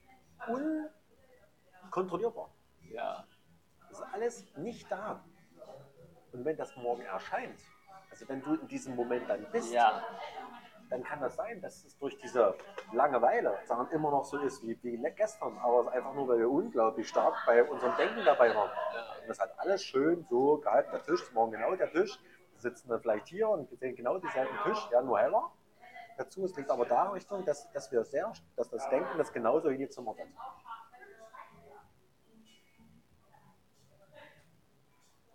unkontrollierbar. 1.94 2.50
Ja. 2.90 3.24
Das 3.88 4.00
ist 4.00 4.06
alles 4.12 4.44
nicht 4.56 4.90
da. 4.90 5.24
Und 6.32 6.44
wenn 6.44 6.56
das 6.56 6.74
morgen 6.76 7.02
erscheint, 7.02 7.60
also 8.10 8.28
wenn 8.28 8.42
du 8.42 8.54
in 8.54 8.66
diesem 8.68 8.96
Moment 8.96 9.28
dann 9.28 9.46
bist, 9.52 9.72
Ja. 9.72 10.02
dann 10.90 11.04
kann 11.04 11.20
das 11.20 11.36
sein, 11.36 11.60
dass 11.60 11.84
es 11.84 11.96
durch 11.98 12.18
diese 12.18 12.56
Langeweile 12.92 13.56
sagen, 13.64 13.88
immer 13.92 14.10
noch 14.10 14.24
so 14.24 14.38
ist 14.38 14.62
wie, 14.66 14.78
wie 14.82 14.96
gestern, 15.16 15.56
aber 15.58 15.80
es 15.80 15.86
ist 15.86 15.92
einfach 15.92 16.14
nur, 16.14 16.28
weil 16.28 16.38
wir 16.40 16.50
unglaublich 16.50 17.08
stark 17.08 17.34
bei 17.46 17.62
unserem 17.64 17.96
Denken 17.96 18.24
dabei 18.24 18.54
waren. 18.54 18.70
Und 19.22 19.28
das 19.28 19.38
hat 19.38 19.56
alles 19.58 19.82
schön 19.82 20.26
so 20.28 20.58
gehalten. 20.58 20.90
Der 20.92 21.02
Tisch 21.02 21.22
ist 21.22 21.32
morgen 21.32 21.52
genau 21.52 21.74
der 21.76 21.90
Tisch. 21.90 22.18
Wir 22.52 22.60
sitzen 22.60 22.88
dann 22.88 23.00
vielleicht 23.00 23.28
hier 23.28 23.48
und 23.48 23.68
sehen 23.78 23.94
genau 23.96 24.18
dieselben 24.18 24.56
Tisch, 24.64 24.88
ja, 24.90 25.00
nur 25.02 25.18
heller. 25.18 25.50
Dazu, 26.16 26.44
es 26.44 26.56
liegt 26.56 26.70
aber 26.70 26.84
da 26.86 27.10
Richtung, 27.10 27.44
dass, 27.44 27.70
dass 27.72 27.90
wir 27.90 28.04
sehr, 28.04 28.32
dass 28.56 28.68
das 28.70 28.88
Denken 28.88 29.18
das 29.18 29.32
genauso 29.32 29.70
hingezimmert 29.70 30.18
hat. 30.18 30.26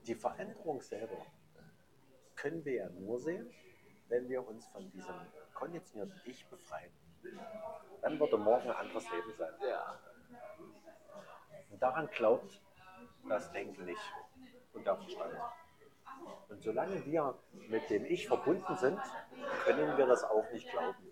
Die 0.10 0.16
Veränderung 0.16 0.82
selber 0.82 1.24
können 2.36 2.66
wir 2.66 2.74
ja 2.74 2.90
nur 2.90 3.20
sehen, 3.20 3.48
wenn 4.08 4.28
wir 4.28 4.48
uns 4.48 4.66
von 4.70 4.90
diesem 4.90 5.14
konditionierten 5.54 6.20
Ich 6.26 6.48
befreien. 6.48 6.92
Dann 8.02 8.20
würde 8.20 8.40
morgen 8.40 8.72
ein 8.72 8.76
anderes 8.76 9.04
Leben 9.12 9.32
sein. 9.38 9.54
Ja. 9.62 10.00
Und 11.70 11.80
daran 11.80 12.08
glaubt 12.08 12.60
das 13.28 13.52
Denken 13.52 13.86
nicht 13.86 14.02
und 14.74 14.88
der 14.88 14.98
Verstand. 14.98 15.36
Und 16.48 16.64
solange 16.64 17.06
wir 17.06 17.38
mit 17.68 17.88
dem 17.92 18.04
Ich 18.06 18.28
verbunden 18.28 18.76
sind, 18.78 19.00
können 19.64 19.96
wir 19.96 20.08
das 20.08 20.24
auch 20.24 20.50
nicht 20.52 20.72
glauben, 20.72 21.12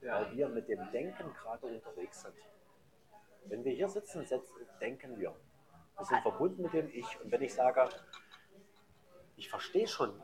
weil 0.00 0.36
wir 0.36 0.48
mit 0.48 0.68
dem 0.68 0.90
Denken 0.90 1.32
gerade 1.34 1.66
unterwegs 1.68 2.22
sind. 2.22 2.34
Wenn 3.44 3.62
wir 3.62 3.74
hier 3.74 3.88
sitzen, 3.88 4.26
denken 4.80 5.20
wir. 5.20 5.36
Wir 5.96 6.04
sind 6.06 6.22
verbunden 6.22 6.62
mit 6.62 6.72
dem 6.72 6.90
Ich. 6.92 7.20
Und 7.20 7.30
wenn 7.30 7.42
ich 7.42 7.54
sage, 7.54 7.88
ich 9.36 9.48
verstehe 9.48 9.86
schon, 9.86 10.20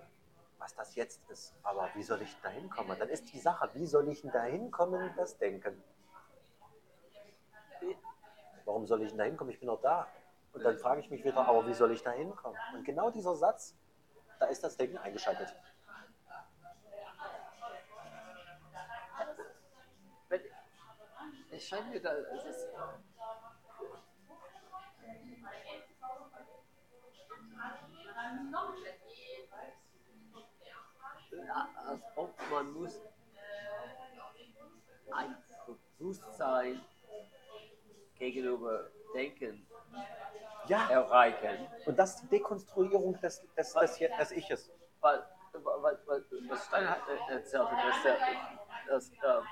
was 0.59 0.74
das 0.74 0.95
jetzt 0.95 1.20
ist, 1.31 1.55
aber 1.62 1.89
wie 1.95 2.03
soll 2.03 2.20
ich 2.23 2.37
da 2.43 2.51
hinkommen? 2.51 2.99
Dann 2.99 3.09
ist 3.09 3.32
die 3.32 3.39
Sache, 3.39 3.70
wie 3.74 3.87
soll 3.87 4.09
ich 4.09 4.23
da 4.23 4.43
hinkommen, 4.43 5.12
das 5.16 5.39
Denken? 5.39 5.82
Warum 8.65 8.87
soll 8.87 9.03
ich 9.03 9.16
da 9.16 9.24
hinkommen? 9.24 9.53
Ich 9.53 9.59
bin 9.59 9.69
doch 9.69 9.81
da. 9.81 10.07
Und 10.53 10.65
dann 10.65 10.78
frage 10.78 11.01
ich 11.01 11.11
mich 11.11 11.24
wieder, 11.24 11.47
aber 11.47 11.66
wie 11.66 11.74
soll 11.74 11.93
ich 11.93 12.03
da 12.03 12.11
hinkommen? 12.11 12.59
Und 12.74 12.85
genau 12.85 13.11
dieser 13.11 13.35
Satz, 13.35 13.74
da 14.39 14.47
ist 14.47 14.62
das 14.62 14.77
Denken 14.77 14.99
eingeschaltet. 14.99 15.55
Es 21.53 21.69
scheint 21.69 21.91
mir, 21.91 22.01
da, 22.01 22.12
es 22.15 22.45
ist, 22.45 22.69
als 31.49 32.03
ob 32.17 32.35
man 32.51 32.73
muss 32.73 33.01
ein 35.12 35.37
Bewusstsein 35.99 36.81
gegenüber 38.19 38.91
Denken 39.15 39.67
Ja, 40.67 40.89
erreichen. 40.91 41.67
und 41.87 41.99
das 41.99 42.15
ist 42.15 42.23
die 42.23 42.29
Dekonstruierung 42.29 43.19
des, 43.21 43.41
des, 43.57 43.73
des, 43.73 43.99
des 43.99 44.33
Iches. 44.33 44.71
Weil, 45.01 45.25
weil, 45.53 45.99
weil, 46.07 46.25
was 46.49 46.67
Steiner 46.67 46.91
hat 46.91 47.03
erzählt, 47.29 47.67
dass 48.87 49.11
das 49.11 49.11
äh, 49.11 49.43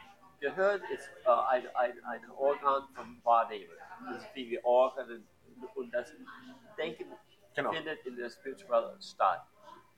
Gehirn 0.41 0.81
ist 0.93 1.11
äh, 1.25 1.31
ein, 1.31 1.75
ein, 1.75 2.05
ein 2.05 2.31
Organ 2.31 2.87
vom 2.95 3.21
Wahrnehmen. 3.25 3.73
Das 4.09 4.23
ist 4.23 4.35
wie 4.35 4.59
und, 4.63 5.29
und 5.77 5.91
das 5.91 6.13
Denken 6.77 7.13
Genau. 7.55 7.73
findet 7.73 8.07
in 8.07 8.15
der 8.15 8.31
spirituellen 8.31 9.03
statt. 9.03 9.45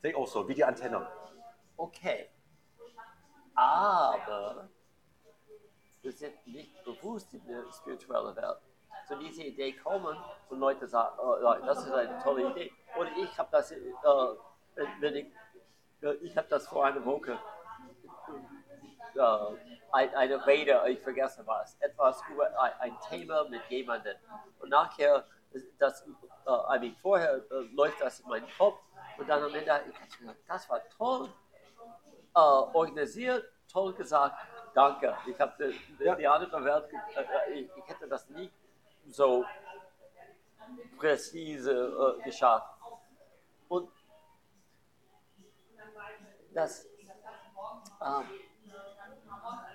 Sehe 0.01 0.13
ich 0.13 0.17
auch 0.17 0.27
so, 0.27 0.49
wie 0.49 0.55
die 0.55 0.65
Antenne. 0.65 1.07
Okay. 1.81 2.29
Aber 3.55 4.69
wir 6.03 6.13
sind 6.13 6.47
nicht 6.47 6.85
bewusst 6.85 7.33
in 7.33 7.47
der 7.47 7.65
spirituellen 7.73 8.37
Welt. 8.37 8.59
So 9.09 9.17
diese 9.17 9.45
Idee 9.45 9.73
kommen 9.73 10.15
und 10.51 10.59
Leute 10.59 10.87
sagen, 10.87 11.17
oh, 11.19 11.39
das 11.65 11.87
ist 11.87 11.91
eine 11.91 12.23
tolle 12.23 12.51
Idee. 12.51 12.71
Oder 12.99 13.11
ich 13.17 13.39
habe 13.39 13.49
das, 13.51 13.73
äh, 13.73 13.79
wenn 15.01 15.17
ich, 15.17 15.27
äh, 16.03 16.13
ich 16.17 16.37
habe 16.37 16.49
das 16.49 16.69
vor 16.69 16.85
einer 16.85 17.03
Woche, 17.03 17.39
äh, 19.15 19.57
ein, 19.93 20.15
eine 20.15 20.47
Rede, 20.47 20.83
ich 20.87 21.01
vergesse 21.01 21.47
was, 21.47 21.77
etwas 21.81 22.23
über 22.31 22.47
ein, 22.79 22.95
Thema 23.09 23.45
mit 23.49 23.63
jemandem. 23.71 24.19
Und 24.59 24.69
nachher, 24.69 25.25
das, 25.79 26.03
äh, 26.03 26.77
I 26.77 26.79
mean, 26.79 26.97
vorher 27.01 27.37
äh, 27.37 27.55
läuft 27.73 28.03
das 28.03 28.21
in 28.21 28.29
meinen 28.29 28.49
Kopf 28.59 28.81
und 29.17 29.27
dann 29.29 29.43
am 29.43 29.55
Ende, 29.55 29.83
ich 29.89 30.37
das 30.47 30.69
war 30.69 30.87
toll 30.91 31.33
äh, 32.35 32.39
organisiert, 32.39 33.45
toll 33.71 33.95
gesagt, 33.95 34.37
danke. 34.75 35.17
Ich 35.27 35.39
habe 35.41 35.53
die, 35.59 35.79
die, 35.99 36.05
Ja. 36.05 36.15
die 36.15 36.27
andere 36.29 36.65
Welt, 36.65 36.89
äh, 36.93 37.21
äh, 37.21 37.53
ich, 37.61 37.71
ich 37.77 37.89
hätte 37.89 38.09
das 38.09 38.29
nie 38.31 38.51
so 39.09 39.45
präzise 40.99 42.17
äh, 42.21 42.23
geschafft. 42.23 42.69
Und 43.69 43.91
das, 46.53 46.87
ähm, 48.01 48.25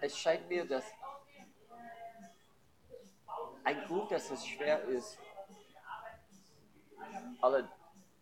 es 0.02 0.18
scheint 0.18 0.48
mir, 0.48 0.66
dass 0.68 0.84
ein 3.64 3.84
Grund, 3.86 4.12
dass 4.12 4.30
es 4.30 4.46
schwer 4.46 4.84
ist, 4.84 5.18
alle 7.42 7.68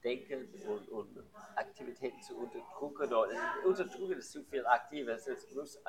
Denken 0.03 0.47
und, 0.67 0.89
und 0.89 1.23
Aktivitäten 1.55 2.21
zu 2.21 2.38
unterdrücken. 2.38 3.13
Oder, 3.13 3.27
unterdrücken 3.65 4.19
ist 4.19 4.31
zu 4.31 4.43
viel 4.43 4.65
aktives, 4.65 5.27
es 5.27 5.49
muss 5.53 5.80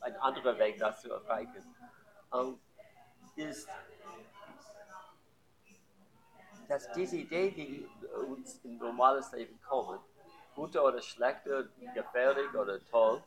ein, 0.00 0.16
anderer 0.16 0.58
Weg, 0.58 0.78
das 0.78 1.00
zu 1.00 1.10
erreichen. 1.10 1.74
Ähm, 2.32 2.60
ist, 3.36 3.68
dass 6.68 6.90
diese 6.92 7.16
Ideen, 7.16 7.54
die 7.54 7.88
uns 8.28 8.58
im 8.64 8.78
normales 8.78 9.32
Leben 9.32 9.60
kommen, 9.62 10.00
gute 10.54 10.82
oder 10.82 11.00
schlechte, 11.02 11.70
gefährlich 11.94 12.54
oder 12.54 12.82
toll, 12.86 13.22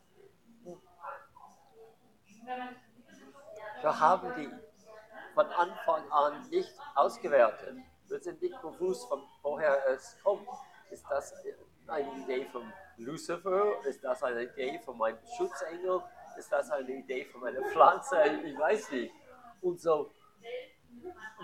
wir 3.82 4.00
haben 4.00 4.34
die 4.36 4.50
von 5.34 5.46
Anfang 5.46 6.10
an 6.10 6.48
nicht 6.50 6.74
ausgewertet. 6.94 7.76
Wir 8.10 8.18
sind 8.18 8.42
nicht 8.42 8.60
bewusst, 8.60 9.08
von 9.08 9.22
woher 9.40 9.86
es 9.88 10.16
kommt. 10.20 10.48
Ist 10.90 11.06
das 11.08 11.32
eine 11.86 12.12
Idee 12.22 12.44
von 12.46 12.72
Lucifer? 12.96 13.86
Ist 13.86 14.02
das 14.02 14.20
eine 14.24 14.42
Idee 14.42 14.80
von 14.84 14.98
meinem 14.98 15.20
Schutzengel? 15.36 16.02
Ist 16.36 16.50
das 16.50 16.70
eine 16.72 16.90
Idee 16.90 17.24
von 17.26 17.40
meiner 17.40 17.62
Pflanze? 17.62 18.16
Ich 18.44 18.58
weiß 18.58 18.90
nicht. 18.90 19.14
Und 19.60 19.80
so, 19.80 20.10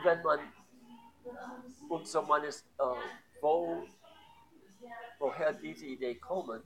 wenn 0.02 0.20
man, 0.22 0.40
und 1.88 2.08
so 2.08 2.22
man 2.22 2.42
ist, 2.42 2.66
äh, 2.78 2.84
wo, 3.40 3.84
woher 5.20 5.52
diese 5.52 5.86
Idee 5.86 6.16
kommen, 6.16 6.64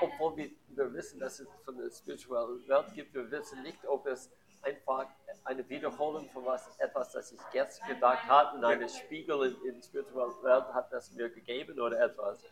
obwohl 0.00 0.36
wir, 0.38 0.50
wir 0.68 0.94
wissen, 0.94 1.20
dass 1.20 1.40
es 1.40 1.48
von 1.66 1.76
der 1.76 1.90
spirituellen 1.90 2.66
Welt 2.66 2.94
gibt, 2.94 3.12
wir 3.12 3.30
wissen 3.30 3.62
nicht, 3.62 3.84
ob 3.86 4.06
es 4.06 4.30
einfach 4.64 5.06
eine 5.44 5.68
Wiederholung 5.68 6.28
von 6.30 6.44
was, 6.46 6.68
etwas, 6.78 7.12
das 7.12 7.32
ich 7.32 7.40
jetzt 7.52 7.84
gedacht 7.86 8.26
habe, 8.26 8.56
und 8.56 8.64
eine 8.64 8.88
Spiegel 8.88 9.56
in, 9.64 9.74
der 9.74 9.82
spirituellen 9.82 10.42
Welt 10.42 10.64
hat 10.72 10.92
das 10.92 11.12
mir 11.12 11.28
gegeben 11.28 11.78
oder 11.78 12.00
etwas. 12.00 12.42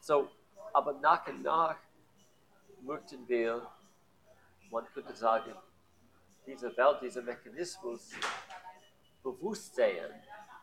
So, 0.00 0.28
aber 0.72 0.94
nach 0.94 1.26
und 1.28 1.42
nach 1.42 1.76
möchten 2.80 3.26
wir, 3.28 3.66
man 4.70 4.86
könnte 4.92 5.14
sagen, 5.14 5.54
diese 6.46 6.76
Welt, 6.76 7.00
diesen 7.02 7.24
Mechanismus 7.24 8.10
bewusst 9.22 9.74
sehen 9.76 10.12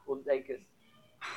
und 0.06 0.26
denken, 0.26 0.68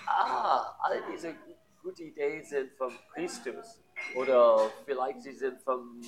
ah, 0.06 0.74
alle 0.80 1.02
diese 1.12 1.36
gute 1.82 2.02
Ideen 2.02 2.44
sind 2.44 2.72
von 2.72 2.92
Christus 3.12 3.80
oder 4.16 4.70
vielleicht 4.84 5.22
sie 5.22 5.32
sind 5.32 5.60
von, 5.62 6.00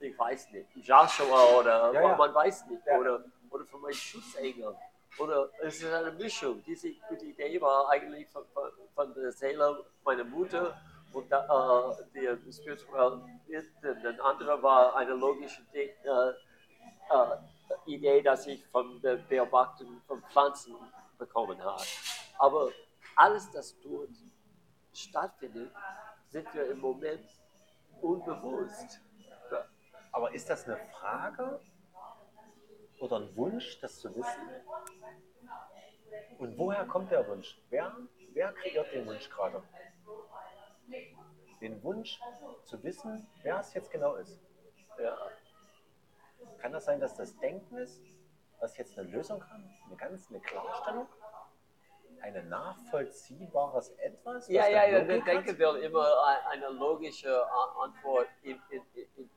ich 0.00 0.18
weiß 0.18 0.50
nicht, 0.52 0.68
Joshua 0.76 1.58
oder 1.58 1.92
Ja, 1.92 2.00
ja. 2.02 2.16
man 2.16 2.34
weiß 2.34 2.66
nicht, 2.66 2.82
Ja. 2.86 2.98
oder, 2.98 3.24
oder 3.50 3.64
von 3.66 3.80
meinem 3.82 3.94
Schutzengel. 3.94 4.74
Oder 5.18 5.50
es 5.60 5.82
ist 5.82 5.92
eine 5.92 6.12
Mischung. 6.12 6.62
Diese 6.64 6.92
gute 7.08 7.26
Idee 7.26 7.60
war 7.60 7.90
eigentlich 7.90 8.28
von, 8.28 8.44
von, 8.54 8.70
von 8.94 9.14
der 9.14 9.32
Seele 9.32 9.84
meiner 10.04 10.24
Mutter 10.24 10.80
und 11.12 11.30
da, 11.30 11.96
äh, 12.14 12.36
die 12.36 12.52
spirituelle, 12.52 13.22
der 13.82 14.24
andere 14.24 14.62
war 14.62 14.94
eine 14.96 15.14
logische 15.14 15.62
De 15.74 15.88
äh, 16.04 16.30
äh, 17.10 17.36
Idee, 17.86 18.22
dass 18.22 18.46
ich 18.46 18.64
von 18.66 19.00
der 19.02 19.16
Beobachtung 19.16 20.00
von 20.06 20.22
Pflanzen 20.30 20.76
bekommen 21.18 21.62
habe. 21.62 21.82
Aber 22.38 22.70
alles, 23.16 23.50
das 23.50 23.76
dort 23.82 24.10
stattfindet, 24.94 25.72
sind 26.28 26.52
wir 26.54 26.70
im 26.70 26.78
Moment 26.80 27.28
unbewusst. 28.00 29.00
Aber 30.12 30.34
ist 30.34 30.50
das 30.50 30.66
eine 30.66 30.76
Frage 30.76 31.60
oder 33.00 33.16
ein 33.16 33.36
Wunsch, 33.36 33.80
das 33.80 33.98
zu 33.98 34.14
wissen? 34.14 34.42
Und 36.38 36.58
woher 36.58 36.84
kommt 36.86 37.10
der 37.10 37.26
Wunsch? 37.28 37.60
Wer, 37.70 37.94
wer 38.32 38.52
kreiert 38.52 38.92
den 38.92 39.06
Wunsch 39.06 39.28
gerade? 39.30 39.62
Den 41.60 41.82
Wunsch 41.82 42.18
zu 42.64 42.82
wissen, 42.82 43.28
wer 43.42 43.60
es 43.60 43.72
jetzt 43.74 43.90
genau 43.90 44.16
ist. 44.16 44.40
Ja, 44.98 45.16
Kann 46.58 46.72
das 46.72 46.84
sein, 46.84 47.00
dass 47.00 47.14
das 47.14 47.36
Denken 47.38 47.76
ist, 47.78 48.02
was 48.58 48.76
jetzt 48.76 48.98
eine 48.98 49.08
Lösung 49.08 49.40
kann? 49.40 49.70
Eine 49.86 49.96
ganz 49.96 50.28
eine 50.28 50.40
Klarstellung? 50.40 51.06
Ein 52.22 52.48
nachvollziehbares 52.48 53.90
Etwas? 53.90 54.44
was 54.44 54.48
ja, 54.48 54.66
ja, 54.68 54.84
ja 54.84 54.98
hat? 55.00 55.26
Denke 55.26 55.58
will 55.58 55.76
immer 55.82 56.06
ein- 56.26 56.46
eine 56.62 56.68
logische 56.68 57.44
A- 57.50 57.82
Antwort 57.84 58.28
in, 58.42 58.60
in, 58.70 58.82
in, 58.94 59.30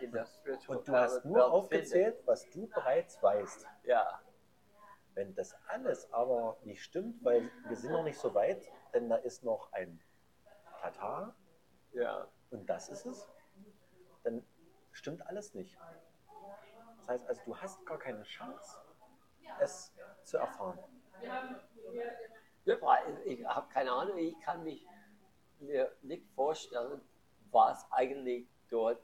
in 0.00 0.12
der 0.12 0.26
Und 0.68 0.88
du 0.88 0.92
hast 0.96 1.24
nur 1.24 1.36
Welt 1.36 1.44
aufgezählt, 1.52 2.22
was 2.26 2.48
du 2.50 2.66
bereits 2.68 3.22
weißt. 3.22 3.60
findet. 3.66 3.84
Ja, 3.84 4.20
Wenn 5.14 5.34
das 5.34 5.54
alles 5.68 6.10
aber 6.12 6.56
nicht 6.62 6.82
stimmt, 6.82 7.22
weil 7.24 7.50
wir 7.66 7.76
sind 7.76 7.92
noch 7.92 8.04
nicht 8.04 8.18
so 8.18 8.32
weit, 8.34 8.62
denn 8.94 9.08
da 9.08 9.16
ist 9.16 9.42
noch 9.44 9.72
ein 9.72 10.00
Tatar 10.80 11.34
ja, 11.92 12.26
und 12.50 12.66
das 12.66 12.88
ist 12.88 13.04
es, 13.06 13.28
dann 14.22 14.46
stimmt 14.92 15.26
alles 15.26 15.52
nicht. 15.54 15.76
Das 16.98 17.08
heißt 17.08 17.28
also, 17.28 17.42
du 17.44 17.56
hast 17.56 17.84
gar 17.84 17.98
keine 17.98 18.22
Chance, 18.22 18.78
es 19.58 19.92
zu 20.22 20.38
erfahren. 20.38 20.78
Ich 23.24 23.44
habe 23.44 23.72
keine 23.72 23.92
Ahnung, 23.92 24.18
ich 24.18 24.38
kann 24.40 24.62
mich 24.64 24.86
mir 25.58 25.92
nicht 26.02 26.24
vorstellen, 26.34 27.00
was 27.50 27.86
eigentlich 27.90 28.46
dort 28.68 29.00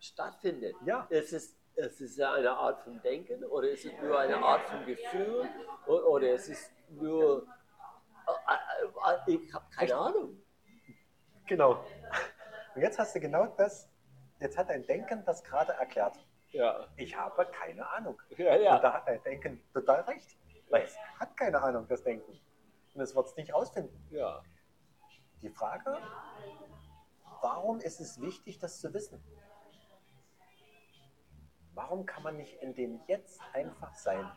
stattfindet. 0.00 0.74
Ja. 0.84 1.06
Es 1.10 1.32
ist, 1.32 1.56
es 1.74 2.00
ist 2.00 2.20
eine 2.20 2.50
Art 2.50 2.82
von 2.82 3.00
Denken 3.02 3.44
oder 3.44 3.70
es 3.70 3.84
ist 3.84 4.00
nur 4.02 4.18
eine 4.18 4.36
Art 4.36 4.62
von 4.68 4.84
Gefühl 4.84 5.48
oder, 5.86 6.32
es 6.34 6.48
ist 6.48 6.70
nur, 6.90 7.46
äh, 8.26 9.30
äh, 9.30 9.34
ich 9.34 9.54
habe 9.54 9.64
keine 9.74 9.94
Ahnung. 9.94 10.42
Genau. 11.46 11.84
Und 12.74 12.82
jetzt 12.82 12.98
hast 12.98 13.14
du 13.14 13.20
genau 13.20 13.46
das, 13.56 13.88
jetzt 14.40 14.56
hat 14.56 14.70
dein 14.70 14.86
Denken 14.86 15.24
das 15.24 15.42
gerade 15.44 15.72
erklärt. 15.72 16.16
Ja, 16.50 16.86
Ich 16.96 17.16
habe 17.16 17.46
keine 17.46 17.86
Ahnung. 17.88 18.20
ja, 18.36 18.54
Und 18.54 18.62
ja. 18.62 18.78
da 18.78 18.92
hat 18.92 19.08
dein 19.08 19.22
Denken 19.22 19.62
total 19.72 20.02
recht. 20.02 20.36
Weil 20.72 20.84
es 20.84 20.96
hat 21.20 21.36
keine 21.36 21.60
Ahnung, 21.60 21.86
das 21.86 22.02
Denken. 22.02 22.40
Und 22.94 23.00
es 23.02 23.14
wird 23.14 23.26
es 23.26 23.36
nicht 23.36 23.52
rausfinden. 23.52 23.94
ja. 24.10 24.42
Die 25.42 25.50
Frage, 25.50 25.98
warum 27.40 27.80
ist 27.80 28.00
es 28.00 28.20
wichtig, 28.20 28.58
das 28.60 28.80
zu 28.80 28.94
wissen? 28.94 29.20
Warum 31.74 32.06
kann 32.06 32.22
man 32.22 32.36
nicht 32.36 32.54
in 32.62 32.74
dem 32.74 33.00
Jetzt 33.06 33.40
einfach 33.52 33.92
sein 33.94 34.30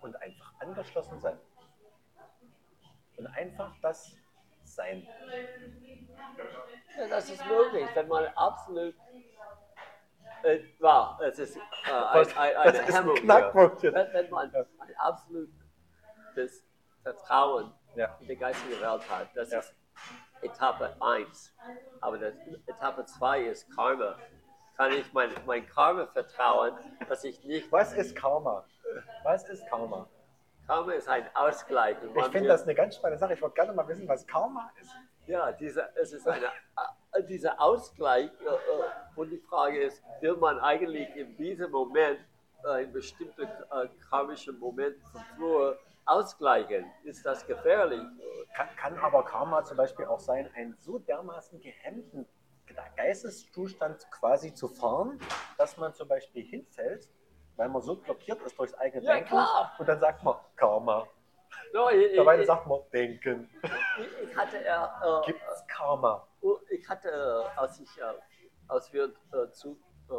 und 0.00 0.16
einfach 0.16 0.54
angeschlossen 0.60 1.20
sein? 1.20 1.38
Und 3.18 3.26
einfach 3.26 3.76
das 3.82 4.16
sein. 4.62 5.06
Ja, 6.96 7.08
das 7.08 7.28
ist 7.30 7.44
möglich, 7.46 7.86
wenn 7.94 8.08
man 8.08 8.24
absolut. 8.34 8.94
Äh, 10.42 10.60
wow, 10.80 11.20
es 11.20 11.38
ist 11.38 11.56
äh, 11.56 11.60
ein, 11.90 12.16
ein, 12.16 12.24
das 12.24 12.36
eine 12.36 12.78
ist 12.78 12.88
ein 12.88 12.94
Hemmung. 12.94 13.16
jetzt. 13.16 13.82
Wenn, 13.82 14.12
wenn 14.12 14.30
man 14.30 14.54
ein 14.54 14.94
absolutes 14.98 16.64
Vertrauen 17.02 17.72
Ja. 17.94 18.16
in 18.20 18.28
die 18.28 18.36
geistige 18.36 18.80
Welt 18.80 19.08
hat, 19.10 19.28
das 19.34 19.50
Ja. 19.50 19.58
ist 19.60 19.74
Etappe 20.42 20.96
1. 21.00 21.54
Aber 22.00 22.18
das, 22.18 22.34
Etappe 22.66 23.04
2 23.04 23.40
ist 23.42 23.74
Karma. 23.74 24.16
Kann 24.76 24.92
ich 24.92 25.12
mein, 25.12 25.30
mein 25.46 25.66
Karma 25.68 26.06
vertrauen, 26.06 26.74
dass 27.08 27.22
ich 27.24 27.44
nicht. 27.44 27.70
Was 27.70 27.92
ist 27.92 28.16
Karma? 28.16 28.64
Was 29.22 29.48
ist 29.48 29.66
Karma? 29.68 30.08
Karma 30.66 30.92
ist 30.92 31.08
ein 31.08 31.24
Ausgleich. 31.34 31.96
Ich 32.02 32.24
finde 32.28 32.48
das 32.48 32.62
eine 32.64 32.74
ganz 32.74 32.96
spannende 32.96 33.18
Sache. 33.18 33.34
Ich 33.34 33.42
wollte 33.42 33.54
gerne 33.54 33.72
mal 33.74 33.86
wissen, 33.86 34.08
was 34.08 34.26
Karma 34.26 34.70
ist. 34.80 34.90
Ja, 35.26 35.52
dieser, 35.52 35.94
es 35.96 36.12
ist 36.12 36.26
eine, 36.26 36.46
dieser 37.20 37.60
Ausgleich. 37.60 38.30
Äh, 38.40 38.44
äh, 38.46 38.58
und 39.16 39.30
die 39.30 39.38
Frage 39.38 39.82
ist, 39.82 40.02
will 40.20 40.36
man 40.36 40.58
eigentlich 40.60 41.14
in 41.14 41.36
diesem 41.36 41.70
Moment 41.70 42.18
äh, 42.64 42.68
einen 42.68 42.92
bestimmten 42.92 43.42
äh, 43.42 43.88
karmischen 44.08 44.58
Moment 44.58 44.96
von 45.12 45.20
früher 45.36 45.78
ausgleichen? 46.06 46.90
Ist 47.04 47.24
das 47.26 47.46
gefährlich? 47.46 48.00
Kann, 48.54 48.68
kann 48.76 48.98
aber 48.98 49.24
Karma 49.24 49.62
zum 49.64 49.76
Beispiel 49.76 50.06
auch 50.06 50.20
sein, 50.20 50.50
einen 50.54 50.74
so 50.78 50.98
dermaßen 50.98 51.60
gehemmten 51.60 52.26
Geisteszustand 52.96 54.10
quasi 54.10 54.54
zu 54.54 54.68
fahren, 54.68 55.18
dass 55.58 55.76
man 55.76 55.92
zum 55.92 56.08
Beispiel 56.08 56.42
hinfällt, 56.42 57.08
weil 57.56 57.68
man 57.68 57.82
so 57.82 57.96
blockiert 57.96 58.40
ist 58.42 58.58
durchs 58.58 58.72
eigene 58.74 59.04
Ja, 59.04 59.14
Denken. 59.14 59.28
klar. 59.30 59.72
Und 59.78 59.88
dann 59.88 60.00
sagt 60.00 60.22
man 60.22 60.36
Karma. 60.56 61.06
No, 61.72 61.88
ich, 61.88 62.16
Dabei 62.16 62.40
ich, 62.40 62.46
sagt 62.46 62.66
man 62.66 62.80
Denken. 62.92 63.48
ich, 63.62 64.28
ich 64.30 64.36
hatte, 64.36 64.58
äh, 64.58 65.26
Gibt 65.26 65.40
es 65.50 65.66
Karma? 65.66 66.26
äh, 66.42 66.74
ich 66.74 66.88
hatte, 66.88 67.08
äh, 67.08 67.58
als 67.58 67.80
ich, 67.80 67.88
äh, 67.98 68.02
als 68.68 68.92
wir 68.92 69.04
äh, 69.32 69.50
zu, 69.52 69.78
äh, 70.10 70.14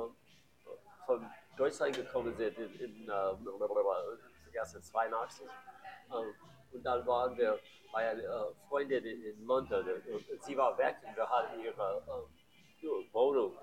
von 1.05 1.29
Deutschland 1.55 1.95
gekommen 1.95 2.35
sind, 2.35 2.57
in, 2.57 2.73
in 2.79 3.09
äh, 3.09 4.23
vergessen, 4.43 4.81
82, 4.81 5.45
äh, 5.45 6.75
und 6.75 6.83
dann 6.83 7.05
waren 7.05 7.37
wir 7.37 7.59
bei 7.91 8.09
einer 8.09 8.23
äh, 8.23 8.53
Freundin 8.67 9.05
in, 9.05 9.23
in 9.23 9.45
London 9.45 9.85
und 9.87 10.43
sie 10.43 10.57
war 10.57 10.75
weg 10.79 10.95
und 11.07 11.15
wir 11.15 11.29
hatten 11.29 11.59
ihre 11.59 12.03
äh, 12.07 13.13
Wohnung. 13.13 13.55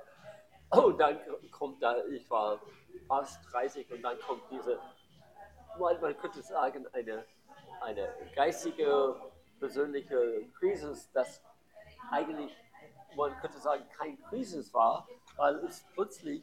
Und 0.70 0.98
dann 1.00 1.18
kommt 1.50 1.82
da, 1.82 1.96
ich 2.06 2.30
war 2.30 2.60
fast 3.08 3.40
30 3.52 3.90
und 3.90 4.02
dann 4.02 4.18
kommt 4.20 4.42
diese, 4.52 4.78
man 5.76 6.16
könnte 6.18 6.40
sagen, 6.42 6.86
eine, 6.92 7.24
eine 7.80 8.14
geistige, 8.34 9.14
persönliche 9.58 10.46
Krise, 10.58 10.96
das 11.12 11.42
eigentlich, 12.10 12.56
man 13.16 13.36
könnte 13.40 13.58
sagen, 13.58 13.84
kein 13.96 14.20
Krise 14.24 14.62
war, 14.72 15.08
weil 15.36 15.56
es 15.64 15.84
plötzlich 15.94 16.42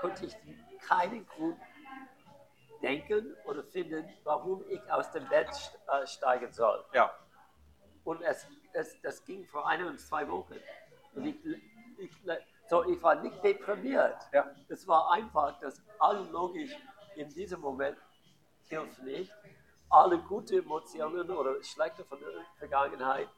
konnte 0.00 0.26
ich 0.26 0.36
keinen 0.86 1.26
Grund 1.26 1.58
denken 2.82 3.36
oder 3.44 3.64
finden, 3.64 4.08
warum 4.24 4.64
ich 4.68 4.80
aus 4.92 5.10
dem 5.10 5.28
Bett 5.28 5.48
äh, 5.88 6.06
steigen 6.06 6.52
soll. 6.52 6.84
Ja. 6.92 7.12
Und 8.04 8.22
es, 8.22 8.46
es, 8.72 9.00
das 9.02 9.24
ging 9.24 9.44
vor 9.46 9.66
ein 9.66 9.84
und 9.84 9.98
zwei 9.98 10.28
Wochen. 10.28 10.54
Und 11.14 11.26
ich, 11.26 11.36
ich, 11.98 12.10
So, 12.68 12.84
ich 12.84 13.02
war 13.02 13.16
nicht 13.16 13.42
deprimiert. 13.42 14.16
Ja. 14.32 14.54
Es 14.68 14.86
war 14.86 15.10
einfach, 15.10 15.58
dass 15.60 15.82
alle 15.98 16.20
logisch 16.30 16.76
in 17.16 17.28
diesem 17.30 17.60
Moment 17.60 17.98
hilft 18.68 19.02
nicht. 19.02 19.32
Alle 19.90 20.18
gute 20.18 20.58
Emotionen 20.58 21.30
oder 21.30 21.62
schlechte 21.62 22.04
von 22.04 22.18
der 22.20 22.28
Vergangenheit. 22.58 23.28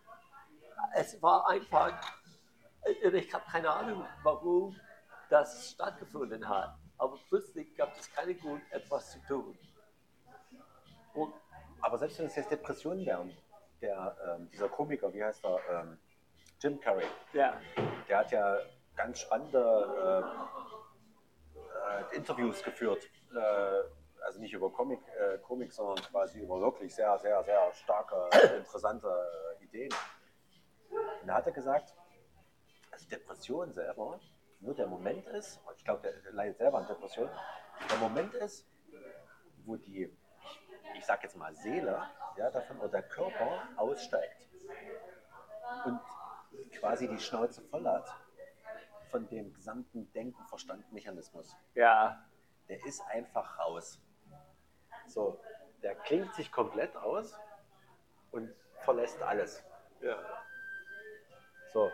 Es 0.95 1.21
war 1.23 1.49
einfach, 1.49 1.93
äh, 2.83 3.09
ich 3.09 3.33
habe 3.33 3.45
keine 3.51 3.71
Ahnung, 3.71 4.05
warum 4.23 4.77
das 5.29 5.71
stattgefunden 5.71 6.49
hat. 6.49 6.77
Aber 6.99 7.19
plötzlich 7.29 7.75
gab 7.77 7.97
es 7.99 8.13
keinen 8.13 8.39
Grund, 8.39 8.63
etwas 8.71 9.13
zu 9.13 9.19
tun. 9.27 9.59
Und 11.15 11.33
Aber 11.83 11.97
selbst 11.99 12.19
wenn 12.19 12.27
es 12.27 12.37
jetzt 12.37 12.51
Depressionen 12.51 13.07
wären, 13.07 13.35
der, 13.81 14.17
ähm, 14.27 14.51
dieser 14.51 14.69
Komiker, 14.69 15.13
wie 15.15 15.25
heißt 15.25 15.45
er, 15.45 15.59
ähm, 15.71 15.99
Jim 16.61 16.79
Carrey, 16.79 17.07
ja, 17.33 17.59
der 18.07 18.19
hat 18.19 18.31
ja 18.33 18.59
ganz 18.97 19.21
spannende 19.21 20.23
äh, 21.89 22.13
äh, 22.13 22.17
Interviews 22.17 22.63
geführt. 22.63 23.09
Äh, 23.35 24.00
also 24.25 24.41
nicht 24.41 24.53
über 24.53 24.71
Comic, 24.71 25.01
äh, 25.19 25.39
Comic, 25.39 25.73
sondern 25.73 26.05
quasi 26.05 26.41
über 26.41 26.61
wirklich 26.61 26.95
sehr, 26.95 27.19
sehr, 27.19 27.43
sehr 27.45 27.73
starke, 27.75 28.17
interessante 28.57 29.09
äh, 29.09 29.65
Ideen. 29.65 29.93
Und 31.21 31.27
da 31.27 31.35
hat 31.35 31.47
er 31.47 31.53
gesagt, 31.53 31.95
dass 32.91 33.07
Depression 33.07 33.73
selber 33.73 34.21
nur 34.61 34.75
der 34.75 34.87
Moment 34.87 35.27
ist, 35.29 35.61
ich 35.77 35.85
glaube, 35.85 36.03
der, 36.03 36.33
leidet 36.33 36.59
selber 36.59 36.79
an 36.79 36.87
Depression, 36.87 37.31
der 37.91 37.99
Moment 37.99 38.35
ist, 38.35 38.67
wo 39.65 39.77
die, 39.77 40.15
ich 40.95 41.07
sag 41.07 41.23
jetzt 41.23 41.37
mal 41.37 41.55
Seele, 41.55 42.03
ja, 42.37 42.51
davon 42.51 42.79
oder 42.79 42.89
der 42.89 43.03
Körper 43.03 43.63
aussteigt 43.77 44.49
und 45.87 46.01
quasi 46.79 47.09
die 47.09 47.19
Schnauze 47.19 47.63
voll 47.63 47.87
hat 47.87 48.09
von 49.11 49.27
dem 49.29 49.53
gesamten 49.55 50.13
Denken-Verstand-Mechanismus. 50.13 51.57
ja, 51.75 52.25
Der 52.69 52.85
ist 52.87 53.03
einfach 53.09 53.59
raus. 53.59 54.01
So, 55.11 55.41
der 55.83 55.95
klingt 55.97 56.33
sich 56.35 56.53
komplett 56.53 56.97
aus 56.97 57.35
und 58.31 58.55
verlässt 58.85 59.21
alles. 59.23 59.63
ja. 60.01 60.17
So, 61.73 61.93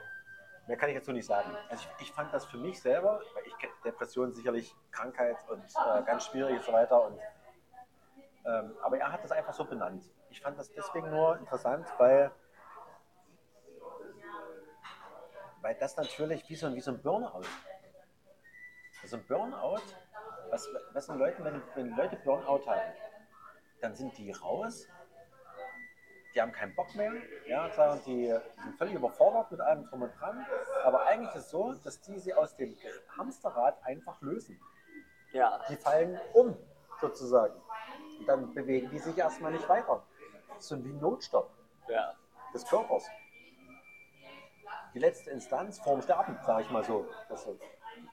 mehr 0.67 0.77
kann 0.79 0.89
ich 0.89 0.95
jetzt 0.95 1.05
so 1.07 1.13
nicht 1.13 1.27
sagen. 1.27 1.55
Also 1.69 1.85
ich, 1.99 2.09
ich 2.09 2.13
fand 2.13 2.33
das 2.33 2.47
für 2.47 2.57
mich 2.57 2.81
selber, 2.81 3.21
weil 3.35 3.47
ich 3.47 3.59
kenne 3.59 3.73
Depression 3.85 4.33
sicherlich 4.33 4.75
Krankheit 4.91 5.37
und 5.49 5.63
äh, 5.63 6.03
ganz 6.05 6.25
schwierig 6.27 6.57
und 6.57 6.65
so 6.65 6.73
weiter. 6.73 7.03
Und, 7.05 7.19
ähm, 8.47 8.75
aber 8.81 8.99
er 8.99 9.13
hat 9.13 9.23
das 9.23 9.33
einfach 9.33 9.53
so 9.53 9.65
benannt. 9.67 10.03
Ich 10.31 10.41
fand 10.41 10.59
das 10.59 10.73
deswegen 10.73 11.11
nur 11.11 11.37
interessant, 11.39 11.87
weil, 11.99 12.31
weil 15.61 15.75
das 15.75 15.97
natürlich 15.97 16.49
wie 16.49 16.57
so, 16.57 16.67
ein- 16.69 16.75
wie 16.75 16.81
so 16.81 16.93
ein 16.93 17.03
Burnout. 17.03 17.43
Also 19.03 19.17
ein 19.17 19.25
Burnout, 19.27 19.83
was, 20.51 20.69
was 20.93 21.05
sind 21.07 21.19
Leute, 21.19 21.45
wenn, 21.45 21.63
wenn 21.75 21.95
Leute 21.97 22.17
Burnout 22.17 22.67
haben, 22.67 22.81
dann 23.81 23.95
sind 23.95 24.17
die 24.19 24.31
raus 24.31 24.89
die 26.37 26.43
haben 26.43 26.53
keinen 26.53 26.75
Bock 26.75 26.95
mehr, 26.95 27.13
ja, 27.47 27.71
sagen, 27.71 27.99
die, 28.05 28.27
sind 28.63 28.77
völlig 28.77 28.95
überfordert 28.95 29.51
mit 29.51 29.61
allem 29.63 29.87
drum 29.87 30.03
und 30.03 30.13
dran. 30.21 30.47
Aber 30.85 31.07
eigentlich 31.07 31.35
ist 31.35 31.47
es 31.47 31.51
so, 31.51 31.73
dass 31.73 31.99
die 32.03 32.19
sie 32.19 32.35
aus 32.35 32.55
dem 32.57 32.77
Hamsterrad 33.17 33.83
einfach 33.83 34.21
lösen. 34.21 34.61
ja. 35.33 35.65
Die 35.71 35.77
fallen 35.77 36.21
um, 36.35 36.55
sozusagen. 37.01 37.55
Und 38.19 38.29
dann 38.29 38.53
bewegen 38.53 38.91
die 38.91 38.99
sich 38.99 39.17
erstmal 39.17 39.51
nicht 39.51 39.67
weiter. 39.67 40.03
Das 40.49 40.59
ist 40.59 40.69
so 40.69 40.85
wie 40.85 40.91
ein 40.91 41.01
Notstopp 41.01 41.51
ja. 41.89 42.15
des 42.53 42.67
Körpers. 42.67 43.09
Die 44.93 44.99
letzte 44.99 45.31
Instanz 45.31 45.79
vorm 45.79 46.03
Sterben, 46.03 46.39
sage 46.45 46.65
ich 46.65 46.71
mal 46.71 46.85
so. 46.85 47.09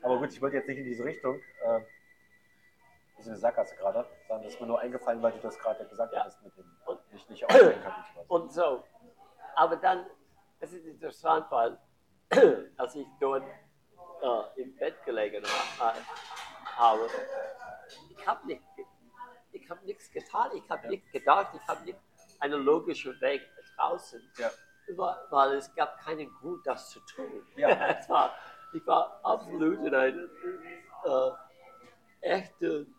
Aber 0.01 0.17
gut, 0.19 0.31
ich 0.31 0.41
wollte 0.41 0.55
jetzt 0.57 0.67
nicht 0.67 0.77
in 0.77 0.85
diese 0.85 1.03
Richtung. 1.03 1.41
Eine 3.27 3.37
Sackgasse 3.37 3.75
gerade, 3.75 4.05
sondern 4.27 4.43
das 4.45 4.53
ist 4.53 4.61
mir 4.61 4.67
nur 4.67 4.79
eingefallen, 4.79 5.21
weil 5.21 5.31
du 5.33 5.39
das 5.39 5.57
gerade 5.59 5.85
gesagt 5.87 6.13
Ja. 6.13 6.25
hast 6.25 6.41
mit 6.43 6.55
dem 6.57 6.65
nicht, 7.11 7.29
nicht 7.29 7.45
aufstehen 7.45 7.81
kann 7.81 7.93
und 7.93 8.05
sowas. 8.13 8.25
Und 8.29 8.51
so. 8.53 8.83
Aber 9.55 9.75
dann, 9.77 10.05
es 10.59 10.73
ist 10.73 10.85
interessant, 10.85 11.45
weil 11.49 11.77
als 12.77 12.95
ich 12.95 13.07
dort 13.19 13.43
äh, 14.21 14.61
im 14.61 14.75
Bett 14.77 15.03
gelegen 15.05 15.43
ha- 15.79 15.93
habe, 16.77 17.07
ich 18.09 18.27
habe 18.27 18.47
nicht, 18.47 18.61
ich 19.51 19.69
habe 19.69 19.85
nichts 19.85 20.09
getan, 20.11 20.51
ich 20.55 20.67
habe 20.69 20.83
Ja. 20.85 20.89
nicht 20.89 21.11
gedacht, 21.11 21.53
ich 21.53 21.67
habe 21.67 21.83
nicht 21.83 21.99
einen 22.39 22.63
logischen 22.63 23.19
Weg 23.21 23.41
draußen, 23.75 24.21
Ja. 24.37 24.49
weil, 25.29 25.53
es 25.57 25.73
gab 25.75 25.97
keinen 25.99 26.33
Grund, 26.35 26.65
das 26.65 26.89
zu 26.89 26.99
tun. 27.01 27.45
Ja. 27.55 27.69
war, 28.09 28.33
ich 28.73 28.85
war 28.87 29.19
absolut 29.23 29.79
in 29.85 29.93
einem 29.93 30.29
äh, 31.05 31.31
echten 32.21 32.93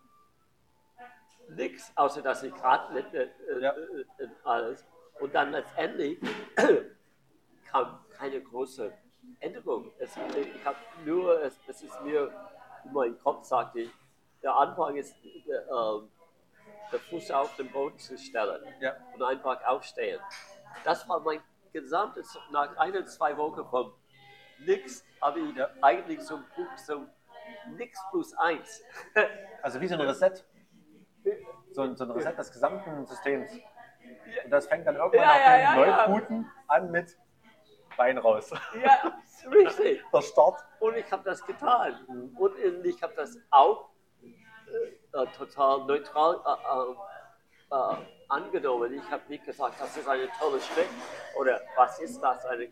nichts, 1.48 1.92
außer 1.96 2.22
dass 2.22 2.42
ich 2.42 2.54
gerade 2.54 2.92
mit 2.92 3.12
äh, 3.14 3.28
Ja. 3.60 3.72
äh, 3.72 4.22
äh, 4.24 4.28
alles. 4.44 4.84
Und 5.20 5.34
dann 5.34 5.52
letztendlich 5.52 6.18
kam 7.70 8.00
keine 8.16 8.40
große 8.40 8.92
Änderung. 9.40 9.92
Es, 9.98 10.16
ich 10.16 10.64
habe 10.64 10.78
nur, 11.04 11.40
es, 11.42 11.58
es 11.66 11.82
ist 11.82 12.00
mir 12.02 12.30
in 12.84 12.92
meinem 12.92 13.18
Kopf 13.20 13.44
sagte 13.44 13.80
ich, 13.80 13.90
der 14.42 14.54
Anfang 14.54 14.96
ist 14.96 15.14
äh, 15.24 15.28
äh, 15.52 16.02
der 16.92 17.00
Fuß 17.00 17.30
auf 17.30 17.54
den 17.56 17.70
Boden 17.70 17.98
zu 17.98 18.16
stellen 18.18 18.62
Ja. 18.80 18.94
und 19.14 19.22
einfach 19.22 19.62
aufstehen. 19.64 20.20
Das 20.84 21.08
war 21.08 21.20
mein 21.20 21.40
gesamtes, 21.72 22.38
nach 22.52 22.76
ein, 22.76 23.06
zwei 23.06 23.36
Wochen 23.36 23.64
von 23.68 23.92
nix, 24.58 25.04
habe 25.20 25.40
ich 25.40 25.56
Ja. 25.56 25.70
eigentlich 25.80 26.20
so, 26.20 26.40
so 26.76 27.06
nix 27.76 27.98
plus 28.10 28.34
eins. 28.34 28.82
Also 29.62 29.80
wie 29.80 29.88
so 29.88 29.94
ein 29.94 30.00
Reset. 30.02 30.44
So 31.74 31.82
ein, 31.82 31.96
so 31.96 32.04
ein 32.04 32.10
Reset 32.12 32.36
des 32.38 32.52
gesamten 32.52 33.04
Systems. 33.04 33.50
Und 34.44 34.50
das 34.50 34.66
fängt 34.66 34.86
dann 34.86 34.94
irgendwann 34.94 35.20
Ja, 35.22 35.26
nach 35.26 35.40
ja, 35.40 35.56
dem 35.56 35.88
ja. 35.88 36.06
Neubooten 36.06 36.50
an 36.68 36.90
mit 36.92 37.18
Bein 37.96 38.16
raus. 38.18 38.50
ja, 38.80 39.18
richtig. 39.50 40.04
Der 40.12 40.22
Start. 40.22 40.64
Und 40.78 40.96
ich 40.96 41.10
habe 41.10 41.24
das 41.24 41.44
getan. 41.44 42.30
Und 42.36 42.52
ich 42.84 43.02
habe 43.02 43.14
das 43.14 43.36
auch 43.50 43.90
äh, 44.22 45.22
äh, 45.22 45.26
total 45.36 45.84
neutral 45.84 46.40
äh, 46.46 47.74
äh, 47.74 47.76
äh, 47.76 47.96
angenommen. 48.28 48.94
Ich 48.94 49.10
habe 49.10 49.22
nicht 49.28 49.44
gesagt, 49.44 49.80
das 49.80 49.96
ist 49.96 50.08
eine 50.08 50.28
tolle 50.38 50.60
Schritt 50.60 50.88
oder 51.36 51.60
was 51.76 51.98
ist 51.98 52.20
das? 52.20 52.44
Eine, 52.46 52.68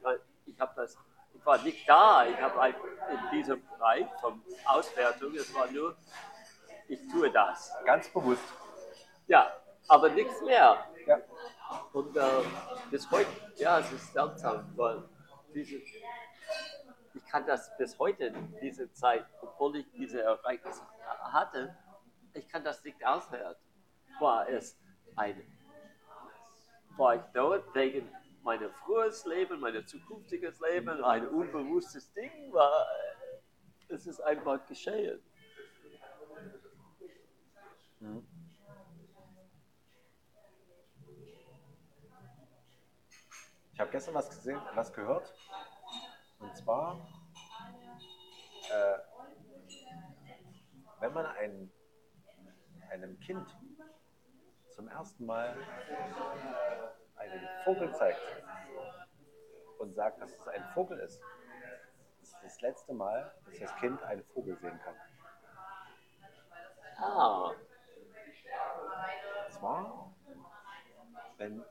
ich 0.47 0.61
habe 0.61 0.73
das, 0.77 0.97
ich 1.35 1.45
war 1.45 1.59
nicht 1.59 1.89
da. 1.89 2.25
Ich 2.27 2.41
habe 2.41 2.69
in 2.69 3.31
diesem 3.33 3.63
Bereich 3.67 4.07
von 4.21 4.41
Auswertung, 4.65 5.35
es 5.35 5.53
war 5.55 5.67
nur, 5.73 5.97
ich 6.87 7.01
tue 7.09 7.31
das. 7.33 7.73
Ganz 7.85 8.09
bewusst. 8.09 8.62
Ja, 9.27 9.53
aber 9.89 10.09
nichts 10.11 10.41
mehr. 10.43 10.85
Ja. 11.07 11.21
Und 11.93 12.17
äh, 12.17 12.21
bis 12.91 13.11
heute, 13.11 13.31
ja, 13.57 13.79
es 13.79 13.93
ist 13.93 14.13
seltsam, 14.13 14.71
weil 14.77 15.03
diese, 15.55 15.77
ich 15.77 17.27
kann 17.31 17.47
das 17.47 17.75
bis 17.77 17.99
heute, 17.99 18.33
diese 18.61 18.93
Zeit, 18.93 19.25
obwohl 19.41 19.77
ich 19.77 19.91
diese 19.93 20.23
Ereignisse 20.23 20.83
hatte, 21.33 21.77
ich 22.35 22.49
kann 22.49 22.65
das 22.65 22.83
nicht 22.85 23.05
aushalten. 23.05 23.61
War 24.21 24.49
es 24.49 24.79
ein, 25.17 25.43
war 26.97 27.17
ich 27.17 27.23
dort 27.33 27.75
wegen 27.75 28.09
meinem 28.43 28.71
frühes 28.85 29.25
Leben, 29.25 29.61
meinem 29.61 29.87
zukünftiges 29.87 30.61
Leben, 30.61 31.03
ein 31.05 31.29
unbewusstes 31.29 32.13
Ding, 32.13 32.53
war, 32.53 32.87
es 33.89 34.07
ist 34.07 34.21
einfach 34.21 34.67
geschehen. 34.67 35.21
Ich 38.01 38.32
habe 43.83 43.91
gestern 43.91 44.15
was 44.15 44.31
gesehen, 44.31 44.61
was 44.75 44.93
gehört. 44.93 45.35
Und 46.39 46.57
zwar, 46.57 46.97
äh, 48.71 48.99
wenn 51.01 51.13
man 51.13 51.27
ein, 51.27 51.73
einem 52.91 53.19
Kind 53.19 53.47
zum 54.69 54.89
ersten 54.89 55.27
Mal 55.27 55.57
einen 57.17 57.49
Vogel 57.65 57.93
zeigt 57.95 58.21
und 59.79 59.95
sagt, 59.95 60.21
dass 60.21 60.33
es 60.33 60.49
ein 60.49 60.65
Vogel 60.75 60.99
ist, 61.01 61.21
das 62.21 62.29
ist 62.29 62.45
das 62.45 62.61
letzte 62.61 62.95
Mal, 62.95 63.35
dass 63.47 63.59
das 63.59 63.75
Kind 63.77 64.01
einen 64.05 64.25
Vogel 64.27 64.57
sehen 64.59 64.81
kann. 64.85 64.95
Ah, 66.99 67.51
Und 67.51 69.53
zwar, 69.53 70.15
wenn, 71.39 71.65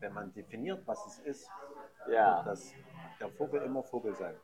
wenn 0.00 0.12
man 0.12 0.32
definiert, 0.32 0.86
was 0.86 1.04
es 1.06 1.18
ist, 1.20 1.50
ja. 2.08 2.42
dass 2.42 2.72
der 3.20 3.28
Vogel 3.30 3.62
immer 3.62 3.82
Vogel 3.82 4.14
sein. 4.14 4.36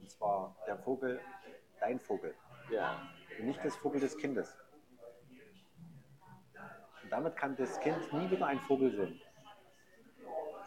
Und 0.00 0.10
zwar 0.10 0.54
der 0.66 0.78
Vogel, 0.78 1.20
dein 1.80 1.98
Vogel, 2.00 2.34
Ja, 2.70 3.00
und 3.38 3.46
nicht 3.46 3.64
das 3.64 3.76
Vogel 3.76 4.00
des 4.00 4.16
Kindes. 4.16 4.56
Und 7.02 7.10
damit 7.10 7.36
kann 7.36 7.56
das 7.56 7.80
Kind 7.80 8.12
nie 8.12 8.30
wieder 8.30 8.46
einen 8.46 8.60
Vogel 8.60 8.90
sehen. 8.94 9.20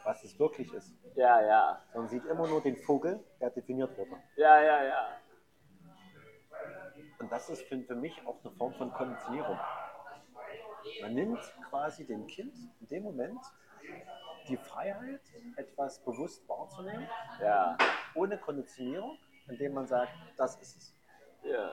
was 0.03 0.23
es 0.23 0.37
wirklich 0.39 0.73
ist. 0.73 0.95
Ja, 1.15 1.41
ja. 1.41 1.81
Sondern 1.93 2.09
sieht 2.09 2.25
immer 2.25 2.47
nur 2.47 2.61
den 2.61 2.75
Vogel, 2.77 3.23
der 3.39 3.51
definiert 3.51 3.95
wurde. 3.97 4.17
Ja, 4.35 4.59
ja, 4.61 4.83
ja. 4.83 5.17
Und 7.19 7.31
das 7.31 7.49
ist 7.49 7.61
für, 7.63 7.79
für 7.83 7.95
mich 7.95 8.25
auch 8.25 8.43
eine 8.43 8.51
Form 8.55 8.73
von 8.73 8.91
Konditionierung. 8.91 9.59
Man 11.01 11.13
nimmt 11.13 11.39
quasi 11.69 12.05
dem 12.05 12.25
Kind 12.25 12.55
in 12.79 12.87
dem 12.87 13.03
Moment 13.03 13.39
die 14.47 14.57
Freiheit, 14.57 15.21
etwas 15.55 15.99
bewusst 16.03 16.47
wahrzunehmen, 16.47 17.07
Ja. 17.41 17.77
ohne 18.15 18.37
Konditionierung, 18.37 19.17
indem 19.47 19.73
man 19.73 19.87
sagt, 19.87 20.11
das 20.37 20.55
ist 20.57 20.77
es. 20.77 20.95
Ja. 21.43 21.71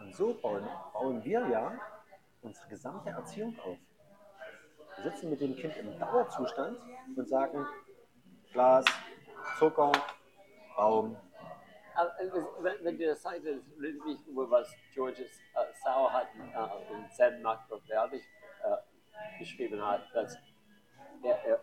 Und 0.00 0.14
so 0.14 0.34
bauen, 0.34 0.66
bauen 0.92 1.24
wir 1.24 1.46
ja 1.48 1.72
unsere 2.42 2.68
gesamte 2.68 3.10
Erziehung 3.10 3.58
auf. 3.60 3.78
Wir 4.96 5.10
sitzen 5.10 5.30
mit 5.30 5.40
dem 5.40 5.54
Kind 5.54 5.76
im 5.76 5.98
Dauerzustand 5.98 6.78
und 7.16 7.28
sagen, 7.28 7.66
Glas, 8.52 8.84
Zucker, 9.58 9.92
Baum. 10.76 11.16
Äh, 11.96 12.30
Wenn, 12.60 12.98
du 12.98 13.06
das 13.06 13.22
sagst, 13.22 13.38
das 13.44 13.56
erinnert 13.78 14.06
mich 14.06 14.26
über 14.26 14.48
was 14.50 14.72
Georges 14.94 15.38
äh, 15.54 15.72
Sauer 15.84 16.12
hat 16.12 16.28
äh, 16.34 16.92
in 16.94 17.10
Zen 17.10 17.42
Machiavelli 17.42 18.22
äh, 18.62 19.38
geschrieben 19.38 19.84
hat, 19.84 20.02
dass 20.14 20.36
er, 21.22 21.44
er, 21.44 21.60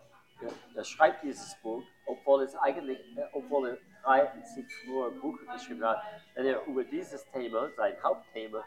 er, 0.74 0.84
schreibt 0.84 1.22
dieses 1.22 1.54
Buch, 1.62 1.82
obwohl 2.06 2.42
es 2.42 2.54
eigentlich, 2.56 2.98
äh, 3.16 3.26
obwohl 3.32 3.68
er 3.70 3.78
30 4.04 4.64
nur 4.86 5.10
Buch 5.20 5.38
geschrieben 5.52 5.84
hat, 5.84 6.02
wenn 6.34 6.46
er 6.46 6.64
über 6.66 6.84
dieses 6.84 7.28
Thema, 7.30 7.70
sein 7.76 7.96
Hauptthema, 8.02 8.64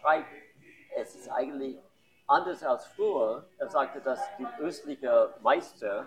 schreibt, 0.00 0.28
es 0.96 1.14
ist 1.14 1.28
eigentlich 1.28 1.78
anders 2.26 2.62
als 2.62 2.86
früher. 2.86 3.48
Er 3.58 3.68
sagte, 3.68 4.00
dass 4.00 4.20
die 4.38 4.46
östlichen 4.60 5.10
Meister 5.42 6.06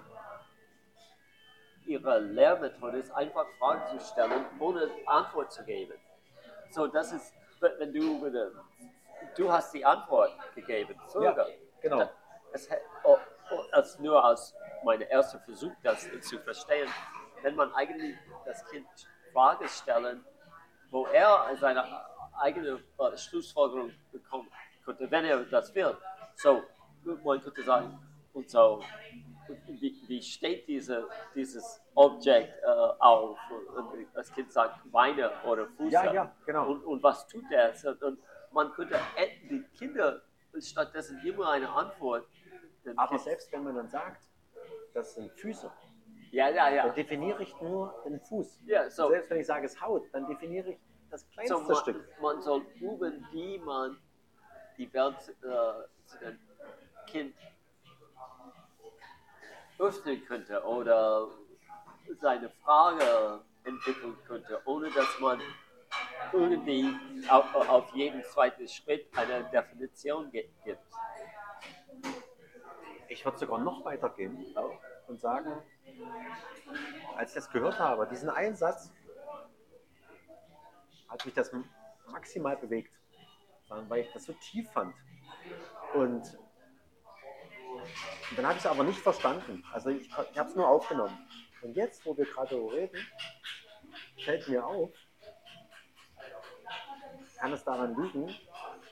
ihre 1.86 2.20
Lehrmethode 2.20 3.00
ist, 3.00 3.12
einfach 3.12 3.48
Fragen 3.58 3.98
zu 3.98 4.06
stellen, 4.06 4.46
ohne 4.60 4.90
Antwort 5.06 5.52
zu 5.52 5.64
geben. 5.64 5.98
So, 6.72 6.88
das 6.88 7.12
ist, 7.12 7.34
wenn 7.60 7.80
wenn 7.80 7.94
du 7.94 8.18
über 8.18 8.30
den, 8.30 8.52
du 9.36 9.52
hast 9.52 9.74
die 9.74 9.84
Antwort 9.84 10.32
gegeben, 10.54 10.96
Vögel. 11.08 11.58
genau. 11.82 12.10
Es, 12.52 12.68
oh, 13.04 13.10
oh, 13.14 13.18
als 13.72 14.00
nur 14.00 14.24
als 14.24 14.56
mein 14.84 15.02
erster 15.02 15.40
Versuch, 15.40 15.72
das 15.84 16.08
zu 16.22 16.40
verstehen, 16.40 16.88
wenn 17.42 17.56
man 17.56 17.74
eigentlich 17.74 18.16
das 18.46 18.66
Kind 18.70 18.88
Fragen 19.34 19.68
stellen, 19.68 20.24
wo 20.90 21.06
er 21.08 21.56
seine 21.60 21.84
eigene 22.40 22.80
äh, 22.98 23.18
Schlussfolgerung 23.18 23.92
bekommen 24.12 24.50
könnte, 24.84 25.10
wenn 25.12 25.26
er 25.26 25.44
das 25.44 25.74
will. 25.76 25.96
So, 26.36 26.64
man 27.24 27.42
könnte 27.42 27.64
sagen, 27.64 28.00
und 28.34 28.50
so, 28.50 28.82
wie, 29.68 29.96
wie 30.08 30.22
steht 30.22 30.68
diese, 30.68 31.08
dieses 31.36 31.82
Objekt 31.96 32.54
äh, 32.64 32.68
auf? 33.00 33.38
Und 33.76 34.08
das 34.14 34.32
Kind 34.34 34.52
sagt 34.52 34.80
Beine 34.92 35.32
oder 35.44 35.68
Füße. 35.68 35.92
Ja, 35.92 36.14
ja, 36.14 36.36
genau. 36.46 36.70
Und, 36.70 36.84
und 36.84 37.04
was 37.04 37.28
tut 37.28 37.46
er? 37.52 37.74
Und, 38.02 38.20
man 38.52 38.72
könnte 38.74 39.00
die 39.50 39.64
Kinder 39.78 40.24
stattdessen 40.60 41.22
immer 41.24 41.52
eine 41.52 41.70
Antwort. 41.70 42.26
Aber 42.98 43.18
selbst 43.20 43.52
wenn 43.52 43.64
man 43.64 43.76
dann 43.76 43.90
sagt, 43.90 44.24
das 44.94 45.16
sind 45.16 45.32
Füße, 45.34 45.72
ja, 46.32 46.50
ja, 46.50 46.66
dann 46.66 46.76
ja. 46.76 46.90
definiere 46.90 47.42
ich 47.44 47.60
nur 47.62 47.94
den 48.06 48.20
Fuß. 48.20 48.62
Ja, 48.66 48.90
so. 48.90 49.10
Selbst 49.10 49.30
wenn 49.30 49.40
ich 49.40 49.48
sage, 49.48 49.66
es 49.66 49.82
Haut, 49.82 50.04
dann 50.14 50.28
definiere 50.28 50.72
ich 50.72 50.80
das 51.10 51.28
kleinste 51.30 51.56
So, 51.56 51.64
man, 51.64 51.76
Stück. 51.76 52.22
man 52.22 52.42
soll 52.42 52.62
üben, 52.80 53.28
wie 53.32 53.58
man 53.60 53.98
die 54.78 54.92
Welt 54.94 55.16
äh, 55.42 56.06
zu 56.06 56.18
dem 56.20 56.40
Kind 57.08 57.36
öffnen 59.80 60.24
könnte 60.26 60.64
oder 60.64 61.28
seine 62.20 62.50
Frage 62.50 63.42
entwickeln 63.64 64.18
könnte, 64.28 64.62
ohne 64.66 64.90
dass 64.92 65.20
man 65.20 65.42
irgendwie 66.34 66.86
auf, 67.30 67.56
auf 67.56 67.94
jeden 67.94 68.24
zweiten 68.24 68.68
Schritt 68.68 69.08
eine 69.16 69.44
Definition 69.46 70.30
gibt. 70.32 70.54
Ich 73.10 73.26
würde 73.26 73.38
sogar 73.38 73.60
noch 73.60 73.84
weiter 73.84 74.10
gehen 74.10 74.56
und 75.08 75.20
sagen, 75.20 75.52
als 77.16 77.32
ich 77.32 77.36
das 77.36 77.50
gehört 77.50 77.80
habe, 77.80 78.08
diesen 78.08 78.30
einen 78.30 78.56
Satz, 78.56 78.92
hat 81.08 81.26
mich 81.26 81.34
das 81.34 81.52
maximal 82.08 82.56
bewegt, 82.56 82.94
weil 83.68 84.02
ich 84.02 84.14
das 84.14 84.26
so 84.26 84.34
tief 84.34 84.70
fand. 84.72 84.94
Und 85.96 86.38
dann 88.36 88.46
habe 88.46 88.58
ich 88.58 88.64
es 88.64 88.68
aber 88.68 88.84
nicht 88.84 89.00
verstanden. 89.00 89.64
Also 89.74 89.90
ich, 89.90 90.08
ich 90.08 90.38
habe 90.38 90.50
es 90.50 90.56
nur 90.56 90.68
aufgenommen. 90.68 91.28
Und 91.62 91.76
jetzt, 91.76 92.06
wo 92.06 92.16
wir 92.16 92.26
gerade 92.26 92.56
reden, 92.56 92.98
fällt 94.24 94.48
mir 94.48 94.66
auf, 94.66 94.92
kann 97.38 97.54
es 97.54 97.64
daran 97.64 97.96
liegen, 98.02 98.30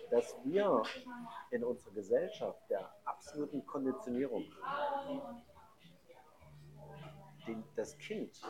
dass 0.09 0.35
wir 0.43 0.83
in 1.51 1.63
unserer 1.63 1.91
Gesellschaft 1.93 2.59
der 2.69 2.89
absoluten 3.05 3.65
Konditionierung 3.65 4.45
den, 7.45 7.63
das 7.75 7.97
Kind 7.97 8.41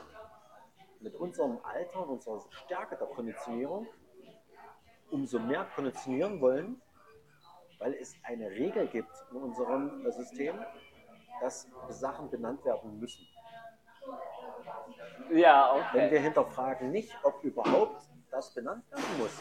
mit 0.99 1.15
unserem 1.15 1.59
Alter 1.63 2.01
und 2.01 2.09
unserer 2.09 2.41
Stärke 2.51 2.95
der 2.97 3.07
Konditionierung 3.07 3.87
umso 5.11 5.39
mehr 5.39 5.65
konditionieren 5.75 6.41
wollen, 6.41 6.81
weil 7.79 7.93
es 7.93 8.15
eine 8.23 8.49
Regel 8.49 8.87
gibt 8.87 9.11
in 9.31 9.37
unserem 9.37 10.11
System, 10.11 10.55
dass 11.39 11.67
Sachen 11.89 12.29
benannt 12.29 12.63
werden 12.65 12.99
müssen. 12.99 13.27
Ja, 15.31 15.87
Wenn 15.93 16.05
okay. 16.05 16.11
wir 16.11 16.19
hinterfragen 16.21 16.91
nicht, 16.91 17.15
ob 17.23 17.43
überhaupt 17.43 18.01
das 18.31 18.53
benannt 18.53 18.89
werden 18.91 19.17
muss, 19.19 19.39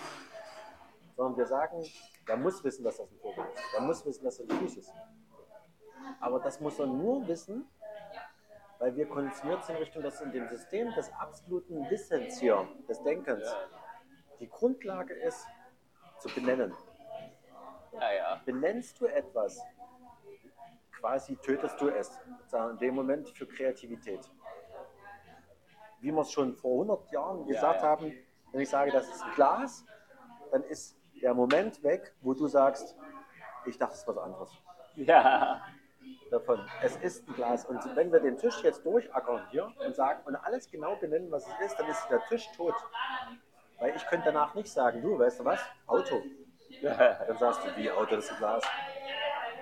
sondern 1.17 1.37
wir 1.39 1.47
sagen, 1.47 1.83
der 2.29 2.37
muss 2.37 2.63
wissen, 2.63 2.85
dass 2.85 2.99
das 2.99 3.11
ein 3.11 3.19
Vogel 3.19 3.45
ist. 3.53 3.63
Der 3.75 3.81
muss 3.81 4.05
wissen, 4.05 4.25
dass 4.25 4.37
das 4.37 4.49
ein 4.49 4.59
Fuß 4.59 4.77
ist. 4.77 4.93
Aber 6.21 6.39
das 6.41 6.61
muss 6.61 6.79
er 6.79 6.87
nur 6.87 7.27
wissen, 7.27 7.67
weil 8.79 8.95
wir 8.95 9.09
konditioniert 9.09 9.65
sind 9.65 9.77
in 9.77 9.83
Richtung, 9.83 10.03
dass 10.03 10.21
in 10.21 10.33
dem 10.33 10.49
System 10.49 10.93
des 10.93 11.11
absoluten 11.15 11.89
Wissens 11.91 12.39
hier, 12.39 12.69
des 12.89 13.03
Denkens, 13.03 13.45
die 14.39 14.49
Grundlage 14.49 15.15
ist, 15.15 15.47
zu 16.19 16.29
benennen. 16.35 16.75
Ja, 17.93 18.13
ja. 18.13 18.41
Benennst 18.45 19.01
du 19.01 19.07
etwas, 19.07 19.63
quasi 21.01 21.37
tötest 21.37 21.81
du 21.81 21.89
es. 21.89 22.19
In 22.53 22.79
dem 22.79 22.95
Moment 22.95 23.31
für 23.31 23.47
Kreativität. 23.47 24.31
Wie 26.01 26.13
wir 26.13 26.21
es 26.21 26.31
schon 26.31 26.55
vor 26.55 26.83
100 26.83 27.11
Jahren 27.11 27.41
Ja, 27.41 27.47
gesagt 27.47 27.83
ja. 27.83 27.89
haben, 27.89 28.13
wenn 28.53 28.61
ich 28.61 28.69
sage, 28.69 28.91
das 28.91 29.09
ist 29.09 29.23
ein 29.23 29.35
Glas, 29.35 29.85
dann 30.51 30.63
ist 30.65 30.97
der 31.23 31.35
Moment 31.35 31.83
weg, 31.83 32.15
wo 32.21 32.35
du 32.35 32.47
sagst, 32.47 32.97
ich 33.65 33.79
dachte, 33.79 33.95
es 33.95 34.01
ist 34.01 34.09
was 34.09 34.19
anderes 34.19 34.51
Ja, 34.95 35.63
davon. 36.31 36.61
Es 36.83 36.97
ist 36.97 37.29
ein 37.29 37.35
Glas. 37.35 37.65
Und 37.65 37.81
wenn 37.97 38.13
wir 38.13 38.21
den 38.21 38.37
Tisch 38.37 38.63
jetzt 38.63 38.85
durchackern 38.85 39.47
hier 39.51 39.73
und 39.85 39.95
sagen 39.95 40.21
und 40.25 40.37
alles 40.37 40.71
genau 40.71 40.97
benennen, 40.97 41.31
was 41.31 41.47
es 41.47 41.67
ist, 41.67 41.81
dann 41.81 41.89
ist 41.89 42.07
der 42.09 42.25
Tisch 42.27 42.49
tot. 42.57 42.75
Weil 43.79 43.95
ich 43.95 44.07
könnte 44.07 44.27
danach 44.27 44.55
nicht 44.55 44.73
sagen, 44.73 45.03
du, 45.03 45.19
weißt 45.19 45.41
du 45.41 45.45
was? 45.45 45.61
Auto. 45.87 46.23
Dann 46.83 47.39
sagst 47.39 47.65
du, 47.65 47.77
wie 47.77 47.91
Auto, 47.91 48.17
das 48.17 48.25
ist 48.25 48.33
ein 48.33 48.39
Glas. 48.39 48.65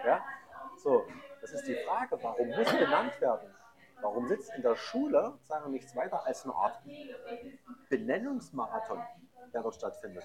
Ja? 0.04 0.24
So, 0.82 1.06
das 1.40 1.52
ist 1.52 1.66
die 1.66 1.76
Frage, 1.86 2.18
warum 2.22 2.48
muss 2.48 2.72
benannt 2.72 3.20
werden? 3.20 3.54
Warum 4.00 4.26
sitzt 4.26 4.52
in 4.54 4.62
der 4.62 4.76
Schule, 4.76 5.38
sagen 5.44 5.64
wir 5.64 5.70
nichts 5.70 5.96
weiter 5.96 6.24
als 6.26 6.44
eine 6.44 6.54
Art 6.54 6.82
Benennungsmarathon, 7.88 9.02
der 9.52 9.62
dort 9.62 9.76
stattfindet? 9.76 10.24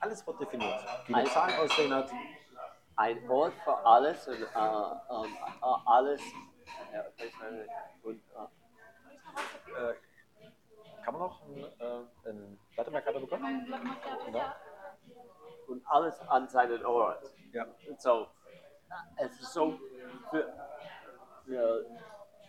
Alles 0.00 0.26
wird 0.26 0.40
definiert. 0.40 0.80
Wie 1.06 1.14
Ein- 1.14 1.26
Zahl 1.26 1.52
aussehen 1.54 1.92
hat. 1.92 2.10
ein 2.96 3.30
Ort 3.30 3.54
für 3.64 3.76
alles 3.86 4.26
und 4.28 4.34
äh, 4.34 4.44
ähm, 4.44 5.36
äh, 5.62 5.74
alles. 5.86 6.20
Ja, 6.92 7.04
meine, 7.40 7.66
und, 8.02 8.16
äh, 8.18 8.46
Äh, 9.70 9.94
kann 11.04 11.14
man 11.14 11.22
noch 11.22 11.42
einen, 11.44 11.64
äh, 11.78 12.28
einen 12.28 12.60
Lattemarkader 12.76 13.20
bekommen? 13.20 13.72
Ja. 14.32 14.56
und 15.68 15.86
alles 15.86 16.20
an 16.28 16.48
seinen 16.48 16.84
Ort. 16.84 17.22
Ja. 17.52 17.64
So, 17.98 18.26
es 19.18 19.32
ist 19.40 19.52
so, 19.52 19.78
wir, 20.32 20.52
wir 21.46 21.86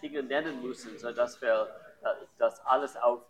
Dinge 0.01 0.23
nennen 0.23 0.61
müssen, 0.63 0.97
sodass 0.97 1.39
wir 1.41 1.69
äh, 2.01 2.07
das 2.39 2.59
alles 2.65 2.97
auf 2.97 3.21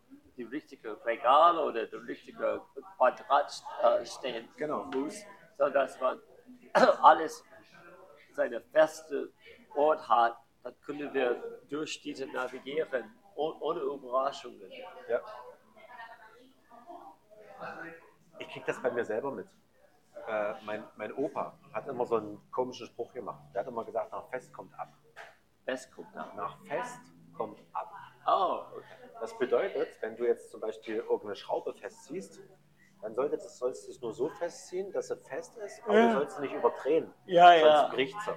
die 0.42 0.48
richtige 0.56 0.98
Regal 1.06 1.58
oder 1.60 1.86
die 1.86 1.96
richtige 1.98 2.62
Quadrat 2.98 3.64
äh, 3.84 4.06
stehen 4.06 4.50
Genau. 4.58 4.86
muss, 4.86 5.16
sodass 5.58 6.00
man 6.00 6.20
alles 6.74 7.44
seine 8.34 8.60
feste 8.62 9.32
Ort 9.76 10.08
hat, 10.10 10.38
dann 10.64 10.74
können 10.82 11.14
wir 11.14 11.60
durch 11.70 12.02
diese 12.02 12.26
navigieren, 12.26 13.04
oh- 13.36 13.56
ohne 13.60 13.82
Überraschungen. 13.82 14.72
Ja. 15.08 15.22
Ich 18.40 18.48
kriege 18.50 18.66
das 18.66 18.82
bei 18.82 18.90
mir 18.90 19.06
selber 19.06 19.32
mit. 19.32 19.48
Äh, 20.28 20.54
mein, 20.66 20.84
mein 20.98 21.14
Opa 21.14 21.54
hat 21.74 21.88
immer 21.88 22.06
so 22.06 22.16
einen 22.16 22.52
komischen 22.52 22.88
Spruch 22.88 23.14
gemacht. 23.14 23.42
Der 23.54 23.62
hat 23.62 23.68
immer 23.68 23.86
gesagt, 23.86 24.12
nach 24.12 24.28
Fest 24.30 24.52
kommt 24.54 24.74
ab. 24.80 24.90
Fest 25.66 25.92
kommt 25.94 26.16
ab. 26.18 26.34
Nach 26.36 26.58
Fest 26.66 27.00
kommt 27.38 27.60
ab. 27.74 27.92
Oh, 28.26 28.64
okay. 28.78 29.01
Das 29.22 29.38
bedeutet, 29.38 30.02
wenn 30.02 30.18
du 30.18 30.26
jetzt 30.26 30.50
zum 30.50 30.62
Beispiel 30.62 30.96
irgendeine 30.96 31.36
Schraube 31.36 31.76
festziehst, 31.76 32.42
dann 33.04 33.14
sollte 33.14 33.38
das, 33.38 33.60
sollst 33.60 33.86
du 33.86 33.92
es 33.92 34.02
nur 34.02 34.14
so 34.14 34.30
festziehen, 34.30 34.92
dass 34.92 35.10
sie 35.10 35.16
fest 35.16 35.56
ist, 35.58 35.84
aber 35.84 35.94
du 36.02 36.14
sollst 36.14 36.36
sie 36.38 36.42
nicht 36.42 36.56
überdrehen. 36.56 37.14
Ja, 37.28 37.60
Sonst 37.60 37.96
bricht 37.96 38.20
sie. 38.22 38.32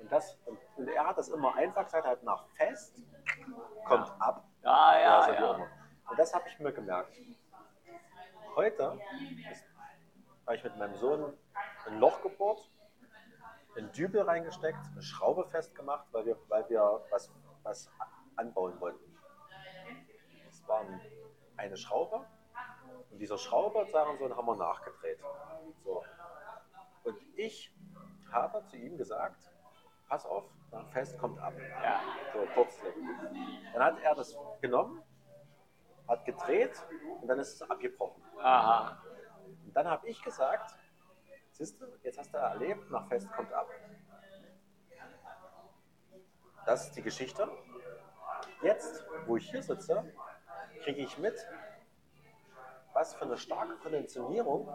Und, 0.00 0.12
das, 0.12 0.38
und, 0.76 0.88
er 0.88 1.06
hat 1.06 1.16
das 1.16 1.30
immer 1.30 1.54
einfach 1.54 1.84
gesagt, 1.84 2.06
halt 2.06 2.22
nach 2.24 2.46
Fest 2.56 3.02
kommt 3.86 4.10
ab. 4.20 4.44
Ja, 4.62 5.00
ja, 5.00 5.32
ja. 5.32 5.54
immer. 5.54 5.66
Und 6.10 6.18
das 6.18 6.34
habe 6.34 6.46
ich 6.46 6.58
mir 6.58 6.72
gemerkt. 6.72 7.16
Heute 8.54 8.98
habe 10.46 10.56
ich 10.56 10.64
mit 10.64 10.76
meinem 10.76 10.96
Sohn 10.96 11.32
ein 11.86 11.98
Loch 12.00 12.20
gebohrt, 12.20 12.70
einen 13.76 13.90
Dübel 13.92 14.20
reingesteckt, 14.20 14.78
eine 14.92 15.02
Schraube 15.02 15.46
festgemacht, 15.46 16.06
weil 16.12 16.26
wir, 16.26 16.36
weil 16.48 16.68
wir 16.68 17.02
was, 17.10 17.32
was 17.62 17.90
anbauen 18.36 18.78
wollten. 18.78 19.11
Es 20.72 20.78
war 20.78 20.86
eine 21.56 21.76
Schraube 21.76 22.26
und 23.10 23.18
dieser 23.18 23.36
Schraube, 23.36 23.86
sagen 23.90 24.16
so, 24.18 24.34
haben 24.34 24.46
wir 24.46 24.56
nachgedreht. 24.56 25.20
So. 25.84 26.02
Und 27.04 27.18
ich 27.36 27.76
habe 28.32 28.64
zu 28.64 28.76
ihm 28.76 28.96
gesagt, 28.96 29.50
pass 30.08 30.24
auf, 30.24 30.44
nach 30.70 30.88
Fest 30.88 31.18
kommt 31.18 31.38
ab. 31.40 31.52
Ja. 31.58 32.00
So, 32.32 32.46
kurzlich. 32.54 32.94
Dann 33.74 33.82
hat 33.82 34.00
er 34.02 34.14
das 34.14 34.34
genommen, 34.62 35.02
hat 36.08 36.24
gedreht 36.24 36.82
und 37.20 37.28
dann 37.28 37.38
ist 37.38 37.54
es 37.54 37.70
abgebrochen. 37.70 38.22
Aha. 38.38 39.02
Und 39.66 39.76
dann 39.76 39.86
habe 39.86 40.08
ich 40.08 40.22
gesagt, 40.22 40.74
siehst 41.50 41.80
du, 41.82 41.86
jetzt 42.02 42.18
hast 42.18 42.32
du 42.32 42.38
erlebt, 42.38 42.90
nach 42.90 43.06
Fest 43.08 43.30
kommt 43.32 43.52
ab. 43.52 43.68
Das 46.64 46.86
ist 46.86 46.96
die 46.96 47.02
Geschichte. 47.02 47.46
Jetzt, 48.62 49.04
wo 49.26 49.36
ich 49.36 49.50
hier 49.50 49.62
sitze, 49.62 50.14
kriege 50.82 51.02
ich 51.02 51.18
mit, 51.18 51.34
was 52.92 53.14
für 53.14 53.24
eine 53.24 53.36
starke 53.36 53.76
Konditionierung 53.76 54.68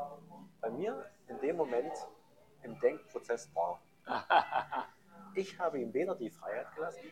bei 0.62 0.70
mir 0.70 1.06
in 1.28 1.40
dem 1.40 1.58
Moment 1.58 1.94
im 2.64 2.80
Denkprozess 2.80 3.54
war. 3.56 3.82
Ich 5.36 5.60
habe 5.60 5.80
ihm 5.80 5.94
weder 5.94 6.16
die 6.16 6.32
Freiheit 6.32 6.74
gelassen, 6.74 7.12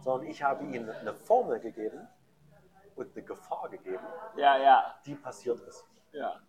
sondern 0.00 0.28
ich 0.28 0.42
habe 0.42 0.64
ihm 0.64 0.88
eine 0.90 1.14
Formel 1.14 1.60
gegeben 1.60 2.08
und 2.96 3.14
eine 3.14 3.24
Gefahr 3.24 3.68
gegeben, 3.68 4.04
Ja, 4.34 4.56
ja, 4.56 4.98
die 5.04 5.14
passiert 5.14 5.60
ist. 5.60 5.86
ja. 6.12 6.40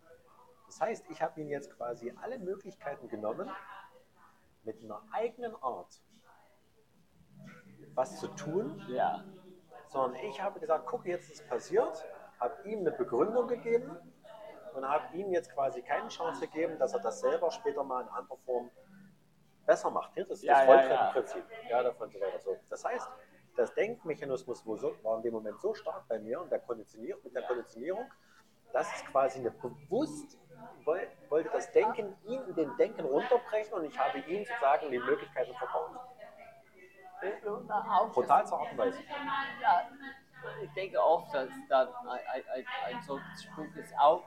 Das 0.66 0.80
heißt, 0.80 1.08
ich 1.10 1.22
habe 1.22 1.40
ihm 1.40 1.48
jetzt 1.48 1.70
quasi 1.76 2.12
alle 2.20 2.38
Möglichkeiten 2.40 3.08
genommen, 3.08 3.48
mit 4.64 4.82
einer 4.82 5.00
eigenen 5.12 5.54
Art 5.62 6.02
was 7.94 8.18
zu 8.18 8.26
tun, 8.28 8.82
Ja, 8.88 9.22
sondern 9.88 10.14
ich 10.22 10.40
habe 10.40 10.60
gesagt, 10.60 10.86
guck, 10.86 11.04
jetzt 11.06 11.30
ist 11.30 11.40
es 11.40 11.46
passiert, 11.46 12.04
habe 12.40 12.54
ihm 12.68 12.80
eine 12.80 12.92
Begründung 12.92 13.48
gegeben 13.48 13.96
und 14.74 14.88
habe 14.88 15.16
ihm 15.16 15.32
jetzt 15.32 15.52
quasi 15.52 15.82
keine 15.82 16.08
Chance 16.08 16.46
gegeben, 16.46 16.78
dass 16.78 16.92
er 16.94 17.00
das 17.00 17.20
selber 17.20 17.50
später 17.50 17.82
mal 17.82 18.02
in 18.02 18.08
anderer 18.08 18.36
Form 18.44 18.70
besser 19.66 19.90
macht. 19.90 20.16
Ja, 20.16 20.24
das 20.24 20.38
ist 20.38 20.44
Ja, 20.44 20.54
das 20.54 20.60
ja, 20.62 20.66
Volltrefferprinzip. 20.66 21.44
Ja, 21.68 21.82
davon 21.82 22.10
so 22.10 22.20
weiter. 22.20 22.38
So. 22.38 22.56
Das 22.70 22.84
heißt, 22.84 23.08
das 23.56 23.74
Denkmechanismus 23.74 24.64
war 24.66 25.16
in 25.16 25.22
dem 25.22 25.34
Moment 25.34 25.60
so 25.60 25.74
stark 25.74 26.06
bei 26.08 26.18
mir 26.18 26.40
und 26.40 26.50
der 26.50 26.60
Konditionierung, 26.60 27.22
mit 27.24 27.34
der 27.34 27.42
Konditionierung, 27.42 28.10
dass 28.72 28.94
es 28.94 29.04
quasi 29.06 29.40
eine 29.40 29.50
bewusst 29.50 30.38
woll- 30.84 31.08
wollte 31.28 31.50
das 31.50 31.70
Denken 31.72 32.16
ihn 32.24 32.40
in 32.48 32.54
den 32.54 32.76
Denken 32.76 33.04
runterbrechen 33.04 33.72
und 33.74 33.84
ich 33.84 33.98
habe 33.98 34.18
ihm 34.20 34.44
sozusagen 34.44 34.90
die 34.90 34.98
Möglichkeiten 34.98 35.54
verbaut. 35.54 35.90
Brutalste 38.12 38.54
Art 38.56 38.72
und 38.72 38.78
Weise. 38.78 38.98
Ja, 39.62 39.88
ich 40.62 40.70
denke 40.72 41.02
oft, 41.02 41.34
dass 41.34 41.48
dann 41.68 41.88
ein, 41.88 42.20
ein, 42.32 42.42
ein, 42.54 42.66
ein 42.86 43.02
solcher 43.02 43.24
Spruch 43.42 43.74
ist 43.76 43.92
auch 43.98 44.22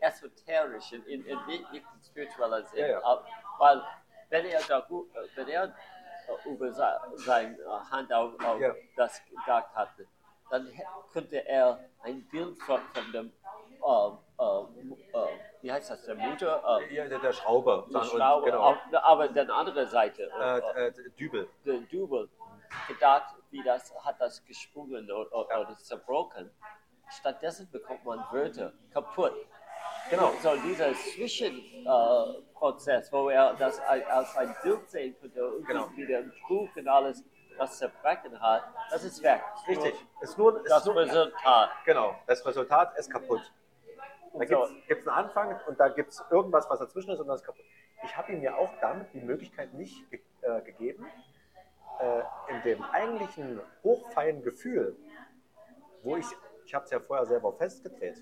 esoterisch 0.00 0.92
in, 0.92 1.04
in, 1.06 1.24
in 1.26 1.38
nicht 1.46 1.86
spiritueller 2.04 2.62
Sinn. 2.64 2.80
Ja, 2.80 2.86
ja. 3.00 3.24
Weil 3.58 3.82
wenn 4.30 4.46
er, 4.46 4.60
da, 4.62 4.80
gut- 4.80 5.14
äh, 5.14 5.28
wenn 5.36 5.48
er 5.48 5.64
äh, 5.64 6.48
über 6.48 6.72
se- 6.72 7.00
seine 7.16 7.56
äh, 7.58 7.66
Hand 7.90 8.12
auf, 8.12 8.32
auf 8.44 8.60
Ja. 8.60 8.72
das 8.96 9.22
gedacht 9.26 9.74
hatte, 9.74 10.06
dann 10.54 10.68
könnte 11.12 11.46
er 11.48 11.80
ein 12.02 12.22
Bild 12.28 12.56
von, 12.62 12.80
von 12.94 13.12
dem, 13.12 13.32
ähm, 13.86 14.18
ähm, 14.40 14.96
äh, 15.12 15.26
wie 15.62 15.72
heißt 15.72 15.90
das, 15.90 16.04
der 16.04 16.14
Mutter, 16.14 16.62
äh, 16.80 16.94
Ja, 16.94 17.08
der, 17.08 17.18
der 17.18 17.32
Schraube. 17.32 17.84
die 17.88 17.92
Dann- 17.92 18.08
und- 18.08 18.44
genau. 18.44 18.60
auf, 18.62 18.76
aber 18.92 19.28
dann 19.28 19.50
andere 19.50 19.86
Seite. 19.86 20.30
äh, 20.40 20.86
äh, 20.86 20.92
Dübel. 21.18 21.48
der 21.66 21.78
Double 21.92 22.28
gedacht, 22.88 23.34
wie 23.50 23.62
das 23.64 23.92
hat 24.04 24.20
das 24.20 24.44
gesprungen 24.44 25.10
oder, 25.10 25.32
oder 25.32 25.76
zerbrochen. 25.76 26.50
Stattdessen 27.10 27.68
bekommt 27.70 28.04
man 28.04 28.24
Wörter 28.30 28.72
kaputt. 28.92 29.32
Genau. 30.10 30.32
So 30.42 30.54
dieser 30.56 30.92
Zwischenprozess, 30.94 32.38
äh, 32.38 32.42
Prozess, 32.54 33.12
wo 33.12 33.28
er 33.30 33.54
das 33.54 33.80
als 33.80 34.36
ein 34.36 34.54
Bild 34.62 34.88
sehen 34.88 35.16
könnte 35.20 35.44
und 35.46 35.66
Genau. 35.66 35.88
wie 35.96 36.06
der 36.06 36.24
Krug 36.46 36.68
und 36.76 36.88
alles 36.88 37.24
das 37.58 37.78
zerbrechen 37.78 38.40
hat, 38.40 38.64
das 38.90 39.04
ist 39.04 39.22
weg. 39.22 39.42
Richtig. 39.68 39.94
Ist 40.20 40.38
nur, 40.38 40.56
ist 40.62 40.70
Das 40.70 40.84
nur, 40.84 40.96
Resultat. 40.96 41.70
Genau. 41.84 42.14
Das 42.26 42.44
Resultat 42.46 42.96
ist 42.98 43.10
kaputt. 43.10 43.40
Da 44.32 44.38
Und 44.38 44.40
gibt 44.46 44.50
so, 44.66 44.74
es 44.88 44.98
einen 45.08 45.16
Anfang 45.26 45.60
und 45.66 45.78
da 45.78 45.88
gibt 45.88 46.10
es 46.10 46.24
irgendwas, 46.30 46.68
was 46.68 46.78
dazwischen 46.80 47.10
ist 47.12 47.20
und 47.20 47.28
das 47.28 47.40
ist 47.40 47.46
kaputt. 47.46 47.64
Ich 48.02 48.16
habe 48.16 48.32
ihm 48.32 48.42
ja 48.42 48.54
auch 48.56 48.70
damit 48.80 49.12
die 49.14 49.20
Möglichkeit 49.20 49.72
nicht 49.74 50.10
ge 50.10 50.20
äh, 50.42 50.60
gegeben, 50.62 51.06
äh, 52.00 52.22
in 52.52 52.62
dem 52.62 52.82
eigentlichen 52.84 53.60
hochfeinen 53.82 54.42
Gefühl, 54.42 54.96
wo 56.02 56.16
ich, 56.16 56.26
ich 56.66 56.74
habe 56.74 56.84
es 56.84 56.90
ja 56.90 57.00
vorher 57.00 57.24
selber 57.26 57.52
festgedreht. 57.52 58.18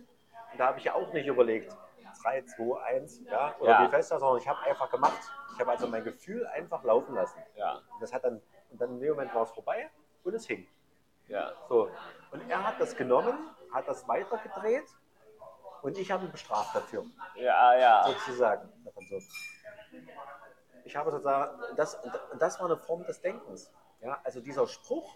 Und 0.53 0.59
da 0.61 0.67
habe 0.67 0.79
ich 0.79 0.85
ja 0.85 0.95
auch 0.95 1.13
nicht 1.13 1.27
überlegt, 1.27 1.75
3, 2.23 2.43
2, 2.43 2.81
1, 2.83 3.23
ja, 3.25 3.57
oder 3.59 3.71
Ja. 3.71 3.87
wie 3.87 3.89
fest 3.91 4.13
das, 4.13 4.21
sondern 4.21 4.39
ich 4.39 4.47
habe 4.47 4.61
einfach 4.61 4.91
gemacht. 4.91 5.19
Ich 5.55 5.61
habe 5.61 5.71
also 5.71 5.89
mein 5.89 6.05
Gefühl 6.05 6.47
einfach 6.47 6.85
laufen 6.85 7.15
lassen. 7.15 7.41
ja, 7.57 7.81
Und 7.95 8.03
das 8.03 8.13
hat 8.13 8.23
dann, 8.25 8.41
und 8.73 8.81
dann 8.81 8.91
in 8.95 9.01
dem 9.01 9.11
Moment 9.11 9.35
war 9.35 9.43
es 9.43 9.51
vorbei 9.51 9.91
und 10.25 10.35
es 10.35 10.47
hing. 10.47 10.67
ja, 11.29 11.53
So. 11.69 11.91
Und 12.31 12.49
er 12.51 12.67
hat 12.67 12.81
das 12.81 12.97
genommen, 12.97 13.51
hat 13.73 13.87
das 13.87 14.09
weitergedreht 14.09 14.87
und 15.83 15.99
ich 15.99 16.11
habe 16.11 16.25
ihn 16.25 16.33
bestraft 16.33 16.75
dafür, 16.75 17.05
ja, 17.35 17.75
ja, 17.77 18.05
sozusagen. 18.07 18.73
Davon 18.85 19.07
so. 19.09 19.19
Ich 20.85 20.97
habe 20.97 21.11
sozusagen, 21.11 21.63
das, 21.77 21.99
das 22.39 22.59
war 22.59 22.67
eine 22.67 22.77
Form 22.77 23.05
des 23.05 23.21
Denkens. 23.21 23.71
Ja, 24.01 24.21
also 24.25 24.41
dieser 24.41 24.67
Spruch, 24.67 25.15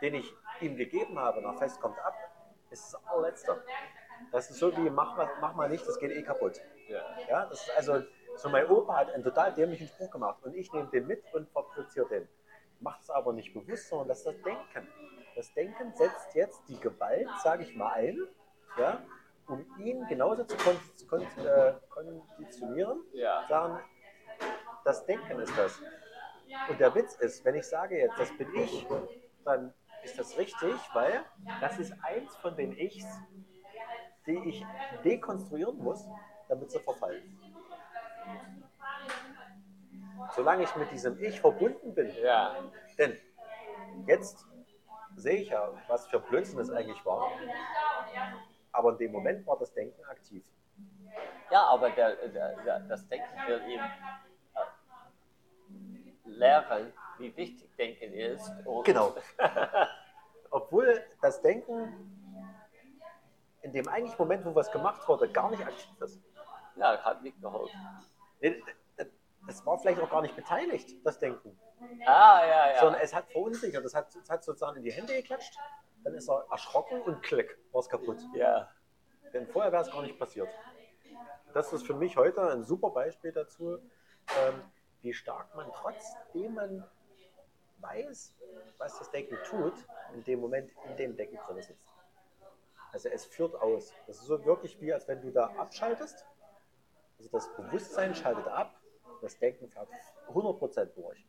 den 0.00 0.14
ich 0.14 0.32
ihm 0.60 0.76
gegeben 0.76 1.18
habe, 1.18 1.40
nach 1.42 1.56
Fest 1.58 1.80
kommt 1.80 1.98
ab, 1.98 2.14
ist 2.70 2.92
das 2.92 3.06
allerletzte. 3.06 3.62
Das 4.30 4.50
ist 4.50 4.58
so 4.58 4.76
wie, 4.76 4.90
mach 4.90 5.16
mal, 5.16 5.28
mach 5.40 5.54
mal 5.54 5.68
nicht, 5.68 5.86
das 5.86 5.98
geht 5.98 6.10
eh 6.12 6.22
kaputt. 6.22 6.60
ja, 6.88 7.02
Ja, 7.28 7.46
das 7.46 7.62
ist 7.62 7.76
also, 7.76 8.02
so 8.36 8.48
mein 8.50 8.68
Opa 8.68 8.96
hat 8.96 9.10
einen 9.10 9.24
total 9.24 9.52
dämlichen 9.52 9.88
Spruch 9.88 10.10
gemacht 10.10 10.38
und 10.42 10.54
ich 10.54 10.72
nehme 10.72 10.88
den 10.88 11.06
mit 11.06 11.22
und 11.34 11.48
fabriziere 11.50 12.06
den. 12.08 12.28
Macht 12.80 13.02
es 13.02 13.10
aber 13.10 13.32
nicht 13.32 13.52
bewusst, 13.52 13.88
sondern 13.88 14.08
das 14.08 14.18
ist 14.18 14.26
das 14.26 14.42
Denken. 14.42 14.88
Das 15.34 15.52
Denken 15.54 15.92
setzt 15.94 16.34
jetzt 16.34 16.62
die 16.68 16.78
Gewalt, 16.80 17.28
sage 17.42 17.64
ich 17.64 17.76
mal, 17.76 17.92
ein, 17.92 18.18
ja, 18.78 19.02
um 19.46 19.64
ihn 19.78 20.06
genauso 20.08 20.44
zu, 20.44 20.56
kon 20.56 20.76
kon 21.08 21.22
äh, 21.44 21.74
konditionieren, 21.88 23.00
ja, 23.12 23.46
sagen, 23.48 23.80
das 24.84 25.04
Denken 25.06 25.40
ist 25.40 25.56
das. 25.56 25.80
Und 26.68 26.80
der 26.80 26.94
Witz 26.94 27.14
ist, 27.16 27.44
wenn 27.44 27.54
ich 27.54 27.66
sage 27.66 27.98
jetzt, 27.98 28.18
das 28.18 28.36
bin 28.36 28.54
ich, 28.54 28.86
dann 29.44 29.72
ist 30.02 30.18
das 30.18 30.36
richtig, 30.38 30.74
weil 30.92 31.24
das 31.60 31.78
ist 31.78 31.92
eins 32.02 32.34
von 32.36 32.56
den 32.56 32.72
Ichs, 32.72 33.06
die 34.26 34.38
ich 34.48 34.66
dekonstruieren 35.04 35.78
muss, 35.78 36.04
damit 36.48 36.70
sie 36.70 36.78
verfallen. 36.80 37.38
Solange 40.34 40.64
ich 40.64 40.76
mit 40.76 40.90
diesem 40.90 41.22
Ich 41.22 41.40
verbunden 41.40 41.94
bin, 41.94 42.12
ja, 42.22 42.54
denn 42.98 43.18
jetzt 44.06 44.46
sehe 45.16 45.36
ich 45.36 45.48
ja, 45.48 45.70
was 45.88 46.06
für 46.06 46.20
Blödsinn 46.20 46.58
es 46.60 46.70
eigentlich 46.70 47.04
war, 47.04 47.30
aber 48.72 48.92
in 48.92 48.98
dem 48.98 49.12
Moment 49.12 49.46
war 49.46 49.58
das 49.58 49.72
Denken 49.72 50.04
aktiv. 50.04 50.44
Ja, 51.50 51.62
aber 51.64 51.90
der, 51.90 52.16
der, 52.28 52.56
der, 52.62 52.80
das 52.80 53.08
Denken 53.08 53.28
will 53.46 53.62
eben 53.68 53.84
äh, 54.54 56.28
lernen, 56.28 56.92
wie 57.18 57.34
wichtig 57.36 57.74
Denken 57.76 58.12
ist. 58.12 58.52
Genau. 58.84 59.14
Obwohl 60.50 61.02
das 61.22 61.40
Denken 61.40 62.18
in 63.62 63.72
dem 63.72 63.88
eigentlichen 63.88 64.18
Moment, 64.18 64.44
wo 64.44 64.54
was 64.54 64.70
gemacht 64.70 65.06
wurde, 65.08 65.28
gar 65.28 65.50
nicht 65.50 65.62
aktiv 65.66 66.00
ist. 66.00 66.20
ja, 66.76 66.98
hat 67.02 67.22
nicht 67.22 67.40
geholfen. 67.40 67.78
Nee, 68.40 68.62
Es 69.48 69.64
war 69.64 69.78
vielleicht 69.78 70.00
auch 70.00 70.10
gar 70.10 70.20
nicht 70.20 70.36
beteiligt, 70.36 70.94
das 71.04 71.18
Denken. 71.18 71.58
Ah, 72.06 72.42
ja, 72.46 72.72
ja. 72.72 72.80
Sondern 72.80 73.00
es 73.00 73.14
hat 73.14 73.30
verunsichert. 73.32 73.82
Es 73.84 73.94
hat, 73.94 74.14
es 74.14 74.28
hat 74.28 74.44
sozusagen 74.44 74.76
in 74.76 74.84
die 74.84 74.92
Hände 74.92 75.14
geklatscht, 75.14 75.56
dann 76.04 76.14
ist 76.14 76.28
er 76.28 76.46
erschrocken 76.50 77.00
und 77.02 77.22
klick, 77.22 77.58
war 77.72 77.80
es 77.80 77.88
kaputt. 77.88 78.18
ja, 78.34 78.70
Denn 79.32 79.46
vorher 79.46 79.72
wäre 79.72 79.82
es 79.82 79.90
gar 79.90 80.02
nicht 80.02 80.18
passiert. 80.18 80.48
Das 81.54 81.72
ist 81.72 81.86
für 81.86 81.94
mich 81.94 82.16
heute 82.16 82.42
ein 82.50 82.62
super 82.62 82.90
Beispiel 82.90 83.32
dazu, 83.32 83.78
ähm, 83.78 84.62
wie 85.00 85.14
stark 85.14 85.54
man 85.54 85.72
trotzdem 85.72 86.54
man 86.54 86.84
weiß, 87.78 88.34
was 88.76 88.98
das 88.98 89.10
Denken 89.10 89.38
tut, 89.44 89.74
in 90.14 90.24
dem 90.24 90.40
Moment 90.40 90.70
in 90.90 90.96
dem 90.96 91.16
Denken 91.16 91.38
drin 91.46 91.62
sitzt. 91.62 91.88
Also 92.92 93.08
es 93.08 93.24
führt 93.24 93.54
aus. 93.54 93.94
Das 94.06 94.16
ist 94.16 94.26
so 94.26 94.44
wirklich 94.44 94.80
wie, 94.80 94.92
als 94.92 95.08
wenn 95.08 95.22
du 95.22 95.30
da 95.30 95.46
abschaltest. 95.56 96.26
Also 97.18 97.30
das 97.30 97.48
Bewusstsein 97.56 98.14
schaltet 98.14 98.46
ab, 98.46 98.77
das 99.20 99.38
Denken 99.38 99.68
fährt 99.68 99.88
100% 100.28 100.84
durch. 100.94 101.24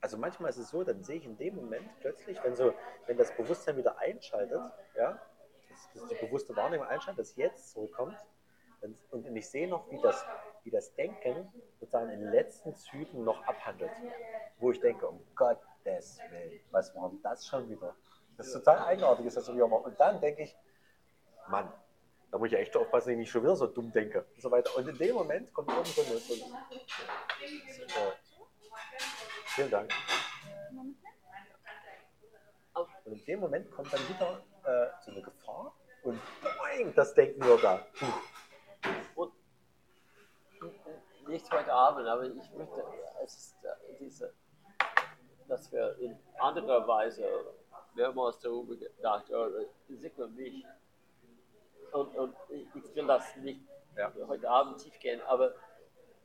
Also 0.00 0.18
manchmal 0.18 0.50
ist 0.50 0.58
es 0.58 0.70
so, 0.70 0.84
dann 0.84 1.02
sehe 1.02 1.16
ich 1.16 1.24
in 1.24 1.36
dem 1.36 1.56
Moment 1.56 1.88
plötzlich, 2.00 2.42
wenn, 2.44 2.54
so, 2.54 2.72
wenn 3.06 3.16
das 3.16 3.34
Bewusstsein 3.36 3.76
wieder 3.76 3.98
einschaltet, 3.98 4.60
ja, 4.96 5.20
dass, 5.68 5.92
dass 5.92 6.08
die 6.08 6.26
bewusste 6.26 6.54
Wahrnehmung 6.54 6.86
einschaltet, 6.86 7.20
dass 7.20 7.36
jetzt 7.36 7.70
zurückkommt, 7.70 8.16
und 9.10 9.36
ich 9.36 9.48
sehe 9.48 9.68
noch, 9.68 9.90
wie 9.90 10.00
das, 10.00 10.24
wie 10.62 10.70
das 10.70 10.94
Denken 10.94 11.52
sozusagen 11.80 12.10
in 12.10 12.20
den 12.20 12.30
letzten 12.30 12.74
Zügen 12.76 13.24
noch 13.24 13.42
abhandelt. 13.46 13.90
Wo 14.58 14.70
ich 14.70 14.80
denke, 14.80 15.08
um 15.08 15.20
Gottes 15.34 16.20
Willen, 16.30 16.60
was 16.70 16.94
war 16.94 17.08
denn 17.08 17.20
das 17.22 17.46
schon 17.46 17.68
wieder? 17.68 17.96
Das 18.36 18.48
ist 18.48 18.52
total 18.52 18.80
eigenartig, 18.80 19.26
ist 19.26 19.36
das 19.36 19.46
so 19.46 19.54
wie 19.54 19.60
immer. 19.60 19.82
Und 19.82 19.98
dann 19.98 20.20
denke 20.20 20.42
ich, 20.42 20.56
Mann, 21.48 21.72
da 22.30 22.38
muss 22.38 22.48
ich 22.48 22.58
echt 22.58 22.76
aufpassen, 22.76 23.06
dass 23.06 23.12
ich 23.12 23.18
nicht 23.18 23.30
schon 23.30 23.42
wieder 23.42 23.56
so 23.56 23.66
dumm 23.66 23.92
denke 23.92 24.26
und 24.34 24.42
so 24.42 24.50
weiter. 24.50 24.76
Und 24.76 24.88
in 24.88 24.98
dem 24.98 25.14
Moment 25.14 25.52
kommt 25.52 25.68
irgend 25.68 25.86
so 25.86 26.02
eine. 26.02 26.18
So, 26.18 26.34
vielen 29.54 29.70
Dank. 29.70 29.92
Und 32.74 33.12
in 33.12 33.24
dem 33.24 33.40
Moment 33.40 33.70
kommt 33.70 33.92
dann 33.92 34.00
wieder 34.08 34.42
äh, 34.64 34.88
so 35.04 35.12
eine 35.12 35.22
Gefahr 35.22 35.74
und 36.02 36.20
boing, 36.42 36.94
das 36.94 37.14
Denken 37.14 37.42
wird 37.44 37.62
da. 37.62 37.86
Und 39.14 39.32
nicht 41.28 41.50
heute 41.50 41.72
Abend, 41.72 42.06
aber 42.06 42.24
ich 42.24 42.50
möchte, 42.52 42.84
es 43.24 43.56
äh, 43.62 43.94
diese, 43.98 44.32
dass 45.48 45.72
wir 45.72 45.96
in 45.98 46.16
anderer 46.38 46.86
Weise 46.86 47.24
mehrmals 47.94 48.38
darüber 48.40 48.76
gedacht, 48.76 49.30
oder 49.30 49.64
sicher 49.88 50.28
mich. 50.28 50.64
Und, 51.92 52.16
und 52.16 52.36
ich 52.50 52.94
will 52.94 53.06
das 53.06 53.36
nicht 53.36 53.60
Ja. 53.96 54.12
heute 54.26 54.48
Abend 54.48 54.78
tief 54.78 54.98
gehen, 54.98 55.20
aber 55.22 55.54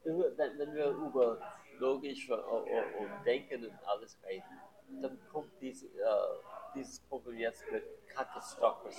wenn, 0.03 0.57
wenn 0.57 0.73
wir 0.73 0.87
über 0.89 1.37
logisch 1.79 2.29
und, 2.29 2.39
und, 2.39 3.25
Denken 3.25 3.65
und 3.65 3.87
alles 3.87 4.17
reden, 4.25 4.61
dann 5.01 5.19
kommt 5.31 5.51
diese, 5.61 5.87
äh, 5.87 6.37
dieses 6.75 6.99
Problem 7.01 7.37
jetzt 7.37 7.69
mit 7.71 7.83
Catastrophe. 8.07 8.89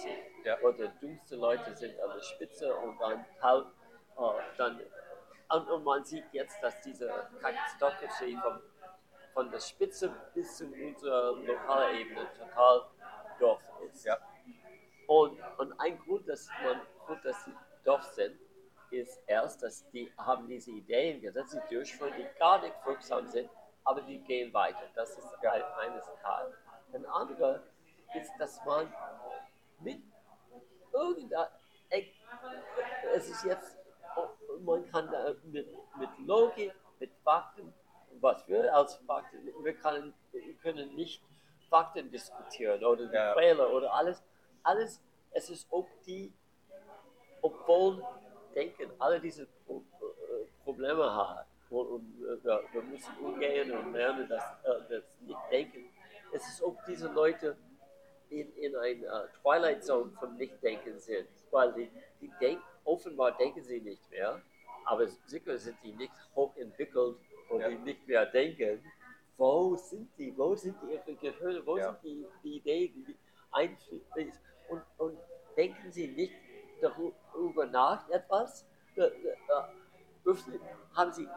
Ja. 0.44 0.56
Wo 0.62 0.72
die 0.72 0.88
dümmsten 1.00 1.38
Leute 1.38 1.74
sind 1.76 1.98
an 2.00 2.10
der 2.14 2.22
Spitze 2.22 2.74
und 2.74 2.98
dann 2.98 3.24
halb, 3.40 3.66
äh, 4.16 4.56
dann, 4.56 4.80
und, 5.50 5.70
und 5.70 5.84
man 5.84 6.04
sieht 6.04 6.24
jetzt, 6.32 6.62
dass 6.62 6.80
diese 6.80 7.08
Catastrophe 7.40 8.08
von, 8.40 8.62
von 9.34 9.50
der 9.50 9.60
Spitze 9.60 10.14
bis 10.34 10.56
zu 10.56 10.66
unserer 10.66 11.32
lokalen 11.36 11.98
Ebene 11.98 12.26
total 12.38 12.82
doof 13.38 13.60
ist. 13.90 14.04
Ja. 14.04 14.18
Und, 15.12 15.38
und 15.58 15.78
ein 15.78 15.98
Grund, 15.98 16.26
dass 16.26 16.48
man 16.64 16.80
gut, 17.06 17.22
dass 17.22 17.44
sie 17.44 17.52
doof 17.84 18.02
sind, 18.14 18.34
ist 18.90 19.22
erst, 19.26 19.62
dass 19.62 19.86
die 19.90 20.10
haben 20.16 20.46
diese 20.46 20.70
Ideen 20.70 21.20
gesetzt, 21.20 21.54
die 21.54 21.74
durchführen, 21.74 22.14
die 22.16 22.26
gar 22.38 22.62
nicht 22.62 22.74
wirksam 22.86 23.28
sind, 23.28 23.50
aber 23.84 24.00
die 24.00 24.20
gehen 24.20 24.54
weiter. 24.54 24.88
Das 24.94 25.10
ist 25.10 25.34
ein, 25.44 25.62
eines 25.62 26.06
Teil. 26.22 26.54
Ein 26.94 27.04
anderer 27.04 27.60
ist, 28.14 28.32
dass 28.38 28.64
man 28.64 28.90
mit 29.80 30.00
irgendeiner, 30.94 31.50
es 33.14 33.28
ist 33.28 33.44
jetzt, 33.44 33.76
man 34.60 34.90
kann 34.90 35.10
da 35.10 35.34
mit, 35.44 35.68
mit 35.98 36.10
Logik, 36.26 36.72
mit 37.00 37.12
Fakten, 37.22 37.74
was 38.20 38.48
wir 38.48 38.74
als 38.74 38.94
Fakten, 39.06 39.46
wir 39.62 39.74
können, 39.74 40.14
können 40.62 40.94
nicht 40.94 41.22
Fakten 41.68 42.10
diskutieren 42.10 42.82
oder 42.82 43.06
die 43.06 43.14
Ja. 43.14 43.34
Fehler 43.34 43.70
oder 43.74 43.92
alles, 43.92 44.22
alles, 44.62 45.02
es 45.32 45.50
ist 45.50 45.66
ob 45.70 45.88
die, 46.04 46.32
obwohl 47.40 48.02
denken, 48.54 48.90
alle 48.98 49.20
diese 49.20 49.46
Pro 49.64 49.82
äh, 50.00 50.46
Probleme 50.64 51.04
haben 51.04 51.46
und, 51.70 52.22
äh, 52.22 52.44
wir, 52.44 52.62
wir 52.72 52.82
müssen 52.82 53.16
umgehen 53.18 53.72
und 53.72 53.92
lernen, 53.92 54.28
dass 54.28 54.42
äh, 54.64 54.80
das 54.88 55.04
nicht 55.20 55.38
denken. 55.50 55.84
Es 56.32 56.46
ist 56.48 56.62
ob 56.62 56.84
diese 56.86 57.08
Leute 57.08 57.56
in, 58.28 58.52
in 58.56 58.76
einer 58.76 59.28
Twilight 59.40 59.84
Zone 59.84 60.10
von 60.18 60.36
Nichtdenken 60.36 60.98
sind, 60.98 61.28
weil 61.50 61.72
die, 61.74 61.90
die 62.20 62.32
denken, 62.40 62.62
offenbar 62.84 63.36
denken 63.36 63.62
sie 63.62 63.80
nicht 63.80 64.08
mehr, 64.10 64.40
aber 64.84 65.06
sicher 65.26 65.56
sind 65.58 65.76
die 65.82 65.92
nicht 65.92 66.12
hochentwickelt 66.34 67.16
und 67.50 67.60
Ja. 67.60 67.68
die 67.68 67.78
nicht 67.78 68.06
mehr 68.06 68.26
denken. 68.26 68.82
Wo 69.36 69.76
sind 69.76 70.10
die? 70.18 70.36
Wo 70.36 70.54
sind 70.54 70.76
ihre 70.88 71.14
Gehirne? 71.16 71.64
Wo 71.66 71.76
Ja. 71.76 71.92
sind 71.92 72.02
die, 72.04 72.26
die 72.42 72.56
Ideen, 72.56 73.04
die 73.06 73.16
Einflüsse? 73.50 74.32
Und, 74.68 74.82
und 74.98 75.18
denken 75.56 75.90
sie 75.92 76.08
nicht 76.08 76.34
darüber 76.80 77.66
nach, 77.66 78.08
etwas? 78.08 78.66
Öffnen- 80.24 80.60
haben 80.94 81.12
sie 81.12 81.28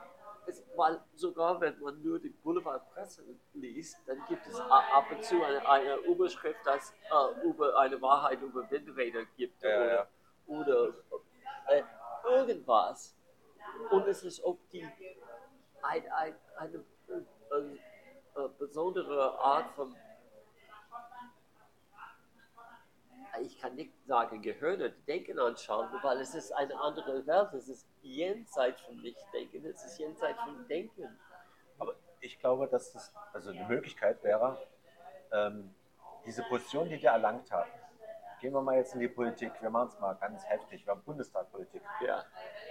es, 0.47 0.63
weil 0.75 1.01
sogar 1.15 1.59
wenn 1.59 1.79
man 1.79 2.01
nur 2.03 2.19
die 2.19 2.29
Boulevardpresse 2.29 3.23
liest, 3.53 3.97
dann 4.05 4.23
gibt 4.27 4.45
es 4.45 4.59
ab 4.59 5.05
und 5.11 5.23
zu 5.23 5.41
eine, 5.43 5.67
eine 5.67 5.95
Überschrift, 5.97 6.59
dass 6.65 6.91
äh, 6.91 7.47
über 7.47 7.77
eine 7.79 7.99
Wahrheit 8.01 8.41
über 8.41 8.69
Windräder 8.69 9.25
gibt 9.37 9.63
Ja, 9.63 9.69
oder, 9.79 9.93
ja. 9.95 10.07
oder 10.45 10.93
äh, 11.69 11.83
irgendwas. 12.25 13.15
Und 13.89 14.07
es 14.07 14.23
ist 14.23 14.43
ob 14.43 14.59
die 14.69 14.87
ein, 15.81 16.11
ein, 16.11 16.35
eine 16.57 16.83
äh, 17.09 18.39
äh, 18.39 18.49
besondere 18.59 19.39
Art 19.39 19.71
von 19.75 19.95
ich 23.41 23.59
kann 23.59 23.75
nicht 23.75 23.93
sagen 24.05 24.41
Gehirne, 24.41 24.91
Denken 25.07 25.39
anschauen, 25.39 25.89
weil 26.01 26.19
es 26.19 26.35
ist 26.35 26.51
eine 26.51 26.79
andere 26.79 27.25
Welt. 27.25 27.53
Es 27.53 27.67
ist 27.69 27.87
jenseits 28.01 28.81
von 28.81 28.95
Nicht-Denken, 28.97 29.65
es 29.65 29.83
ist 29.83 29.99
jenseits 29.99 30.39
von 30.41 30.67
Denken. 30.67 31.19
Aber 31.79 31.95
ich 32.19 32.39
glaube, 32.39 32.67
dass 32.67 32.93
das, 32.93 33.13
also 33.33 33.51
eine 33.51 33.65
Möglichkeit 33.67 34.23
wäre, 34.23 34.57
ähm, 35.31 35.73
diese 36.25 36.43
Position, 36.43 36.89
die 36.89 37.01
wir 37.01 37.09
erlangt 37.09 37.51
haben, 37.51 37.69
gehen 38.39 38.53
wir 38.53 38.61
mal 38.61 38.75
jetzt 38.75 38.93
in 38.93 38.99
die 38.99 39.07
Politik, 39.07 39.51
wir 39.61 39.69
machen 39.69 39.89
es 39.89 39.99
mal 39.99 40.13
ganz 40.13 40.45
heftig, 40.45 40.85
wir 40.85 40.91
haben 40.91 41.03
Bundestagpolitik. 41.03 41.81
Ja, 42.05 42.23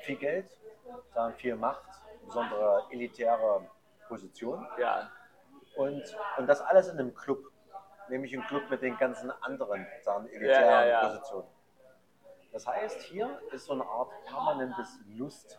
Viel 0.03 0.17
Geld, 0.17 0.51
sagen 1.15 1.35
viel 1.35 1.57
Macht, 1.57 1.89
besondere 2.25 2.87
elitäre 2.91 3.69
Position. 4.09 4.67
Ja, 4.79 5.11
und, 5.77 6.03
und 6.39 6.47
das 6.47 6.61
alles 6.61 6.89
in 6.89 6.99
einem 6.99 7.15
Club, 7.15 7.51
nämlich 8.09 8.33
im 8.33 8.43
Club 8.47 8.69
mit 8.71 8.83
den 8.83 8.97
ganzen 8.99 9.31
anderen 9.43 9.87
sagen, 10.03 10.27
elitären 10.29 10.65
Ja, 10.69 10.85
ja. 10.85 11.09
Positionen. 11.09 11.49
Das 12.53 12.67
heißt, 12.67 13.01
hier 13.03 13.41
ist 13.51 13.65
so 13.67 13.73
eine 13.73 13.85
Art 13.85 14.11
permanentes 14.27 14.99
Lust 15.17 15.59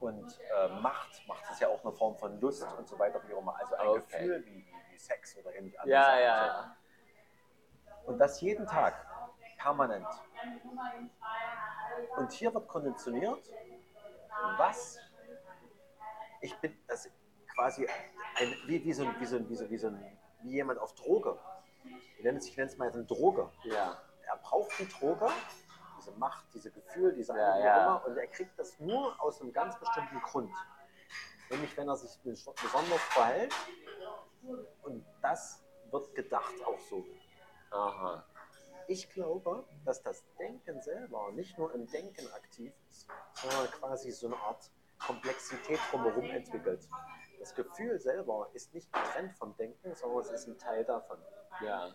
und 0.00 0.40
äh, 0.56 0.68
Macht. 0.80 1.22
Macht 1.28 1.48
ist 1.50 1.60
ja 1.60 1.68
auch 1.68 1.82
eine 1.84 1.92
Form 1.92 2.16
von 2.16 2.40
Lust 2.40 2.66
und 2.76 2.88
so 2.88 2.98
weiter, 2.98 3.20
wie 3.28 3.34
auch 3.34 3.38
immer. 3.40 3.56
Also 3.58 3.74
ein 3.76 3.86
Okay. 3.88 4.00
Gefühl 4.00 4.44
wie, 4.46 4.66
wie 4.90 4.98
Sex 4.98 5.36
oder 5.38 5.54
ähnlich 5.54 5.78
andere 5.78 5.94
ja, 5.96 6.18
ja, 6.18 6.46
ja. 6.46 6.76
Und 8.06 8.18
das 8.18 8.40
jeden 8.40 8.66
Tag, 8.66 8.94
permanent. 9.56 10.06
Und 12.16 12.32
hier 12.32 12.52
wird 12.52 12.66
konditioniert, 12.68 13.48
was 14.58 14.98
ich 16.40 16.54
bin, 16.58 16.76
das 16.86 17.08
quasi 17.54 17.86
ein, 17.86 18.54
wie, 18.66 18.84
wie, 18.84 18.92
so, 18.92 19.04
ein- 19.04 19.18
wie, 19.20 19.24
so, 19.26 19.36
ein- 19.36 19.48
wie, 19.48 19.54
so, 19.54 19.70
wie, 19.70 19.78
so, 19.78 19.86
ein- 19.86 20.18
wie 20.44 20.52
jemand 20.52 20.78
auf 20.78 20.94
Droge. 20.94 21.38
Ich 22.18 22.24
nenne 22.24 22.38
es, 22.38 22.46
ich 22.46 22.56
nenne 22.56 22.70
es 22.70 22.76
mal 22.78 22.90
eine 22.90 23.04
Droge. 23.04 23.50
ja. 23.64 23.98
Er 24.26 24.38
braucht 24.38 24.70
die 24.78 24.88
Droge, 24.88 25.28
diese 25.98 26.10
Macht, 26.12 26.46
diese 26.54 26.70
Gefühl, 26.70 27.12
diese 27.14 27.36
Ja, 27.36 27.58
ja. 27.58 27.82
immer, 27.82 28.06
und 28.06 28.16
er 28.16 28.26
kriegt 28.26 28.58
das 28.58 28.80
nur 28.80 29.14
aus 29.22 29.40
einem 29.42 29.52
ganz 29.52 29.78
bestimmten 29.78 30.18
Grund. 30.22 30.50
Nämlich, 31.50 31.76
wenn 31.76 31.86
er 31.88 31.96
sich 31.96 32.18
besonders 32.22 33.00
verhält. 33.10 33.52
Und 34.82 35.04
das 35.20 35.62
wird 35.90 36.14
gedacht 36.14 36.54
auch 36.66 36.80
so. 36.80 37.04
Aha. 37.70 38.24
Ich 38.88 39.10
glaube, 39.10 39.64
dass 39.84 40.02
das 40.02 40.24
Denken 40.38 40.80
selber 40.80 41.30
nicht 41.32 41.58
nur 41.58 41.72
im 41.74 41.86
Denken 41.86 42.26
aktiv 42.32 42.72
ist, 42.90 43.06
sondern 43.34 43.70
quasi 43.72 44.10
so 44.10 44.26
eine 44.28 44.36
Art 44.36 44.70
Komplexität 44.98 45.78
drumherum 45.90 46.24
entwickelt. 46.30 46.88
Das 47.44 47.54
Gefühl 47.54 48.00
selber 48.00 48.48
ist 48.54 48.72
nicht 48.72 48.90
getrennt 48.90 49.36
vom 49.36 49.54
Denken, 49.58 49.94
sondern 49.94 50.20
es 50.20 50.30
ist 50.30 50.48
ein 50.48 50.56
Teil 50.56 50.82
davon. 50.82 51.18
Ja, 51.62 51.94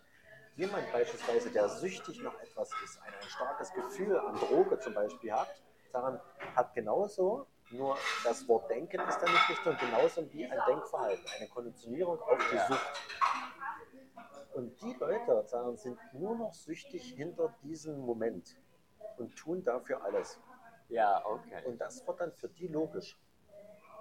Jemand 0.57 0.91
beispielsweise, 0.91 1.49
der 1.49 1.67
süchtig 1.69 2.21
nach 2.21 2.39
etwas 2.39 2.71
ist, 2.83 3.01
ein, 3.01 3.11
ein 3.15 3.29
starkes 3.29 3.73
Gefühl 3.73 4.15
an 4.15 4.35
Droge 4.35 4.77
zum 4.77 4.93
Beispiel 4.93 5.33
hat, 5.33 5.47
daran 5.91 6.21
hat 6.55 6.75
genauso, 6.75 7.47
nur 7.71 7.97
das 8.23 8.47
Wort 8.47 8.69
Denken 8.69 9.01
ist 9.07 9.17
da 9.17 9.25
nicht 9.25 9.49
richtig 9.49 9.65
und 9.65 9.79
genauso 9.79 10.31
wie 10.31 10.45
ein 10.45 10.59
Denkverhalten, 10.67 11.25
eine 11.39 11.47
Konditionierung 11.47 12.21
auf 12.21 12.37
die. 12.51 12.57
Sucht. 12.57 13.01
Und 14.53 14.79
die 14.83 14.93
Leute 14.99 15.47
sagen, 15.47 15.77
sind 15.77 15.97
nur 16.13 16.35
noch 16.37 16.53
süchtig 16.53 17.11
hinter 17.15 17.55
diesem 17.63 17.97
Moment 18.01 18.55
und 19.17 19.35
tun 19.35 19.63
dafür 19.63 20.03
alles. 20.03 20.39
Ja, 20.89 21.25
okay. 21.25 21.65
Und 21.65 21.81
das 21.81 22.05
wird 22.05 22.21
dann 22.21 22.33
für 22.33 22.49
die 22.49 22.67
logisch. 22.67 23.19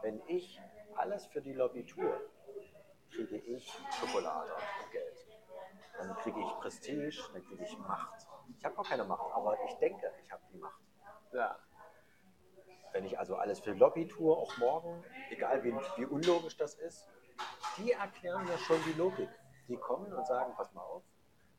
Wenn 0.03 0.20
ich 0.27 0.61
alles 0.99 1.27
für 1.27 1.41
die 1.41 1.53
Lobby 1.53 1.85
tue, 1.85 2.12
kriege 3.11 3.37
ich 3.37 3.73
Schokolade 3.99 4.53
und 4.53 4.93
Geld. 4.93 5.27
Dann 5.97 6.15
kriege 6.16 6.41
ich 6.41 6.49
Prestige, 6.61 7.19
dann 7.33 7.45
kriege 7.45 7.65
ich 7.65 7.79
Macht. 7.79 8.27
Ich 8.57 8.65
habe 8.65 8.77
noch 8.77 8.89
keine 8.89 9.05
Macht, 9.05 9.33
aber 9.33 9.57
ich 9.66 9.75
denke, 9.79 10.12
ich 10.23 10.31
habe 10.31 10.43
die 10.53 10.59
Macht. 10.59 10.81
Ja. 11.33 11.59
Wenn 12.93 13.05
ich 13.05 13.19
also 13.19 13.37
alles 13.37 13.61
für 13.61 13.73
die 13.73 13.79
Lobby 13.79 14.09
tue, 14.09 14.35
auch 14.35 14.57
morgen, 14.59 15.05
egal 15.31 15.62
wie, 15.62 15.75
wie 15.97 16.07
unlogisch 16.07 16.57
das 16.57 16.75
ist, 16.75 17.09
die 17.77 17.93
erklären 17.93 18.45
mir 18.45 18.59
schon 18.59 18.79
die 18.87 18.93
Logik. 18.93 19.29
Die 19.69 19.77
kommen 19.77 20.12
und 20.12 20.27
sagen, 20.27 20.55
pass 20.57 20.73
mal 20.73 20.83
auf, 20.83 21.03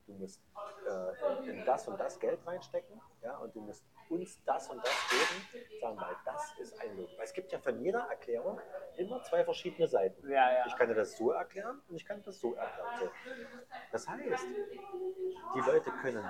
du 0.07 0.13
musst 0.13 0.41
äh, 0.87 1.49
in 1.49 1.63
das 1.65 1.87
und 1.87 1.99
das 1.99 2.19
Geld 2.19 2.45
reinstecken 2.45 2.99
ja, 3.21 3.37
und 3.37 3.53
du 3.55 3.61
musst 3.61 3.85
uns 4.09 4.43
das 4.43 4.69
und 4.69 4.83
das 4.83 5.09
geben, 5.09 5.69
sagen 5.79 5.95
wir 5.95 6.01
mal, 6.01 6.15
das 6.25 6.53
ist 6.59 6.79
ein 6.81 6.97
Logik. 6.97 7.17
Weil 7.17 7.25
es 7.25 7.33
gibt 7.33 7.51
ja 7.51 7.59
von 7.59 7.79
jeder 7.79 7.99
Erklärung 8.09 8.59
immer 8.97 9.21
zwei 9.23 9.43
verschiedene 9.43 9.87
Seiten. 9.87 10.29
Ja, 10.29 10.51
ja. 10.51 10.65
Ich 10.67 10.75
kann 10.75 10.89
dir 10.89 10.95
das 10.95 11.15
so 11.15 11.31
erklären 11.31 11.81
und 11.87 11.95
ich 11.95 12.05
kann 12.05 12.21
das 12.23 12.39
so 12.39 12.55
erklären. 12.55 12.89
So. 12.99 13.09
Das 13.91 14.07
heißt, 14.07 14.45
die 15.55 15.59
Leute 15.59 15.91
können 16.01 16.25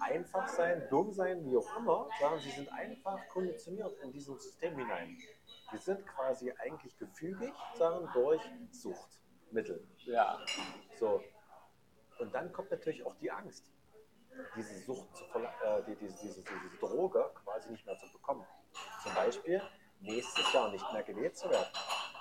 einfach 0.00 0.48
sein, 0.48 0.86
dumm 0.90 1.12
sein, 1.12 1.44
wie 1.44 1.56
auch 1.56 1.76
immer, 1.76 2.08
sagen, 2.20 2.38
sie 2.40 2.50
sind 2.50 2.70
einfach 2.72 3.26
konditioniert 3.28 3.98
in 4.02 4.12
diesem 4.12 4.38
System 4.38 4.76
hinein. 4.76 5.16
Die 5.72 5.78
sind 5.78 6.06
quasi 6.06 6.52
eigentlich 6.58 6.96
gefügig, 6.98 7.52
sagen, 7.74 8.08
durch 8.12 8.42
Suchtmittel. 8.70 9.86
Ja. 10.04 10.38
So. 10.98 11.22
Und 12.18 12.34
dann 12.34 12.52
kommt 12.52 12.70
natürlich 12.70 13.04
auch 13.04 13.14
die 13.16 13.30
Angst, 13.30 13.70
diese 14.56 14.78
Sucht 14.84 15.08
äh, 15.34 15.82
die, 15.86 15.96
diese, 15.96 16.16
diese, 16.20 16.42
diese 16.42 16.76
Droge 16.78 17.30
quasi 17.44 17.70
nicht 17.70 17.84
mehr 17.86 17.96
zu 17.98 18.10
bekommen. 18.12 18.46
Zum 19.02 19.14
Beispiel 19.14 19.62
nächstes 20.00 20.52
Jahr 20.52 20.70
nicht 20.70 20.92
mehr 20.92 21.02
gelebt 21.02 21.36
zu 21.36 21.50
werden, 21.50 21.66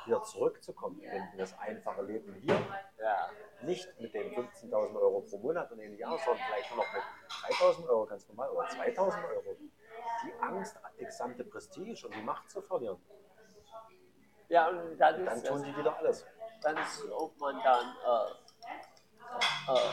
wieder 0.05 0.23
zurückzukommen 0.23 0.99
in 1.01 1.37
das 1.37 1.57
einfache 1.59 2.01
Leben 2.01 2.33
hier, 2.35 2.55
Ja. 2.99 3.29
nicht 3.61 3.87
mit 3.99 4.13
den 4.13 4.33
15.000 4.33 4.95
Euro 4.95 5.21
pro 5.21 5.37
Monat 5.37 5.71
und 5.71 5.79
im 5.79 5.95
Jahr, 5.97 6.17
sondern 6.19 6.43
vielleicht 6.47 6.73
nur 6.75 6.83
noch 6.85 6.93
mit 6.93 7.03
3.000 7.55 7.87
Euro 7.89 8.05
ganz 8.05 8.27
normal 8.29 8.49
oder 8.49 8.67
2.000 8.67 9.29
Euro. 9.29 9.57
Die 10.23 10.33
Angst, 10.41 10.79
die 10.99 11.05
gesamte 11.05 11.43
Prestige 11.43 12.07
und 12.07 12.15
die 12.15 12.21
Macht 12.21 12.49
zu 12.49 12.61
verlieren. 12.61 12.99
Ja, 14.49 14.69
und 14.69 14.97
dann 14.97 15.19
Und 15.19 15.25
dann 15.25 15.43
tun 15.43 15.63
die 15.63 15.75
wieder 15.75 15.95
alles. 15.97 16.25
dann 16.61 16.77
ist, 16.77 17.03
man 17.39 17.61
dann 17.63 17.95
äh, 18.05 19.71
äh, 19.73 19.91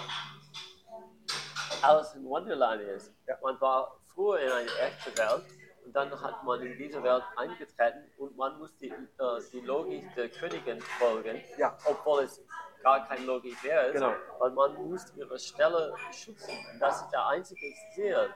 Alice 1.88 2.14
in 2.14 2.24
Wonderland 2.24 2.82
ist. 2.82 3.12
Ja. 3.26 3.36
Man 3.42 3.60
war 3.60 3.96
früher 4.14 4.38
in 4.40 4.50
eine 4.52 4.70
echte 4.78 5.16
Welt 5.18 5.44
und 5.84 5.94
dann 5.94 6.10
hat 6.20 6.42
man 6.44 6.60
in 6.62 6.76
diese 6.78 7.02
Welt 7.02 7.22
eingetreten 7.36 8.10
und 8.18 8.36
man 8.36 8.58
muss 8.58 8.76
die, 8.78 8.88
äh, 8.90 9.40
die 9.52 9.60
Logik 9.60 10.04
der 10.14 10.28
Königin 10.30 10.80
folgen, 10.80 11.42
Ja. 11.58 11.76
obwohl 11.84 12.22
es 12.24 12.42
gar 12.82 13.06
keine 13.08 13.24
Logik 13.24 13.62
mehr 13.64 13.86
ist, 13.88 13.94
Genau. 13.94 14.12
weil 14.38 14.50
man 14.50 14.74
muss 14.88 15.12
ihre 15.16 15.38
Stelle 15.38 15.94
schützen. 16.12 16.52
Das 16.80 17.00
ist 17.02 17.10
der 17.10 17.26
einzige 17.28 17.72
Ziel. 17.94 18.28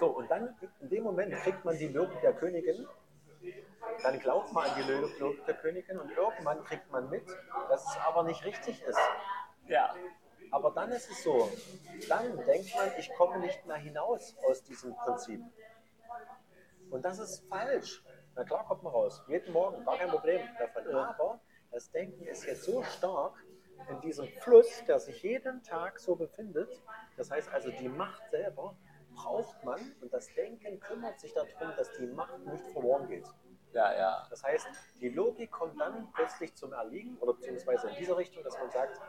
So, 0.00 0.06
und 0.08 0.30
dann 0.30 0.54
in 0.80 0.88
dem 0.90 1.04
Moment 1.04 1.32
kriegt 1.36 1.64
man 1.64 1.76
die 1.78 1.88
Logik 1.88 2.20
der 2.20 2.32
Königin, 2.34 2.86
dann 4.02 4.18
glaubt 4.18 4.52
man 4.52 4.64
an 4.68 4.70
die 4.76 4.92
Logik 5.20 5.44
der 5.46 5.54
Königin 5.54 5.98
und 5.98 6.10
irgendwann 6.10 6.62
kriegt 6.64 6.90
man 6.90 7.08
mit, 7.10 7.24
dass 7.68 7.84
es 7.86 7.96
aber 8.04 8.22
nicht 8.24 8.44
richtig 8.44 8.82
ist. 8.82 8.98
Ja, 9.68 9.94
Aber 10.54 10.70
dann 10.70 10.92
ist 10.92 11.10
es 11.10 11.24
so, 11.24 11.50
dann 12.08 12.36
denkt 12.44 12.76
man, 12.76 12.88
ich 12.96 13.12
komme 13.14 13.40
nicht 13.40 13.66
mehr 13.66 13.76
hinaus 13.76 14.36
aus 14.46 14.62
diesem 14.62 14.94
Prinzip. 14.94 15.40
Und 16.90 17.04
das 17.04 17.18
ist 17.18 17.44
falsch. 17.48 18.04
Na 18.36 18.44
klar 18.44 18.64
kommt 18.64 18.84
man 18.84 18.92
raus, 18.92 19.20
jeden 19.26 19.52
Morgen, 19.52 19.84
gar 19.84 19.98
kein 19.98 20.10
Problem 20.10 20.40
davon. 20.56 20.86
Aber 20.94 21.40
das 21.72 21.90
Denken 21.90 22.24
ist 22.28 22.44
jetzt 22.46 22.62
so 22.62 22.84
stark 22.84 23.34
in 23.90 24.00
diesem 24.02 24.28
Fluss, 24.28 24.84
der 24.86 25.00
sich 25.00 25.24
jeden 25.24 25.60
Tag 25.64 25.98
so 25.98 26.14
befindet. 26.14 26.70
Das 27.16 27.32
heißt 27.32 27.52
also, 27.52 27.72
die 27.72 27.88
Macht 27.88 28.22
selber 28.30 28.76
braucht 29.16 29.64
man 29.64 29.80
und 30.02 30.12
das 30.12 30.32
Denken 30.34 30.78
kümmert 30.78 31.18
sich 31.18 31.32
darum, 31.32 31.74
dass 31.76 31.90
die 31.98 32.06
Macht 32.06 32.38
nicht 32.46 32.64
verloren 32.68 33.08
geht. 33.08 33.26
ja, 33.72 33.92
ja. 33.92 34.26
Das 34.30 34.44
heißt, 34.44 34.68
die 35.00 35.08
Logik 35.08 35.50
kommt 35.50 35.80
dann 35.80 36.12
plötzlich 36.12 36.54
zum 36.54 36.72
Erliegen 36.72 37.18
oder 37.18 37.34
beziehungsweise 37.34 37.88
in 37.88 37.96
diese 37.96 38.16
Richtung, 38.16 38.44
dass 38.44 38.56
man 38.56 38.70
sagt, 38.70 39.00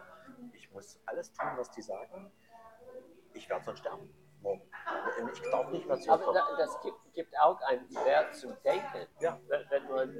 ich 0.53 0.71
muss 0.71 0.99
alles 1.05 1.31
tun, 1.33 1.47
was 1.57 1.69
die 1.71 1.81
sagen. 1.81 2.31
Ich 3.33 3.49
werde 3.49 3.65
sonst 3.65 3.79
sterben. 3.79 4.13
Morgen. 4.41 4.61
Ich 5.33 5.41
darf 5.49 5.69
nicht 5.71 5.85
mehr 5.87 5.95
Aber 5.95 6.01
zurückkommen. 6.03 6.35
da- 6.35 6.57
das 6.57 6.81
gibt, 6.81 7.13
gibt 7.13 7.39
auch 7.39 7.59
einen 7.61 7.89
Wert 7.95 8.35
zum 8.35 8.55
Denken. 8.63 9.07
Ja. 9.19 9.39
Wenn, 9.47 9.87
man, 9.89 10.19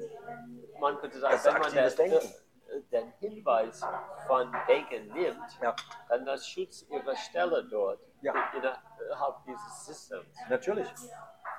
man 0.80 0.98
könnte 0.98 1.18
sagen, 1.20 1.34
Das 1.34 1.44
wenn 1.44 1.52
man 1.54 1.62
aktives 1.62 1.94
den, 1.96 2.10
Denken. 2.10 2.26
äh, 2.68 2.80
den 2.90 3.12
Hinweis 3.20 3.80
von 4.26 4.52
Denken 4.66 5.12
nimmt, 5.12 5.58
Ja. 5.62 5.76
dann 6.08 6.26
das 6.26 6.46
schützt 6.48 6.88
ihre 6.90 7.14
Stelle 7.16 7.64
dort 7.68 8.00
Ja. 8.20 8.34
innerhalb 8.52 9.44
dieses 9.46 9.86
Systems. 9.86 10.36
Natürlich. 10.48 10.88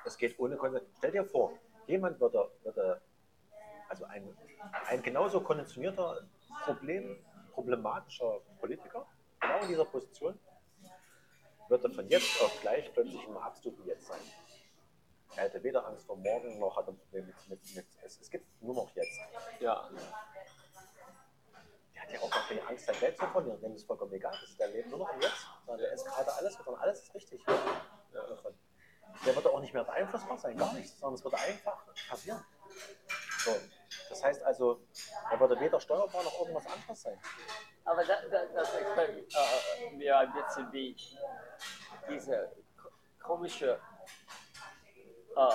Das 0.04 0.16
geht 0.18 0.38
ohne 0.38 0.56
Konsequenz. 0.56 0.94
Stell 0.98 1.12
dir 1.12 1.24
vor, 1.24 1.52
jemand 1.86 2.20
würde, 2.20 2.50
würde 2.62 3.00
also 3.88 4.04
ein, 4.04 4.36
ein 4.88 5.02
genauso 5.02 5.40
konditionierter, 5.40 6.20
Problem, 6.64 7.24
problematischer 7.58 8.40
Politiker, 8.60 9.04
genau 9.40 9.58
in 9.62 9.68
dieser 9.68 9.84
Position, 9.84 10.38
würde 11.68 11.90
von 11.90 12.08
jetzt 12.08 12.40
auf 12.40 12.60
gleich 12.60 12.92
plötzlich 12.92 13.24
im 13.26 13.36
absoluten 13.36 13.84
Jetzt 13.84 14.06
sein. 14.06 14.20
Er 15.34 15.44
hätte 15.44 15.62
weder 15.64 15.84
Angst 15.84 16.06
vor 16.06 16.16
morgen 16.16 16.58
noch 16.60 16.76
hat 16.76 16.86
er 16.86 16.92
ein 16.92 16.98
Problem 16.98 17.26
mit, 17.26 17.48
mit, 17.48 17.74
mit 17.74 17.86
es, 18.04 18.20
es 18.20 18.30
gibt 18.30 18.46
nur 18.62 18.76
noch 18.76 18.94
jetzt. 18.94 19.18
Ja, 19.58 19.90
Der 21.94 22.02
hat 22.02 22.12
ja 22.12 22.20
auch 22.20 22.30
gar 22.30 22.46
keine 22.46 22.64
Angst, 22.68 22.86
sein 22.86 22.96
Geld 23.00 23.18
zu 23.18 23.26
verlieren, 23.26 23.60
dem 23.60 23.74
ist 23.74 23.86
vollkommen 23.86 24.12
egal, 24.12 24.32
das 24.40 24.50
ist 24.50 24.60
der 24.60 24.68
Leben 24.68 24.90
nur 24.90 25.00
noch 25.00 25.12
im 25.12 25.20
Jetzt. 25.20 25.46
Sondern 25.66 25.78
Der 25.80 25.92
ist 25.92 26.06
gerade 26.06 26.32
alles, 26.34 26.54
sondern 26.54 26.76
alles 26.76 27.02
ist 27.02 27.14
richtig. 27.14 27.44
Ja. 27.46 28.36
Der 29.26 29.34
wird 29.34 29.46
auch 29.46 29.60
nicht 29.60 29.74
mehr 29.74 29.84
beeinflussbar 29.84 30.38
sein, 30.38 30.56
gar 30.56 30.72
nichts, 30.74 30.96
sondern 31.00 31.14
es 31.14 31.24
wird 31.24 31.34
einfach 31.34 31.84
passieren. 32.08 32.44
So. 33.44 33.50
Das 34.08 34.22
heißt 34.24 34.42
also, 34.42 34.80
er 35.30 35.40
würde 35.40 35.58
weder 35.60 35.80
steuerbar 35.80 36.22
noch 36.22 36.38
irgendwas 36.40 36.66
anderes 36.66 37.02
sein. 37.02 37.18
aber 37.84 38.04
da, 38.04 38.16
da, 38.30 38.44
das 38.54 38.74
erklärt 38.74 39.18
äh, 39.18 39.96
mir 39.96 40.18
ein 40.18 40.32
bisschen 40.32 40.72
wie 40.72 40.96
dieser 42.08 42.46
ko- 42.80 42.90
komische 43.22 43.80
äh, 45.36 45.50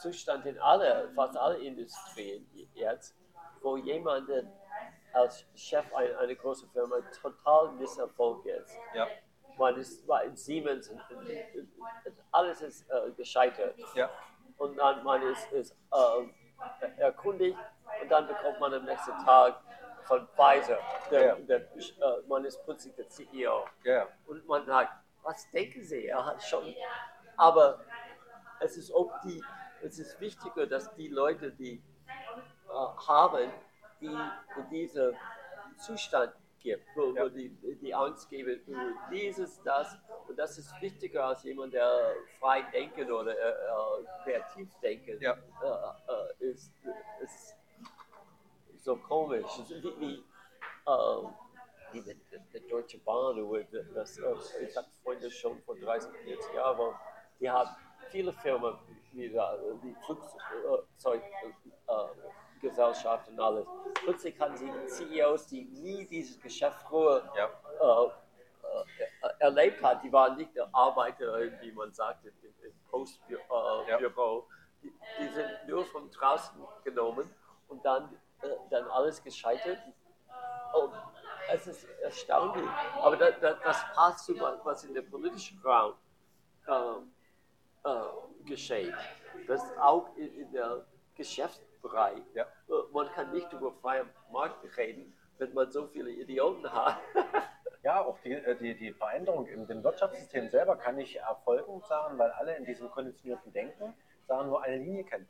Zustand 0.00 0.46
in 0.46 0.58
alle, 0.58 1.12
fast 1.14 1.36
alle 1.36 1.58
Industrien 1.58 2.48
jetzt, 2.74 3.14
wo 3.60 3.76
jemand 3.76 4.28
als 5.12 5.44
Chef 5.54 5.92
einer, 5.94 6.18
einer 6.18 6.34
großen 6.34 6.68
Firma 6.70 6.96
total 7.20 7.72
Misserfolg 7.72 8.44
ist. 8.46 8.74
Ja. 8.94 9.06
Man 9.58 9.76
ist 9.76 10.04
in 10.24 10.36
Siemens, 10.36 10.88
und, 10.88 10.98
und, 11.10 11.28
und, 11.28 11.68
alles 12.32 12.62
ist 12.62 12.88
äh, 12.90 13.10
gescheitert. 13.12 13.78
Ja. 13.94 14.10
Und 14.62 14.76
dann 14.76 15.02
man 15.02 15.20
ist, 15.22 15.50
ist 15.50 15.76
äh, 15.90 17.00
erkundigt 17.00 17.58
und 18.00 18.08
dann 18.08 18.28
bekommt 18.28 18.60
man 18.60 18.72
am 18.72 18.84
nächsten 18.84 19.18
Tag 19.24 19.60
von 20.04 20.28
Pfizer, 20.36 20.78
der, 21.10 21.26
Ja. 21.26 21.34
der, 21.34 21.60
äh, 21.62 22.22
man 22.28 22.44
ist 22.44 22.62
plötzlich 22.64 22.94
der 22.94 23.08
CEO. 23.08 23.64
Ja. 23.82 24.06
Und 24.24 24.46
man 24.46 24.64
sagt, 24.64 24.92
was 25.24 25.50
denken 25.50 25.82
Sie? 25.82 26.06
Er 26.06 26.24
hat 26.24 26.40
schon. 26.44 26.76
Aber 27.36 27.80
es 28.60 28.76
ist 28.76 28.94
auch 28.94 29.10
die, 29.24 29.42
es 29.82 29.98
ist 29.98 30.20
wichtiger, 30.20 30.64
dass 30.68 30.94
die 30.94 31.08
Leute, 31.08 31.50
die 31.50 31.82
äh, 32.68 32.72
haben, 33.08 33.52
die 34.00 34.06
in 34.06 34.68
diesen 34.70 35.16
Zustand 35.76 36.32
gibt, 36.62 36.86
wo, 36.94 37.14
Ja. 37.14 37.24
wo 37.24 37.28
die, 37.28 37.50
die 37.80 37.94
Angst 37.94 38.28
geben, 38.30 38.60
über 38.66 38.92
dieses, 39.10 39.62
das. 39.62 39.96
Und 40.28 40.36
das 40.38 40.56
ist 40.58 40.72
wichtiger 40.80 41.24
als 41.26 41.42
jemand, 41.42 41.74
der 41.74 42.14
frei 42.40 42.62
denken 42.72 43.10
oder 43.10 43.32
äh, 43.36 43.50
äh, 43.50 44.04
kreativ 44.24 44.68
denken 44.80 45.20
Ja. 45.20 45.32
äh, 45.32 46.44
äh, 46.44 46.50
ist, 46.50 46.72
ist 47.22 47.56
so 48.78 48.96
komisch. 48.96 49.46
Ist 49.58 49.70
Wie, 49.82 50.00
wie, 50.00 50.24
äh, 50.86 51.26
wie 51.92 52.00
der, 52.02 52.14
der 52.52 52.60
Deutsche 52.68 52.98
Bahn, 52.98 53.36
das, 53.94 54.18
äh, 54.18 54.34
ich 54.66 54.76
hatte 54.76 54.90
Freunde 55.02 55.30
schon 55.30 55.60
vor 55.62 55.76
30, 55.76 56.10
40 56.24 56.54
Jahren, 56.54 56.94
die 57.40 57.50
haben 57.50 57.70
viele 58.10 58.32
Firmen, 58.32 58.76
wie 59.12 59.30
da, 59.30 59.56
die 59.82 59.94
Flugzeuggesellschaften 62.62 63.34
und 63.34 63.40
alles. 63.40 63.66
Plötzlich 64.04 64.38
hatten 64.40 64.56
sie 64.56 64.70
CEOs, 64.86 65.46
die 65.46 65.64
nie 65.64 66.06
dieses 66.06 66.40
Geschäft 66.40 66.78
früher 66.88 67.22
Ja. 67.36 67.46
äh, 67.80 68.06
äh, 69.26 69.28
erlebt 69.40 69.82
hat. 69.82 70.02
Die 70.02 70.12
waren 70.12 70.36
nicht 70.36 70.52
Arbeiter, 70.72 71.38
wie 71.60 71.72
man 71.72 71.92
sagt, 71.92 72.24
im, 72.24 72.32
im 72.42 72.72
Postbüro. 72.90 73.82
Äh, 73.86 73.90
Ja. 73.90 73.98
Die, 74.82 74.92
die 75.20 75.28
sind 75.28 75.48
nur 75.66 75.84
von 75.86 76.10
draußen 76.10 76.60
genommen 76.84 77.32
und 77.68 77.84
dann, 77.84 78.12
äh, 78.42 78.48
dann 78.70 78.88
alles 78.88 79.22
gescheitert. 79.22 79.78
Und 80.74 80.92
es 81.52 81.66
ist 81.66 81.84
erstaunlich. 82.00 82.68
Aber 83.00 83.16
da, 83.16 83.30
da, 83.32 83.54
das 83.54 83.84
passt 83.94 84.24
zu 84.26 84.38
was 84.40 84.64
was 84.64 84.84
in 84.84 84.94
der 84.94 85.02
politischen 85.02 85.60
Raum 85.62 85.94
ähm, 86.66 87.12
äh, 87.84 88.44
geschehen. 88.44 88.94
Das 89.46 89.62
ist 89.62 89.78
auch 89.78 90.16
in, 90.16 90.34
in 90.34 90.52
der 90.52 90.86
Geschäftsbereich. 91.82 92.22
Ja. 92.34 92.44
Äh, 92.44 92.72
Man 92.92 93.08
kann 93.12 93.32
nicht 93.32 93.52
über 93.52 93.72
freien 93.72 94.08
Markt 94.30 94.64
reden, 94.76 95.12
wenn 95.38 95.52
man 95.54 95.70
so 95.70 95.86
viele 95.88 96.10
Idioten 96.10 96.70
hat. 96.72 96.98
Ja, 97.84 98.00
auch 98.00 98.16
die, 98.20 98.30
äh, 98.32 98.54
die, 98.54 98.76
die 98.76 98.92
Veränderung 98.92 99.44
in 99.48 99.66
dem 99.66 99.82
Wirtschaftssystem 99.82 100.48
selber 100.50 100.76
kann 100.76 100.94
nicht 100.94 101.16
erfolgen, 101.16 101.82
sagen, 101.88 102.16
weil 102.16 102.30
alle 102.30 102.54
in 102.56 102.64
diesem 102.64 102.88
konditionierten 102.88 103.52
Denken 103.52 103.92
sagen, 104.28 104.46
nur 104.50 104.62
eine 104.62 104.76
Linie 104.76 105.02
kennen. 105.02 105.28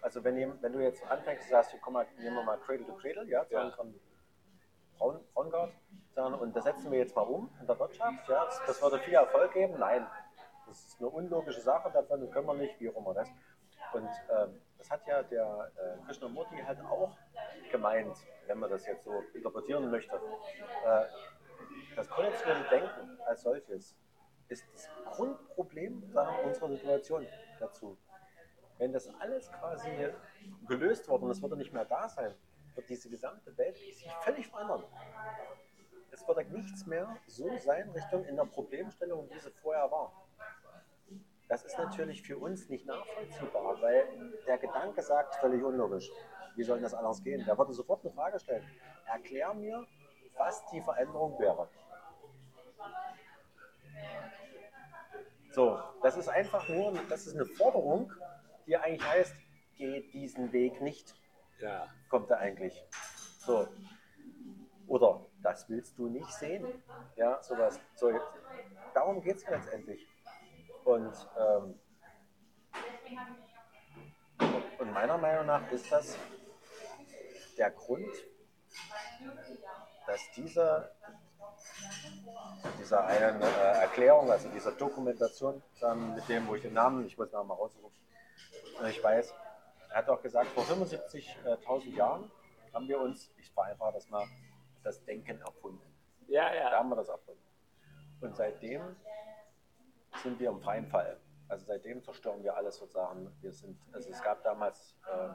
Also 0.00 0.24
wenn, 0.24 0.62
wenn 0.62 0.72
du 0.72 0.78
jetzt 0.78 1.04
anfängst 1.10 1.44
und 1.44 1.50
sagst, 1.50 1.76
komm 1.82 1.92
mal, 1.92 2.06
nehmen 2.16 2.36
wir 2.36 2.42
mal 2.42 2.56
Cradle 2.56 2.86
to 2.86 2.94
Cradle, 2.94 3.26
ja, 3.28 3.44
sagen 3.44 3.68
Ja. 3.68 3.76
von 3.76 4.00
Braun, 4.96 5.20
Braungart, 5.34 5.72
sagen, 6.14 6.36
und 6.36 6.56
das 6.56 6.64
setzen 6.64 6.90
wir 6.90 7.00
jetzt 7.00 7.14
mal 7.14 7.20
um 7.20 7.50
in 7.60 7.66
der 7.66 7.78
Wirtschaft, 7.78 8.26
ja, 8.30 8.46
das, 8.46 8.62
das 8.66 8.80
würde 8.80 8.98
viel 9.00 9.12
Erfolg 9.12 9.52
geben. 9.52 9.74
Nein, 9.78 10.06
das 10.66 10.86
ist 10.86 11.00
eine 11.00 11.10
unlogische 11.10 11.60
Sache, 11.60 11.90
davon 11.90 12.30
können 12.30 12.46
wir 12.46 12.54
nicht, 12.54 12.80
wie 12.80 12.88
auch 12.88 12.96
immer 12.96 13.12
das. 13.12 13.28
Und 13.92 14.08
ähm, 14.30 14.58
das 14.78 14.90
hat 14.90 15.06
ja 15.06 15.22
der 15.22 15.72
äh, 15.76 16.06
Krishnamurti 16.06 16.56
halt 16.64 16.80
auch 16.80 17.16
gemeint, 17.70 18.16
wenn 18.46 18.58
man 18.58 18.70
das 18.70 18.86
jetzt 18.86 19.04
so 19.04 19.22
interpretieren 19.34 19.90
möchte. 19.90 20.14
Äh, 20.14 21.04
das 21.96 22.08
konditionelle 22.08 22.64
Denken 22.68 23.20
als 23.26 23.42
solches 23.42 23.96
ist 24.48 24.64
das 24.72 24.88
Grundproblem 25.16 26.02
unserer 26.44 26.68
Situation 26.70 27.26
dazu. 27.58 27.98
Wenn 28.78 28.92
das 28.92 29.08
alles 29.18 29.50
quasi 29.52 29.90
gelöst 30.68 31.08
wird 31.08 31.22
und 31.22 31.30
es 31.30 31.42
würde 31.42 31.56
nicht 31.56 31.72
mehr 31.72 31.84
da 31.84 32.08
sein, 32.08 32.34
wird 32.76 32.88
diese 32.88 33.10
gesamte 33.10 33.56
Welt 33.58 33.76
sich 33.76 34.08
völlig 34.20 34.46
verändern. 34.46 34.84
Es 36.12 36.26
wird 36.26 36.36
halt 36.38 36.52
nichts 36.52 36.86
mehr 36.86 37.16
so 37.26 37.56
sein 37.58 37.90
Richtung 37.90 38.24
in 38.24 38.36
der 38.36 38.44
Problemstellung, 38.44 39.28
wie 39.30 39.38
sie 39.38 39.50
vorher 39.50 39.90
war. 39.90 40.27
Das 41.48 41.64
ist 41.64 41.78
natürlich 41.78 42.22
für 42.22 42.36
uns 42.38 42.68
nicht 42.68 42.86
nachvollziehbar, 42.86 43.80
weil 43.80 44.06
der 44.46 44.58
Gedanke 44.58 45.02
sagt, 45.02 45.34
völlig 45.36 45.62
unlogisch. 45.62 46.10
Wie 46.56 46.62
soll 46.62 46.80
das 46.80 46.92
anders 46.92 47.22
gehen? 47.22 47.44
Der 47.46 47.56
würde 47.56 47.72
sofort 47.72 48.04
eine 48.04 48.12
Frage 48.12 48.38
stellen. 48.38 48.68
Erklär 49.06 49.54
mir, 49.54 49.86
was 50.36 50.64
die 50.66 50.80
Veränderung 50.82 51.38
wäre. 51.38 51.68
So, 55.52 55.78
das 56.02 56.16
ist 56.16 56.28
einfach 56.28 56.68
nur, 56.68 56.92
das 57.08 57.26
ist 57.26 57.34
eine 57.34 57.46
Forderung, 57.46 58.12
die 58.66 58.76
eigentlich 58.76 59.08
heißt, 59.08 59.34
geh 59.76 60.02
diesen 60.10 60.52
Weg 60.52 60.80
nicht, 60.82 61.14
Ja. 61.58 61.88
kommt 62.10 62.30
da 62.30 62.36
eigentlich. 62.36 62.84
So. 63.38 63.66
Oder 64.86 65.26
das 65.42 65.68
willst 65.68 65.98
du 65.98 66.08
nicht 66.08 66.30
sehen. 66.32 66.66
Ja, 67.16 67.42
sowas. 67.42 67.80
So, 67.94 68.12
darum 68.94 69.20
geht 69.22 69.36
es 69.36 69.46
letztendlich. 69.48 70.06
Und, 70.88 71.12
ähm, 71.38 71.78
und 74.78 74.90
meiner 74.90 75.18
Meinung 75.18 75.44
nach 75.44 75.70
ist 75.70 75.92
das 75.92 76.16
der 77.58 77.70
Grund, 77.72 78.08
dass 80.06 80.20
diese, 80.34 80.90
dieser 82.80 83.04
einen 83.04 83.42
äh, 83.42 83.72
Erklärung, 83.82 84.30
also 84.30 84.48
dieser 84.48 84.72
Dokumentation, 84.72 85.62
dann 85.78 86.14
mit 86.14 86.26
dem, 86.26 86.48
wo 86.48 86.54
ich 86.54 86.62
den 86.62 86.72
Namen, 86.72 87.04
ich 87.04 87.18
muss 87.18 87.28
den 87.28 87.36
Namen 87.36 87.48
mal 87.48 87.56
raussuchen, 87.56 87.92
äh, 88.82 88.88
ich 88.88 89.04
weiß, 89.04 89.34
er 89.90 89.96
hat 89.96 90.08
auch 90.08 90.22
gesagt, 90.22 90.48
vor 90.52 90.64
75.000 90.64 91.96
Jahren 91.96 92.30
haben 92.72 92.88
wir 92.88 92.98
uns, 92.98 93.30
ich 93.36 93.50
vereinfache 93.50 93.92
das 93.92 94.08
mal, 94.08 94.26
das 94.82 95.04
Denken 95.04 95.38
erfunden. 95.42 95.82
Ja, 96.28 96.48
Da 96.48 96.54
ja. 96.54 96.70
haben 96.70 96.88
wir 96.88 96.96
das 96.96 97.10
erfunden. 97.10 97.42
Und 98.22 98.34
seitdem 98.34 98.96
sind 100.22 100.38
wir 100.40 100.50
im 100.50 100.60
freien 100.60 100.86
Fall. 100.86 101.20
Also 101.48 101.66
seitdem 101.66 102.02
zerstören 102.02 102.42
wir 102.42 102.56
alles 102.56 102.76
sozusagen. 102.76 103.30
Wir 103.40 103.52
sind, 103.52 103.78
also 103.92 104.10
es 104.10 104.22
gab 104.22 104.42
damals 104.42 104.96
äh, 105.10 105.28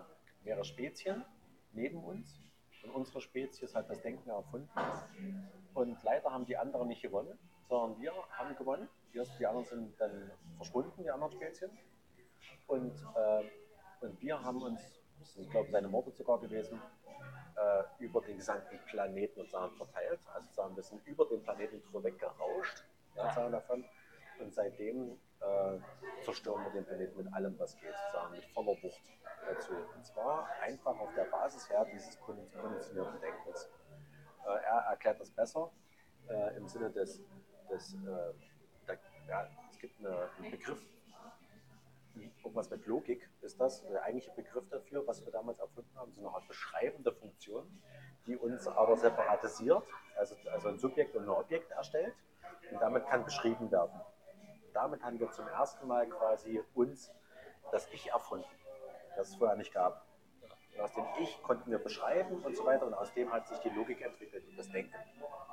mehrere 0.43 0.65
Spezien 0.65 1.25
neben 1.71 2.03
uns 2.03 2.39
und 2.83 2.91
unsere 2.91 3.21
Spezies 3.21 3.73
hat 3.73 3.89
das 3.89 4.01
Denken 4.01 4.29
erfunden. 4.29 4.69
Und 5.73 6.01
leider 6.03 6.31
haben 6.31 6.45
die 6.45 6.57
anderen 6.57 6.87
nicht 6.87 7.01
gewonnen, 7.01 7.39
sondern 7.67 7.99
wir 7.99 8.13
haben 8.31 8.55
gewonnen. 8.55 8.89
Wir, 9.11 9.25
die 9.39 9.45
anderen 9.45 9.65
sind 9.65 9.99
dann 9.99 10.31
verschwunden, 10.57 11.03
die 11.03 11.09
anderen 11.09 11.33
Spezien. 11.33 11.71
Und, 12.67 12.93
äh, 13.15 13.43
und 14.01 14.21
wir 14.21 14.41
haben 14.41 14.61
uns, 14.61 14.81
das 15.19 15.35
ich 15.37 15.49
glaube, 15.49 15.71
seine 15.71 15.87
Morde 15.87 16.11
sogar 16.11 16.39
gewesen, 16.39 16.79
äh, 17.55 18.03
über 18.03 18.21
den 18.21 18.37
gesamten 18.37 18.77
Planeten 18.85 19.39
sozusagen 19.41 19.75
verteilt. 19.77 20.19
Also 20.33 20.51
sagen, 20.51 20.75
wir 20.75 20.83
sind 20.83 21.05
über 21.07 21.25
den 21.25 21.41
Planeten 21.41 21.81
drüber 21.81 22.03
weggerauscht 22.03 22.83
ja, 23.15 23.49
davon. 23.49 23.85
Und 24.39 24.53
seitdem 24.53 25.17
äh, 25.39 26.23
zerstören 26.23 26.63
wir 26.65 26.71
den 26.71 26.85
Planeten 26.85 27.17
mit 27.17 27.33
allem, 27.33 27.57
was 27.59 27.77
geht, 27.77 27.93
sozusagen 28.05 28.31
mit 28.31 28.45
voller 28.45 28.81
Wucht 28.81 29.03
dazu. 29.47 29.73
Und 29.95 30.05
zwar 30.05 30.49
einfach 30.61 30.97
auf 30.99 31.13
der 31.15 31.25
Basis 31.25 31.69
her 31.69 31.85
dieses 31.91 32.19
kondi- 32.21 32.49
konditionierten 32.59 33.19
Denkens. 33.21 33.69
Äh, 34.45 34.49
er 34.49 34.85
erklärt 34.89 35.19
das 35.19 35.29
besser 35.31 35.71
äh, 36.29 36.57
im 36.57 36.67
Sinne 36.67 36.91
des, 36.91 37.21
des 37.69 37.93
äh, 37.93 38.33
der, 38.87 38.99
ja, 39.27 39.47
es 39.69 39.79
gibt 39.79 39.99
eine, 39.99 40.29
einen 40.37 40.51
Begriff, 40.51 40.79
irgendwas 42.43 42.69
mit 42.69 42.85
Logik 42.85 43.29
ist 43.41 43.59
das, 43.59 43.81
der 43.87 44.03
eigentliche 44.03 44.31
Begriff 44.31 44.67
dafür, 44.69 45.05
was 45.07 45.23
wir 45.25 45.31
damals 45.31 45.59
erfunden 45.59 45.97
haben, 45.97 46.11
so 46.13 46.21
eine 46.21 46.29
Art 46.29 46.47
beschreibende 46.47 47.11
Funktion, 47.11 47.81
die 48.27 48.37
uns 48.37 48.67
aber 48.67 48.97
separatisiert, 48.97 49.83
also, 50.17 50.35
also 50.51 50.67
ein 50.69 50.77
Subjekt 50.77 51.15
und 51.15 51.23
ein 51.23 51.29
Objekt 51.29 51.71
erstellt 51.71 52.13
und 52.71 52.81
damit 52.81 53.07
kann 53.07 53.25
beschrieben 53.25 53.71
werden. 53.71 53.99
Damit 54.73 55.03
haben 55.03 55.19
wir 55.19 55.31
zum 55.31 55.47
ersten 55.47 55.87
Mal 55.87 56.07
quasi 56.07 56.61
uns 56.73 57.11
das 57.71 57.87
Ich 57.91 58.09
erfunden, 58.09 58.45
das 59.15 59.29
es 59.29 59.35
vorher 59.35 59.55
nicht 59.55 59.73
gab. 59.73 60.05
Und 60.73 60.81
aus 60.81 60.93
dem 60.93 61.05
Ich 61.19 61.41
konnten 61.43 61.69
wir 61.69 61.79
beschreiben 61.79 62.43
und 62.43 62.55
so 62.55 62.65
weiter 62.65 62.85
und 62.85 62.93
aus 62.93 63.13
dem 63.13 63.31
hat 63.31 63.47
sich 63.47 63.59
die 63.59 63.69
Logik 63.69 64.01
entwickelt 64.01 64.47
und 64.47 64.57
das 64.57 64.69
Denken. 64.69 64.95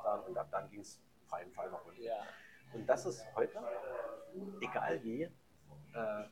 Dann, 0.03 0.21
und 0.21 0.37
ab 0.37 0.49
dann 0.51 0.71
ging 0.71 0.81
es 0.81 1.03
freien 1.27 1.53
Fall 1.53 1.71
nach 1.71 1.85
unten. 1.85 2.03
Ja. 2.03 2.23
Und 2.73 2.87
das 2.87 3.05
ist 3.05 3.25
heute, 3.35 3.59
egal 4.61 5.03
wie, 5.03 5.23
äh, 5.23 6.25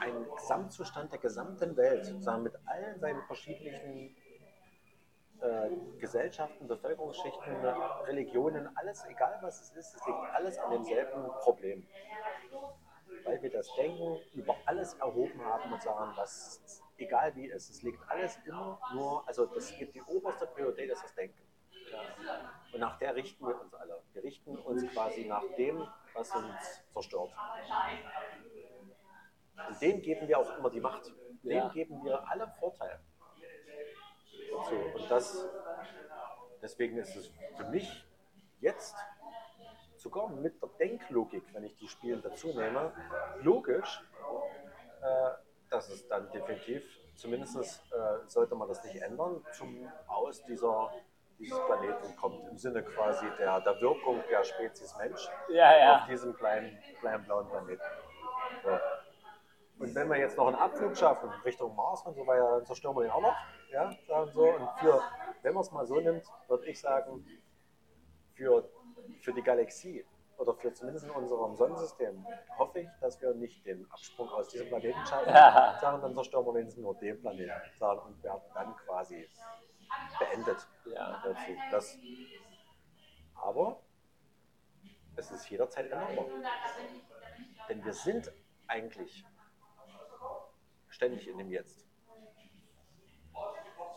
ein 0.00 0.26
Gesamtzustand 0.36 1.12
der 1.12 1.20
gesamten 1.20 1.76
Welt, 1.76 2.12
mit 2.42 2.54
allen 2.66 2.98
seinen 2.98 3.22
verschiedenen 3.22 4.14
äh, 5.44 5.70
Gesellschaften, 6.00 6.66
Bevölkerungsschichten, 6.66 7.54
Religionen, 8.06 8.68
alles, 8.76 9.04
egal 9.06 9.38
was 9.42 9.60
es 9.60 9.72
ist, 9.76 9.94
es 9.94 10.06
liegt 10.06 10.18
alles 10.34 10.58
an 10.58 10.70
demselben 10.70 11.22
Problem. 11.40 11.86
Weil 13.24 13.42
wir 13.42 13.50
das 13.50 13.68
Denken 13.76 14.18
über 14.34 14.56
alles 14.66 14.94
erhoben 14.94 15.44
haben 15.44 15.72
und 15.72 15.82
sagen, 15.82 16.12
was, 16.16 16.82
egal 16.98 17.34
wie 17.36 17.50
es 17.50 17.68
ist, 17.68 17.76
es 17.76 17.82
liegt 17.82 18.00
alles 18.08 18.38
immer 18.44 18.80
nur, 18.92 19.26
also 19.26 19.46
das 19.46 19.76
gibt 19.78 19.94
die 19.94 20.02
oberste 20.02 20.46
Priorität 20.46 20.90
ist 20.90 21.02
das 21.02 21.14
Denken. 21.14 21.42
Und 22.72 22.80
nach 22.80 22.98
der 22.98 23.14
richten 23.14 23.46
wir 23.46 23.60
uns 23.60 23.72
alle. 23.74 24.02
Wir 24.12 24.24
richten 24.24 24.56
uns 24.56 24.90
quasi 24.92 25.26
nach 25.26 25.44
dem, 25.56 25.86
was 26.14 26.34
uns 26.34 26.82
zerstört. 26.92 27.30
Und 29.68 29.80
dem 29.82 30.00
geben 30.02 30.26
wir 30.26 30.38
auch 30.38 30.58
immer 30.58 30.70
die 30.70 30.80
Macht. 30.80 31.12
Dem 31.42 31.52
Ja. 31.52 31.68
geben 31.68 32.02
wir 32.04 32.26
alle 32.28 32.48
Vorteile. 32.48 33.00
Dazu. 34.52 34.74
Und 34.74 35.10
das, 35.10 35.48
deswegen 36.62 36.98
ist 36.98 37.16
es 37.16 37.30
für 37.56 37.64
mich 37.64 38.04
jetzt 38.60 38.94
sogar 39.96 40.28
mit 40.28 40.60
der 40.62 40.68
Denklogik, 40.78 41.42
wenn 41.52 41.64
ich 41.64 41.76
die 41.76 41.88
Spiele 41.88 42.18
dazu 42.18 42.48
nehme, 42.48 42.92
logisch, 43.40 44.02
äh, 45.02 45.30
dass 45.70 45.88
es 45.88 46.06
dann 46.08 46.30
definitiv, 46.30 46.84
zumindest 47.14 47.56
äh, 47.56 48.26
sollte 48.26 48.54
man 48.54 48.68
das 48.68 48.84
nicht 48.84 49.00
ändern, 49.02 49.42
zum 49.52 49.90
Aus 50.06 50.44
dieser, 50.44 50.92
dieses 51.38 51.58
Planeten 51.66 52.16
kommt. 52.16 52.48
Im 52.48 52.58
Sinne 52.58 52.82
quasi 52.82 53.26
der, 53.38 53.60
der 53.60 53.80
Wirkung 53.80 54.22
der 54.30 54.44
Spezies 54.44 54.94
Mensch 54.98 55.28
Ja, 55.48 55.70
auf 55.70 55.78
ja. 55.78 56.06
diesem 56.10 56.34
kleinen, 56.36 56.78
kleinen 57.00 57.24
blauen 57.24 57.48
Planeten. 57.48 57.82
So. 58.62 58.78
Und 59.78 59.94
wenn 59.94 60.08
wir 60.08 60.18
jetzt 60.18 60.36
noch 60.36 60.46
einen 60.46 60.56
Abflug 60.56 60.96
schaffen 60.96 61.28
Richtung 61.44 61.74
Mars 61.74 62.02
und 62.02 62.14
so 62.14 62.26
weiter, 62.26 62.56
dann 62.56 62.66
zerstören 62.66 62.94
wir 62.96 63.02
den 63.02 63.10
auch 63.10 63.20
noch. 63.20 63.36
Ja, 63.70 63.90
sagen 64.06 64.30
so. 64.32 64.44
Und 64.44 64.68
für, 64.78 65.02
wenn 65.42 65.54
man 65.54 65.62
es 65.62 65.70
mal 65.72 65.86
so 65.86 66.00
nimmt, 66.00 66.24
würde 66.48 66.66
ich 66.66 66.80
sagen, 66.80 67.24
für, 68.34 68.68
für 69.20 69.32
die 69.32 69.42
Galaxie 69.42 70.04
oder 70.38 70.54
für 70.54 70.72
zumindest 70.72 71.06
in 71.06 71.12
unserem 71.12 71.54
Sonnensystem 71.56 72.26
hoffe 72.58 72.80
ich, 72.80 72.88
dass 73.00 73.20
wir 73.20 73.34
nicht 73.34 73.64
den 73.66 73.88
Absprung 73.90 74.28
aus 74.30 74.48
diesem 74.48 74.68
Planeten 74.68 74.98
schaffen, 75.06 75.28
Ja. 75.28 75.78
sagen, 75.80 76.02
dann 76.02 76.14
zerstören 76.14 76.46
wir 76.46 76.54
wenigstens 76.54 76.82
nur 76.82 76.94
den 76.96 77.20
Planeten 77.20 77.52
sagen, 77.76 78.00
und 78.00 78.22
werden 78.22 78.42
dann 78.54 78.76
quasi 78.76 79.28
beendet 80.18 80.66
Ja. 80.86 81.22
Das, 81.70 81.98
aber 83.34 83.80
es 85.16 85.30
ist 85.30 85.48
jederzeit 85.48 85.90
änderbar. 85.90 86.26
Denn 87.68 87.84
wir 87.84 87.92
sind 87.92 88.32
eigentlich 88.66 89.24
ständig 90.88 91.28
in 91.28 91.38
dem 91.38 91.50
Jetzt. 91.50 91.83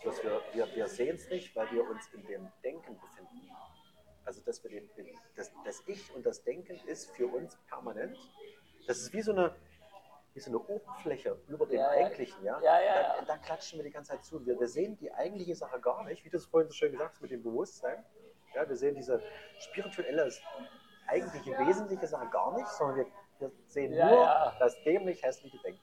Bloß 0.07 0.23
wir, 0.23 0.41
wir, 0.53 0.73
wir 0.73 0.87
sehen 0.87 1.15
es 1.15 1.29
nicht, 1.29 1.53
weil 1.53 1.69
wir 1.69 1.83
uns 1.83 2.07
in 2.13 2.25
dem 2.27 2.47
Denken 2.63 2.97
befinden. 2.97 3.51
Also 4.23 4.41
dass 4.41 4.63
wir 4.63 4.69
den, 4.69 4.89
das, 5.35 5.51
das 5.65 5.83
Ich 5.85 6.15
und 6.15 6.25
das 6.25 6.41
Denken 6.43 6.79
ist 6.87 7.11
für 7.11 7.27
uns 7.27 7.57
permanent. 7.67 8.17
Das 8.87 8.99
ist 8.99 9.11
wie 9.11 9.21
so 9.21 9.33
eine, 9.33 9.53
wie 10.33 10.39
so 10.39 10.49
eine 10.49 10.59
Oberfläche 10.59 11.37
über 11.49 11.65
dem 11.65 11.79
Ja. 11.79 11.89
Eigentlichen, 11.89 12.41
ja? 12.41 12.57
Ja, 12.61 12.79
ja, 12.79 13.15
da, 13.17 13.25
da 13.25 13.37
klatschen 13.37 13.79
wir 13.79 13.83
die 13.83 13.91
ganze 13.91 14.11
Zeit 14.11 14.23
zu. 14.23 14.45
Wir, 14.45 14.57
wir 14.57 14.69
sehen 14.69 14.97
die 14.97 15.11
eigentliche 15.11 15.55
Sache 15.55 15.77
gar 15.81 16.05
nicht, 16.05 16.23
wie 16.23 16.29
du 16.29 16.37
es 16.37 16.45
vorhin 16.45 16.69
so 16.69 16.73
schön 16.73 16.93
gesagt 16.93 17.15
hast 17.15 17.21
mit 17.21 17.31
dem 17.31 17.43
Bewusstsein. 17.43 18.01
Ja, 18.55 18.65
wir 18.65 18.77
sehen 18.77 18.95
diese 18.95 19.21
spirituelle, 19.59 20.31
eigentliche, 21.07 21.51
wesentliche 21.51 22.07
Sache 22.07 22.29
gar 22.29 22.55
nicht, 22.55 22.69
sondern 22.69 22.99
wir, 22.99 23.07
wir 23.39 23.51
sehen 23.65 23.91
nur 23.91 24.53
das 24.57 24.73
dämlich 24.83 25.21
hässliche 25.21 25.57
Denken. 25.57 25.81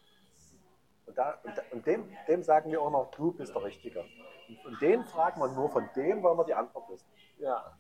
Und, 1.07 1.19
da, 1.19 1.39
und, 1.43 1.73
und 1.73 1.87
dem, 1.87 2.17
dem 2.29 2.43
sagen 2.43 2.71
wir 2.71 2.81
auch 2.81 2.91
noch, 2.91 3.11
du 3.13 3.33
bist 3.33 3.55
der 3.55 3.63
Richtige. 3.63 4.05
Und, 4.65 4.81
den 4.81 5.05
fragen 5.05 5.41
wir 5.41 5.49
nur, 5.49 5.71
von 5.71 5.89
dem 5.97 6.23
wollen 6.23 6.39
wir 6.39 6.45
die 6.45 6.55
Antwort 6.55 6.89
wissen. 6.91 7.07
Ja. 7.39 7.77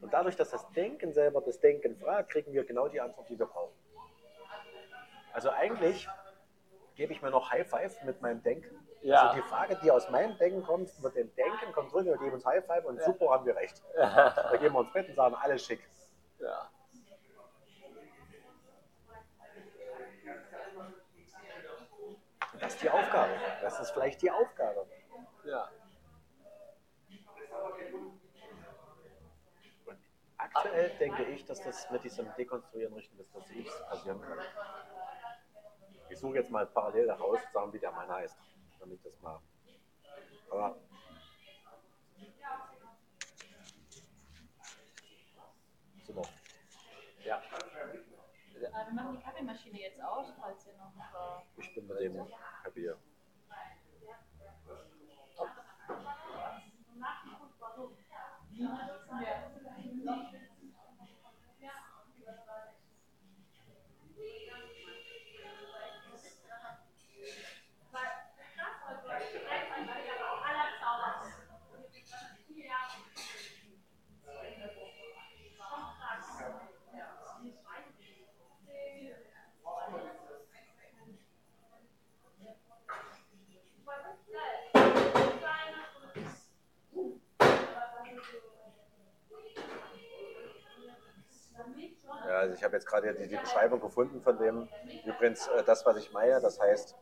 Und 0.00 0.12
dadurch, 0.12 0.36
dass 0.36 0.50
das 0.50 0.70
Denken 0.72 1.12
selber 1.12 1.40
das 1.40 1.58
Denken 1.60 1.96
fragt, 1.96 2.30
kriegen 2.30 2.52
wir 2.52 2.64
genau 2.64 2.88
die 2.88 3.00
Antwort, 3.00 3.28
die 3.28 3.38
wir 3.38 3.46
brauchen. 3.46 3.74
Also 5.32 5.50
eigentlich 5.50 6.08
gebe 6.94 7.12
ich 7.12 7.22
mir 7.22 7.30
noch 7.30 7.50
High 7.50 7.68
Five 7.68 8.02
mit 8.04 8.20
meinem 8.22 8.42
Denken. 8.42 8.86
Ja. 9.02 9.28
Also 9.28 9.36
die 9.42 9.48
Frage, 9.48 9.78
die 9.82 9.90
aus 9.90 10.08
meinem 10.10 10.36
Denken 10.38 10.62
kommt, 10.64 10.90
über 10.98 11.10
dem 11.10 11.32
Denken 11.34 11.72
kommt 11.72 11.90
zurück, 11.90 12.06
wir 12.06 12.16
geben 12.18 12.32
uns 12.32 12.44
High 12.46 12.64
Five 12.64 12.84
und 12.84 12.98
Ja. 12.98 13.04
super, 13.04 13.30
haben 13.30 13.46
wir 13.46 13.56
recht. 13.56 13.82
Da 13.96 14.56
gehen 14.58 14.72
wir 14.72 14.80
ins 14.80 14.92
Bett 14.92 15.08
und 15.08 15.14
sagen, 15.14 15.34
alles 15.34 15.64
schick. 15.64 15.80
ja. 16.40 16.70
Das 22.60 22.74
ist 22.74 22.82
die 22.82 22.90
Aufgabe. 22.90 23.32
Das 23.62 23.80
ist 23.80 23.90
vielleicht 23.90 24.22
die 24.22 24.30
Aufgabe. 24.30 24.86
ja. 25.44 25.70
Und 29.86 29.98
aktuell 30.36 30.90
denke 30.98 31.24
ich, 31.24 31.44
dass 31.44 31.62
das 31.62 31.90
mit 31.90 32.04
diesem 32.04 32.32
Dekonstruieren 32.36 32.94
Richtung 32.94 33.18
des 33.18 33.28
Prinzips 33.28 33.72
passieren 33.88 34.20
kann. 34.20 34.38
Ich 36.10 36.18
suche 36.18 36.36
jetzt 36.36 36.50
mal 36.50 36.66
parallel 36.66 37.06
daraus, 37.06 37.38
sagen, 37.52 37.72
wie 37.72 37.78
der 37.78 37.92
Mann 37.92 38.10
heißt, 38.10 38.36
damit 38.80 38.98
ich 38.98 39.02
das 39.02 39.20
mal. 39.20 39.40
Aber 40.50 40.76
super. 46.06 46.22
ja. 46.22 46.37
Äh, 48.78 48.86
wir 48.86 48.94
machen 48.94 49.16
die 49.16 49.22
Kaffeemaschine 49.22 49.80
jetzt 49.80 50.00
aus, 50.02 50.26
falls 50.40 50.66
ihr 50.66 50.76
noch. 50.76 50.92
Äh, 50.96 51.60
Ich 51.60 51.74
bin 51.74 51.86
mit 51.86 52.00
dem 52.00 52.16
happy 52.62 52.80
hier. 52.80 52.98
Ja, 58.58 59.47
also 92.38 92.54
ich 92.54 92.64
habe 92.64 92.74
jetzt 92.74 92.86
gerade 92.86 93.14
die, 93.14 93.28
die 93.28 93.36
Beschreibung 93.36 93.80
gefunden 93.80 94.20
von 94.22 94.38
dem. 94.38 94.68
Übrigens, 95.04 95.46
äh, 95.48 95.62
das, 95.64 95.84
was 95.84 95.96
ich 95.96 96.12
meine, 96.12 96.40
das 96.40 96.60
heißt 96.60 96.96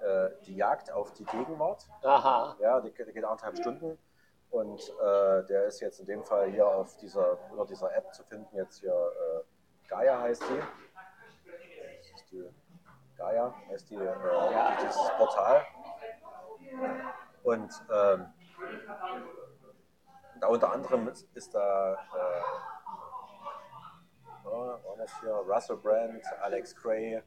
äh, 0.00 0.30
die 0.46 0.56
Jagd 0.56 0.92
auf 0.92 1.12
die 1.12 1.24
Gegenwart. 1.24 1.88
Aha. 2.02 2.56
Ja, 2.60 2.80
die, 2.80 2.90
die 2.92 3.12
geht 3.12 3.24
anderthalb 3.24 3.56
Stunden. 3.58 3.98
Und 4.50 4.80
äh, 4.80 5.44
der 5.46 5.64
ist 5.64 5.80
jetzt 5.80 6.00
in 6.00 6.06
dem 6.06 6.24
Fall 6.24 6.50
hier 6.50 6.66
auf 6.66 6.96
dieser, 6.96 7.38
über 7.52 7.66
dieser 7.66 7.94
App 7.94 8.14
zu 8.14 8.22
finden. 8.24 8.56
Jetzt 8.56 8.80
hier 8.80 8.92
äh, 8.92 9.88
Gaia 9.88 10.20
heißt 10.20 10.42
die. 10.42 10.58
Das 10.58 12.20
ist 12.20 12.30
die 12.30 12.48
Gaia 13.16 13.54
heißt 13.68 13.90
die, 13.90 13.96
äh, 13.96 14.14
dieses 14.80 15.10
Portal. 15.18 15.66
Und 17.42 17.70
ähm, 17.92 18.26
da 20.40 20.46
unter 20.46 20.72
anderem 20.72 21.08
ist, 21.08 21.28
ist 21.34 21.54
da 21.54 21.96
äh, 24.48 24.66
ja, 24.66 24.84
war 24.84 24.96
das 24.96 25.20
hier 25.20 25.30
Russell 25.32 25.76
Brand, 25.76 26.22
Alex 26.40 26.74
Gray, 26.76 27.14
äh, 27.14 27.22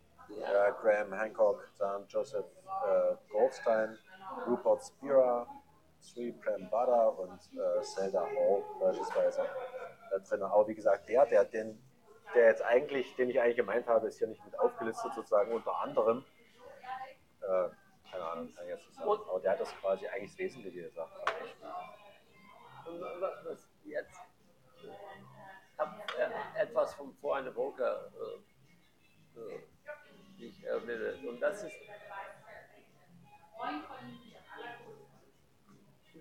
Graham 0.82 1.14
Hancock, 1.14 1.68
dann 1.78 2.06
Joseph 2.08 2.46
äh, 2.88 3.16
Goldstein, 3.32 3.98
Rupert 4.48 4.84
Spira, 4.84 5.48
Sri 6.00 6.32
Prembada 6.32 7.08
und 7.08 7.40
äh, 7.54 7.82
Zelda 7.82 8.22
Hall 8.22 8.64
beispielsweise 8.80 9.46
da 10.10 10.18
drin. 10.20 10.44
Aber 10.44 10.68
wie 10.68 10.76
gesagt, 10.76 11.08
der, 11.10 11.26
der 11.26 11.46
den, 11.46 11.82
der 12.34 12.46
jetzt 12.48 12.62
eigentlich, 12.64 13.16
den 13.16 13.30
ich 13.30 13.40
eigentlich 13.40 13.58
gemeint 13.58 13.88
habe, 13.88 14.08
ist 14.08 14.18
hier 14.18 14.28
nicht 14.28 14.44
mit 14.46 14.58
aufgelistet, 14.60 15.14
sozusagen 15.14 15.52
unter 15.52 15.76
anderem. 15.80 16.24
Äh, 17.42 17.70
keine 18.12 18.24
Ahnung, 18.26 18.54
kann 18.56 18.64
ich 18.66 18.72
jetzt 18.72 18.86
nicht 18.88 18.96
sagen. 18.96 19.10
Und- 19.10 19.30
Aber 19.30 19.40
der 19.40 19.52
hat 19.52 19.60
das 19.60 19.74
quasi 19.80 20.08
eigentlich 20.08 20.32
das 20.32 20.40
Wesentliche 20.40 20.84
gesagt. 20.84 21.12
Und 22.88 23.02
was 23.46 23.68
jetzt? 23.84 24.21
Äh, 26.18 26.62
etwas 26.62 26.94
von 26.94 27.14
vor 27.16 27.38
einer 27.38 27.56
Woche, 27.56 28.12
äh, 29.36 29.40
äh, 29.40 29.60
die 30.38 30.46
ich 30.48 30.64
erinnere. 30.64 31.16
Und 31.28 31.40
das 31.40 31.64
ist, 31.64 31.76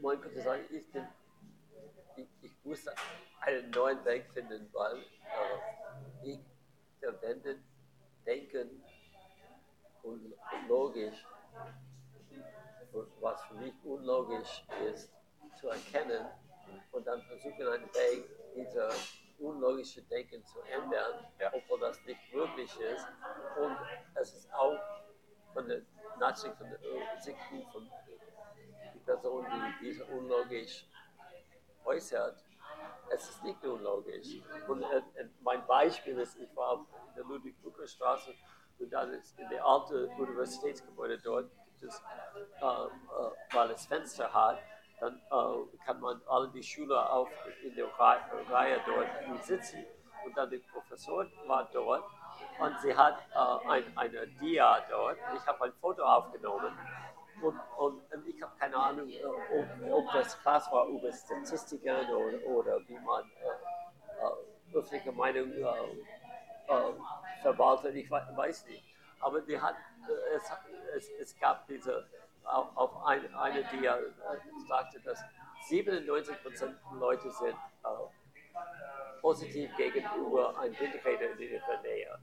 man 0.01 0.21
könnte 0.21 0.43
sagen, 0.43 0.63
ich, 0.71 0.91
bin, 0.93 1.07
ich, 2.17 2.29
ich 2.43 2.53
musste 2.65 2.95
einen 3.41 3.71
neuen 3.71 4.05
Weg 4.05 4.31
finden, 4.33 4.69
weil 4.73 4.99
äh, 4.99 6.31
ich 6.31 6.41
verwende 7.01 7.59
Denken 8.25 8.83
und 10.03 10.35
logisch, 10.69 11.27
und 12.93 13.09
was 13.21 13.43
für 13.45 13.55
mich 13.55 13.75
unlogisch 13.85 14.65
ist, 14.85 15.11
zu 15.59 15.69
erkennen 15.69 16.27
und 16.93 17.07
dann 17.07 17.23
versuchen, 17.23 17.67
einen 17.67 17.95
Weg, 17.95 18.25
dieser 18.55 18.91
unlogische 19.41 20.03
Denken 20.03 20.45
zu 20.45 20.61
ändern, 20.63 21.27
Ja. 21.39 21.51
obwohl 21.53 21.81
das 21.81 22.03
nicht 22.05 22.21
möglich 22.33 22.79
ist. 22.79 23.07
Und 23.59 23.77
es 24.15 24.35
ist 24.35 24.53
auch 24.53 24.79
von 25.53 25.67
der 25.69 25.83
Nachsicht 26.19 26.55
von 26.57 26.69
der 26.71 26.79
Sicht 27.21 27.39
von 27.73 27.91
die 28.95 28.99
Person, 29.01 29.47
die 29.51 29.87
diese 29.87 30.05
unlogisch 30.07 30.87
äußert, 31.85 32.45
es 33.11 33.29
ist 33.29 33.43
nicht 33.43 33.65
unlogisch. 33.65 34.41
Und 34.69 34.83
äh, 34.83 34.99
äh, 35.15 35.29
mein 35.41 35.67
Beispiel 35.67 36.19
ist, 36.19 36.37
ich 36.39 36.55
war 36.55 36.87
in 37.09 37.15
der 37.17 37.25
Ludwig-Lukas-Straße 37.25 38.35
und 38.79 38.91
dann 38.91 39.13
ist 39.15 39.39
in 39.39 39.49
der 39.49 39.65
alten 39.65 40.09
Universitätsgebäude 40.21 41.19
dort 41.19 41.51
gibt 41.65 41.83
es, 41.83 42.03
äh, 42.61 42.65
äh, 42.65 43.31
weil 43.53 43.71
es 43.73 43.87
Fenster 43.87 44.33
hat, 44.33 44.59
dann 45.01 45.15
äh, 45.31 45.77
kann 45.87 46.01
man 46.01 46.21
alle 46.29 46.49
die 46.49 46.63
Schüler 46.63 47.11
auf 47.13 47.29
in 47.63 47.75
der 47.75 47.87
Reihe, 47.99 48.21
Reihe 48.51 48.81
dort 48.87 49.45
sitzen 49.45 49.85
und 50.25 50.37
dann 50.37 50.51
der 50.51 50.59
Professor 50.73 51.27
war 51.47 51.69
dort 51.73 52.05
und 52.59 52.81
sie 52.81 52.95
hat 52.97 53.19
äh, 53.35 53.69
ein, 53.69 53.85
eine 53.97 54.27
Dia 54.41 54.81
dort. 54.91 55.17
Ich 55.37 55.47
habe 55.47 55.65
ein 55.65 55.73
Foto 55.81 56.03
aufgenommen 56.03 56.77
und, 57.43 57.59
und, 57.79 58.13
und 58.13 58.27
ich 58.29 58.43
habe 58.43 58.53
keine 58.59 58.77
Ahnung, 58.77 59.09
äh, 59.09 59.25
ob, 59.25 59.67
ob 59.93 60.13
das 60.13 60.39
Class 60.43 60.71
war 60.71 60.87
über 60.87 61.11
Statistiken 61.13 62.07
oder, 62.11 62.47
oder 62.47 62.79
wie 62.89 62.99
man 62.99 63.25
äh, 63.25 64.75
äh, 64.75 64.77
öffentliche 64.79 65.13
Meinung 65.13 65.51
äh, 65.53 66.93
verwaltet, 67.43 67.95
ich 67.97 68.11
wei- 68.11 68.27
weiß 68.35 68.67
nicht. 68.67 68.85
Aber 69.21 69.41
die 69.41 69.61
hat, 69.61 69.75
es, 70.35 70.51
es, 70.97 71.11
es 71.21 71.39
gab 71.39 71.67
diese, 71.67 72.07
auf, 72.45 73.05
ein, 73.05 73.35
eine, 73.35 73.65
die 73.73 73.85
ja 73.85 73.97
äh, 73.97 74.07
sagte, 74.69 75.01
dass 75.01 75.23
97 75.69 76.43
Prozent 76.43 76.77
der 76.91 76.99
Leute 76.99 77.31
sind 77.31 77.55
äh, 77.85 79.21
positiv 79.21 79.75
gegenüber 79.77 80.59
einem 80.59 80.79
Windräder 80.79 81.33
in 81.33 81.39
ihrer 81.39 81.81
Nähe. 81.83 82.19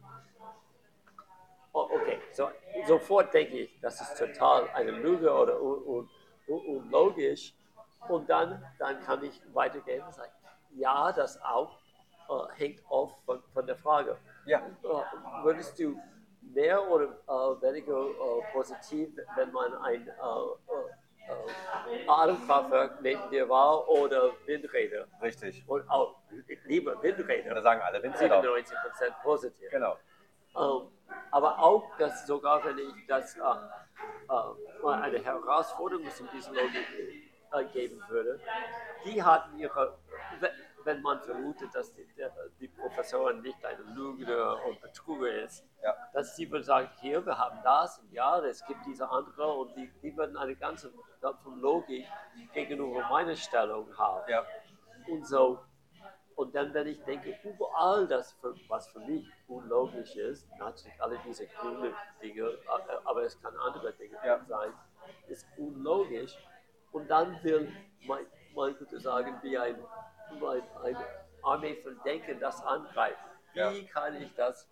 Oh, 1.74 1.88
okay, 1.92 2.20
so, 2.32 2.50
sofort 2.88 3.34
denke 3.34 3.60
ich, 3.60 3.80
das 3.82 4.02
ist 4.02 4.18
total 4.18 4.68
eine 4.72 4.92
Lüge 4.92 5.32
oder 5.32 5.62
un, 5.62 6.10
un, 6.48 6.66
unlogisch. 6.66 7.54
Und 8.08 8.30
dann, 8.30 8.64
dann 8.80 9.00
kann 9.02 9.24
ich 9.24 9.42
weitergehen 9.54 10.04
und 10.04 10.14
sagen, 10.14 10.32
ja, 10.76 11.12
das 11.12 11.42
auch 11.42 11.78
äh, 12.30 12.54
hängt 12.56 12.82
oft 12.90 13.20
von, 13.26 13.44
von 13.54 13.66
der 13.68 13.76
Frage. 13.76 14.18
Ja, 14.46 14.60
Äh, 14.60 15.44
würdest 15.44 15.78
du 15.80 16.00
mehr 16.54 16.88
oder 16.90 17.06
äh, 17.28 17.62
weniger 17.62 18.10
äh, 18.10 18.52
positiv, 18.54 19.10
wenn 19.36 19.52
man 19.52 19.74
ein 19.76 20.08
äh, 20.08 20.12
äh, 20.12 22.04
äh, 22.04 22.08
Atomkraftwerk 22.08 23.02
neben 23.02 23.30
dir 23.30 23.48
war 23.50 23.88
oder 23.90 24.32
Windräder? 24.46 25.08
richtig. 25.22 25.64
Und 25.68 25.90
auch, 25.90 26.16
lieber 26.66 26.96
Da 26.96 27.04
Windräder. 27.04 27.62
sagen 27.62 27.82
alle 27.82 28.02
Windräder. 28.02 28.42
97% 28.42 28.66
positiv. 29.24 29.70
Genau. 29.70 29.98
Ähm, 30.56 30.88
aber 31.32 31.60
auch, 31.60 31.98
dass 31.98 32.26
sogar 32.26 32.64
wenn 32.66 32.78
ich 32.78 33.08
das 33.08 33.36
äh, 33.36 33.40
mal 34.82 35.02
eine 35.02 35.20
Herausforderung 35.20 36.10
zum 36.12 36.30
dieser 36.34 36.54
Logik 36.54 36.86
geben 37.74 38.02
würde, 38.10 38.40
die 39.06 39.24
hatten 39.24 39.58
ihre, 39.58 39.98
wenn 40.88 41.02
man 41.02 41.20
vermutet, 41.22 41.70
dass 41.76 41.94
die, 41.94 42.08
der, 42.18 42.32
die 42.62 42.70
Professorin 42.70 43.42
nicht 43.42 43.64
eine 43.64 43.84
Lügner 43.94 44.58
und 44.66 44.82
Betrüger 44.82 45.44
ist, 45.44 45.66
Ja. 45.84 45.94
dass 46.14 46.36
sie 46.36 46.50
würden 46.50 46.64
sagen, 46.64 46.90
hier, 47.02 47.24
wir 47.26 47.38
haben 47.38 47.60
das 47.64 48.00
und 48.00 48.12
ja, 48.12 48.40
es 48.40 48.66
gibt 48.66 48.80
diese 48.86 49.08
andere 49.10 49.48
und 49.54 49.76
die, 49.76 49.92
die 50.02 50.16
würden 50.18 50.38
eine 50.38 50.56
ganze 50.56 50.92
von 51.44 51.60
Logik 51.60 52.06
gegenüber 52.54 53.02
meiner 53.10 53.36
Stellung 53.36 53.86
haben. 53.98 54.30
Ja. 54.30 54.46
Und 55.10 55.28
so, 55.28 55.60
und 56.36 56.56
dann, 56.56 56.74
wenn 56.74 56.88
ich 56.88 57.04
denke, 57.04 57.38
überall 57.44 58.08
das, 58.08 58.32
für, 58.34 58.56
was 58.70 58.88
für 58.90 59.00
mich 59.00 59.28
unlogisch 59.48 60.16
ist, 60.16 60.48
natürlich 60.58 61.02
alle 61.02 61.20
diese 61.26 61.48
grünen 61.48 61.94
Dinge, 62.22 62.44
äh, 62.44 62.98
aber 63.04 63.24
es 63.24 63.40
kann 63.42 63.54
andere 63.58 63.92
Dinge 63.94 64.18
Ja. 64.24 64.40
sein, 64.48 64.72
ist 65.28 65.46
unlogisch. 65.58 66.34
Und 66.92 67.10
dann 67.10 67.44
will 67.44 67.72
man, 68.08 68.20
man 68.56 68.78
könnte 68.78 69.00
sagen, 69.00 69.38
wie 69.42 69.58
ein, 69.58 69.76
ein, 70.32 70.64
eine 70.84 71.06
Armee 71.44 71.76
von 71.82 72.00
Denken 72.04 72.40
das 72.40 72.64
angreifen. 72.64 73.30
Wie 73.54 73.60
Ja. 73.60 73.72
kann 73.94 74.16
ich 74.22 74.34
das 74.36 74.70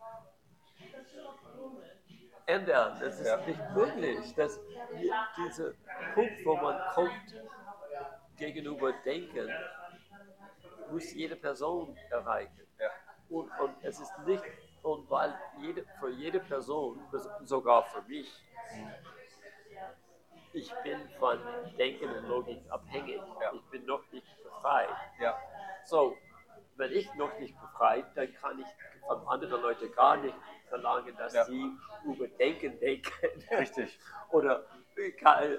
ändern? 2.45 2.97
Das 2.99 3.19
ist 3.19 3.27
Ja. 3.27 3.37
nicht 3.37 3.59
möglich. 3.71 4.35
Dass 4.35 4.59
die- 4.99 5.11
dieser 5.37 5.71
Punkt, 6.13 6.45
wo 6.45 6.55
man 6.55 6.79
kommt, 6.93 7.11
gegenüber 8.37 8.91
Denken, 9.03 9.49
muss 10.91 11.13
jede 11.13 11.35
Person 11.35 11.97
erreichen. 12.09 12.67
Ja. 12.79 12.89
Und, 13.29 13.49
und 13.59 13.75
es 13.83 13.99
ist 13.99 14.13
nicht, 14.25 14.43
und 14.83 15.09
weil 15.09 15.33
jede, 15.59 15.83
für 15.99 16.09
jede 16.09 16.39
Person, 16.41 17.01
sogar 17.43 17.83
für 17.85 18.01
mich, 18.03 18.29
ich 20.53 20.73
bin 20.83 21.09
von 21.19 21.39
Denken 21.77 22.09
und 22.09 22.27
Logik 22.27 22.61
abhängig. 22.69 23.19
Ja. 23.41 23.51
Ich 23.53 23.61
bin 23.71 23.85
noch 23.85 24.03
nicht 24.11 24.27
befreit. 24.65 24.89
Ja. 25.19 25.37
So, 25.85 26.17
wenn 26.77 26.91
ich 26.91 27.13
noch 27.15 27.37
nicht 27.39 27.59
befreit, 27.59 28.05
dann 28.15 28.33
kann 28.33 28.59
ich 28.59 28.65
von 29.07 29.27
anderen 29.27 29.61
Leuten 29.61 29.91
gar 29.93 30.17
nicht 30.17 30.35
verlangen, 30.69 31.15
dass 31.17 31.33
Ja. 31.33 31.45
sie 31.45 31.71
über 32.05 32.27
Denken 32.27 32.79
denken. 32.79 33.11
Richtig. 33.51 33.99
Oder 34.31 34.65
kann, 35.21 35.43
äh, 35.43 35.57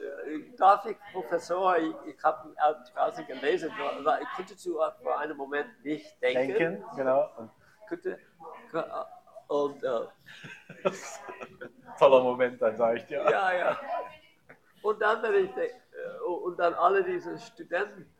darf 0.56 0.84
ich, 0.86 0.96
Professor, 1.12 1.76
ich, 1.78 1.94
ich 2.06 2.22
habe 2.24 2.54
draußen 2.94 3.26
gelesen, 3.26 3.70
aber 3.98 4.20
ich 4.20 4.28
könnte 4.36 4.56
zu 4.56 4.78
für 5.02 5.16
einen 5.18 5.36
Moment 5.36 5.84
nicht 5.84 6.20
denken. 6.20 6.54
Denken, 6.54 6.84
genau. 6.96 7.30
Und 7.36 7.50
Könnte, 7.88 8.18
äh, 8.72 8.82
und 9.48 9.84
äh, 9.84 10.06
toller 11.98 12.22
Moment, 12.24 12.60
dann 12.60 12.76
sage 12.76 12.98
ich 12.98 13.06
dir. 13.06 13.22
ja, 13.30 13.52
ja. 13.54 13.78
Und 14.82 15.00
dann, 15.00 15.22
wenn 15.22 15.44
ich 15.44 15.54
denke, 15.54 15.74
äh, 15.74 16.18
und 16.24 16.56
dann 16.58 16.74
alle 16.74 17.04
diese 17.04 17.38
Studenten, 17.38 18.12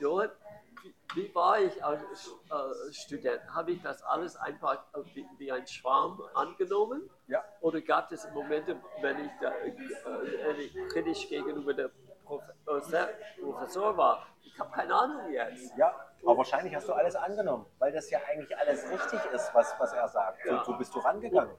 dort? 0.00 0.32
Wie, 0.82 0.94
wie 1.14 1.34
war 1.34 1.60
ich 1.60 1.84
als 1.84 2.02
äh, 2.02 2.92
Student? 2.92 3.42
Habe 3.54 3.72
ich 3.72 3.82
das 3.82 4.02
alles 4.02 4.36
einfach 4.36 4.84
äh, 4.94 5.02
wie, 5.14 5.26
wie 5.38 5.52
ein 5.52 5.66
Schwarm 5.66 6.20
angenommen? 6.34 7.08
Ja. 7.28 7.44
Oder 7.60 7.80
gab 7.80 8.10
es 8.10 8.28
Momente, 8.32 8.80
wenn 9.00 9.24
ich, 9.24 9.30
da, 9.40 9.50
äh, 9.50 10.52
ich 10.62 10.74
kritisch 10.88 11.28
gegenüber 11.28 11.72
der 11.74 11.90
Professor, 12.24 13.08
Professor 13.40 13.96
war? 13.96 14.26
Ich 14.42 14.58
habe 14.58 14.70
keine 14.72 14.94
Ahnung 14.94 15.30
jetzt. 15.30 15.76
Ja, 15.76 15.94
aber 16.24 16.38
wahrscheinlich 16.38 16.74
hast 16.74 16.88
du 16.88 16.92
alles 16.92 17.14
angenommen, 17.14 17.66
weil 17.78 17.92
das 17.92 18.10
ja 18.10 18.18
eigentlich 18.28 18.56
alles 18.56 18.84
richtig 18.90 19.20
ist, 19.32 19.54
was, 19.54 19.74
was 19.78 19.92
er 19.92 20.08
sagt. 20.08 20.42
So, 20.44 20.50
Ja. 20.50 20.64
so 20.64 20.76
bist 20.76 20.94
du 20.94 20.98
rangegangen. 20.98 21.56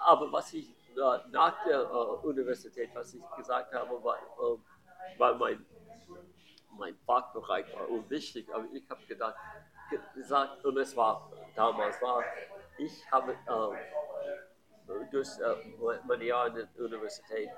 Aber 0.00 0.30
was 0.32 0.52
ich 0.52 0.70
äh, 0.96 1.18
nach 1.30 1.64
der 1.64 1.80
äh, 1.80 2.26
Universität, 2.26 2.90
was 2.94 3.14
ich 3.14 3.22
gesagt 3.36 3.72
habe, 3.74 4.02
war, 4.02 4.16
äh, 4.16 5.18
weil 5.18 5.34
mein, 5.36 5.66
mein 6.78 6.96
Fachbereich 7.06 7.66
war 7.74 7.88
unwichtig, 7.88 8.46
aber 8.52 8.64
ich 8.72 8.88
habe 8.90 9.04
gedacht, 9.06 9.36
ge- 9.90 10.00
gesagt, 10.14 10.64
und 10.64 10.76
es 10.78 10.96
war 10.96 11.30
damals 11.54 12.00
war, 12.02 12.22
ich 12.78 13.10
habe 13.10 13.32
äh, 13.32 15.06
durch 15.10 15.28
äh, 15.38 15.98
meine 16.06 16.24
Jahre 16.24 16.48
in 16.60 16.68
der 16.76 16.84
Universität 16.84 17.50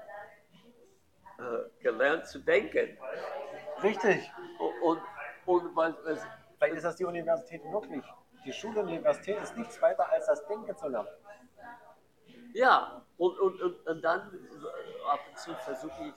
äh, 1.38 1.82
gelernt 1.82 2.26
zu 2.26 2.38
denken. 2.40 2.96
Richtig. 3.82 4.30
Und, 4.58 4.82
und, 4.82 5.02
und 5.46 5.76
weil 5.76 5.94
es, 6.06 6.20
Vielleicht 6.58 6.74
ist 6.78 6.82
das 6.84 6.96
die 6.96 7.04
Universität 7.04 7.62
wirklich. 7.70 8.04
Die 8.44 8.52
Schule 8.52 8.80
und 8.80 8.88
Universität 8.88 9.40
ist 9.40 9.56
nichts 9.56 9.80
weiter 9.80 10.10
als 10.10 10.26
das 10.26 10.44
Denken 10.48 10.76
zu 10.76 10.88
lernen. 10.88 11.08
Ja, 12.52 13.02
und, 13.16 13.38
und, 13.38 13.60
und, 13.62 13.86
und 13.86 14.02
dann 14.02 14.20
äh, 14.32 15.08
ab 15.10 15.20
und 15.28 15.38
zu 15.38 15.54
versuche 15.54 16.02
ich, 16.08 16.14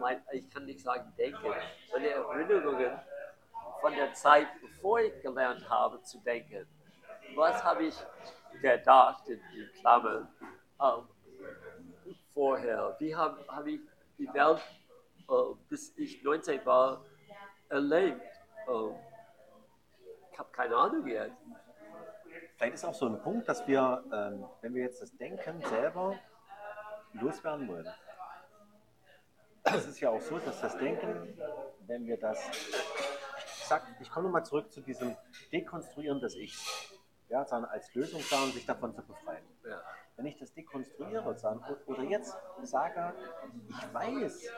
mein, 0.00 0.22
ich 0.32 0.48
kann 0.50 0.64
nicht 0.64 0.80
sagen 0.80 1.12
denken, 1.16 1.52
meine 1.92 2.08
Erinnerungen 2.10 2.98
von 3.80 3.94
der 3.94 4.12
Zeit, 4.14 4.48
bevor 4.60 5.00
ich 5.00 5.20
gelernt 5.22 5.68
habe 5.68 6.02
zu 6.02 6.18
denken. 6.20 6.66
Was 7.34 7.62
habe 7.62 7.84
ich 7.84 7.94
gedacht, 8.60 9.28
in, 9.28 9.40
in 9.54 9.70
Klammern, 9.80 10.28
ähm, 10.80 11.08
vorher? 12.32 12.96
Wie 12.98 13.14
habe 13.14 13.44
hab 13.48 13.66
ich 13.66 13.80
die 14.18 14.32
Welt, 14.32 14.60
äh, 15.28 15.54
bis 15.68 15.96
ich 15.96 16.22
19 16.22 16.64
war, 16.64 17.04
erlebt? 17.68 18.22
Ähm, 18.68 18.94
ich 20.32 20.38
habe 20.38 20.50
keine 20.50 20.76
Ahnung 20.76 21.06
jetzt. 21.06 21.36
Vielleicht 22.56 22.74
ist 22.74 22.84
auch 22.84 22.94
so 22.94 23.06
ein 23.06 23.20
Punkt, 23.20 23.48
dass 23.48 23.66
wir, 23.66 24.02
ähm, 24.12 24.44
wenn 24.60 24.74
wir 24.74 24.82
jetzt 24.84 25.02
das 25.02 25.16
Denken 25.16 25.60
selber 25.62 26.18
loswerden 27.12 27.68
wollen. 27.68 27.88
Es 29.64 29.86
ist 29.86 30.00
ja 30.00 30.10
auch 30.10 30.20
so, 30.20 30.38
dass 30.38 30.60
das 30.60 30.76
Denken, 30.76 31.38
wenn 31.86 32.06
wir 32.06 32.18
das, 32.18 32.38
ich 32.48 33.64
sag, 33.64 33.82
ich 34.00 34.10
komme 34.10 34.26
nochmal 34.26 34.44
zurück 34.44 34.70
zu 34.70 34.82
diesem 34.82 35.16
Dekonstruieren 35.52 36.20
des 36.20 36.36
Ichs, 36.36 36.92
ja, 37.28 37.44
sagen, 37.44 37.64
als 37.64 37.92
Lösung 37.94 38.20
sagen, 38.20 38.52
sich 38.52 38.66
davon 38.66 38.94
zu 38.94 39.02
befreien. 39.02 39.44
Ja. 39.66 39.82
Wenn 40.16 40.26
ich 40.26 40.36
das 40.36 40.52
dekonstruiere 40.52 41.36
sagen, 41.36 41.64
oder 41.86 42.02
jetzt 42.02 42.36
sage, 42.62 43.14
ich 43.68 43.94
weiß, 43.94 44.50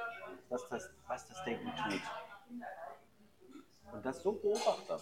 dass 0.50 0.68
das, 0.68 0.90
was 1.06 1.26
das 1.28 1.44
Denken 1.44 1.72
tut, 1.76 2.02
und 3.92 4.04
das 4.04 4.22
so 4.22 4.32
beobachte, 4.32 4.98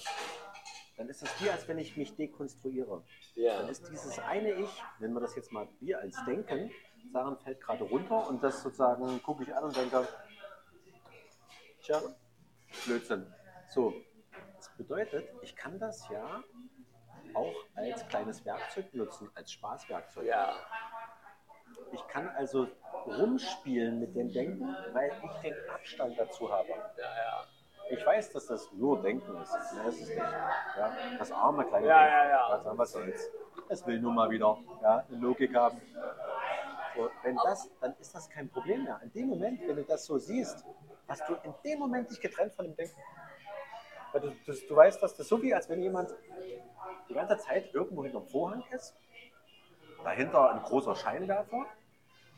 dann 0.97 1.09
ist 1.09 1.23
es 1.23 1.41
wie, 1.41 1.51
als 1.51 1.67
wenn 1.67 1.79
ich 1.79 1.97
mich 1.97 2.15
dekonstruiere. 2.15 3.03
Ja. 3.35 3.61
Dann 3.61 3.69
ist 3.71 3.89
dieses 3.89 4.19
eine 4.19 4.53
Ich, 4.53 4.83
wenn 4.99 5.13
wir 5.13 5.21
das 5.21 5.35
jetzt 5.35 5.51
mal 5.51 5.67
wir 5.81 5.99
als 5.99 6.23
Denken, 6.27 6.71
sagen, 7.13 7.37
fällt 7.39 7.61
gerade 7.61 7.85
runter 7.85 8.27
und 8.29 8.43
das 8.43 8.63
sozusagen 8.63 9.23
gucke 9.23 9.45
ich 9.45 9.55
an 9.55 9.65
und 9.65 9.77
denke, 9.77 10.07
tja, 11.83 12.01
Blödsinn. 12.85 13.33
So, 13.69 13.93
das 14.57 14.69
bedeutet, 14.77 15.29
ich 15.43 15.55
kann 15.57 15.79
das 15.79 16.09
ja 16.09 16.43
auch 17.35 17.55
als 17.75 18.07
kleines 18.09 18.45
Werkzeug 18.45 18.93
nutzen, 18.95 19.31
als 19.35 19.53
Spaßwerkzeug. 19.53 20.25
Ja. 20.27 20.55
Ich 21.93 22.07
kann 22.09 22.29
also 22.29 22.69
rumspielen 23.07 24.01
mit 24.01 24.15
dem 24.15 24.33
Denken, 24.33 24.75
weil 24.93 25.13
ich 25.25 25.33
den 25.41 25.55
Abstand 25.73 26.19
dazu 26.19 26.51
habe. 26.51 26.69
Ja, 26.69 26.77
ja. 26.97 27.45
Ich 27.91 28.05
weiß, 28.05 28.33
dass 28.33 28.47
das 28.47 28.73
nur 28.73 29.03
Denken 29.03 29.37
ist. 29.43 29.53
Mehr 29.75 29.85
ist 29.87 30.01
es 30.01 30.09
nicht. 30.09 30.19
Ja? 30.19 30.97
Das 31.19 31.31
arme 31.33 31.65
kleine 31.67 31.87
Ja, 31.87 31.99
Denken. 32.03 32.15
ja, 32.15 32.29
ja. 32.29 32.65
Was, 32.65 32.79
was 32.79 32.93
soll's? 32.93 33.31
Es 33.69 33.87
will 33.87 34.01
nur 34.01 34.13
mal 34.13 34.31
wieder 34.31 34.59
ja, 34.83 35.05
eine 35.09 35.19
Logik 35.19 35.55
haben. 35.55 35.81
So, 36.95 37.11
wenn 37.23 37.37
das, 37.37 37.71
dann 37.81 37.95
ist 37.99 38.15
das 38.15 38.31
kein 38.31 38.49
Problem 38.49 38.85
mehr. 38.85 39.01
In 39.03 39.13
dem 39.13 39.29
Moment, 39.29 39.61
wenn 39.67 39.77
du 39.77 39.85
das 39.85 40.05
so 40.05 40.19
siehst, 40.19 40.65
hast 41.09 41.29
du 41.29 41.35
in 41.43 41.55
dem 41.65 41.79
Moment 41.79 42.11
dich 42.11 42.21
getrennt 42.21 42.55
von 42.55 42.67
dem 42.67 42.77
Denken. 42.77 43.01
Weil 44.13 44.21
du, 44.21 44.31
du, 44.47 44.53
du 44.69 44.77
weißt, 44.77 45.03
dass 45.03 45.17
das 45.17 45.27
so 45.27 45.43
wie, 45.43 45.53
als 45.53 45.69
wenn 45.69 45.83
jemand 45.83 46.15
die 47.09 47.15
ganze 47.15 47.37
Zeit 47.39 47.75
irgendwo 47.75 48.05
hinterm 48.05 48.27
Vorhang 48.27 48.65
ist, 48.71 48.95
dahinter 50.05 50.51
ein 50.51 50.63
großer 50.63 50.95
Scheinwerfer 50.95 51.67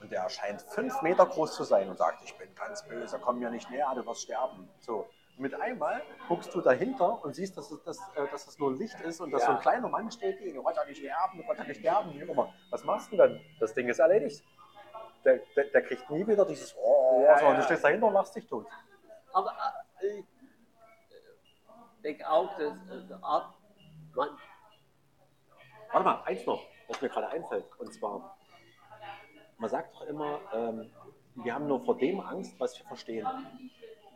und 0.00 0.10
der 0.10 0.22
erscheint 0.22 0.62
fünf 0.62 1.02
Meter 1.02 1.26
groß 1.26 1.54
zu 1.54 1.64
sein 1.64 1.88
und 1.88 1.98
sagt, 1.98 2.22
ich 2.24 2.34
bin 2.36 2.54
ganz 2.54 2.86
böse, 2.86 3.18
komm 3.18 3.38
mir 3.38 3.50
nicht 3.50 3.70
näher, 3.70 3.92
du 3.94 4.06
wirst 4.06 4.22
sterben. 4.22 4.68
So. 4.80 5.06
Mit 5.38 5.54
einmal 5.54 6.02
guckst 6.28 6.54
du 6.54 6.62
dahinter 6.62 7.22
und 7.22 7.34
siehst, 7.34 7.56
dass 7.58 7.70
es, 7.70 7.82
dass, 7.84 7.98
äh, 8.16 8.26
dass 8.30 8.46
es 8.46 8.58
nur 8.58 8.74
Licht 8.74 8.98
ist 9.00 9.20
und 9.20 9.30
dass 9.30 9.42
Ja. 9.42 9.48
so 9.48 9.52
ein 9.52 9.60
kleiner 9.60 9.88
Mann 9.88 10.10
steht, 10.10 10.38
Gott 10.54 10.76
hat 10.78 10.88
nicht 10.88 10.98
sterben, 10.98 11.44
Gott 11.46 11.58
hat 11.58 11.68
nicht 11.68 11.80
sterben, 11.80 12.14
wie 12.14 12.20
immer. 12.20 12.54
Was 12.70 12.84
machst 12.84 13.12
du 13.12 13.16
dann? 13.16 13.40
Das 13.60 13.74
Ding 13.74 13.88
ist 13.88 13.98
erledigt. 13.98 14.42
Der, 15.24 15.40
der, 15.54 15.64
der 15.64 15.82
kriegt 15.82 16.08
nie 16.10 16.26
wieder 16.26 16.46
dieses 16.46 16.74
Oh, 16.78 17.22
Ja, 17.22 17.38
so, 17.38 17.46
und 17.46 17.56
du 17.56 17.62
stehst 17.64 17.84
dahinter 17.84 18.06
und 18.06 18.14
lachst 18.14 18.34
dich 18.34 18.46
tot. 18.46 18.66
Aber 19.32 19.52
äh, 20.00 20.20
ich 20.20 20.24
denke 22.02 22.30
auch, 22.30 22.56
dass 22.56 22.74
äh, 22.88 23.12
ab, 23.20 23.54
man, 24.14 24.28
Warte 25.92 26.04
mal, 26.04 26.22
eins 26.24 26.46
noch, 26.46 26.64
was 26.88 27.00
mir 27.02 27.08
gerade 27.08 27.28
einfällt. 27.28 27.64
Und 27.78 27.92
zwar, 27.92 28.36
man 29.58 29.70
sagt 29.70 29.94
doch 29.94 30.02
immer, 30.02 30.40
ähm, 30.52 30.90
wir 31.36 31.54
haben 31.54 31.66
nur 31.66 31.84
vor 31.84 31.96
dem 31.98 32.20
Angst, 32.20 32.58
was 32.58 32.78
wir 32.78 32.86
verstehen. 32.86 33.26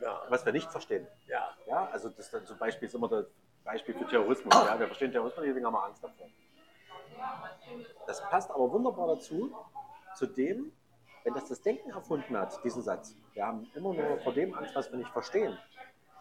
Ja. 0.00 0.22
was 0.28 0.44
wir 0.44 0.52
nicht 0.52 0.70
verstehen. 0.70 1.06
Ja. 1.26 1.50
Ja, 1.66 1.88
also 1.92 2.08
das 2.08 2.30
dann 2.30 2.46
zum 2.46 2.58
Beispiel 2.58 2.88
ist 2.88 2.94
immer 2.94 3.08
das 3.08 3.26
Beispiel 3.64 3.94
für 3.94 4.06
Terrorismus. 4.06 4.54
Ja, 4.54 4.78
wir 4.78 4.86
verstehen 4.86 5.12
Terrorismus, 5.12 5.44
deswegen 5.46 5.66
haben 5.66 5.74
wir 5.74 5.84
Angst 5.84 6.02
davor. 6.02 6.26
Das 8.06 8.20
passt 8.22 8.50
aber 8.50 8.72
wunderbar 8.72 9.08
dazu, 9.08 9.54
zu 10.14 10.26
dem, 10.26 10.72
wenn 11.24 11.34
das 11.34 11.48
das 11.48 11.60
Denken 11.60 11.90
erfunden 11.90 12.36
hat, 12.36 12.62
diesen 12.64 12.82
Satz. 12.82 13.14
Wir 13.34 13.46
haben 13.46 13.70
immer 13.74 13.92
nur 13.92 14.18
vor 14.20 14.32
dem 14.32 14.54
Angst, 14.54 14.74
was 14.74 14.90
wir 14.90 14.98
nicht 14.98 15.10
verstehen. 15.10 15.56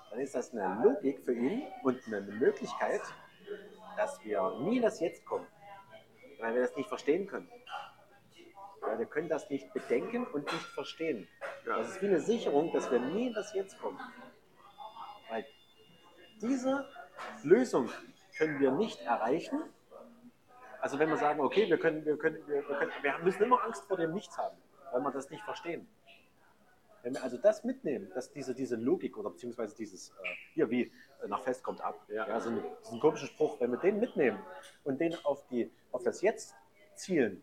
Dann 0.10 0.20
ist 0.20 0.36
das 0.36 0.54
eine 0.54 0.82
Logik 0.84 1.24
für 1.24 1.34
ihn 1.34 1.64
und 1.84 2.00
eine 2.08 2.22
Möglichkeit, 2.22 3.02
dass 3.96 4.24
wir 4.24 4.60
nie 4.62 4.78
in 4.78 4.84
das 4.84 5.00
Jetzt 5.00 5.26
kommen, 5.26 5.48
weil 6.40 6.54
wir 6.56 6.62
das 6.62 6.76
nicht 6.76 6.90
verstehen 6.90 7.28
können. 7.28 7.50
Ja, 8.82 8.98
wir 8.98 9.06
können 9.06 9.30
das 9.30 9.50
nicht 9.50 9.72
bedenken 9.74 10.26
und 10.26 10.52
nicht 10.52 10.66
verstehen. 10.74 11.28
Das 11.66 11.90
ist 11.90 12.02
wie 12.02 12.08
eine 12.08 12.20
Sicherung, 12.20 12.72
dass 12.74 12.90
wir 12.92 13.00
nie 13.00 13.28
in 13.28 13.34
das 13.34 13.54
Jetzt 13.54 13.80
kommen. 13.80 14.00
Weil 15.30 15.46
diese 16.42 16.88
Lösung 17.44 17.90
können 18.38 18.60
wir 18.60 18.72
nicht 18.72 19.02
erreichen. 19.02 19.62
Also 20.82 20.98
wenn 20.98 21.10
wir 21.10 21.18
sagen, 21.18 21.42
okay, 21.42 21.68
wir, 21.70 21.78
können, 21.78 22.06
wir, 22.06 22.18
können, 22.18 22.38
wir, 22.48 22.68
wir, 22.68 22.78
können, 22.78 22.92
wir 23.02 23.18
müssen 23.20 23.44
immer 23.44 23.64
Angst 23.64 23.84
vor 23.86 23.98
dem 23.98 24.14
Nichts 24.14 24.38
haben, 24.38 24.58
weil 24.92 25.02
wir 25.02 25.12
das 25.12 25.30
nicht 25.30 25.44
verstehen. 25.44 25.88
Wenn 27.04 27.14
wir 27.14 27.24
also 27.24 27.38
das 27.38 27.64
mitnehmen, 27.64 28.12
dass 28.14 28.32
diese, 28.32 28.54
diese 28.54 28.76
Logik 28.76 29.18
oder 29.18 29.30
beziehungsweise 29.30 29.76
dieses, 29.76 30.10
äh, 30.10 30.14
hier 30.54 30.70
wie 30.70 30.92
äh, 31.24 31.28
nach 31.28 31.42
Fest 31.42 31.64
kommt 31.64 31.82
ab, 31.82 32.02
Ja. 32.10 32.28
ja. 32.28 32.40
so 32.40 32.50
eine, 32.50 32.64
diesen 32.84 33.00
komischen 33.00 33.28
Spruch, 33.28 33.60
wenn 33.60 33.72
wir 33.72 33.78
den 33.80 34.00
mitnehmen 34.00 34.40
und 34.84 35.00
den 35.00 35.16
auf, 35.24 35.46
die, 35.48 35.72
auf 35.92 36.04
das 36.04 36.22
Jetzt 36.22 36.56
zielen, 36.96 37.42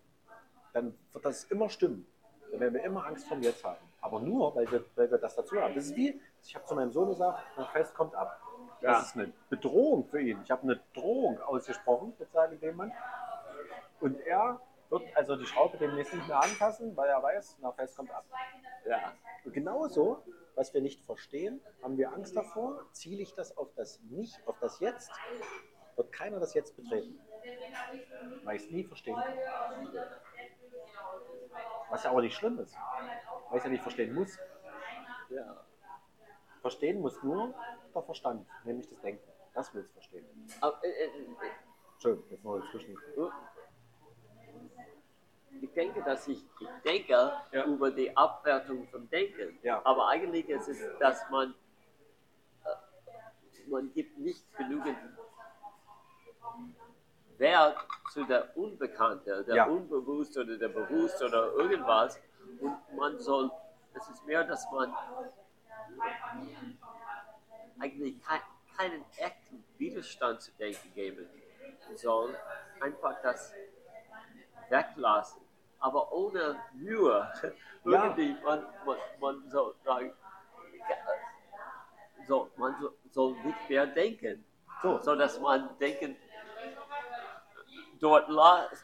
dann 0.72 0.94
wird 1.12 1.24
das 1.24 1.44
immer 1.44 1.70
stimmen. 1.70 2.06
Dann 2.50 2.60
werden 2.60 2.74
wir 2.74 2.84
immer 2.84 3.06
Angst 3.06 3.26
vom 3.26 3.40
Jetzt 3.42 3.64
haben. 3.64 3.85
Aber 4.06 4.20
nur, 4.20 4.54
weil 4.54 4.70
wir, 4.70 4.84
weil 4.94 5.10
wir 5.10 5.18
das 5.18 5.34
dazu 5.34 5.60
haben. 5.60 5.74
Das 5.74 5.86
ist 5.86 5.96
wie, 5.96 6.20
ich 6.44 6.54
habe 6.54 6.64
zu 6.64 6.76
meinem 6.76 6.92
Sohn 6.92 7.08
gesagt, 7.08 7.40
nach 7.56 7.72
Fest 7.72 7.92
kommt 7.92 8.14
ab. 8.14 8.40
Ja. 8.80 8.92
Das 8.92 9.06
ist 9.06 9.16
eine 9.16 9.32
Bedrohung 9.50 10.06
für 10.06 10.20
ihn. 10.20 10.40
Ich 10.44 10.50
habe 10.52 10.62
eine 10.62 10.80
Drohung 10.94 11.40
ausgesprochen, 11.40 12.14
in 12.52 12.60
dem 12.60 12.76
Mann. 12.76 12.92
Und 13.98 14.20
er 14.20 14.60
wird 14.90 15.02
also 15.16 15.34
die 15.34 15.44
Schraube 15.44 15.76
demnächst 15.78 16.14
nicht 16.14 16.28
mehr 16.28 16.40
anfassen, 16.40 16.96
weil 16.96 17.08
er 17.08 17.20
weiß, 17.20 17.58
nach 17.58 17.74
Fest 17.74 17.96
kommt 17.96 18.12
ab. 18.12 18.24
Ja. 18.88 19.12
Und 19.44 19.52
genauso, 19.52 20.22
was 20.54 20.72
wir 20.72 20.82
nicht 20.82 21.04
verstehen, 21.04 21.60
haben 21.82 21.98
wir 21.98 22.12
Angst 22.12 22.36
davor, 22.36 22.84
ziele 22.92 23.22
ich 23.22 23.34
das 23.34 23.56
auf 23.56 23.74
das 23.74 24.00
Nicht, 24.02 24.40
auf 24.46 24.56
das 24.60 24.78
Jetzt, 24.78 25.10
wird 25.96 26.12
keiner 26.12 26.38
das 26.38 26.54
Jetzt 26.54 26.76
betreten. 26.76 27.18
Weil 28.44 28.54
ich 28.54 28.66
es 28.66 28.70
nie 28.70 28.84
verstehen 28.84 29.16
kann. 29.16 29.34
Was 31.90 32.04
ja 32.04 32.10
aber 32.10 32.22
nicht 32.22 32.36
schlimm 32.36 32.58
ist, 32.60 32.76
weil 33.50 33.58
ich 33.58 33.64
ja 33.64 33.70
nicht 33.70 33.82
verstehen 33.82 34.14
muss. 34.14 34.38
ja. 35.30 35.56
Verstehen 36.60 37.00
muss 37.00 37.22
nur 37.22 37.54
der 37.94 38.02
Verstand, 38.02 38.46
nämlich 38.64 38.88
das 38.88 39.00
Denken. 39.00 39.22
Das 39.54 39.72
will 39.72 39.82
es 39.82 39.90
verstehen. 39.92 40.26
Aber, 40.60 40.82
äh, 40.84 40.88
äh, 40.88 41.10
Schön, 41.98 42.22
jetzt 42.28 42.44
noch 42.44 42.58
dazwischen. 42.60 42.96
ich 45.60 45.72
denke, 45.72 46.02
dass 46.02 46.26
ich, 46.28 46.44
ich 46.60 46.68
denke 46.84 47.32
Ja. 47.52 47.64
über 47.66 47.90
die 47.90 48.14
Abwertung 48.16 48.86
von 48.88 49.08
Denken. 49.08 49.58
Ja. 49.62 49.80
Aber 49.84 50.08
eigentlich 50.08 50.48
ist 50.48 50.68
es, 50.68 50.78
dass 50.98 51.28
man, 51.30 51.54
äh, 52.64 53.68
man 53.68 53.92
gibt 53.94 54.18
nicht 54.18 54.44
genügend 54.56 54.98
Wert 57.38 57.76
zu 58.12 58.24
der 58.24 58.56
Unbekannte, 58.56 59.44
der 59.44 59.54
Ja. 59.54 59.64
Unbewusste 59.66 60.40
oder 60.42 60.56
der 60.58 60.68
Bewusst 60.68 61.22
oder 61.22 61.52
irgendwas. 61.52 62.20
Und 62.60 62.96
man 62.96 63.18
soll, 63.18 63.50
es 63.94 64.08
ist 64.08 64.24
mehr, 64.26 64.44
dass 64.44 64.70
man 64.70 64.94
eigentlich 67.78 68.22
kein, 68.22 68.40
keinen 68.76 69.04
echten 69.16 69.64
Widerstand 69.78 70.42
zu 70.42 70.52
denken 70.52 70.92
geben 70.94 71.28
soll. 71.94 72.36
Einfach 72.80 73.20
das 73.22 73.52
weglassen. 74.68 75.42
Aber 75.78 76.12
ohne 76.12 76.56
Mühe. 76.74 77.32
Ja. 77.88 78.04
Irgendwie, 78.04 78.36
man, 78.42 78.66
man, 78.84 78.96
man 79.20 79.48
soll 79.48 79.72
sagen, 79.84 80.12
so, 82.26 82.50
man 82.56 82.74
so, 82.80 82.92
soll 83.12 83.36
nicht 83.44 83.68
mehr 83.70 83.86
denken, 83.86 84.44
So, 84.82 84.98
so 85.00 85.14
dass 85.14 85.38
man 85.40 85.78
Denken 85.78 86.16
dort 88.00 88.28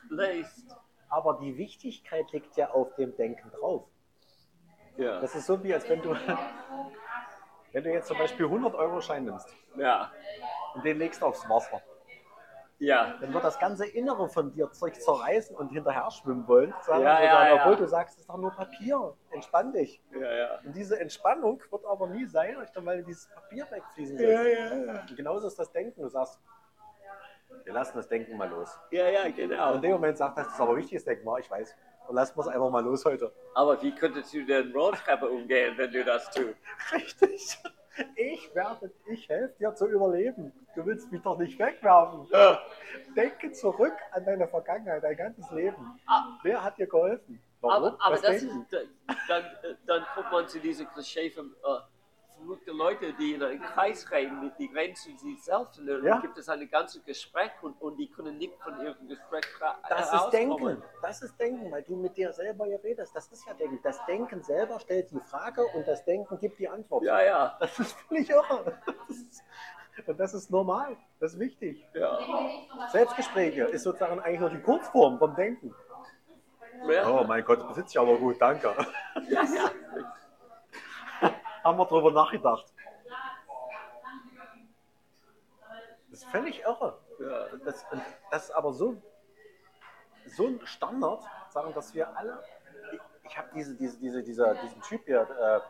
lässt. 0.09 0.67
Aber 1.13 1.35
die 1.35 1.59
Wichtigkeit 1.59 2.33
liegt 2.33 2.57
ja 2.57 2.71
auf 2.71 2.95
dem 2.95 3.15
Denken 3.17 3.51
drauf. 3.51 3.85
Ja. 4.97 5.21
Das 5.21 5.35
ist 5.35 5.47
so 5.47 5.63
wie, 5.63 5.73
als 5.75 5.89
wenn 5.89 6.01
du, 6.01 6.15
wenn 7.73 7.85
du 7.85 7.93
jetzt 7.93 8.09
zum 8.09 8.17
Beispiel 8.17 8.47
100 8.47 8.75
Euro 8.75 9.01
Schein 9.01 9.27
nimmst 9.27 9.55
ja, 9.77 10.11
und 10.75 10.85
den 10.85 10.99
legst 10.99 11.23
aufs 11.23 11.47
Wasser, 11.51 11.83
ja, 12.79 13.15
dann 13.21 13.33
wird 13.33 13.45
das 13.45 13.59
ganze 13.59 13.87
Innere 13.87 14.29
von 14.29 14.53
dir 14.53 14.69
sich 14.73 14.99
zerreißen 15.01 15.55
und 15.55 15.69
hinterher 15.69 16.11
schwimmen 16.11 16.49
wollen. 16.49 16.75
Sagen, 16.81 17.03
Ja, 17.05 17.23
ja, 17.23 17.33
sagen. 17.33 17.61
Obwohl 17.61 17.77
du 17.77 17.87
sagst, 17.87 18.15
es 18.15 18.21
ist 18.23 18.29
doch 18.29 18.39
nur 18.39 18.51
Papier, 18.51 19.15
entspann 19.31 19.73
dich. 19.73 20.03
ja, 20.19 20.33
ja. 20.33 20.59
Und 20.65 20.75
diese 20.75 20.99
Entspannung 20.99 21.63
wird 21.71 21.85
aber 21.85 22.09
nie 22.09 22.25
sein, 22.25 22.57
weil 22.77 22.99
du 23.01 23.05
dieses 23.05 23.29
Papier 23.29 23.71
wegfließen 23.71 24.17
lässt. 24.17 25.15
Genauso 25.17 25.47
ist 25.47 25.59
das 25.59 25.71
Denken. 25.71 26.01
Du 26.01 26.09
sagst, 26.09 26.41
wir 27.65 27.73
lassen 27.73 27.97
das 27.97 28.09
Denken 28.09 28.37
mal 28.37 28.49
los. 28.49 28.79
Ja, 28.91 29.09
ja, 29.09 29.25
Und 29.25 29.37
genau. 29.37 29.75
in 29.75 29.83
dem 29.83 29.93
Moment 29.93 30.19
sagt 30.19 30.39
das, 30.39 30.47
das 30.47 30.55
ist 30.55 30.61
aber 30.61 30.77
wichtiges 30.77 31.05
Denken, 31.05 31.25
war, 31.27 31.39
ich 31.39 31.51
weiß. 31.51 31.75
Und 32.09 32.17
lassen 32.17 32.37
wir 32.37 32.43
es 32.43 32.49
einfach 32.49 32.71
mal 32.71 32.83
los 32.85 33.05
heute. 33.05 33.33
Aber 33.55 33.81
wie 33.83 33.95
könntest 33.95 34.35
du 34.35 34.45
denn 34.45 34.73
Rolltreppe 34.73 35.29
umgehen, 35.29 35.75
wenn 35.77 35.93
du 35.93 36.05
das 36.05 36.31
tust? 36.31 36.57
Richtig. 36.93 37.59
Ich 38.17 38.55
werde, 38.55 38.91
ich 39.07 39.29
helfe 39.29 39.55
dir 39.59 39.75
zu 39.75 39.87
überleben. 39.87 40.53
Du 40.75 40.85
willst 40.87 41.13
mich 41.13 41.21
doch 41.23 41.39
nicht 41.39 41.59
wegwerfen. 41.59 42.27
Denke 43.15 43.53
zurück 43.53 43.97
an 44.13 44.25
deine 44.25 44.49
Vergangenheit, 44.49 45.03
dein 45.03 45.17
ganzes 45.17 45.51
Leben. 45.51 46.01
Ah. 46.07 46.39
Wer 46.43 46.65
hat 46.65 46.79
dir 46.79 46.87
geholfen? 46.87 47.43
Warum? 47.61 47.85
Aber, 47.85 47.99
aber 48.01 48.17
das 48.17 48.43
ist, 48.43 48.49
dann, 49.29 49.45
dann 49.87 50.05
kommt 50.15 50.33
man 50.33 50.49
zu 50.49 50.59
diesem 50.59 50.89
Klischee 50.89 51.31
von 51.31 51.55
äh, 51.63 51.79
verrückten 52.45 52.77
Leuten, 52.77 53.15
die 53.19 53.35
in 53.35 53.43
einen 53.43 53.61
Kreis 53.63 54.11
reden, 54.11 54.53
die 54.59 54.67
reden 54.67 54.95
zu 54.97 55.11
sich 55.17 55.43
selbst 55.43 55.79
und 55.79 55.87
dann 55.87 56.05
Ja. 56.05 56.21
gibt 56.21 56.37
es 56.39 56.49
ein 56.49 56.69
ganzes 56.71 57.05
Gespräch 57.05 57.51
und, 57.63 57.81
und 57.81 57.97
die 57.97 58.09
können 58.11 58.39
nicht 58.39 58.55
von 58.63 58.81
ihrem 58.85 59.09
Gespräch 59.09 59.45
Das 59.89 60.13
ist. 60.13 60.31
Denken. 60.31 60.83
Das 61.01 61.23
ist 61.23 61.39
Denken, 61.39 61.71
weil 61.71 61.83
du 61.83 61.97
mit 61.97 62.17
dir 62.17 62.33
selber 62.33 62.67
hier 62.67 62.83
redest. 62.83 63.15
Das 63.15 63.31
ist 63.33 63.47
ja 63.47 63.55
Denken. 63.55 63.79
Das 63.83 64.05
Denken 64.07 64.43
selber 64.43 64.79
stellt 64.81 65.11
die 65.11 65.21
Frage 65.21 65.65
und 65.75 65.87
das 65.87 66.05
Denken 66.05 66.39
gibt 66.39 66.59
die 66.59 66.69
Antwort. 66.69 67.05
Ja, 67.05 67.23
ja, 67.23 67.57
Das 67.61 67.79
ist 67.79 67.93
völlig 68.09 68.29
irre. 68.31 68.77
Das 68.87 69.17
ist, 69.17 69.43
und 70.07 70.19
das 70.19 70.35
ist 70.35 70.51
normal. 70.51 70.97
Das 71.21 71.35
ist 71.35 71.39
wichtig. 71.39 71.87
ja. 71.95 72.19
Selbstgespräche 72.91 73.65
ist 73.65 73.83
sozusagen 73.83 74.19
eigentlich 74.21 74.41
nur 74.41 74.51
die 74.51 74.61
Kurzform 74.61 75.19
vom 75.19 75.35
Denken. 75.35 75.75
ja. 76.89 77.09
Oh 77.11 77.25
mein 77.25 77.45
Gott, 77.45 77.61
das 77.61 77.69
besitzt 77.69 77.91
ich 77.95 78.01
aber 78.01 78.17
gut, 78.17 78.41
danke. 78.41 78.75
ja, 79.29 79.43
ja. 79.57 79.71
Haben 81.65 81.79
wir 81.79 81.87
drüber 81.87 82.11
nachgedacht. 82.11 82.73
Das 86.11 86.23
ist 86.23 86.25
völlig 86.31 86.61
irre. 86.63 86.99
Das, 87.65 87.87
das 88.31 88.45
ist 88.45 88.51
aber 88.51 88.73
so, 88.73 89.01
so 90.27 90.47
ein 90.47 90.61
Standard, 90.67 91.23
sagen, 91.51 91.73
dass 91.75 91.95
wir 91.95 92.17
alle. 92.17 92.43
Ich, 92.93 93.01
ich 93.25 93.39
habe 93.39 93.49
diese, 93.55 93.77
diese, 93.77 93.99
diese, 93.99 94.23
dieser, 94.23 94.55
diesen 94.57 94.83
Typ 94.83 95.05
hier, 95.05 95.23
äh, 95.23 95.61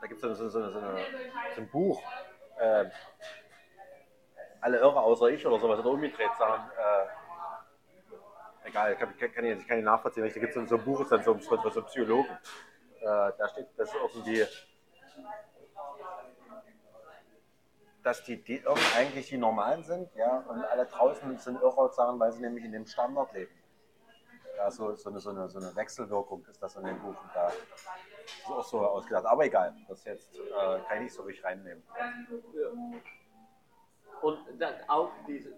da 0.00 0.06
gibt 0.06 0.22
es 0.22 0.38
so, 0.38 0.48
so, 0.48 0.48
so, 0.48 0.80
so 0.80 0.80
ein 1.56 1.68
Buch, 1.70 2.02
äh, 2.58 2.86
alle 4.60 4.78
irre 4.78 5.00
außer 5.00 5.28
ich 5.28 5.46
oder 5.46 5.58
sowas, 5.58 5.80
oder 5.80 5.90
umgedreht 5.90 6.34
sagen, 6.38 6.70
äh, 6.78 8.68
egal, 8.68 8.96
kann, 8.96 9.16
kann, 9.18 9.32
kann 9.32 9.44
ich, 9.44 9.66
kann 9.66 9.76
nicht 9.76 9.86
nachvollziehen, 9.86 10.24
da 10.24 10.30
gibt 10.30 10.48
es 10.48 10.54
so, 10.54 10.64
so 10.66 10.76
ein 10.76 10.84
Buch, 10.84 11.00
ist 11.00 11.12
dann 11.12 11.22
so, 11.22 11.38
so 11.38 11.56
einem 11.56 11.84
Psychologen, 11.84 12.38
da 13.02 13.48
steht, 13.48 13.68
das 13.76 13.88
ist 13.88 13.94
irgendwie, 13.94 14.46
dass 18.02 18.24
die, 18.24 18.42
die 18.42 18.58
Irren 18.58 18.78
eigentlich 18.96 19.28
die 19.28 19.38
Normalen 19.38 19.84
sind, 19.84 20.14
ja, 20.14 20.38
und 20.48 20.64
alle 20.64 20.86
draußen 20.86 21.38
sind 21.38 21.60
Irrer, 21.60 21.88
sagen, 21.90 22.18
weil 22.18 22.32
sie 22.32 22.40
nämlich 22.40 22.64
in 22.64 22.72
dem 22.72 22.86
Standard 22.86 23.32
leben. 23.32 23.52
Ja, 24.56 24.70
so, 24.70 24.94
so, 24.94 25.10
eine, 25.10 25.20
so, 25.20 25.30
eine, 25.30 25.48
so 25.48 25.58
eine 25.58 25.74
Wechselwirkung 25.74 26.44
ist 26.46 26.62
das 26.62 26.76
in 26.76 26.84
dem 26.84 27.00
Buch. 27.00 27.08
Und 27.20 27.30
da 27.34 27.48
ist 27.48 28.46
auch 28.46 28.64
so 28.64 28.80
ausgedacht. 28.80 29.24
Aber 29.24 29.44
egal, 29.44 29.74
das 29.88 30.04
jetzt 30.04 30.36
äh, 30.36 30.80
kann 30.86 30.98
ich 30.98 31.02
nicht 31.04 31.14
so 31.14 31.22
richtig 31.22 31.44
reinnehmen. 31.44 31.82
Und 34.20 34.38
dann 34.60 34.74
auch 34.88 35.10
diese, 35.26 35.54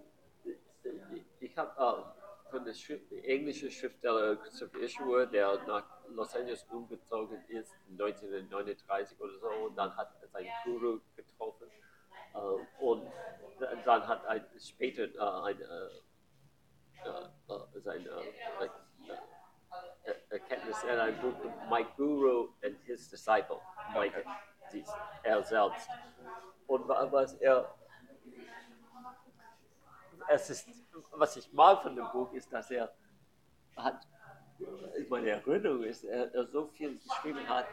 ich 1.39 1.57
habe 1.57 1.71
äh, 1.77 2.14
von 2.55 2.63
der 2.63 2.73
Schrift, 2.73 3.11
englische 3.11 3.69
Schriftsteller 3.69 4.37
Christopher 4.37 4.79
Isherwood, 4.79 5.33
der 5.33 5.61
nach 5.67 5.83
Los 6.07 6.33
Angeles 6.35 6.63
umgezogen 6.71 7.43
ist, 7.49 7.75
1939 7.91 9.19
oder 9.19 9.37
so, 9.39 9.47
und 9.65 9.75
dann 9.75 9.93
hat 9.97 10.15
er 10.21 10.27
seinen 10.29 10.47
Guru 10.63 11.01
getroffen. 11.17 11.69
Äh, 12.33 12.37
und 12.81 13.11
dann- 13.85 14.07
hat 14.07 14.25
ein, 14.25 14.45
später 14.57 15.03
äh, 15.03 15.19
ein, 15.19 15.59
äh, 15.61 15.65
äh, 17.03 17.77
äh, 17.77 17.81
sein 17.81 18.07
äh, 18.07 18.69
Erkenntnis 20.29 20.81
in 20.83 20.89
einem 20.91 21.19
Buch, 21.19 21.35
My 21.69 21.85
Guru 21.97 22.53
and 22.63 22.77
His 22.85 23.09
Disciple. 23.09 23.59
meinte 23.93 24.23
dies, 24.71 24.89
er 25.23 25.43
selbst. 25.43 25.89
Und 26.67 26.87
wa- 26.87 27.07
was 27.11 27.33
er, 27.35 27.73
es 30.29 30.49
ist, 30.49 30.69
was 31.11 31.35
ich 31.37 31.51
mag 31.53 31.81
von 31.81 31.95
dem 31.95 32.09
Buch, 32.11 32.31
ist, 32.33 32.51
dass 32.51 32.71
er 32.71 32.91
hat, 33.77 34.07
meine 35.09 35.29
Erinnerung 35.29 35.83
ist, 35.83 36.03
er, 36.03 36.33
er 36.33 36.45
so 36.47 36.67
viel 36.67 36.97
geschrieben 36.99 37.47
hat, 37.47 37.65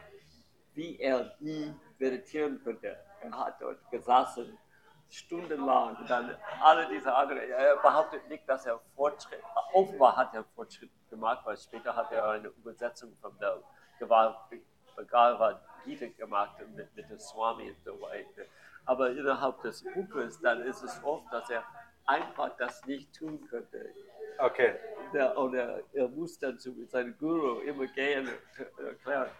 wie 0.73 0.99
er 0.99 1.35
nie 1.39 1.73
meditieren 1.97 2.61
könnte. 2.63 2.97
Er 3.21 3.31
hat 3.31 3.61
dort 3.61 3.89
gesessen, 3.89 4.57
stundenlang, 5.09 5.95
und 5.97 6.09
dann 6.09 6.35
alle 6.61 6.87
diese 6.89 7.13
anderen, 7.13 7.49
er 7.49 7.77
behauptet 7.77 8.27
nicht, 8.27 8.47
dass 8.49 8.65
er 8.65 8.79
Fortschritt, 8.95 9.41
offenbar 9.73 10.15
hat 10.15 10.33
er 10.33 10.43
Fortschritt 10.55 10.91
gemacht, 11.09 11.45
weil 11.45 11.57
später 11.57 11.95
hat 11.95 12.11
er 12.11 12.27
eine 12.31 12.47
Übersetzung 12.47 13.15
von 13.21 13.37
der 13.39 13.61
Bhagavad 13.99 15.61
Gita 15.85 16.07
gemacht 16.17 16.57
mit, 16.75 16.95
mit 16.95 17.09
dem 17.09 17.19
Swami 17.19 17.69
und 17.69 17.83
so 17.83 17.99
weiter. 18.01 18.43
Aber 18.85 19.11
innerhalb 19.11 19.61
des 19.61 19.83
Buches, 19.83 20.39
dann 20.41 20.61
ist 20.63 20.83
es 20.83 21.03
oft, 21.03 21.31
dass 21.31 21.49
er 21.49 21.63
einfach 22.05 22.55
das 22.57 22.85
nicht 22.85 23.13
tun 23.15 23.45
könnte. 23.49 23.93
Okay. 24.39 24.75
Der, 25.13 25.37
und 25.37 25.53
er, 25.55 25.81
er 25.93 26.07
muss 26.09 26.39
dann 26.39 26.59
zu 26.59 26.85
seinem 26.85 27.17
Guru 27.17 27.59
immer 27.61 27.87
gehen 27.87 28.27
und 28.27 28.85
erklären. 28.85 29.29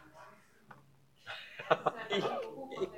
Ich, 2.09 2.25
ich, 2.81 2.89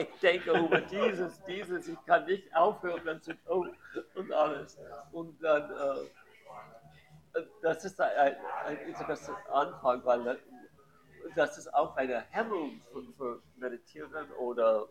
ich 0.00 0.20
denke 0.20 0.50
über 0.58 0.80
dieses, 0.80 1.42
dieses, 1.44 1.88
ich 1.88 1.98
kann 2.06 2.24
nicht 2.26 2.54
aufhören, 2.54 3.00
dann 3.04 3.22
zu 3.22 3.32
tun 3.44 3.74
und 4.14 4.32
alles. 4.32 4.78
Und 5.12 5.42
dann, 5.42 5.70
äh, 5.70 7.42
das 7.62 7.84
ist 7.84 8.00
ein, 8.00 8.36
ein 8.66 8.76
interessanter 8.88 9.54
Anfang, 9.54 10.04
weil 10.04 10.24
das- 11.34 11.58
ist 11.58 11.72
auch 11.74 11.96
eine 11.96 12.20
Hemmung 12.30 12.80
für, 12.92 13.02
für 13.16 13.42
Meditieren 13.56 14.30
oder 14.32 14.88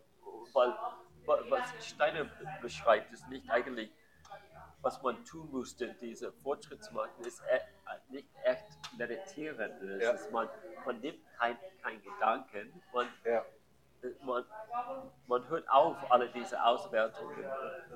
weil, 0.54 0.74
weil 1.26 1.40
was 1.52 1.86
Steiner 1.86 2.26
beschreibt, 2.62 3.12
ist 3.12 3.28
nicht 3.30 3.50
eigentlich 3.50 3.92
was 4.82 5.02
man 5.02 5.24
tun 5.26 5.50
musste, 5.52 5.94
diese 6.02 6.32
Fortschrittsmarken, 6.32 7.26
ist 7.26 7.42
e 7.42 7.60
nicht 8.10 8.30
echt 8.44 8.66
meditieren. 8.98 9.72
Es 9.98 10.04
Ja. 10.04 10.12
ist, 10.12 10.32
man, 10.32 10.50
man 10.86 11.00
nimmt 11.00 11.20
kein, 11.38 11.58
kein 11.82 12.02
Gedanken, 12.02 12.82
man, 12.94 13.08
Ja. 13.24 13.46
man, 14.22 14.46
man 15.28 15.48
hört 15.50 15.70
auf, 15.70 15.98
alle 16.10 16.30
diese 16.30 16.64
Auswertungen. 16.64 17.44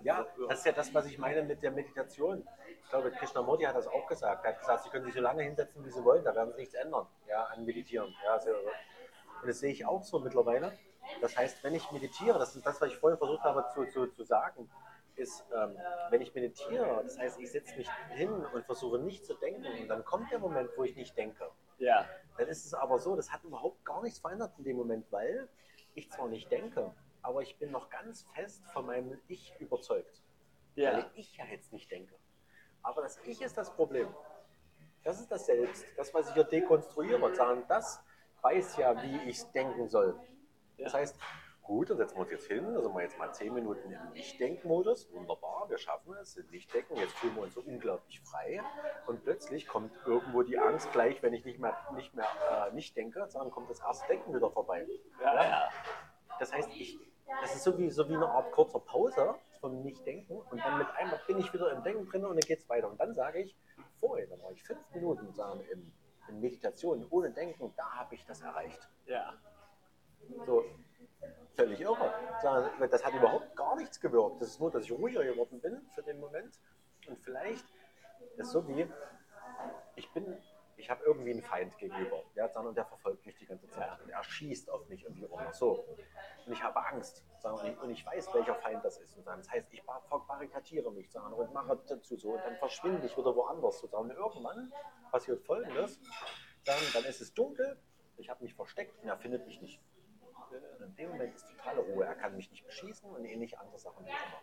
Ja, 0.03 0.25
das 0.49 0.59
ist 0.59 0.65
ja 0.65 0.71
das, 0.73 0.93
was 0.93 1.05
ich 1.05 1.17
meine 1.17 1.43
mit 1.43 1.63
der 1.63 1.71
Meditation. 1.71 2.45
Ich 2.83 2.89
glaube, 2.89 3.11
Krishnamurti 3.11 3.63
hat 3.63 3.75
das 3.75 3.87
auch 3.87 4.07
gesagt. 4.07 4.43
Er 4.45 4.51
hat 4.51 4.59
gesagt, 4.59 4.83
Sie 4.83 4.89
können 4.89 5.05
sich 5.05 5.13
so 5.13 5.21
lange 5.21 5.43
hinsetzen, 5.43 5.83
wie 5.85 5.89
Sie 5.89 6.03
wollen, 6.03 6.23
da 6.23 6.35
werden 6.35 6.51
Sie 6.51 6.59
nichts 6.59 6.73
ändern 6.75 7.07
ja, 7.27 7.45
an 7.45 7.65
Meditieren. 7.65 8.13
Ja, 8.23 8.33
also, 8.33 8.51
und 8.51 9.47
das 9.47 9.59
sehe 9.59 9.71
ich 9.71 9.85
auch 9.85 10.03
so 10.03 10.19
mittlerweile. 10.19 10.77
Das 11.21 11.35
heißt, 11.35 11.63
wenn 11.63 11.73
ich 11.75 11.91
meditiere, 11.91 12.37
das 12.39 12.55
ist 12.55 12.65
das, 12.65 12.79
was 12.81 12.89
ich 12.89 12.97
vorhin 12.97 13.17
versucht 13.17 13.43
habe 13.43 13.65
zu, 13.73 13.85
zu, 13.85 14.07
zu 14.07 14.23
sagen, 14.23 14.69
ist, 15.15 15.45
ähm, 15.55 15.77
wenn 16.09 16.21
ich 16.21 16.33
meditiere, 16.33 17.01
das 17.03 17.17
heißt, 17.17 17.39
ich 17.39 17.51
setze 17.51 17.75
mich 17.75 17.89
hin 18.09 18.31
und 18.31 18.65
versuche 18.65 18.99
nicht 18.99 19.25
zu 19.25 19.33
denken 19.35 19.65
und 19.65 19.87
dann 19.87 20.03
kommt 20.05 20.31
der 20.31 20.39
Moment, 20.39 20.69
wo 20.77 20.83
ich 20.83 20.95
nicht 20.95 21.17
denke. 21.17 21.49
Ja, 21.77 22.07
Dann 22.37 22.47
ist 22.47 22.65
es 22.65 22.73
aber 22.73 22.99
so, 22.99 23.15
das 23.15 23.31
hat 23.31 23.43
überhaupt 23.43 23.83
gar 23.85 24.01
nichts 24.01 24.19
verändert 24.19 24.53
in 24.57 24.63
dem 24.63 24.77
Moment, 24.77 25.11
weil 25.11 25.49
ich 25.95 26.11
zwar 26.11 26.27
nicht 26.27 26.51
denke, 26.51 26.93
aber 27.21 27.41
ich 27.41 27.57
bin 27.57 27.71
noch 27.71 27.89
ganz 27.89 28.27
fest 28.35 28.63
von 28.73 28.85
meinem 28.85 29.19
Ich 29.27 29.53
überzeugt. 29.59 30.23
Weil 30.75 30.83
ja, 30.83 31.11
ich 31.15 31.37
ja 31.37 31.45
jetzt 31.45 31.71
nicht 31.71 31.89
denke. 31.91 32.15
Aber 32.81 33.01
das 33.01 33.19
Ich 33.25 33.41
ist 33.41 33.57
das 33.57 33.73
Problem. 33.73 34.13
Das 35.03 35.19
ist 35.19 35.31
das 35.31 35.45
Selbst. 35.45 35.85
Das, 35.97 36.13
was 36.13 36.29
ich 36.29 36.33
hier 36.33 36.43
dekonstruiere 36.43 37.23
und 37.23 37.35
sagen, 37.35 37.63
das 37.67 38.01
weiß 38.41 38.77
ja, 38.77 39.01
wie 39.01 39.29
ich 39.29 39.43
denken 39.51 39.87
soll. 39.87 40.19
Das 40.77 40.93
heißt, 40.93 41.17
gut, 41.63 41.89
dann 41.89 41.97
setzen 41.97 42.15
wir 42.15 42.21
uns 42.21 42.31
jetzt 42.31 42.47
hin, 42.47 42.65
also 42.75 42.89
mal 42.89 43.03
jetzt 43.03 43.17
mal 43.17 43.31
zehn 43.33 43.53
Minuten 43.53 43.91
im 43.91 44.11
Nicht-Denken-Modus. 44.11 45.11
Wunderbar, 45.13 45.69
wir 45.69 45.77
schaffen 45.77 46.13
es, 46.21 46.33
sind 46.33 46.51
Nicht-Denken, 46.51 46.97
jetzt 46.97 47.13
fühlen 47.13 47.35
wir 47.35 47.43
uns 47.43 47.53
so 47.53 47.61
unglaublich 47.61 48.21
frei. 48.21 48.61
Und 49.07 49.23
plötzlich 49.23 49.67
kommt 49.67 49.91
irgendwo 50.05 50.43
die 50.43 50.59
Angst 50.59 50.91
gleich, 50.91 51.21
wenn 51.23 51.33
ich 51.33 51.45
nicht 51.45 51.59
mehr 51.59 51.75
nicht, 51.95 52.13
mehr, 52.13 52.27
äh, 52.51 52.73
nicht 52.73 52.95
denke, 52.95 53.25
sondern 53.29 53.51
kommt 53.51 53.69
das 53.69 53.79
erste 53.79 54.07
Denken 54.07 54.35
wieder 54.35 54.51
vorbei. 54.51 54.85
ja, 55.21 55.35
ja. 55.35 55.69
Das 56.39 56.51
heißt, 56.51 56.69
ich, 56.75 56.99
das 57.41 57.55
ist 57.55 57.63
so 57.63 57.77
wie, 57.77 57.89
so 57.89 58.07
wie 58.09 58.15
eine 58.15 58.27
Art 58.27 58.51
kurzer 58.51 58.79
Pause 58.79 59.35
vom 59.61 59.81
Nicht-Denken 59.83 60.35
und 60.37 60.59
dann 60.59 60.77
mit 60.77 60.87
einmal 60.97 61.21
bin 61.25 61.39
ich 61.39 61.53
wieder 61.53 61.71
im 61.71 61.83
Denken 61.83 62.05
drin 62.05 62.25
und 62.25 62.35
dann 62.35 62.47
geht 62.47 62.59
es 62.59 62.69
weiter. 62.69 62.89
Und 62.89 62.99
dann 62.99 63.13
sage 63.13 63.39
ich, 63.39 63.55
vorher, 63.99 64.27
da 64.27 64.41
war 64.41 64.51
ich 64.51 64.61
fünf 64.63 64.81
Minuten 64.93 65.31
sagen, 65.33 65.61
in, 65.71 65.93
in 66.27 66.39
Meditation 66.41 67.05
ohne 67.09 67.31
Denken, 67.31 67.73
da 67.77 67.89
habe 67.93 68.15
ich 68.15 68.25
das 68.25 68.41
erreicht. 68.41 68.89
ja. 69.05 69.33
So, 70.45 70.63
völlig 71.55 71.79
irre. 71.81 72.13
Das 72.89 73.03
hat 73.05 73.13
überhaupt 73.13 73.55
gar 73.55 73.75
nichts 73.75 73.99
gewirkt. 73.99 74.41
Das 74.41 74.49
ist 74.49 74.59
nur, 74.59 74.71
dass 74.71 74.83
ich 74.83 74.91
ruhiger 74.91 75.23
geworden 75.23 75.59
bin 75.61 75.81
für 75.93 76.03
den 76.03 76.19
Moment. 76.19 76.59
Und 77.07 77.19
vielleicht 77.19 77.65
ist 78.37 78.51
so 78.51 78.67
wie, 78.67 78.87
ich 79.95 80.11
bin, 80.13 80.37
ich 80.77 80.89
habe 80.89 81.03
irgendwie 81.05 81.31
einen 81.31 81.43
Feind 81.43 81.77
gegenüber. 81.77 82.23
Ja, 82.35 82.47
und 82.59 82.75
der 82.75 82.85
verfolgt 82.85 83.25
mich 83.25 83.35
die 83.37 83.45
ganze 83.45 83.67
Zeit. 83.69 84.01
Und 84.01 84.09
er 84.09 84.23
schießt 84.23 84.69
auf 84.69 84.87
mich 84.87 85.05
und 85.07 85.15
wie 85.17 85.25
auch 85.27 85.39
immer. 85.39 85.53
So. 85.53 85.85
Und 86.45 86.53
ich 86.53 86.63
habe 86.63 86.79
Angst. 86.85 87.23
Und, 87.43 87.65
ich, 87.65 87.77
und 87.79 87.89
ich 87.89 88.05
weiß, 88.05 88.33
welcher 88.33 88.55
Feind 88.55 88.83
das 88.83 88.97
ist. 88.97 89.17
Und 89.17 89.25
das 89.27 89.49
heißt, 89.49 89.71
ich 89.73 89.83
bar- 89.85 90.01
verbarrikadiere 90.07 90.91
mich 90.91 91.11
sagen, 91.11 91.33
und 91.33 91.53
mache 91.53 91.77
dazu 91.87 92.15
so. 92.15 92.31
Und 92.33 92.43
dann 92.45 92.55
verschwinde 92.57 93.05
ich 93.05 93.17
wieder 93.17 93.35
woanders. 93.35 93.83
Und 93.83 94.09
irgendwann 94.11 94.71
passiert 95.11 95.43
Folgendes. 95.45 95.99
Sagen, 96.65 96.81
dann 96.93 97.03
ist 97.05 97.21
es 97.21 97.33
dunkel. 97.33 97.77
Ich 98.17 98.29
habe 98.29 98.43
mich 98.43 98.53
versteckt 98.55 99.01
und 99.01 99.09
er 99.09 99.17
findet 99.17 99.45
mich 99.45 99.61
nicht. 99.61 99.81
Und 100.79 100.85
in 100.85 100.95
dem 100.95 101.09
Moment 101.09 101.35
ist 101.35 101.47
totale 101.49 101.81
Ruhe. 101.81 102.05
Er 102.05 102.15
kann 102.15 102.35
mich 102.35 102.49
nicht 102.51 102.65
beschießen 102.65 103.09
und 103.09 103.25
ähnliche 103.25 103.59
andere 103.59 103.77
Sachen 103.79 104.05
wie 104.05 104.09
immer. 104.09 104.41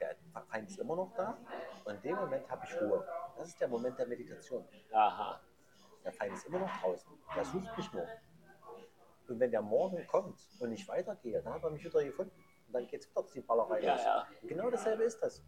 Der 0.00 0.16
Feind 0.46 0.68
ist 0.70 0.78
immer 0.78 0.96
noch 0.96 1.12
da 1.16 1.36
und 1.84 1.94
in 1.96 2.02
dem 2.02 2.16
Moment 2.16 2.48
habe 2.50 2.64
ich 2.66 2.80
Ruhe. 2.80 3.06
Das 3.36 3.48
ist 3.48 3.60
der 3.60 3.68
Moment 3.68 3.98
der 3.98 4.06
Meditation. 4.06 4.66
Aha. 4.92 5.40
Der 6.04 6.12
Feind 6.12 6.34
ist 6.34 6.46
immer 6.46 6.60
noch 6.60 6.80
draußen. 6.80 7.10
Der 7.34 7.44
sucht 7.44 7.76
mich 7.76 7.92
nur. 7.92 8.06
Und 9.28 9.40
wenn 9.40 9.50
der 9.50 9.62
morgen 9.62 10.06
kommt 10.06 10.38
und 10.60 10.70
ich 10.72 10.86
weitergehe, 10.86 11.42
dann 11.42 11.54
hat 11.54 11.64
er 11.64 11.70
mich 11.70 11.84
wieder 11.84 12.04
gefunden. 12.04 12.32
Und 12.68 12.72
dann 12.72 12.86
geht 12.86 13.00
es 13.02 13.10
wieder 13.10 13.24
die 13.34 13.40
Ballerei 13.40 13.80
Ja, 13.80 13.94
los. 13.94 14.04
ja. 14.04 14.26
Genau 14.42 14.70
dasselbe 14.70 15.02
ist 15.04 15.20
das. 15.20 15.42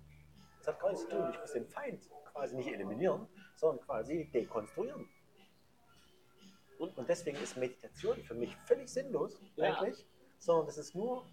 Das 0.58 0.68
hat 0.68 0.80
gar 0.80 0.90
nichts 0.90 1.04
zu 1.08 1.10
tun. 1.16 1.30
Ich 1.32 1.38
muss 1.40 1.52
den 1.52 1.66
Feind 1.68 2.10
quasi 2.32 2.56
nicht 2.56 2.68
eliminieren, 2.72 3.28
sondern 3.54 3.84
quasi 3.86 4.28
dekonstruieren. 4.32 5.08
Und, 6.78 6.96
deswegen 7.08 7.38
ist 7.38 7.56
Meditation 7.56 8.16
für 8.22 8.34
mich 8.34 8.54
völlig 8.66 8.88
sinnlos, 8.88 9.40
Ja. 9.56 9.74
eigentlich, 9.74 10.06
sondern 10.38 10.66
das 10.66 10.78
ist 10.78 10.94
nur 10.94 11.24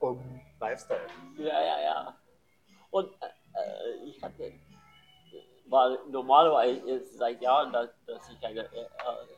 um 0.00 0.40
Lifestyle. 0.60 1.06
Ja, 1.36 1.60
ja, 1.60 1.80
ja. 1.80 2.20
Und 2.90 3.12
äh, 3.22 3.26
äh, 3.54 4.04
ich 4.04 4.22
hatte, 4.22 4.52
weil 5.66 5.98
normalerweise 6.08 6.80
ist 6.90 7.18
seit 7.18 7.40
Jahren, 7.42 7.72
dass, 7.72 7.90
dass 8.06 8.28
ich 8.30 8.44
eine 8.44 8.60
äh, 8.72 8.82
äh, 8.82 8.88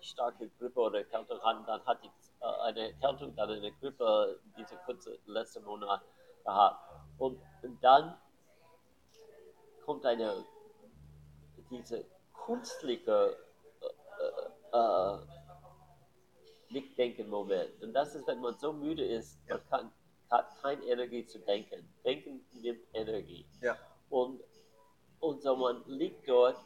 starke 0.03 0.49
Grippe 0.59 0.81
oder 0.81 0.99
Erkältung 0.99 1.41
hatte, 1.43 1.65
dann 1.67 1.85
hatte 1.85 2.07
ich 2.07 2.13
äh, 2.41 2.45
eine 2.63 2.93
Erkältung, 2.93 3.35
dann 3.35 3.51
eine 3.51 3.73
Grippe 3.73 4.41
diese 4.57 4.77
kurze 4.87 5.19
letzte 5.27 5.61
Monat 5.61 6.03
gehabt. 6.45 6.81
Und, 7.19 7.41
und 7.63 7.83
dann 7.83 8.17
kommt 9.85 10.07
eine, 10.07 10.45
diese 11.71 12.05
künstliche 12.47 13.37
äh, 14.73 15.40
äh, 16.71 16.75
Nicht-Denken-Moment. 16.75 17.83
Und 17.83 17.93
das 17.93 18.15
ist, 18.15 18.27
wenn 18.27 18.41
man 18.41 18.57
so 18.59 18.73
müde 18.73 19.05
ist, 19.05 19.39
man 19.49 19.61
kann, 19.69 19.93
hat 20.31 20.61
keine 20.63 20.85
Energie 20.85 21.27
zu 21.27 21.39
denken. 21.41 21.89
Denken 22.05 22.45
nimmt 22.53 22.83
Energie. 22.93 23.47
Ja. 23.61 23.77
Und, 24.09 24.43
und 25.21 25.43
so 25.43 25.57
man 25.57 25.83
liegt 25.87 26.29
dort 26.29 26.57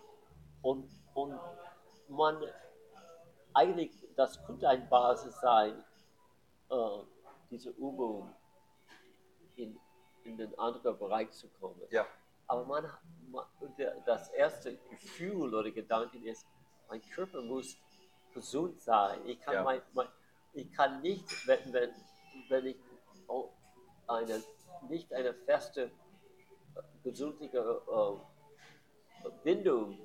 und, 0.62 0.88
und 1.14 1.38
man 2.08 2.42
eigentlich, 3.52 3.92
das 4.16 4.44
könnte 4.46 4.68
eine 4.68 4.84
Basis 4.86 5.38
sein, 5.40 5.84
äh, 6.70 6.98
diese 7.50 7.70
Übung 7.70 8.34
in, 9.56 9.78
in 10.24 10.36
den 10.36 10.58
anderen 10.58 10.98
Bereich 10.98 11.30
zu 11.30 11.48
kommen. 11.60 11.80
Ja. 11.90 12.06
Aber 12.46 12.64
man, 12.64 12.90
man 13.30 13.44
das 14.04 14.28
erste 14.30 14.76
Gefühl 14.90 15.54
oder 15.54 15.70
Gedanke 15.70 16.18
ist, 16.18 16.46
mein 16.88 17.00
Körper 17.00 17.40
muss 17.42 17.78
gesund 18.34 18.80
sein. 18.80 19.20
Ich 19.26 19.40
kann, 19.40 19.54
Ja. 19.54 19.62
mein, 19.62 19.82
mein, 19.92 20.08
ich 20.52 20.72
kann 20.72 21.00
nicht, 21.00 21.24
wenn, 21.46 21.72
wenn, 21.72 21.90
wenn 22.48 22.66
ich 22.66 22.76
eine, 24.06 24.42
nicht 24.88 25.12
eine 25.12 25.32
feste, 25.34 25.82
äh, 25.84 25.90
gesundliche 27.02 27.58
äh, 27.58 29.28
Bindung 29.42 29.98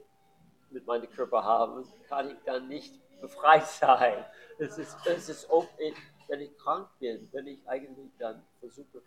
mit 0.70 0.86
meinem 0.86 1.10
Körper 1.12 1.44
habe, 1.44 1.84
kann 2.08 2.30
ich 2.30 2.38
dann 2.46 2.68
nicht 2.68 2.94
befreit 3.22 3.66
sein. 3.82 4.26
Es 4.58 4.78
ist, 4.78 4.98
es 5.06 5.30
ist 5.30 5.50
ich- 5.78 5.96
wenn 6.28 6.42
ich 6.42 6.56
krank 6.60 6.88
bin, 7.00 7.28
wenn 7.32 7.48
ich 7.48 7.68
eigentlich 7.68 8.12
dann 8.20 8.46
versuche, 8.60 9.02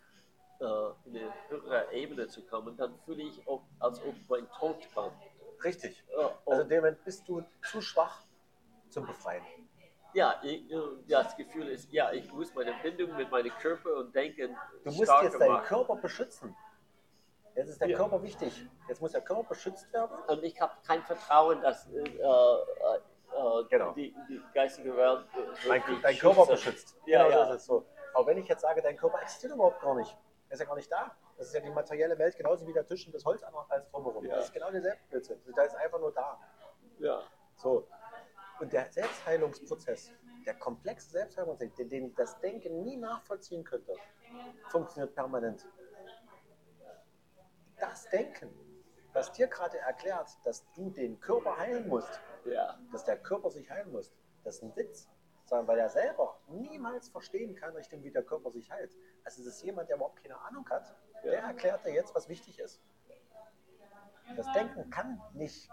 äh, 0.59 0.65
in 1.05 1.17
eine 1.17 1.33
höhere 1.47 1.91
Ebene 1.93 2.27
zu 2.27 2.41
kommen, 2.43 2.75
dann 2.75 2.97
fühle 3.05 3.23
ich 3.23 3.47
auch, 3.47 3.61
als 3.79 4.01
ob 4.03 4.13
mein 4.29 4.49
Tod 4.59 4.77
kommt. 4.93 5.15
Richtig. 5.63 6.03
Äh, 6.17 6.27
Also 6.45 6.63
dem 6.65 6.97
bist 7.05 7.27
du 7.27 7.43
zu 7.71 7.81
schwach 7.81 8.23
zum 8.93 9.05
Befreien. 9.05 9.43
ja, 10.13 10.39
ich, 10.43 10.71
äh, 10.71 10.77
das 11.07 11.35
Gefühl 11.35 11.67
ist, 11.69 11.91
ja, 11.91 12.11
ich 12.11 12.31
muss 12.31 12.53
meine 12.53 12.73
Bindung 12.83 13.15
mit 13.15 13.29
meinem 13.31 13.51
Körper 13.59 13.95
und 13.97 14.13
Denken 14.15 14.55
Du 14.83 14.91
musst 14.91 15.11
jetzt 15.21 15.39
deinen 15.39 15.51
machen. 15.53 15.65
Körper 15.65 15.95
beschützen. 15.95 16.55
Jetzt 17.55 17.69
ist 17.69 17.81
der 17.81 17.89
Ja. 17.89 17.97
Körper 17.97 18.21
wichtig. 18.23 18.67
Jetzt 18.87 19.01
muss 19.01 19.11
der 19.11 19.21
Körper 19.21 19.43
beschützt 19.49 19.91
werden. 19.93 20.17
Und 20.27 20.43
ich 20.43 20.59
habe 20.61 20.73
kein 20.87 21.03
Vertrauen, 21.03 21.61
dass 21.61 21.87
äh, 21.91 21.99
äh, 21.99 22.23
äh, 22.25 23.63
Genau. 23.69 23.91
die, 23.93 24.15
die 24.29 24.41
geistige 24.53 24.95
Welt 24.95 25.25
äh, 25.35 25.67
Dein, 25.67 25.81
wirklich 25.81 26.01
dein 26.01 26.17
Körper 26.17 26.45
schützt. 26.45 26.65
beschützt. 26.65 26.97
Ja, 27.05 27.23
genau 27.27 27.39
ja. 27.39 27.47
so 27.47 27.53
ist 27.53 27.65
so. 27.65 27.85
Aber 28.13 28.27
wenn 28.27 28.37
ich 28.37 28.47
jetzt 28.47 28.61
sage, 28.61 28.81
dein 28.81 28.95
Körper 28.97 29.21
existiert 29.21 29.53
überhaupt 29.53 29.81
gar 29.81 29.95
nicht, 29.95 30.15
er 30.49 30.53
ist 30.53 30.59
ja 30.59 30.65
gar 30.65 30.75
nicht 30.75 30.91
da. 30.91 31.15
Das 31.37 31.47
ist 31.47 31.53
ja 31.53 31.59
die 31.61 31.71
materielle 31.71 32.17
Welt, 32.19 32.35
genauso 32.37 32.65
wie 32.67 32.73
der 32.73 32.85
Tisch 32.85 33.05
und 33.07 33.13
das 33.15 33.25
Holz 33.25 33.43
als 33.69 33.89
drumherum. 33.89 34.23
Ja. 34.25 34.35
Das 34.35 34.45
ist 34.45 34.53
genau 34.53 34.69
derselbe 34.71 34.99
Blödsinn. 35.09 35.39
Der 35.57 35.65
ist 35.65 35.75
einfach 35.75 35.99
nur 35.99 36.11
da. 36.11 36.39
Ja. 36.99 37.21
So. 37.55 37.87
Und 38.59 38.71
der 38.71 38.91
Selbstheilungsprozess, 38.91 40.11
der 40.45 40.55
komplexe 40.55 41.09
Selbstheilungsprozess, 41.09 41.75
den, 41.75 41.89
den 41.89 42.15
das 42.15 42.39
Denken 42.39 42.83
nie 42.83 42.97
nachvollziehen 42.97 43.63
könnte, 43.63 43.93
funktioniert 44.69 45.15
permanent. 45.15 45.67
Das 47.77 48.07
Denken, 48.09 48.49
was 49.13 49.31
dir 49.31 49.47
gerade 49.47 49.77
erklärt, 49.79 50.29
dass 50.43 50.65
du 50.73 50.89
den 50.89 51.19
Körper 51.19 51.57
heilen 51.57 51.87
musst, 51.87 52.19
ja. 52.45 52.79
dass 52.91 53.03
der 53.03 53.17
Körper 53.17 53.49
sich 53.49 53.69
heilen 53.69 53.91
muss, 53.91 54.13
das 54.43 54.57
ist 54.57 54.63
ein 54.63 54.75
Witz. 54.75 55.09
Sondern 55.45 55.67
weil 55.67 55.79
er 55.79 55.89
selber 55.89 56.39
niemals 56.47 57.09
verstehen 57.09 57.53
kann, 57.53 57.75
Richtung, 57.75 58.01
wie 58.01 58.11
der 58.11 58.23
Körper 58.23 58.49
sich 58.49 58.71
heilt. 58.71 58.95
Also 59.25 59.43
das 59.43 59.55
ist 59.55 59.63
jemand, 59.63 59.89
der 59.89 59.97
überhaupt 59.97 60.21
keine 60.21 60.39
Ahnung 60.39 60.67
hat, 60.69 60.95
der 61.23 61.41
erklärt 61.41 61.85
dir 61.85 61.93
jetzt, 61.93 62.15
was 62.15 62.29
wichtig 62.29 62.59
ist. 62.59 62.81
Das 64.37 64.51
Denken 64.53 64.89
kann 64.89 65.21
nicht 65.33 65.69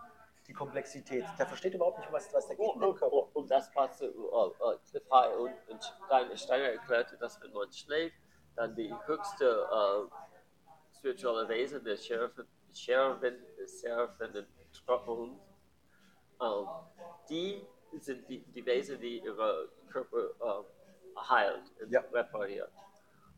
die 0.51 0.55
Komplexität. 0.55 1.25
Der 1.39 1.47
versteht 1.47 1.75
überhaupt 1.75 1.99
nicht, 2.01 2.13
was, 2.13 2.33
was 2.35 2.49
der 2.49 2.59
mit 2.59 2.67
dem 2.75 2.83
und, 2.83 2.97
Körper. 2.97 3.13
und, 3.13 3.37
und 3.37 3.51
das 3.51 3.71
passt, 3.73 4.03
äh, 4.03 4.07
äh, 4.07 4.79
Cliff 4.91 5.11
High 5.13 5.37
und, 5.37 5.55
und 5.69 5.85
Steiner, 6.07 6.37
Steiner 6.37 6.65
erklärte, 6.65 7.17
dass 7.19 7.41
wenn 7.41 7.53
man 7.53 7.73
schläft, 7.73 8.17
dann 8.57 8.75
die 8.75 8.93
höchste 9.07 9.69
äh, 9.71 10.97
spirituelle 10.99 11.49
Wesen, 11.49 11.85
der 11.85 11.97
Sheriff, 11.97 12.33
Sheriffin, 12.75 13.37
Seraphim, 13.65 14.45
Truppen, 14.73 15.39
ähm, 16.43 16.67
die 17.29 17.65
sind 18.01 18.29
die, 18.29 18.41
die 18.41 18.67
Wesen, 18.67 19.01
die 19.01 19.19
ihre 19.21 19.69
Körper 19.89 20.31
äh, 20.41 21.21
heilt 21.29 21.63
und 21.81 21.93
Ja. 21.93 22.01
repariert. 22.13 22.73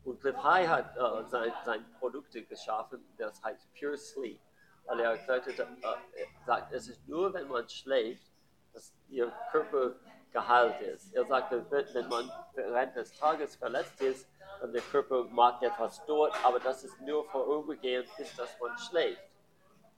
Und 0.03 0.19
Cliff 0.19 0.35
High 0.41 0.67
hat 0.67 0.97
äh, 0.97 1.29
sein, 1.29 1.53
sein 1.63 1.85
Produkte 1.99 2.43
geschaffen, 2.43 3.05
das 3.17 3.41
heißt 3.43 3.67
Pure 3.79 3.97
Sleep. 3.97 4.41
Weil 4.85 4.99
er 4.99 5.11
erklärte, 5.11 5.51
äh, 5.51 5.63
er 5.63 6.27
sagt, 6.45 6.73
es 6.73 6.87
ist 6.87 7.07
nur, 7.07 7.33
wenn 7.33 7.47
man 7.47 7.67
schläft, 7.69 8.31
dass 8.73 8.93
ihr 9.07 9.31
Körper 9.51 9.95
geheilt 10.31 10.81
ist. 10.81 11.13
Er 11.13 11.25
sagte, 11.25 11.65
wenn 11.69 12.07
man 12.09 12.29
während 12.53 12.95
des 12.95 13.17
Tages 13.17 13.55
verletzt 13.55 14.01
ist, 14.01 14.27
dann 14.59 14.73
der 14.73 14.81
Körper 14.81 15.23
mag 15.25 15.61
etwas 15.61 16.03
dort, 16.05 16.33
aber 16.43 16.59
das 16.59 16.83
ist 16.83 16.99
nur 17.01 17.23
vorübergehend, 17.29 18.09
bis 18.17 18.35
dass 18.35 18.59
man 18.59 18.77
schläft. 18.77 19.21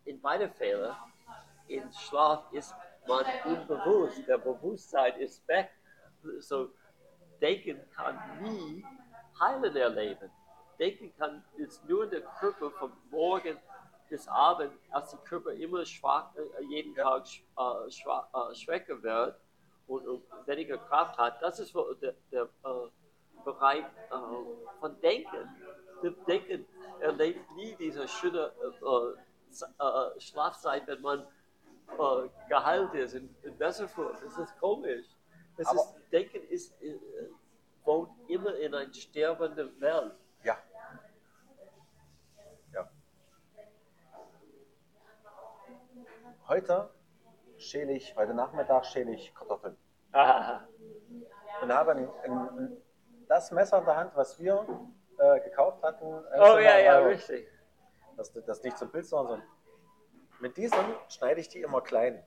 In 0.06 0.22
beiden 0.22 0.52
Fällen, 0.54 0.96
im 1.68 1.92
Schlaf 1.94 2.52
ist 2.52 2.76
man 3.08 3.26
unbewusst, 3.46 4.28
der 4.28 4.38
Bewusstsein 4.38 5.20
ist 5.20 5.48
weg. 5.48 5.72
So, 6.40 6.70
Denken 7.42 7.80
kann 7.96 8.20
nie 8.42 8.86
Heilen 9.40 9.76
erleben. 9.76 10.32
Denken 10.80 11.14
kann 11.18 11.44
ist 11.58 11.84
nur 11.86 12.08
der 12.08 12.22
Körper 12.22 12.72
von 12.72 12.92
morgen 13.10 13.58
bis 14.10 14.28
Abend, 14.28 14.72
als 14.92 15.12
der 15.12 15.20
Körper 15.20 15.52
immer 15.52 15.86
schwach, 15.86 16.34
äh, 16.36 16.64
jeden 16.66 16.96
Tag 16.96 17.26
äh, 17.26 17.92
schwach, 17.92 18.28
äh, 18.34 18.56
schwächer 18.56 19.02
wird 19.02 19.40
und, 19.88 20.08
und 20.08 20.24
weniger 20.46 20.78
Kraft 20.78 21.18
hat. 21.18 21.42
Das 21.42 21.60
ist 21.60 21.74
der, 22.02 22.14
der 22.32 22.44
äh, 22.44 23.44
Bereich 23.44 23.84
äh, 23.84 24.80
von 24.80 25.00
Denken. 25.02 25.50
Der 26.04 26.12
Denken 26.28 26.66
erlebt 27.00 27.52
nie 27.56 27.76
diese 27.76 28.08
schöne 28.08 28.52
Schlafzeit, 30.18 30.86
wenn 30.88 31.02
man 31.02 31.26
geheilt 32.50 32.94
ist 32.94 33.14
in, 33.14 33.34
in 33.44 33.58
Besserfurt. 33.58 34.22
Das 34.22 34.38
ist 34.38 34.60
komisch. 34.60 35.06
Das 35.58 35.72
ist, 35.74 35.96
Denken 36.12 36.42
ist, 36.50 36.74
wohnt 37.86 38.10
immer 38.28 38.56
in 38.56 38.74
einer 38.74 38.94
sterbenden 38.94 39.80
Welt. 39.80 40.14
Ja. 40.44 40.58
Heute 46.48 46.90
schäle 47.58 47.94
ich, 47.94 48.16
heute 48.16 48.34
Nachmittag 48.34 48.86
schäle 48.86 49.12
ich 49.14 49.34
Kartoffeln. 49.34 49.76
Und 51.62 51.74
habe 51.74 51.92
ein, 51.94 52.10
ein, 52.24 52.78
das 53.28 53.52
Messer 53.52 53.80
in 53.80 53.86
der 53.86 53.96
Hand, 53.96 54.16
was 54.16 54.40
wir 54.40 54.66
äh, 55.18 55.40
gekauft 55.42 55.82
hatten. 55.84 56.06
äh, 56.06 56.40
Oh 56.40 56.58
ja, 56.60 56.78
ja, 56.78 57.00
richtig. 57.00 57.48
Das, 58.18 58.32
das 58.34 58.62
nicht 58.64 58.78
zum 58.78 58.92
Bild, 58.92 59.06
sondern 59.06 59.42
so. 59.42 59.46
Mit 60.40 60.58
diesem 60.58 60.86
schneide 61.08 61.40
ich 61.40 61.50
die 61.50 61.62
immer 61.62 61.82
klein. 61.82 62.24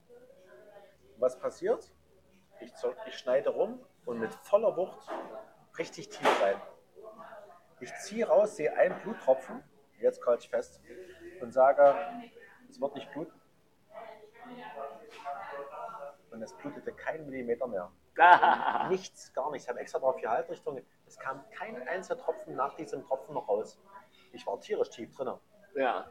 Was 1.18 1.38
passiert? 1.38 1.92
Ich, 2.60 2.72
ich 3.06 3.18
schneide 3.18 3.50
rum 3.50 3.80
und 4.04 4.18
mit 4.18 4.34
voller 4.34 4.76
Wucht 4.76 5.06
richtig 5.78 6.08
tief 6.08 6.42
rein. 6.42 6.60
Ich 7.80 7.94
ziehe 7.98 8.26
raus, 8.26 8.56
sehe 8.56 8.74
einen 8.76 8.98
Bluttropfen, 9.02 9.62
jetzt 10.00 10.24
halte 10.26 10.42
ich 10.42 10.50
fest, 10.50 10.80
und 11.40 11.52
sage, 11.52 11.94
es 12.68 12.80
wird 12.80 12.94
nicht 12.96 13.10
bluten. 13.12 13.37
Und 16.38 16.44
es 16.44 16.52
blutete 16.52 16.92
kein 16.92 17.26
Millimeter 17.26 17.66
mehr. 17.66 17.90
Nichts, 18.88 19.32
gar 19.32 19.50
nichts. 19.50 19.64
Ich 19.66 19.68
habe 19.68 19.80
extra 19.80 19.98
drauf 19.98 20.16
gehalten, 20.20 20.50
Richtung. 20.52 20.80
Es 21.04 21.18
kam 21.18 21.42
kein 21.50 21.86
einziger 21.88 22.16
Tropfen 22.16 22.54
nach 22.54 22.74
diesem 22.74 23.02
Tropfen 23.04 23.34
noch 23.34 23.48
raus. 23.48 23.80
Ich 24.32 24.46
war 24.46 24.60
tierisch 24.60 24.90
tief 24.90 25.12
drin. 25.16 25.32
ja. 25.74 26.06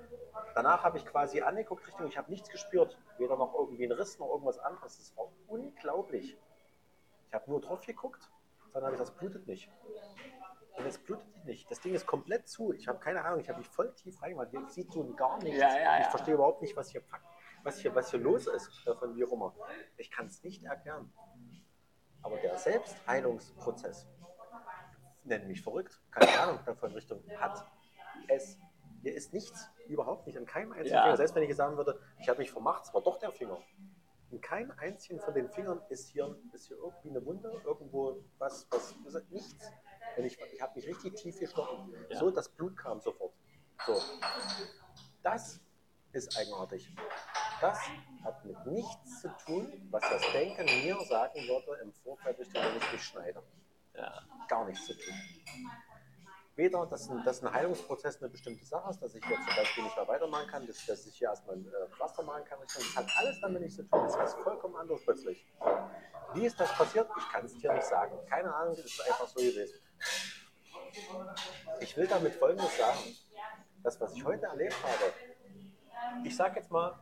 Danach 0.54 0.84
habe 0.84 0.98
ich 0.98 1.06
quasi 1.06 1.42
angeguckt 1.42 1.88
Richtung, 1.88 2.08
ich 2.08 2.18
habe 2.18 2.30
nichts 2.30 2.50
gespürt. 2.50 2.98
Weder 3.18 3.38
noch 3.38 3.54
irgendwie 3.56 3.86
einen 3.86 3.94
Riss 3.98 4.20
noch 4.20 4.30
irgendwas 4.30 4.60
anderes. 4.60 4.98
Das 4.98 5.16
war 5.18 5.30
unglaublich. 5.48 6.38
Ich 7.28 7.34
habe 7.34 7.50
nur 7.50 7.62
drauf 7.62 7.86
geguckt, 7.86 8.30
dann 8.74 8.84
habe 8.84 8.94
ich 8.94 9.00
das 9.00 9.12
blutet 9.12 9.48
nicht. 9.48 9.72
Und 10.78 10.86
es 10.86 10.98
blutet 11.00 11.46
nicht. 11.46 11.72
Das 11.72 11.80
Ding 11.80 11.94
ist 11.94 12.06
komplett 12.06 12.48
zu. 12.50 12.74
Ich 12.74 12.88
habe 12.90 13.00
keine 13.00 13.24
Ahnung, 13.24 13.40
ich 13.40 13.48
habe 13.50 13.60
mich 13.60 13.68
voll 13.70 13.94
tief 13.96 14.22
reingemacht. 14.22 14.50
Hier 14.52 14.68
sieht 14.68 14.92
so 14.92 15.04
gar 15.16 15.38
nichts. 15.42 15.60
Ja, 15.60 15.70
ja, 15.70 15.98
Ich 16.00 16.04
ja. 16.06 16.10
verstehe 16.12 16.34
überhaupt 16.36 16.62
nicht, 16.62 16.76
was 16.76 16.90
hier, 16.90 17.02
fuck- 17.02 17.22
was 17.68 17.80
hier, 17.80 17.94
was 17.94 18.10
hier 18.12 18.20
los 18.20 18.48
ist 18.48 18.70
äh, 18.88 18.96
von 18.96 19.16
wie 19.16 19.22
immer. 19.22 19.54
Ich 19.98 20.10
kann 20.10 20.26
es 20.26 20.42
nicht 20.44 20.64
erklären. 20.64 21.12
Aber 22.24 22.38
der 22.38 22.58
Selbstheilungsprozess, 22.58 24.08
nenn 25.24 25.48
mich 25.48 25.62
verrückt, 25.62 26.02
keine 26.12 26.40
Ahnung 26.40 26.60
davon 26.66 26.92
Richtung, 26.94 27.22
hat 27.38 27.66
es. 28.30 28.58
Hier 29.04 29.14
ist 29.14 29.32
nichts, 29.32 29.70
überhaupt 29.88 30.26
nicht, 30.26 30.38
an 30.38 30.46
keinem 30.46 30.72
einzigen 30.72 30.96
Ja. 30.96 31.04
Finger. 31.04 31.18
Selbst 31.18 31.36
wenn 31.36 31.44
ich 31.44 31.56
sagen 31.56 31.78
würde, 31.78 32.00
ich 32.20 32.28
habe 32.28 32.40
mich 32.40 32.52
vermacht, 32.52 32.86
es 32.86 32.94
war 32.94 33.02
doch 33.02 33.20
der 33.20 33.32
Finger. 33.32 33.60
In 34.32 34.42
keinem 34.42 34.72
einzigen 34.72 35.20
von 35.20 35.34
den 35.34 35.50
Fingern 35.50 35.82
ist 35.90 36.10
hier, 36.10 36.36
ist 36.52 36.68
hier 36.68 36.78
irgendwie 36.78 37.10
eine 37.12 37.24
Wunde, 37.26 37.62
irgendwo 37.64 38.24
was, 38.40 38.68
was, 38.72 38.96
was 39.06 39.24
nichts. 39.30 39.70
Und 40.18 40.26
ich, 40.26 40.38
ich 40.52 40.62
habe 40.62 40.74
mich 40.76 40.88
richtig 40.88 41.14
tief 41.16 41.40
gestochen. 41.40 41.94
Ja. 42.10 42.18
So, 42.18 42.32
das 42.32 42.50
Blut 42.50 42.76
kam 42.76 43.00
sofort. 43.00 43.34
So. 43.86 44.02
Das 45.22 45.62
ist 46.18 46.38
eigenartig. 46.38 46.94
Das 47.62 47.80
hat 48.24 48.46
mit 48.46 48.66
nichts 48.66 49.22
zu 49.22 49.30
tun, 49.46 49.88
was 49.90 50.02
das 50.02 50.22
Denken 50.34 50.66
mir 50.66 51.00
sagen 51.06 51.40
würde 51.48 51.82
im 51.82 51.94
Vorfeld, 51.94 52.38
wenn 52.40 52.78
ich 52.78 52.92
mich 52.92 53.04
schneide. 53.04 53.42
Ja. 53.96 54.22
Gar 54.48 54.66
nichts 54.66 54.86
zu 54.86 54.94
tun. 54.94 55.14
Weder, 56.56 56.88
dass 56.88 57.08
ein, 57.10 57.24
dass 57.24 57.44
ein 57.44 57.54
Heilungsprozess 57.54 58.20
eine 58.20 58.30
bestimmte 58.30 58.66
Sache 58.66 58.90
ist, 58.90 59.00
dass 59.00 59.14
ich 59.14 59.24
jetzt 59.24 59.46
zum 59.46 59.56
Beispiel 59.56 59.84
nicht 59.84 59.96
mehr 59.96 60.08
weitermachen 60.08 60.48
kann, 60.48 60.66
dass, 60.66 60.84
dass 60.88 61.06
ich 61.06 61.16
hier 61.16 61.30
erstmal 61.30 61.56
ein 61.56 61.68
äh, 61.68 61.88
Pflaster 61.90 62.24
machen 62.24 62.46
kann. 62.46 62.58
Das 62.62 62.96
hat 62.96 63.06
alles 63.18 63.40
damit 63.42 63.62
nichts 63.62 63.76
zu 63.76 63.84
tun. 63.84 64.04
Das 64.04 64.14
ist 64.14 64.20
was 64.20 64.34
vollkommen 64.36 64.76
anderes 64.76 65.04
plötzlich. 65.04 65.46
Wie 66.34 66.46
ist 66.46 66.60
das 66.60 66.72
passiert? 66.74 67.08
Ich 67.16 67.30
kann 67.30 67.46
es 67.46 67.54
dir 67.60 67.72
nicht 67.74 67.86
sagen. 67.86 68.18
Keine 68.28 68.54
Ahnung, 68.54 68.74
es 68.74 68.86
ist 68.86 69.02
einfach 69.02 69.28
so 69.28 69.40
gewesen. 69.40 69.80
Ich 71.80 71.96
will 71.96 72.08
damit 72.08 72.34
Folgendes 72.36 72.76
sagen. 72.76 73.00
Das, 73.84 74.02
was 74.02 74.14
ich 74.16 74.26
heute 74.26 74.48
erlebt 74.48 74.76
habe, 74.82 75.14
ich 76.24 76.36
sage 76.36 76.56
jetzt 76.58 76.72
mal, 76.72 77.00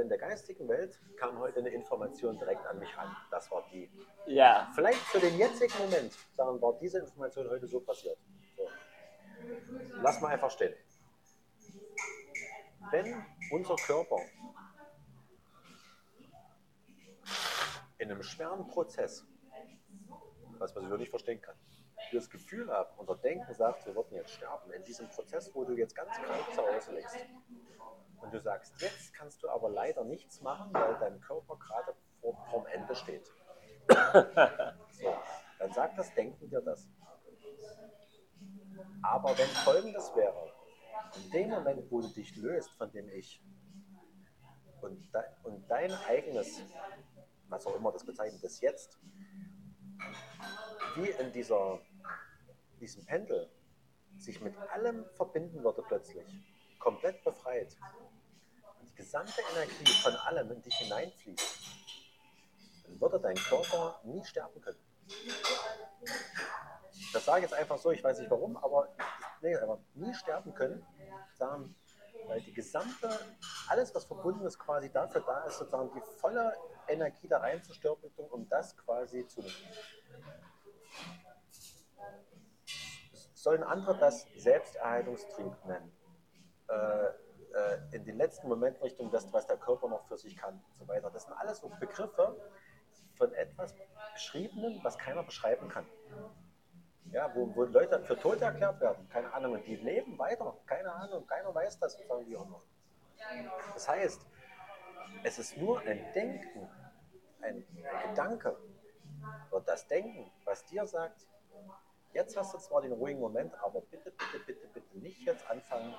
in 0.00 0.08
der 0.08 0.18
geistigen 0.18 0.68
Welt 0.68 1.00
kam 1.16 1.38
heute 1.38 1.58
eine 1.58 1.70
Information 1.70 2.38
direkt 2.38 2.64
an 2.66 2.78
mich 2.78 2.96
ran. 2.96 3.14
Das 3.30 3.50
war 3.50 3.64
die. 3.72 3.90
Ja. 4.26 4.70
Vielleicht 4.74 5.00
für 5.00 5.18
den 5.18 5.36
jetzigen 5.36 5.76
Moment, 5.78 6.12
sagen 6.36 6.60
war 6.62 6.78
diese 6.78 7.00
Information 7.00 7.48
heute 7.48 7.66
so 7.66 7.80
passiert. 7.80 8.18
So. 8.56 8.68
Lass 10.02 10.20
mal 10.20 10.28
einfach 10.28 10.50
stehen. 10.50 10.74
Wenn 12.90 13.24
unser 13.50 13.76
Körper 13.76 14.16
in 17.98 18.10
einem 18.10 18.22
schweren 18.22 18.66
Prozess, 18.68 19.26
was 20.58 20.74
man 20.74 20.88
so 20.88 20.96
nicht 20.96 21.10
verstehen 21.10 21.40
kann, 21.40 21.56
das 22.12 22.28
Gefühl 22.28 22.70
haben, 22.70 22.90
unser 22.96 23.16
Denken 23.16 23.52
sagt, 23.54 23.86
wir 23.86 23.94
würden 23.94 24.14
jetzt 24.14 24.32
sterben, 24.32 24.72
in 24.72 24.82
diesem 24.82 25.08
Prozess, 25.08 25.54
wo 25.54 25.64
du 25.64 25.74
jetzt 25.74 25.94
ganz 25.94 26.10
krank 26.16 26.44
zu 26.52 26.62
Hause 26.62 26.94
liegst, 26.94 27.16
und 28.22 28.32
du 28.32 28.40
sagst, 28.40 28.80
jetzt 28.80 29.14
kannst 29.14 29.42
du 29.42 29.48
aber 29.48 29.68
leider 29.68 30.04
nichts 30.04 30.40
machen, 30.40 30.72
weil 30.72 30.96
dein 30.98 31.20
Körper 31.20 31.56
gerade 31.56 31.94
vor, 32.20 32.36
vorm 32.50 32.66
Ende 32.66 32.94
steht. 32.94 33.30
So, 34.92 35.14
dann 35.58 35.72
sagt 35.72 35.98
das 35.98 36.12
Denken 36.14 36.50
dir 36.50 36.60
das. 36.60 36.86
Aber 39.02 39.36
wenn 39.38 39.46
folgendes 39.46 40.14
wäre, 40.14 40.52
in 41.16 41.30
dem 41.30 41.48
Moment, 41.50 41.90
wo 41.90 42.00
du 42.00 42.08
dich 42.08 42.36
löst 42.36 42.70
von 42.72 42.90
dem 42.92 43.08
Ich 43.08 43.42
und, 44.82 45.12
de 45.14 45.22
und 45.44 45.68
dein 45.70 45.92
eigenes, 46.08 46.62
was 47.48 47.66
auch 47.66 47.76
immer 47.76 47.92
das 47.92 48.04
bezeichnet, 48.04 48.42
das 48.44 48.60
Jetzt, 48.60 48.98
wie 50.96 51.10
in 51.10 51.32
dieser, 51.32 51.80
diesem 52.80 53.04
Pendel 53.06 53.50
sich 54.18 54.40
mit 54.40 54.56
allem 54.72 55.04
verbinden 55.14 55.62
würde 55.64 55.82
plötzlich, 55.82 56.26
komplett 56.78 57.22
befreit, 57.24 57.76
gesamte 59.00 59.40
Energie 59.52 59.92
von 60.02 60.14
allem 60.14 60.50
in 60.52 60.62
dich 60.62 60.74
hineinfließt, 60.74 61.58
dann 62.84 63.00
würde 63.00 63.18
dein 63.18 63.34
Körper 63.34 63.98
nie 64.04 64.22
sterben 64.24 64.60
können. 64.60 64.78
Das 67.14 67.24
sage 67.24 67.38
ich 67.38 67.50
jetzt 67.50 67.58
einfach 67.58 67.78
so, 67.78 67.90
ich 67.90 68.04
weiß 68.04 68.18
nicht 68.18 68.30
warum, 68.30 68.58
aber 68.58 68.94
nee, 69.40 69.56
aber 69.56 69.80
nie 69.94 70.14
sterben 70.14 70.54
können, 70.54 70.86
sagen, 71.32 71.74
weil 72.26 72.42
die 72.42 72.52
gesamte, 72.52 73.08
alles 73.68 73.94
was 73.94 74.04
verbunden 74.04 74.44
ist, 74.44 74.58
quasi 74.58 74.92
dafür 74.92 75.22
da 75.22 75.44
ist, 75.44 75.56
sozusagen 75.56 75.90
die 75.94 76.02
volle 76.18 76.54
Energie 76.86 77.26
da 77.26 77.38
reinzustürmen, 77.38 78.10
um 78.30 78.48
das 78.50 78.76
quasi 78.76 79.26
zu 79.26 79.42
sollen 83.32 83.62
andere 83.62 83.96
das 83.96 84.26
Selbsterhaltungstrieb 84.36 85.64
nennen. 85.64 85.90
Äh, 86.68 87.29
äh, 87.54 87.96
in 87.96 88.04
den 88.04 88.16
letzten 88.16 88.48
Momenten 88.48 88.82
Richtung 88.82 89.10
das, 89.10 89.32
was 89.32 89.46
der 89.46 89.56
Körper 89.56 89.88
noch 89.88 90.06
für 90.06 90.16
sich 90.16 90.36
kann 90.36 90.54
und 90.54 90.78
so 90.78 90.88
weiter. 90.88 91.10
Das 91.10 91.24
sind 91.24 91.34
alles 91.34 91.58
so 91.58 91.70
Begriffe 91.80 92.36
von 93.16 93.32
etwas 93.34 93.74
Beschriebenem, 94.14 94.80
was 94.82 94.98
keiner 94.98 95.22
beschreiben 95.22 95.68
kann. 95.68 95.86
Ja, 97.12 97.34
wo, 97.34 97.54
wo 97.54 97.64
Leute 97.64 98.00
für 98.04 98.18
tot 98.18 98.40
erklärt 98.40 98.80
werden, 98.80 99.08
keine 99.08 99.32
Ahnung, 99.32 99.52
und 99.52 99.66
die 99.66 99.76
leben 99.76 100.18
weiter, 100.18 100.56
keine 100.66 100.92
Ahnung, 100.92 101.26
keiner 101.26 101.52
weiß 101.54 101.78
das, 101.78 101.98
sagen 101.98 102.24
die 102.26 102.36
auch 102.36 102.48
noch. 102.48 102.62
Das 103.74 103.88
heißt, 103.88 104.26
es 105.24 105.38
ist 105.38 105.56
nur 105.56 105.80
ein 105.80 106.12
Denken, 106.14 106.68
ein 107.42 107.66
Gedanke 108.08 108.56
oder 109.50 109.64
das 109.64 109.86
Denken, 109.88 110.30
was 110.44 110.64
dir 110.66 110.86
sagt, 110.86 111.26
jetzt 112.12 112.36
hast 112.36 112.54
du 112.54 112.58
zwar 112.58 112.82
den 112.82 112.92
ruhigen 112.92 113.20
Moment, 113.20 113.54
aber 113.62 113.80
bitte, 113.82 114.10
bitte, 114.10 114.38
bitte, 114.46 114.66
bitte 114.68 114.98
nicht 114.98 115.20
jetzt 115.22 115.48
anfangen, 115.50 115.94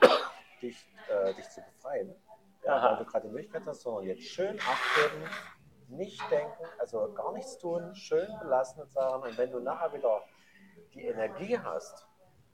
dich, 0.61 0.87
äh, 1.09 1.33
dich 1.33 1.49
zu 1.49 1.61
befreien, 1.61 2.15
ja, 2.63 2.81
weil 2.91 2.97
du 2.97 3.05
gerade 3.05 3.27
die 3.27 3.33
Möglichkeit 3.33 3.63
hast, 3.65 3.81
sondern 3.81 4.05
jetzt 4.05 4.23
schön 4.23 4.59
Acht 4.59 4.95
geben, 4.95 5.29
nicht 5.97 6.21
denken, 6.31 6.63
also 6.79 7.13
gar 7.13 7.33
nichts 7.33 7.57
tun, 7.57 7.93
schön 7.95 8.27
belassen 8.39 8.81
und 8.83 8.91
sagen, 8.91 9.23
und 9.23 9.37
wenn 9.37 9.51
du 9.51 9.59
nachher 9.59 9.91
wieder 9.93 10.21
die 10.93 11.05
Energie 11.05 11.57
hast, 11.59 12.07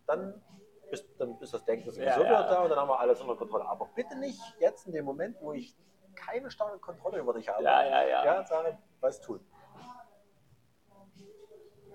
dann 0.07 0.41
bist, 0.89 1.07
dann 1.19 1.37
ist 1.39 1.53
das 1.53 1.63
Denken 1.65 1.91
sowieso 1.91 2.01
Ja, 2.01 2.19
wieder 2.19 2.31
ja. 2.31 2.49
da 2.49 2.63
und 2.63 2.69
dann 2.69 2.79
haben 2.79 2.87
wir 2.89 2.99
alles 2.99 3.19
unter 3.21 3.35
Kontrolle. 3.35 3.65
Aber 3.65 3.89
bitte 3.95 4.15
nicht 4.17 4.39
jetzt 4.59 4.87
in 4.87 4.93
dem 4.93 5.05
Moment, 5.05 5.37
wo 5.41 5.53
ich 5.53 5.75
keine 6.15 6.49
starke 6.49 6.79
Kontrolle 6.79 7.19
über 7.19 7.33
dich 7.33 7.47
habe, 7.49 7.63
Ja, 7.63 7.83
ja, 7.83 8.03
ja. 8.07 8.25
ja, 8.25 8.43
sagen, 8.45 8.77
was 9.01 9.21
tun. 9.21 9.39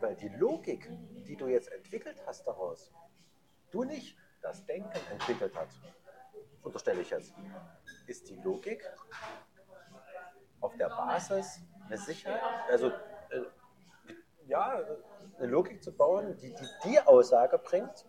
Weil 0.01 0.17
die 0.17 0.29
Logik, 0.29 0.89
die 1.27 1.37
du 1.37 1.47
jetzt 1.47 1.71
entwickelt 1.73 2.21
hast 2.27 2.47
daraus, 2.47 2.93
du 3.71 3.85
nicht, 3.85 4.17
das 4.43 4.65
Denken 4.67 4.91
entwickelt 5.11 5.55
hat, 5.57 5.69
unterstelle 6.63 7.01
ich 7.03 7.11
jetzt, 7.11 7.35
ist 8.07 8.29
die 8.29 8.37
Logik 8.37 8.85
auf 10.61 10.77
der 10.77 10.89
Basis 10.89 11.61
eine 11.87 11.97
Sicherheit, 11.99 12.41
also 12.71 12.89
äh, 12.89 13.43
ja, 14.47 14.81
eine 15.39 15.47
Logik 15.47 15.83
zu 15.83 15.93
bauen, 15.93 16.37
die 16.37 16.55
die, 16.55 16.69
die 16.85 17.01
Aussage 17.01 17.59
bringt, 17.59 18.07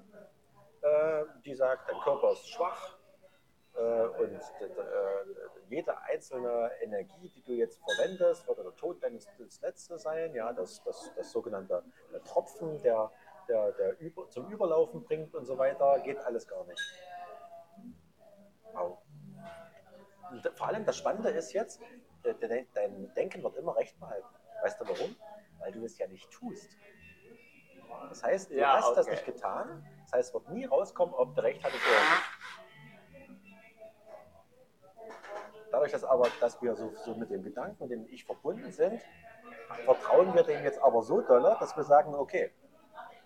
äh, 0.82 1.24
die 1.46 1.56
sagt, 1.56 1.90
dein 1.90 2.00
Körper 2.02 2.32
ist 2.34 2.48
schwach 2.50 2.98
äh, 3.76 3.82
und 3.82 4.36
äh, 4.36 4.74
jede 5.70 6.00
einzelne 6.04 6.72
Energie, 6.82 7.30
die 7.30 7.42
du 7.42 7.54
jetzt 7.54 7.82
verwendest, 7.84 8.48
wird 8.48 8.60
der 8.60 8.76
Tod 8.76 9.02
deines 9.04 9.28
das 9.40 9.62
Letzte 9.62 9.98
sein, 9.98 10.34
ja, 10.36 10.54
das, 10.54 10.84
das, 10.84 11.12
das 11.16 11.32
sogenannte 11.32 11.84
der 12.12 12.24
Tropfen, 12.24 12.82
der, 12.84 13.12
der, 13.48 13.72
der 13.72 14.00
über, 14.00 14.30
zum 14.30 14.52
Überlaufen 14.52 15.04
bringt 15.04 15.34
und 15.34 15.46
so 15.46 15.58
weiter, 15.58 16.00
geht 16.00 16.20
alles 16.20 16.48
gar 16.48 16.64
nicht. 16.66 16.82
Wow. 18.74 18.98
Und 20.32 20.52
vor 20.56 20.68
allem 20.68 20.86
das 20.86 20.98
Spannende 20.98 21.30
ist 21.30 21.54
jetzt, 21.54 21.82
äh, 22.24 22.34
dein, 22.74 23.14
Denken 23.14 23.44
wird 23.44 23.56
immer 23.56 23.76
recht 23.76 24.00
behalten. 24.00 24.28
Weißt 24.64 24.80
du 24.80 24.86
warum? 24.88 25.16
Weil 25.60 25.72
du 25.72 25.86
es 25.86 25.98
ja 25.98 26.08
nicht 26.08 26.32
tust. 26.32 26.78
Das 28.10 28.24
heißt, 28.24 28.50
du 28.52 28.56
Ja, 28.56 28.78
hast 28.78 28.95
das 28.95 29.06
okay. 29.06 29.16
nicht 29.16 29.26
getan. 29.26 29.86
Das 30.04 30.14
heißt, 30.14 30.30
es 30.30 30.34
wird 30.34 30.50
nie 30.50 30.66
rauskommen, 30.66 31.14
ob 31.14 31.36
du 31.36 31.44
recht 31.44 31.64
hattest 31.64 31.82
oder 31.86 31.95
nicht. 31.95 32.24
Dadurch, 35.72 35.92
dass 35.92 36.03
aber, 36.03 36.27
dass 36.40 36.61
wir 36.61 36.76
so, 36.76 36.93
so 37.03 37.16
mit 37.16 37.32
dem 37.32 37.43
Gedanken 37.43 37.82
und 37.84 37.90
dem 37.90 38.06
Ich 38.08 38.26
verbunden 38.26 38.72
sind, 38.72 39.02
vertrauen 39.85 40.34
wir 40.35 40.43
dem 40.43 40.64
jetzt 40.64 40.80
aber 40.82 41.02
so 41.02 41.22
doll, 41.22 41.42
dass 41.60 41.76
wir 41.76 41.84
sagen, 41.84 42.14
okay, 42.14 42.52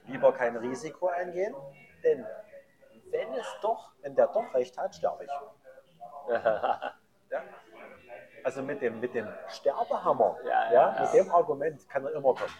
lieber 0.05 0.31
kein 0.31 0.55
Risiko 0.55 1.07
eingehen, 1.07 1.53
denn 2.03 2.25
wenn 3.11 3.33
es 3.33 3.47
doch, 3.61 3.93
wenn 4.01 4.15
der 4.15 4.27
doch 4.27 4.53
recht 4.53 4.77
hat, 4.77 4.95
sterbe 4.95 5.25
ich. 5.25 5.31
Ja? 7.29 7.43
Also 8.45 8.61
mit 8.61 8.81
dem, 8.81 9.01
mit 9.01 9.13
dem 9.13 9.27
Sterbehammer, 9.49 10.37
Ja, 10.45 10.71
ja, 10.71 10.71
ja, 10.71 11.01
mit 11.01 11.13
dem 11.13 11.29
Argument 11.29 11.89
kann 11.89 12.05
er 12.05 12.13
immer 12.13 12.33
kommen. 12.33 12.53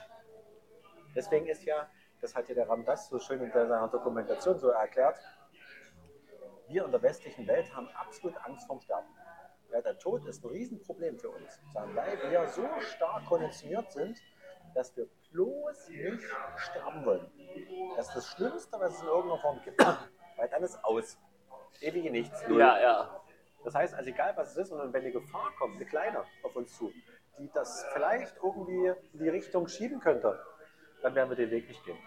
Deswegen 1.16 1.48
ist 1.48 1.64
ja, 1.64 1.88
das 2.20 2.36
hat 2.36 2.50
ja 2.50 2.56
der 2.56 2.68
Ramdas 2.68 3.08
so 3.08 3.18
schön 3.18 3.42
in 3.42 3.50
seiner 3.50 3.88
Dokumentation 3.88 4.60
so 4.60 4.70
erklärt, 4.70 5.18
wir 6.68 6.84
in 6.84 6.92
der 6.92 7.02
westlichen 7.02 7.48
Welt 7.48 7.74
haben 7.74 7.88
absolut 7.96 8.36
Angst 8.46 8.68
vorm 8.68 8.82
Sterben. 8.82 9.08
Ja, 9.72 9.82
der 9.82 9.98
Tod 9.98 10.26
ist 10.28 10.44
ein 10.44 10.50
Riesenproblem 10.50 11.18
für 11.18 11.30
uns, 11.30 11.62
weil 11.74 12.32
wir 12.32 12.48
so 12.48 12.68
stark 12.82 13.26
konditioniert 13.26 13.90
sind, 13.92 14.18
dass 14.76 14.96
wir 14.96 15.08
bloß 15.32 15.90
nicht 15.90 16.24
sterben 16.58 17.06
wollen. 17.06 17.32
Das 17.96 18.08
ist 18.10 18.16
das 18.16 18.28
Schlimmste, 18.28 18.80
was 18.80 18.96
es 18.96 19.02
in 19.02 19.08
irgendeiner 19.08 19.42
Form 19.42 19.62
gibt. 19.64 19.82
Weil 20.38 20.50
dann 20.50 20.64
ist 20.64 20.84
aus. 20.84 21.18
Ewige 21.82 22.10
nichts. 22.10 22.48
Null. 22.48 22.60
Ja, 22.60 22.80
ja. 22.80 23.22
Das 23.64 23.76
heißt, 23.76 23.94
also 23.94 24.10
egal 24.10 24.34
was 24.36 24.52
es 24.52 24.58
ist, 24.58 24.72
und 24.72 24.94
wenn 24.94 25.02
eine 25.02 25.12
Gefahr 25.12 25.52
kommt, 25.60 25.76
eine 25.76 25.86
kleine 25.86 26.24
auf 26.44 26.56
uns 26.56 26.76
zu, 26.78 26.92
die 27.38 27.50
das 27.54 27.86
vielleicht 27.94 28.36
irgendwie 28.42 28.94
in 29.14 29.20
die 29.20 29.30
Richtung 29.30 29.68
schieben 29.68 30.00
könnte, 30.00 30.40
dann 31.02 31.14
werden 31.16 31.30
wir 31.30 31.36
den 31.36 31.52
Weg 31.52 31.68
nicht 31.68 31.84
gehen. 31.86 31.98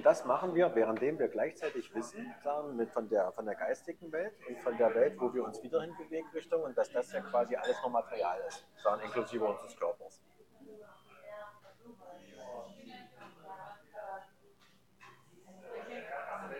Und, 0.00 0.06
das 0.06 0.24
machen 0.24 0.54
wir, 0.54 0.74
währenddem 0.74 1.18
wir 1.18 1.28
gleichzeitig 1.28 1.94
wissen, 1.94 2.34
sagen, 2.42 2.74
mit 2.74 2.90
von 2.90 3.06
der, 3.10 3.32
von 3.32 3.44
der 3.44 3.54
geistigen 3.54 4.10
Welt 4.10 4.32
und 4.48 4.58
von 4.60 4.74
der 4.78 4.94
Welt, 4.94 5.20
wo 5.20 5.34
wir 5.34 5.44
uns 5.44 5.62
wieder 5.62 5.82
hinbewegen 5.82 6.26
Richtung 6.30 6.62
und 6.62 6.74
dass 6.78 6.90
das 6.90 7.12
ja 7.12 7.20
quasi 7.20 7.54
alles 7.54 7.76
nur 7.82 7.90
Material 7.90 8.40
ist, 8.48 8.64
sagen, 8.82 9.02
inklusive 9.02 9.44
unseres 9.44 9.76
Körpers. 9.76 10.22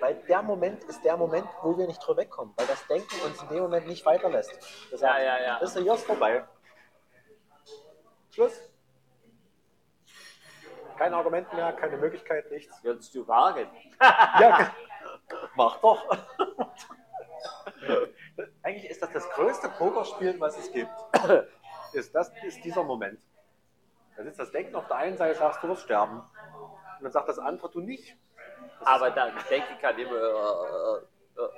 Weil 0.00 0.16
der 0.28 0.42
Moment 0.42 0.84
ist 0.84 1.02
der 1.02 1.16
Moment, 1.16 1.48
wo 1.62 1.78
wir 1.78 1.86
nicht 1.86 2.06
drüber 2.06 2.20
wegkommen, 2.20 2.52
weil 2.58 2.66
das 2.66 2.86
Denken 2.88 3.22
uns 3.24 3.40
in 3.40 3.48
dem 3.48 3.60
Moment 3.60 3.86
nicht 3.86 4.04
weiterlässt. 4.04 4.52
Das 4.90 5.00
Ja, 5.00 5.08
sagt, 5.08 5.22
ja, 5.22 5.40
ja. 5.40 5.58
Wisst 5.62 5.76
ihr, 5.76 5.82
hier 5.82 5.94
ist 5.94 6.04
vorbei. 6.04 6.44
Schluss. 8.32 8.69
Kein 11.00 11.14
Argument 11.14 11.50
mehr, 11.54 11.72
keine 11.72 11.96
Möglichkeit, 11.96 12.50
nichts. 12.50 12.78
willst 12.82 13.14
du 13.14 13.26
wagen? 13.26 13.66
Ja, 13.98 14.70
mach 15.54 15.80
doch. 15.80 16.04
Eigentlich 18.62 18.90
ist 18.90 19.00
das 19.00 19.10
das 19.10 19.26
größte 19.30 19.70
Pokerspiel, 19.70 20.38
was 20.38 20.58
es 20.58 20.70
gibt. 20.70 20.92
Ist, 21.94 22.14
das, 22.14 22.30
ist 22.44 22.62
dieser 22.62 22.84
Moment. 22.84 23.18
Da 24.16 24.22
sitzt 24.22 24.38
das 24.38 24.52
Denken 24.52 24.76
auf 24.76 24.86
der 24.86 24.96
einen 24.98 25.16
Seite, 25.16 25.38
sagst 25.38 25.60
du 25.64 25.68
wirst 25.68 25.84
sterben. 25.84 26.18
Und 26.18 27.02
dann 27.02 27.10
sagt 27.10 27.28
das 27.28 27.38
andere, 27.38 27.68
du 27.70 27.80
nicht. 27.80 28.16
Das 28.78 28.86
Aber 28.86 29.10
dann 29.10 29.32
denke 29.48 29.76
kann 29.80 29.98
immer 29.98 30.14
äh, 30.14 31.40
äh, 31.40 31.48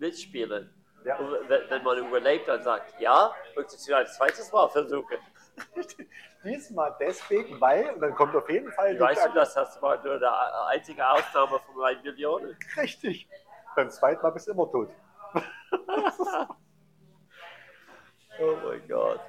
mitspielen. 0.00 0.74
Ja. 1.04 1.16
Und 1.18 1.48
wenn 1.48 1.82
man 1.84 1.98
überlebt, 1.98 2.48
dann 2.48 2.62
sagt, 2.62 2.98
ja, 3.00 3.32
möchtest 3.54 3.86
du 3.86 3.94
ein 3.94 4.06
zweites 4.06 4.50
Mal 4.50 4.68
versuchen? 4.68 5.18
diesmal 6.44 6.94
deswegen, 7.00 7.60
weil, 7.60 7.90
und 7.90 8.00
dann 8.00 8.14
kommt 8.14 8.34
auf 8.36 8.48
jeden 8.48 8.70
Fall 8.72 8.98
Weißt 8.98 9.26
du, 9.26 9.32
das 9.32 9.54
das 9.54 9.80
war 9.82 10.02
nur 10.02 10.14
eine 10.14 10.66
einzige 10.68 11.06
Ausnahme 11.06 11.58
von 11.58 11.76
meinen 11.76 12.02
Millionen. 12.02 12.56
Richtig. 12.76 13.28
Beim 13.74 13.90
zweiten 13.90 14.22
Mal 14.22 14.30
bist 14.30 14.46
du 14.46 14.52
immer 14.52 14.70
tot. 14.70 14.90
Oh 18.38 18.54
mein 18.62 18.86
Gott. 18.86 19.20